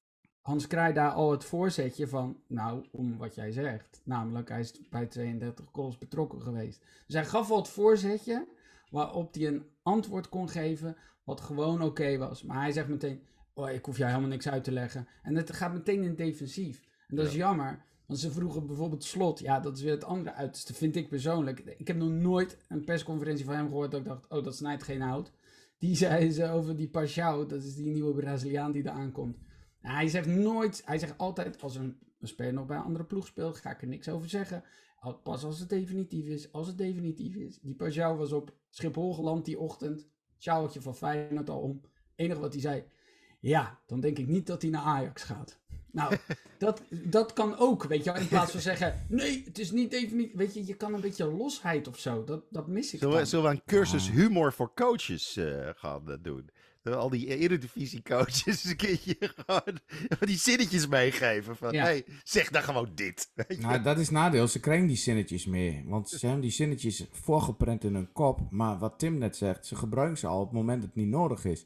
Hans 0.48 0.68
Kraaij 0.68 0.94
daar 0.94 1.12
al 1.12 1.32
het 1.32 1.46
voorzetje 1.46 2.08
van... 2.08 2.42
Nou, 2.48 2.86
om 2.92 3.18
wat 3.18 3.36
jij 3.36 3.52
zegt. 3.52 4.02
Namelijk, 4.04 4.50
hij 4.50 4.60
is 4.60 4.88
bij 4.90 5.06
32 5.06 5.66
goals 5.72 5.98
betrokken 5.98 6.42
geweest. 6.42 6.86
Dus 7.06 7.16
hij 7.16 7.26
gaf 7.26 7.52
al 7.52 7.58
het 7.58 7.68
voorzetje 7.68 8.48
waarop 8.90 9.34
hij 9.34 9.48
een 9.48 9.66
antwoord 9.84 10.30
kon 10.30 10.50
geven 10.50 10.98
wat 11.24 11.42
gewoon 11.42 11.82
oké 11.82 12.18
was. 12.18 12.44
Maar 12.44 12.62
hij 12.62 12.72
zegt 12.72 12.88
meteen, 12.88 13.22
oh, 13.54 13.70
ik 13.70 13.86
hoef 13.86 13.98
jou 13.98 14.10
helemaal 14.10 14.30
niks 14.30 14.48
uit 14.48 14.64
te 14.64 14.72
leggen. 14.72 15.08
En 15.24 15.36
het 15.36 15.54
gaat 15.54 15.74
meteen 15.74 16.04
in 16.04 16.16
defensief. 16.16 16.84
En 17.08 17.16
dat 17.16 17.26
is 17.26 17.36
jammer. 17.36 17.86
Want 18.08 18.20
ze 18.20 18.32
vroegen 18.32 18.68
bijvoorbeeld 18.68 19.04
Slot. 19.04 19.40
Ja, 19.40 19.60
dat 19.60 19.78
is 19.78 19.84
weer 19.84 19.92
het 19.92 20.04
andere 20.04 20.34
uiterste, 20.34 20.74
vind 20.74 20.96
ik 20.96 21.10
persoonlijk. 21.10 21.60
Ik 21.60 21.88
heb 21.88 21.98
nog 21.98 22.10
nooit 22.10 22.58
een 22.68 22.84
persconferentie 22.84 23.46
van 23.46 23.56
hem 23.56 23.68
gehoord 23.68 23.92
dat 23.92 24.00
ik 24.00 24.06
dacht, 24.06 24.30
oh, 24.30 24.44
dat 24.44 24.56
snijdt 24.56 24.84
geen 24.84 25.02
hout. 25.02 25.32
Die 25.78 25.96
zei 26.06 26.32
ze 26.32 26.50
over 26.50 26.76
die 26.76 26.90
Pashao, 26.90 27.46
dat 27.46 27.64
is 27.64 27.76
die 27.76 27.90
nieuwe 27.90 28.14
Braziliaan 28.14 28.72
die 28.72 28.84
er 28.84 28.90
aankomt. 28.90 29.38
Nou, 29.82 29.96
hij 29.96 30.08
zegt 30.08 30.28
nooit, 30.28 30.82
hij 30.86 30.98
zegt 30.98 31.18
altijd, 31.18 31.62
als 31.62 31.76
een, 31.76 31.98
speler 32.22 32.54
nog 32.54 32.66
bij 32.66 32.78
een 32.78 32.84
andere 32.84 33.06
ploeg 33.06 33.28
speelt, 33.28 33.58
ga 33.58 33.72
ik 33.72 33.82
er 33.82 33.88
niks 33.88 34.10
over 34.10 34.30
zeggen. 34.30 34.64
Pas 35.24 35.44
als 35.44 35.60
het 35.60 35.70
definitief 35.70 36.26
is, 36.26 36.52
als 36.52 36.68
het 36.68 36.78
definitief 36.78 37.36
is. 37.36 37.60
Die 37.60 37.76
Pashao 37.76 38.16
was 38.16 38.32
op 38.32 38.56
Schiphol 38.70 39.14
geland 39.14 39.46
die 39.46 39.60
ochtend. 39.60 40.08
Sjouwtje 40.38 40.82
van 40.82 40.96
Feyenoord 40.96 41.50
al 41.50 41.60
om. 41.60 41.82
enige 42.16 42.40
wat 42.40 42.54
hij 42.54 42.62
zei, 42.62 42.84
Ja, 43.48 43.80
dan 43.86 44.00
denk 44.00 44.18
ik 44.18 44.28
niet 44.28 44.48
dat 44.48 44.62
hij 44.62 44.72
naar 44.72 44.82
Ajax 44.82 45.24
gaat. 45.24 45.58
Nou, 45.92 46.16
dat, 46.58 46.82
dat 46.90 47.34
kan 47.34 47.58
ook, 47.58 47.84
weet 47.84 48.04
je. 48.04 48.12
In 48.20 48.28
plaats 48.28 48.52
van 48.52 48.62
zeggen, 48.62 49.06
nee, 49.10 49.44
het 49.46 49.60
is 49.60 49.72
niet 49.72 49.94
even 49.94 50.18
niet... 50.18 50.34
Weet 50.34 50.54
je, 50.54 50.66
je 50.66 50.76
kan 50.76 50.94
een 50.94 51.02
beetje 51.02 51.26
losheid 51.26 51.88
of 51.88 52.00
zo. 52.00 52.24
Dat, 52.24 52.44
dat 52.50 52.68
mis 52.68 52.94
ik 52.94 53.00
Zullen 53.00 53.18
we, 53.18 53.26
zullen 53.26 53.46
we 53.46 53.52
een 53.52 53.62
cursus 53.66 54.10
Ah. 54.10 54.16
humor 54.16 54.54
voor 54.54 54.74
coaches 54.74 55.38
eh, 55.38 55.70
gaan 55.76 56.12
eh, 56.12 56.18
doen? 56.22 56.50
Al 56.84 57.10
die 57.10 57.26
eredivisie 57.38 58.02
coaches 58.02 58.64
een 58.64 58.76
keertje 58.76 59.16
gewoon 59.46 59.80
die 60.20 60.38
zinnetjes 60.38 60.88
meegeven. 60.88 61.56
Van, 61.56 61.72
Ja. 61.72 61.84
hey, 61.84 62.06
zeg 62.24 62.50
dan 62.50 62.64
gewoon 62.64 62.92
dit. 62.96 63.30
Weet 63.36 63.58
je? 63.58 63.58
Nou, 63.58 63.82
dat 63.82 63.98
is 63.98 64.06
het 64.06 64.12
nadeel. 64.16 64.48
Ze 64.48 64.60
krijgen 64.60 64.88
die 64.88 64.98
zinnetjes 64.98 65.46
meer. 65.46 65.84
Want 65.86 66.10
ze 66.10 66.26
hebben 66.26 66.42
die 66.44 66.52
zinnetjes 66.52 67.06
voorgeprent 67.12 67.84
in 67.84 67.94
hun 67.94 68.12
kop. 68.12 68.40
Maar 68.50 68.78
wat 68.78 69.00
Tim 69.00 69.18
net 69.18 69.36
zegt, 69.36 69.66
ze 69.66 69.76
gebruiken 69.76 70.18
ze 70.18 70.28
al 70.28 70.40
op 70.40 70.48
het 70.48 70.56
moment 70.56 70.82
dat 70.82 70.90
het 70.90 71.00
niet 71.00 71.08
nodig 71.08 71.46
is. 71.46 71.66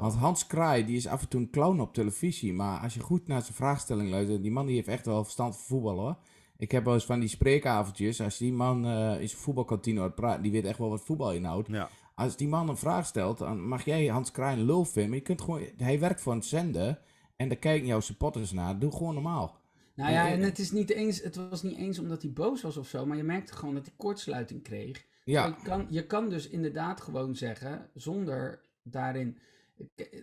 Want 0.00 0.14
Hans 0.14 0.46
Kraai, 0.46 0.84
die 0.84 0.96
is 0.96 1.06
af 1.06 1.22
en 1.22 1.28
toe 1.28 1.40
een 1.40 1.50
clown 1.50 1.80
op 1.80 1.94
televisie. 1.94 2.52
Maar 2.52 2.80
als 2.80 2.94
je 2.94 3.00
goed 3.00 3.26
naar 3.26 3.42
zijn 3.42 3.54
vraagstelling 3.54 4.10
luistert, 4.10 4.42
die 4.42 4.50
man 4.50 4.66
die 4.66 4.74
heeft 4.74 4.88
echt 4.88 5.06
wel 5.06 5.22
verstand 5.24 5.56
van 5.56 5.64
voetbal 5.64 5.98
hoor. 5.98 6.16
Ik 6.56 6.70
heb 6.70 6.84
wel 6.84 6.94
eens 6.94 7.04
van 7.04 7.20
die 7.20 7.28
spreekavondjes. 7.28 8.20
Als 8.20 8.38
die 8.38 8.52
man 8.52 8.84
eh 8.86 9.20
in 9.20 9.28
zijn 9.28 9.40
voetbalkantine 9.40 10.00
hoort 10.00 10.14
praten, 10.14 10.42
die 10.42 10.52
weet 10.52 10.64
echt 10.64 10.78
wel 10.78 10.88
wat 10.88 11.04
voetbal 11.04 11.32
inhoudt. 11.32 11.68
Ja. 11.68 11.88
Als 12.14 12.36
die 12.36 12.48
man 12.48 12.68
een 12.68 12.76
vraag 12.76 13.06
stelt, 13.06 13.38
dan 13.38 13.68
mag 13.68 13.84
jij 13.84 14.06
Hans 14.06 14.30
Kraai 14.30 14.58
een 14.58 14.64
lul 14.64 14.84
vinden. 14.84 15.10
Maar 15.10 15.18
je 15.18 15.24
kunt 15.24 15.40
gewoon, 15.40 15.62
hij 15.76 16.00
werkt 16.00 16.20
voor 16.20 16.32
een 16.32 16.42
zender. 16.42 17.00
En 17.36 17.48
daar 17.48 17.58
kijken 17.58 17.86
jouw 17.86 18.00
supporters 18.00 18.52
naar. 18.52 18.78
Doe 18.78 18.92
gewoon 18.92 19.14
normaal. 19.14 19.60
Nou 19.94 20.12
ja, 20.12 20.28
en 20.28 20.40
het, 20.40 20.58
is 20.58 20.70
niet 20.70 20.90
eens, 20.90 21.22
het 21.22 21.36
was 21.36 21.62
niet 21.62 21.76
eens 21.76 21.98
omdat 21.98 22.22
hij 22.22 22.32
boos 22.32 22.62
was 22.62 22.76
of 22.76 22.88
zo, 22.88 23.06
maar 23.06 23.16
je 23.16 23.22
merkte 23.22 23.52
gewoon 23.52 23.74
dat 23.74 23.86
hij 23.86 23.94
kortsluiting 23.96 24.62
kreeg. 24.62 25.04
Ja, 25.24 25.46
Je, 25.46 25.54
kan, 25.62 25.86
je 25.90 26.06
kan 26.06 26.28
dus 26.28 26.48
inderdaad 26.48 27.00
gewoon 27.00 27.36
zeggen, 27.36 27.90
zonder 27.94 28.60
daarin... 28.82 29.38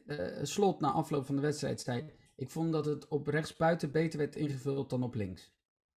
eh, 0.06 0.44
slot 0.44 0.80
na 0.80 0.92
afloop 0.92 1.26
van 1.26 1.36
de 1.36 1.42
wedstrijdstijd. 1.42 2.14
Ik 2.36 2.50
vond 2.50 2.72
dat 2.72 2.86
het 2.86 3.08
op 3.08 3.28
rechtsbuiten 3.28 3.92
beter 3.92 4.20
werd 4.20 4.36
ingevuld 4.36 4.90
dan 4.90 5.04
op 5.04 5.16
links. 5.16 5.54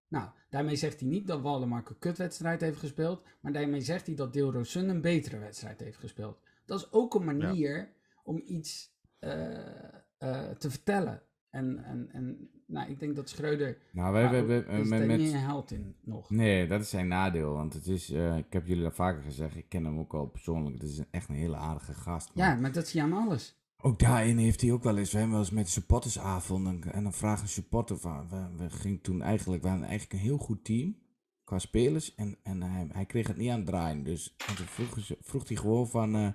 Nou, 0.09 0.31
daarmee 0.51 0.77
zegt 0.77 1.01
hij 1.01 1.09
niet 1.09 1.27
dat 1.27 1.41
Waldemark 1.41 1.89
een 1.89 1.99
kutwedstrijd 1.99 2.61
heeft 2.61 2.79
gespeeld. 2.79 3.23
Maar 3.41 3.53
daarmee 3.53 3.81
zegt 3.81 4.07
hij 4.07 4.15
dat 4.15 4.33
Deel 4.33 4.53
Rosun 4.53 4.89
een 4.89 5.01
betere 5.01 5.39
wedstrijd 5.39 5.81
heeft 5.81 5.99
gespeeld. 5.99 6.41
Dat 6.65 6.81
is 6.81 6.93
ook 6.93 7.15
een 7.15 7.25
manier 7.25 7.93
om 8.25 8.43
iets 8.45 8.97
eh, 9.19 9.85
eh, 10.19 10.51
te 10.51 10.71
vertellen. 10.71 11.23
En, 11.51 11.85
en, 11.85 12.11
en 12.13 12.51
nou, 12.69 12.91
ik 12.91 13.01
denk 13.01 13.17
dat 13.17 13.29
Schreuder... 13.29 13.79
nou, 13.91 14.13
wij 14.13 14.23
hebben 14.27 14.65
uh, 14.71 14.85
met, 14.85 15.07
met, 15.07 15.19
niet 15.19 15.33
een 15.33 15.39
held 15.39 15.71
in 15.71 15.95
nog. 16.01 16.31
Nee, 16.31 16.67
dat 16.67 16.81
is 16.81 16.91
zijn 16.91 17.09
nadeel. 17.09 17.53
Want 17.53 17.73
het 17.73 17.87
is, 17.87 18.11
eh, 18.11 18.37
ik 18.37 18.53
heb 18.53 18.67
jullie 18.67 18.83
dat 18.83 18.95
vaker 18.95 19.23
gezegd, 19.23 19.57
ik 19.57 19.69
ken 19.69 19.85
hem 19.85 19.99
ook 19.99 20.15
al 20.15 20.27
persoonlijk. 20.27 20.75
Het 20.83 20.91
is 20.91 20.99
een, 20.99 21.07
echt 21.11 21.29
een 21.29 21.35
hele 21.35 21.57
aardige 21.57 21.95
gast. 21.95 22.31
maar 22.35 22.49
Ja, 22.55 22.61
maar 22.61 22.73
dat 22.73 22.89
zie 22.89 23.01
je 23.01 23.07
aan 23.07 23.27
alles. 23.27 23.57
Ook 23.81 23.99
daarin 23.99 24.37
heeft 24.39 24.61
hij 24.61 24.73
ook 24.73 24.83
wel 24.83 24.97
eens, 24.99 25.11
we 25.13 25.17
hebben 25.19 25.37
wel 25.37 25.45
eens 25.45 25.55
met 25.55 25.69
supportersavond. 25.69 26.67
En, 26.67 26.93
en 26.93 27.03
dan 27.03 27.13
vraagt 27.13 27.43
een 27.43 27.49
supporter 27.49 27.99
van, 27.99 28.29
we, 28.29 28.47
we 28.65 28.71
gingen 28.71 29.01
toen 29.01 29.23
eigenlijk, 29.23 29.63
we 29.63 29.69
hadden 29.69 29.87
eigenlijk 29.89 30.21
een 30.21 30.27
heel 30.29 30.39
goed 30.39 30.65
team 30.65 30.97
qua 31.45 31.59
spelers. 31.59 32.15
En, 32.15 32.37
en 32.43 32.63
hij, 32.63 32.87
hij 32.93 33.07
kreeg 33.07 33.27
het 33.27 33.37
niet 33.37 33.51
aan 33.51 33.59
het 33.59 33.67
draaien. 33.67 34.03
Dus 34.05 34.35
en 34.49 34.57
toen 34.57 34.67
vroeg, 34.67 34.99
ze- 35.05 35.19
vroeg 35.21 35.49
hij 35.49 35.57
gewoon 35.57 35.89
van, 35.89 36.15
eh 36.15 36.29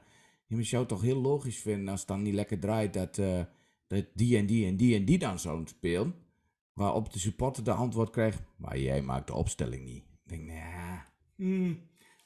je 0.47 0.63
zou 0.63 0.81
het 0.81 0.89
toch 0.91 1.01
heel 1.01 1.21
logisch 1.21 1.57
vinden 1.59 1.87
als 1.89 1.99
het 1.99 2.09
dan 2.09 2.21
niet 2.21 2.33
lekker 2.33 2.59
draait 2.59 2.93
dat, 2.93 3.17
eh, 3.17 3.41
dat 3.87 4.05
die 4.13 4.37
en 4.37 4.45
die 4.45 4.65
en 4.67 4.75
die 4.77 4.95
en 4.95 5.05
die 5.05 5.17
dan 5.17 5.39
zouden 5.39 5.67
spelen. 5.67 6.13
Waarop 6.73 7.13
de 7.13 7.19
supporter 7.19 7.63
de 7.63 7.71
antwoord 7.71 8.09
krijgt, 8.09 8.41
maar 8.55 8.79
jij 8.79 9.01
maakt 9.01 9.27
de 9.27 9.33
opstelling 9.33 9.85
niet. 9.85 10.03
Ik 10.03 10.29
denk, 10.29 10.43
nou 10.45 10.57
ja, 10.57 11.07
hmm, 11.35 11.79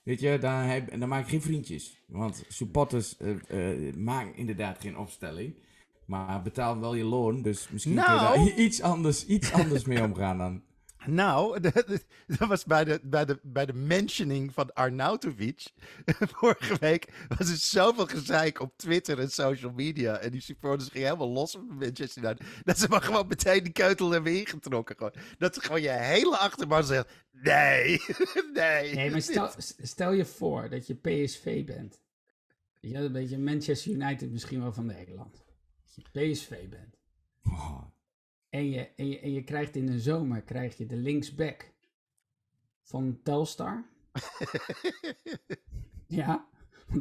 weet 0.03 0.19
je, 0.19 0.37
dan, 0.37 0.53
heb, 0.53 1.05
maak 1.05 1.23
ik 1.23 1.29
geen 1.29 1.41
vriendjes. 1.41 2.03
Want 2.07 2.43
supporters 2.47 3.17
eh, 3.17 3.93
maken 3.95 4.35
inderdaad 4.35 4.79
geen 4.79 4.97
opstelling. 4.97 5.55
Maar 6.05 6.41
betalen 6.41 6.81
wel 6.81 6.95
je 6.95 7.03
loon, 7.03 7.41
dus 7.41 7.69
misschien 7.69 7.95
kun 7.95 8.03
je 8.03 8.09
Nou. 8.19 8.37
daar 8.37 8.57
iets 8.65 8.81
anders, 8.81 9.25
iets 9.25 9.53
anders 9.53 9.85
mee 9.85 10.03
omgaan 10.03 10.37
dan. 10.37 10.61
Nou, 11.07 11.59
dat, 11.59 12.47
was 12.47 12.65
bij 12.65 12.83
de, 12.83 12.99
bij, 13.03 13.25
de, 13.25 13.39
bij 13.43 13.65
de 13.65 13.73
mentioning 13.73 14.53
van 14.53 14.73
Arnautovic. 14.73 15.67
Vorige 16.35 16.77
week 16.79 17.27
was 17.37 17.49
er 17.49 17.57
zoveel 17.57 18.05
gezeik 18.05 18.59
op 18.59 18.77
Twitter 18.77 19.19
en 19.19 19.31
social 19.31 19.71
media. 19.71 20.17
En 20.17 20.31
die 20.31 20.41
supporters 20.41 20.89
gingen 20.89 21.07
helemaal 21.07 21.29
los 21.33 21.55
op 21.55 21.69
Manchester 21.69 22.23
United. 22.23 22.47
Dat 22.63 22.79
ze 22.79 22.87
maar 22.87 23.01
gewoon 23.01 23.27
meteen 23.27 23.63
die 23.63 23.73
keutel 23.73 24.11
hebben 24.11 24.37
ingetrokken. 24.37 24.95
Gewoon. 24.95 25.13
Dat 25.37 25.53
ze 25.53 25.61
gewoon 25.61 25.81
je 25.81 25.89
hele 25.89 26.37
achterban 26.37 26.83
zegt, 26.83 27.09
nee, 27.31 28.01
nee. 28.53 28.95
Nee, 28.95 29.11
maar 29.11 29.21
stel, 29.21 29.49
stel 29.81 30.11
je 30.11 30.25
voor 30.25 30.69
dat 30.69 30.87
je 30.87 30.95
PSV 30.95 31.65
bent. 31.65 32.01
Je, 32.79 32.95
een 32.97 33.11
beetje 33.11 33.37
Manchester 33.37 33.91
United 33.91 34.31
misschien 34.31 34.61
wel 34.61 34.73
van 34.73 34.85
Nederland. 34.85 35.45
Dat 35.83 35.95
je 35.95 36.31
PSV 36.31 36.67
bent. 36.69 36.97
Oh, 37.43 37.81
En 38.57 38.69
je, 38.69 38.89
en, 38.95 39.09
je, 39.09 39.19
en 39.19 39.33
je 39.33 39.43
krijgt 39.43 39.75
in 39.75 39.85
de 39.85 39.99
zomer 39.99 40.41
krijg 40.41 40.77
je 40.77 40.85
de 40.85 40.95
linksback 40.95 41.71
van 42.83 43.19
Telstar. 43.23 43.85
ja, 46.21 46.45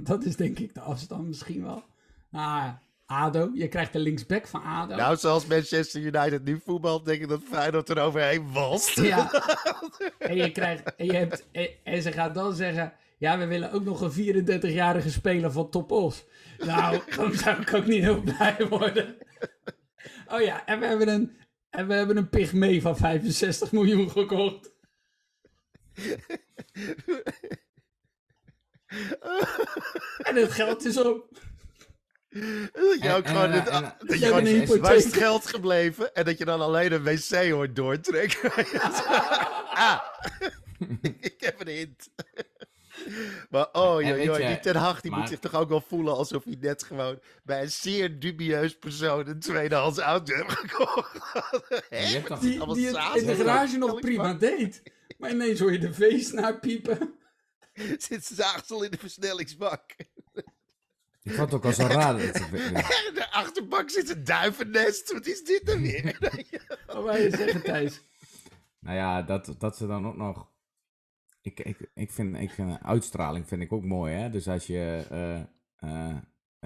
dat 0.03 0.25
is 0.25 0.37
denk 0.37 0.59
ik 0.59 0.75
de 0.75 0.81
afstand 0.81 1.27
misschien 1.27 1.63
wel. 1.63 1.85
Ah, 2.31 2.69
ADO, 3.07 3.51
je 3.55 3.69
krijgt 3.69 3.93
de 3.93 3.99
linksback 3.99 4.47
van 4.47 4.63
ADO. 4.63 4.97
Nou, 4.97 5.17
zoals 5.17 5.47
Manchester 5.47 6.01
United 6.01 6.45
nu 6.45 6.61
voetbalt, 6.65 7.05
denk 7.05 7.23
ik 7.23 7.29
dat 7.29 7.43
Feyenoord 7.43 7.89
er 7.89 7.99
overheen 7.99 8.53
walst. 8.53 9.01
Ja. 9.01 9.31
En, 10.19 10.37
je 10.37 10.53
krijgt, 10.53 10.95
en, 10.95 11.07
je 11.07 11.15
hebt, 11.15 11.47
en, 11.53 11.69
en 11.85 12.03
ze 12.03 12.13
gaat 12.13 12.35
dan 12.35 12.55
zeggen... 12.55 12.93
Ja, 13.19 13.39
we 13.39 13.47
willen 13.47 13.73
ook 13.73 13.85
nog 13.85 14.01
een 14.01 14.45
34-jarige 14.45 15.11
speler 15.11 15.53
van 15.53 15.71
Top 15.71 15.91
Os. 15.91 16.25
Nou, 16.59 17.01
dan 17.17 17.33
zou 17.33 17.61
ik 17.61 17.75
ook 17.75 17.87
niet 17.87 18.03
heel 18.03 18.21
blij 18.21 18.67
worden. 18.69 19.17
Oh 20.29 20.41
ja, 20.41 20.67
en 20.67 20.81
we 20.81 20.87
hebben 20.87 21.09
een, 21.09 21.37
en 21.77 21.87
we 21.87 21.95
hebben 21.95 22.16
een 22.16 22.29
pygmee 22.29 22.81
van 22.83 22.97
65 22.97 23.72
miljoen 23.72 24.11
gekocht. 24.11 24.70
En 30.18 30.37
het 30.37 30.53
geld 30.53 30.85
is 30.85 30.97
op. 30.99 31.29
Dat 32.72 33.03
je 33.03 33.12
ook 33.16 33.27
gewoon, 33.29 33.53
dit- 33.53 33.68
en- 33.68 33.95
dat 33.99 34.18
Je 34.18 34.27
gewoon 34.27 34.47
een 34.47 34.55
hypotheek. 34.55 34.83
waar 34.83 34.97
is 34.97 35.05
het 35.05 35.14
geld 35.16 35.47
gebleven? 35.47 36.14
En 36.14 36.24
dat 36.24 36.39
je 36.39 36.45
dan 36.45 36.61
alleen 36.61 36.93
een 36.93 37.03
wc 37.03 37.51
hoort 37.51 37.77
doortrekken. 37.77 38.53
ah, 39.89 40.01
ik 41.20 41.35
heb 41.39 41.61
een 41.61 41.68
hint. 41.68 42.09
Maar 43.51 43.69
oh, 43.73 44.03
joh, 44.03 44.23
joh, 44.23 44.37
die 44.37 44.61
Ten 44.61 44.77
Hag 44.77 45.01
die 45.01 45.11
moet 45.11 45.29
zich 45.29 45.39
toch 45.39 45.55
ook 45.55 45.69
wel 45.69 45.81
voelen 45.89 46.15
alsof 46.17 46.45
hij 46.45 46.57
net 46.61 46.83
gewoon 46.83 47.21
bij 47.45 47.63
een 47.63 47.71
zeer 47.71 48.19
dubieus 48.19 48.79
persoon 48.79 49.27
een 49.27 49.41
tweedehands 49.41 49.99
auto 49.99 50.35
heeft 50.35 50.51
gekocht. 50.51 51.13
je 51.91 51.97
hebt 51.97 52.27
toch- 52.27 52.39
Die, 52.41 52.57
Allemaal 52.57 52.75
die 52.75 52.87
het 52.87 52.95
saus 52.97 53.21
in 53.21 53.27
de 53.27 53.35
garage 53.35 53.77
nog 53.79 54.01
prima 54.01 54.35
deed. 54.35 54.83
Maar 55.19 55.31
ineens 55.31 55.61
hoor 55.61 55.73
je 55.73 55.79
de 55.79 55.95
feestnaar 55.95 56.59
piepen. 56.61 57.15
Zit 57.99 58.25
zaagsel 58.25 58.83
in 58.83 58.91
de 58.91 58.99
versnellingsbak. 58.99 59.95
ik 61.23 61.33
vond 61.35 61.39
het 61.39 61.55
ook 61.55 61.65
al 61.65 61.73
zo 61.73 61.87
raar. 61.87 62.19
Dat 62.19 62.35
de 63.15 63.27
achterbak 63.31 63.91
zit 63.91 64.11
een 64.11 64.25
duivennest. 64.25 65.13
Wat 65.13 65.27
is 65.27 65.45
dit 65.45 65.67
dan 65.67 65.83
weer? 65.83 66.19
Wat 66.87 67.03
wou 67.03 67.19
je 67.19 67.31
zeggen, 67.37 67.63
Thijs? 67.63 68.01
Nou 68.79 68.97
ja, 68.97 69.23
dat, 69.23 69.55
dat 69.59 69.77
ze 69.77 69.87
dan 69.87 70.07
ook 70.07 70.17
nog. 70.17 70.49
Ik, 71.47 71.61
ik, 71.61 71.90
ik, 71.94 72.11
vind, 72.12 72.36
ik 72.36 72.51
vind 72.51 72.80
uitstraling 72.82 73.49
vind 73.49 73.62
ik 73.62 73.72
ook 73.72 73.84
mooi, 73.84 74.14
hè? 74.14 74.30
Dus 74.30 74.49
als 74.49 74.66
je. 74.66 75.07
eh, 75.11 75.40
eh, 75.76 76.16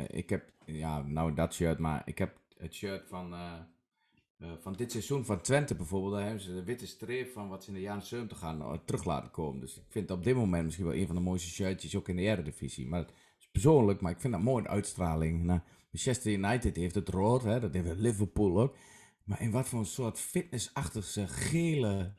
ik 0.07 0.31
heb. 0.31 0.53
Ja, 0.65 1.03
nou 1.03 1.35
dat 1.35 1.55
shirt, 1.55 1.79
maar 1.79 2.03
ik 2.05 2.19
heb 2.19 2.39
het 2.59 2.75
shirt 2.75 3.09
van. 3.09 3.33
eh, 3.33 3.53
eh, 4.39 4.49
van 4.61 4.73
dit 4.73 4.91
seizoen 4.91 5.25
van 5.25 5.41
Twente 5.41 5.75
bijvoorbeeld. 5.75 6.13
Daar 6.13 6.23
hebben 6.23 6.43
ze 6.43 6.55
de 6.55 6.65
witte 6.65 6.87
streep 6.87 7.33
van 7.33 7.49
wat 7.49 7.63
ze 7.65 7.69
in 7.69 7.75
de 7.75 7.81
jaren 7.81 8.03
70 8.03 8.39
gaan 8.39 8.61
eh, 8.61 8.73
terug 8.85 9.05
laten 9.05 9.31
komen. 9.31 9.61
Dus 9.61 9.77
ik 9.77 9.85
vind 9.89 10.09
het 10.09 10.19
op 10.19 10.25
dit 10.25 10.35
moment 10.35 10.65
misschien 10.65 10.87
wel 10.87 10.95
een 10.95 11.07
van 11.07 11.17
de 11.17 11.23
mooiste 11.23 11.49
shirtjes 11.51 11.97
ook 11.97 12.09
in 12.09 12.17
de 12.17 12.23
Eredivisie. 12.23 12.87
Maar 12.89 13.01
het 13.01 13.13
is 13.39 13.49
persoonlijk, 13.53 14.01
maar 14.01 14.13
ik 14.13 14.21
vind 14.21 14.33
dat 14.33 14.43
mooi, 14.43 14.65
een 14.65 14.71
uitstraling. 14.71 15.43
Nou, 15.45 15.61
Manchester 15.91 16.33
United 16.33 16.77
heeft 16.77 16.95
het 16.95 17.09
rood, 17.09 17.43
hè? 17.43 17.61
dat 17.61 17.75
heeft 17.75 17.99
Liverpool 17.99 18.61
ook. 18.61 18.77
Maar 19.25 19.41
in 19.41 19.51
wat 19.51 19.69
voor 19.69 19.79
een 19.79 19.85
soort 19.87 20.19
fitnessachtige 20.19 21.27
gele 21.29 22.13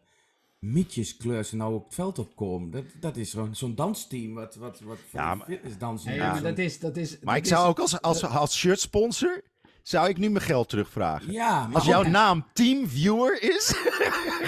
mietjeskleur 0.65 1.43
ze 1.43 1.55
nou 1.55 1.73
op 1.73 1.85
het 1.85 1.93
veld 1.93 2.19
opkomen. 2.19 2.71
Dat, 2.71 2.83
dat 2.99 3.17
is 3.17 3.29
zo'n 3.31 3.55
zo'n 3.55 3.75
dansteam 3.75 4.33
wat, 4.33 4.55
wat, 4.55 4.79
wat 4.79 4.97
Ja, 5.11 5.35
maar- 5.35 5.47
fitnessdansen. 5.47 6.13
Ja. 6.13 6.31
maar 6.31 6.41
dat 6.41 6.57
is... 6.57 6.79
Dat 6.79 6.97
is 6.97 7.19
Maar 7.19 7.35
dat 7.35 7.43
ik 7.43 7.49
zou 7.49 7.67
ook 7.67 7.79
als, 7.79 8.01
als, 8.01 8.23
als 8.25 8.57
shirtsponsor, 8.57 9.43
zou 9.83 10.09
ik 10.09 10.17
nu 10.17 10.29
mijn 10.29 10.45
geld 10.45 10.69
terugvragen. 10.69 11.31
Ja, 11.31 11.65
maar 11.67 11.75
Als 11.75 11.83
ook- 11.83 11.89
jouw 11.89 12.03
naam 12.03 12.45
Teamviewer 12.53 13.41
is 13.43 13.75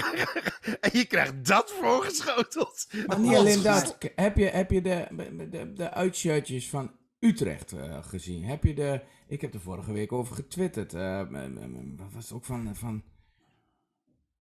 en 0.80 0.90
je 0.92 1.04
krijgt 1.08 1.46
dat 1.46 1.70
voorgeschoteld. 1.80 2.86
Maar 3.06 3.20
niet 3.20 3.36
alleen 3.36 3.62
dat. 3.62 3.98
Heb 4.14 4.36
je, 4.36 4.44
heb 4.44 4.70
je 4.70 4.82
de, 4.82 5.06
de, 5.50 5.72
de 5.72 5.90
uitshirtjes 5.90 6.68
van 6.68 6.90
Utrecht 7.18 7.72
eh, 7.72 8.04
gezien? 8.04 8.44
Heb 8.44 8.64
je 8.64 8.74
de... 8.74 9.00
Ik 9.28 9.40
heb 9.40 9.54
er 9.54 9.60
vorige 9.60 9.92
week 9.92 10.12
over 10.12 10.34
getwitterd. 10.34 10.94
eh, 10.94 11.18
wat 11.96 12.12
was 12.12 12.24
het 12.24 12.32
ook 12.32 12.44
van... 12.44 12.76
van 12.76 13.02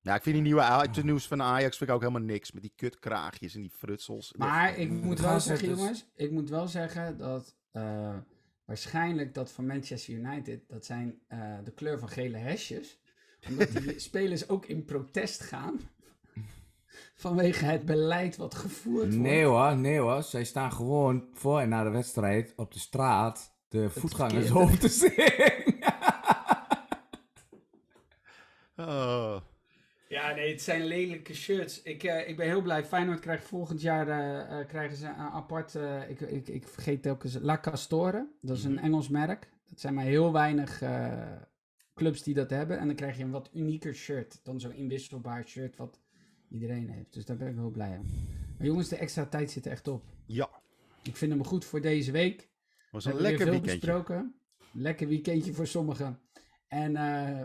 Ja, 0.02 0.16
ik 0.16 0.22
vind 0.22 0.36
die 0.36 0.44
nieuwe 0.44 0.62
uitnieuws 0.62 1.28
van 1.28 1.42
Ajax 1.42 1.78
vind 1.78 1.90
ik 1.90 1.96
ook 1.96 2.02
helemaal 2.02 2.22
niks. 2.22 2.52
Met 2.52 2.62
die 2.62 2.74
kutkraagjes 2.76 3.56
en 3.56 3.62
die 3.62 3.70
frutsels. 3.70 4.34
Maar 4.38 4.78
ik 4.78 4.90
moet 4.90 5.20
wel 5.20 5.40
zeggen, 5.40 5.70
jongens, 5.70 6.06
ik 6.16 6.32
moet 6.32 6.50
wel 6.50 6.68
zeggen 6.68 7.18
dat 7.18 7.56
eh, 7.72 8.16
waarschijnlijk 8.66 9.34
dat 9.34 9.52
van 9.52 9.66
Manchester 9.66 10.14
United, 10.14 10.62
dat 10.68 10.86
zijn 10.86 11.20
eh, 11.28 11.58
de 11.64 11.72
kleur 11.72 12.00
van 12.00 12.10
gele 12.10 12.38
hesjes. 12.38 13.00
Omdat 13.50 13.72
die 13.72 14.00
spelers 14.10 14.50
ook 14.50 14.66
in 14.66 14.86
protest 14.86 15.42
gaan. 15.42 15.80
Vanwege 17.16 17.66
het 17.66 17.86
beleid 17.86 18.38
wat 18.38 18.56
gevoerd 18.56 19.04
wordt. 19.04 19.16
Nee 19.16 19.44
hoor, 19.44 19.76
nee 19.76 20.00
hoor. 20.00 20.24
Zij 20.24 20.44
staan 20.44 20.72
gewoon 20.72 21.28
voor 21.34 21.60
en 21.60 21.70
na 21.70 21.84
de 21.84 21.90
wedstrijd 21.90 22.54
op 22.56 22.74
de 22.74 22.80
straat 22.80 23.56
de 23.68 23.90
voetgangers 23.90 24.48
verkeerde. 24.48 24.72
op 24.74 24.80
te 24.80 24.88
zingen. 25.00 25.80
Oh. 28.76 29.42
Ja, 30.22 30.34
nee, 30.36 30.52
het 30.52 30.62
zijn 30.62 30.86
lelijke 30.86 31.34
shirts. 31.36 31.82
Ik, 31.82 32.04
eh, 32.04 32.30
ik 32.30 32.38
ben 32.38 32.46
heel 32.46 32.62
blij. 32.62 32.86
Feyenoord 32.86 33.20
krijgt 33.20 33.44
volgend 33.44 33.82
jaar 33.82 34.08
eh, 34.08 34.60
eh, 34.60 34.68
krijgen 34.68 34.98
ze 34.98 35.08
een 35.08 35.16
apart. 35.16 35.76
eh, 35.76 36.10
ik, 36.10 36.20
ik, 36.22 36.48
ik 36.48 36.68
vergeet 36.68 37.02
telkens. 37.02 37.38
La 37.40 37.60
Castore. 37.60 38.28
Dat 38.42 38.58
is 38.58 38.64
een 38.64 38.80
Engels 38.80 39.10
merk. 39.10 39.50
Dat 39.70 39.80
zijn 39.80 39.94
maar 39.94 40.04
heel 40.04 40.32
weinig 40.32 40.84
clubs 41.94 42.24
die 42.24 42.34
dat 42.34 42.50
hebben. 42.50 42.80
En 42.80 42.86
dan 42.88 42.96
krijg 42.96 43.18
je 43.18 43.24
een 43.24 43.32
wat 43.32 43.50
unieker 43.54 43.94
shirt. 43.96 44.40
Dan 44.44 44.60
zo'n 44.60 44.74
inwisselbaar 44.74 45.44
shirt 45.48 45.76
wat 45.76 46.02
iedereen 46.50 46.90
heeft. 46.90 47.14
Dus 47.14 47.26
daar 47.26 47.38
ben 47.38 47.48
ik 47.48 47.56
heel 47.56 47.70
blij 47.72 47.98
om. 47.98 48.06
Maar 48.58 48.68
jongens, 48.68 48.88
de 48.90 48.96
extra 48.96 49.26
tijd 49.26 49.52
zit 49.52 49.66
er 49.66 49.72
echt 49.72 49.88
op. 49.88 50.04
Ja, 50.26 50.50
Ik 51.04 51.16
vind 51.16 51.32
hem 51.32 51.46
goed 51.46 51.66
voor 51.66 51.82
deze 51.82 52.12
week. 52.12 52.50
was 52.92 53.06
een 53.06 53.16
lekker 53.22 53.46
weekendje. 53.46 53.72
besproken. 53.80 54.36
Lekker 54.72 55.08
weekendje 55.08 55.54
voor 55.54 55.68
sommigen. 55.68 56.20
En 56.68 56.96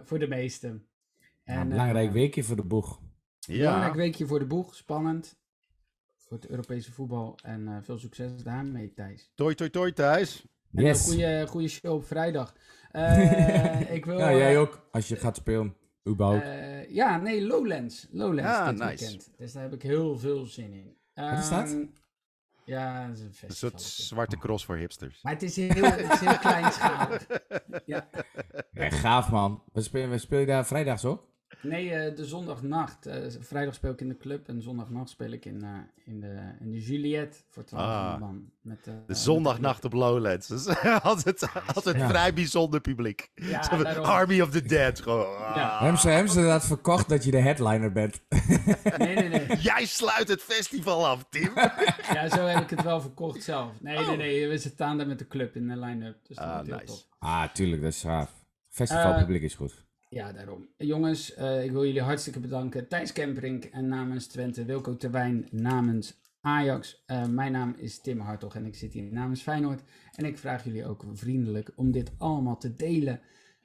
voor 0.04 0.18
de 0.18 0.28
meesten. 0.28 0.86
Een 1.47 1.55
En, 1.57 1.68
belangrijk 1.68 2.07
eh, 2.07 2.12
weekje 2.12 2.42
voor 2.44 2.57
de 2.57 2.64
boeg. 2.64 3.01
Belangrijk 3.47 3.92
Ja, 3.92 3.97
weekje 3.99 4.26
voor 4.26 4.38
de 4.38 4.47
boeg, 4.47 4.74
spannend. 4.74 5.36
Voor 6.16 6.36
het 6.36 6.49
Europese 6.49 6.92
voetbal 6.92 7.38
en 7.42 7.68
eh, 7.68 7.76
veel 7.82 7.99
succes 7.99 8.42
daarmee, 8.42 8.92
Thijs. 8.94 9.30
toi 9.34 9.55
toi 9.55 9.70
toi 9.70 9.92
Thijs. 9.92 10.47
Yes. 10.70 11.07
een 11.07 11.12
goede, 11.12 11.47
goede 11.47 11.68
show 11.68 11.92
op 11.94 12.07
vrijdag. 12.07 12.55
Eh, 12.90 13.94
ik 13.94 14.05
wil, 14.05 14.18
Ja, 14.18 14.32
jij 14.34 14.59
ook. 14.59 14.88
Als 14.92 15.09
je 15.09 15.16
gaat 15.16 15.36
spelen. 15.36 15.76
Überhaupt. 16.09 16.42
eh, 16.44 16.90
ja, 16.90 17.16
nee, 17.16 17.47
Lowlands. 17.47 18.07
Lowlands 18.11 18.51
Ah, 18.53 18.68
dit 18.68 18.78
nice. 18.78 19.05
weekend. 19.05 19.30
Dus 19.36 19.53
daar 19.53 19.62
heb 19.62 19.72
ik 19.72 19.82
heel 19.82 20.18
veel 20.18 20.44
zin 20.44 20.72
in. 20.72 20.97
Wat 21.14 21.38
is 21.38 21.49
dat? 21.49 21.68
Ehm, 21.68 21.84
Ja, 22.64 23.07
dat 23.07 23.16
is 23.16 23.20
een 23.20 23.26
Een 23.26 23.32
festival. 23.34 23.70
soort 23.70 23.82
zwarte 23.82 24.36
cross 24.38 24.64
voor 24.64 24.76
hipsters. 24.76 25.22
Maar 25.22 25.32
het 25.32 25.42
is 25.42 25.57
heel, 25.57 25.84
het 25.84 26.12
is 26.12 26.20
heel 26.20 26.38
kleinschalig. 26.49 27.26
Ja. 27.86 28.09
Ja, 28.72 28.90
gaaf 28.90 29.30
man. 29.30 29.62
We 29.72 29.80
spelen, 29.82 30.11
we 30.11 30.18
spelen 30.18 30.47
daar 30.47 30.66
vrijdags 30.66 31.05
ook? 31.05 31.28
Nee, 31.68 31.90
eh, 31.92 32.16
de 32.16 32.24
zondagnacht. 32.26 33.06
eh, 33.06 33.16
vrijdag 33.40 33.74
speel 33.74 33.90
ik 33.92 34.00
in 34.00 34.08
de 34.08 34.16
club 34.16 34.48
en 34.48 34.62
zondagnacht 34.62 35.08
speel 35.10 35.30
ik 35.30 35.44
in, 35.44 35.62
eh, 35.62 35.70
in, 36.04 36.20
de, 36.20 36.38
in 36.60 36.70
de 36.70 36.80
Juliette 36.82 37.38
voor 37.50 37.64
12 37.64 37.82
Ah. 37.84 38.20
man. 38.20 38.50
Met, 38.60 38.78
eh, 38.78 38.84
De 38.84 39.00
met 39.06 39.18
zondagnacht 39.18 39.84
op 39.84 39.92
Lowlands. 39.92 40.46
Dus 40.46 40.66
altijd, 41.02 41.48
altijd 41.74 41.96
Ja. 41.96 42.08
vrij 42.08 42.34
bijzonder 42.34 42.80
publiek. 42.80 43.30
Ja. 43.34 43.58
Army 44.02 44.40
of 44.40 44.50
the 44.50 44.62
Dead. 44.62 45.00
Gewoon. 45.00 45.30
Ja. 45.30 45.68
ah. 45.68 45.80
Hebben 45.80 46.00
ze, 46.00 46.08
hebben 46.08 46.32
ze 46.32 46.42
dat 46.42 46.64
verkocht 46.66 47.08
dat 47.08 47.24
je 47.24 47.30
de 47.30 47.40
headliner 47.40 47.92
bent? 47.92 48.22
Nee, 48.98 49.14
nee, 49.14 49.28
nee. 49.28 49.56
Jij 49.70 49.84
sluit 49.86 50.28
het 50.28 50.42
festival 50.42 51.06
af, 51.06 51.26
Tim. 51.30 51.50
Ja, 52.12 52.28
zo 52.28 52.44
heb 52.46 52.62
ik 52.62 52.70
het 52.70 52.82
wel 52.82 53.00
verkocht 53.00 53.42
zelf. 53.42 53.70
Nee, 53.80 53.98
nee, 54.06 54.16
nee. 54.16 54.48
We 54.48 54.58
staan 54.58 54.98
daar 54.98 55.06
met 55.06 55.18
de 55.18 55.26
club 55.28 55.56
in 55.56 55.68
de 55.68 55.76
line-up. 55.76 56.16
Dus 56.26 56.36
dat 56.36 56.46
Oh. 56.46 56.52
Ah, 56.52 56.64
nice. 56.66 56.84
tof. 56.84 57.06
Ah, 57.18 57.52
tuurlijk, 57.52 57.82
dat 57.82 57.92
is 57.92 58.00
gaaf. 58.00 58.44
Festivalpubliek 58.68 59.42
is 59.42 59.54
goed. 59.54 59.84
Ja, 60.09 60.32
daarom. 60.32 60.68
Jongens, 60.76 61.34
eh, 61.34 61.64
ik 61.64 61.70
wil 61.70 61.84
jullie 61.84 62.02
hartstikke 62.02 62.40
bedanken. 62.40 62.88
Thijs 62.88 63.12
Kemperink 63.12 63.64
en 63.64 63.88
namens 63.88 64.26
Twente, 64.26 64.64
Wilco 64.64 64.96
Terwijn 64.96 65.48
namens 65.50 66.18
Ajax. 66.46 67.02
Eh, 67.07 67.26
mijn 67.26 67.52
naam 67.52 67.74
is 67.76 68.00
Tim 68.00 68.20
Hartog 68.20 68.54
en 68.54 68.66
ik 68.66 68.74
zit 68.74 68.92
hier 68.92 69.12
namens 69.12 69.42
Feyenoord. 69.42 69.82
En 70.14 70.24
ik 70.24 70.38
vraag 70.38 70.64
jullie 70.64 70.86
ook 70.86 71.04
vriendelijk 71.12 71.72
om 71.76 71.90
dit 71.90 72.12
allemaal 72.18 72.57
te 72.57 72.74
delen, 72.74 73.20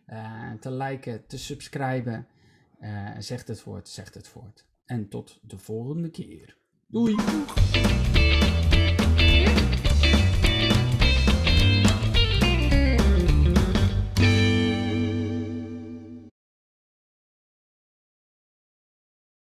eh, 0.05 0.51
te 0.59 0.71
liken, 0.71 1.27
te 1.27 1.37
subscriben. 1.37 2.27
Eh, 2.79 3.09
zegt 3.19 3.47
het 3.47 3.61
voort, 3.61 3.89
zegt 3.89 4.13
het 4.13 4.27
voort. 4.27 4.65
En 4.85 5.09
tot 5.09 5.39
de 5.41 5.57
volgende 5.57 6.09
keer. 6.09 6.57
Doei! 6.87 7.15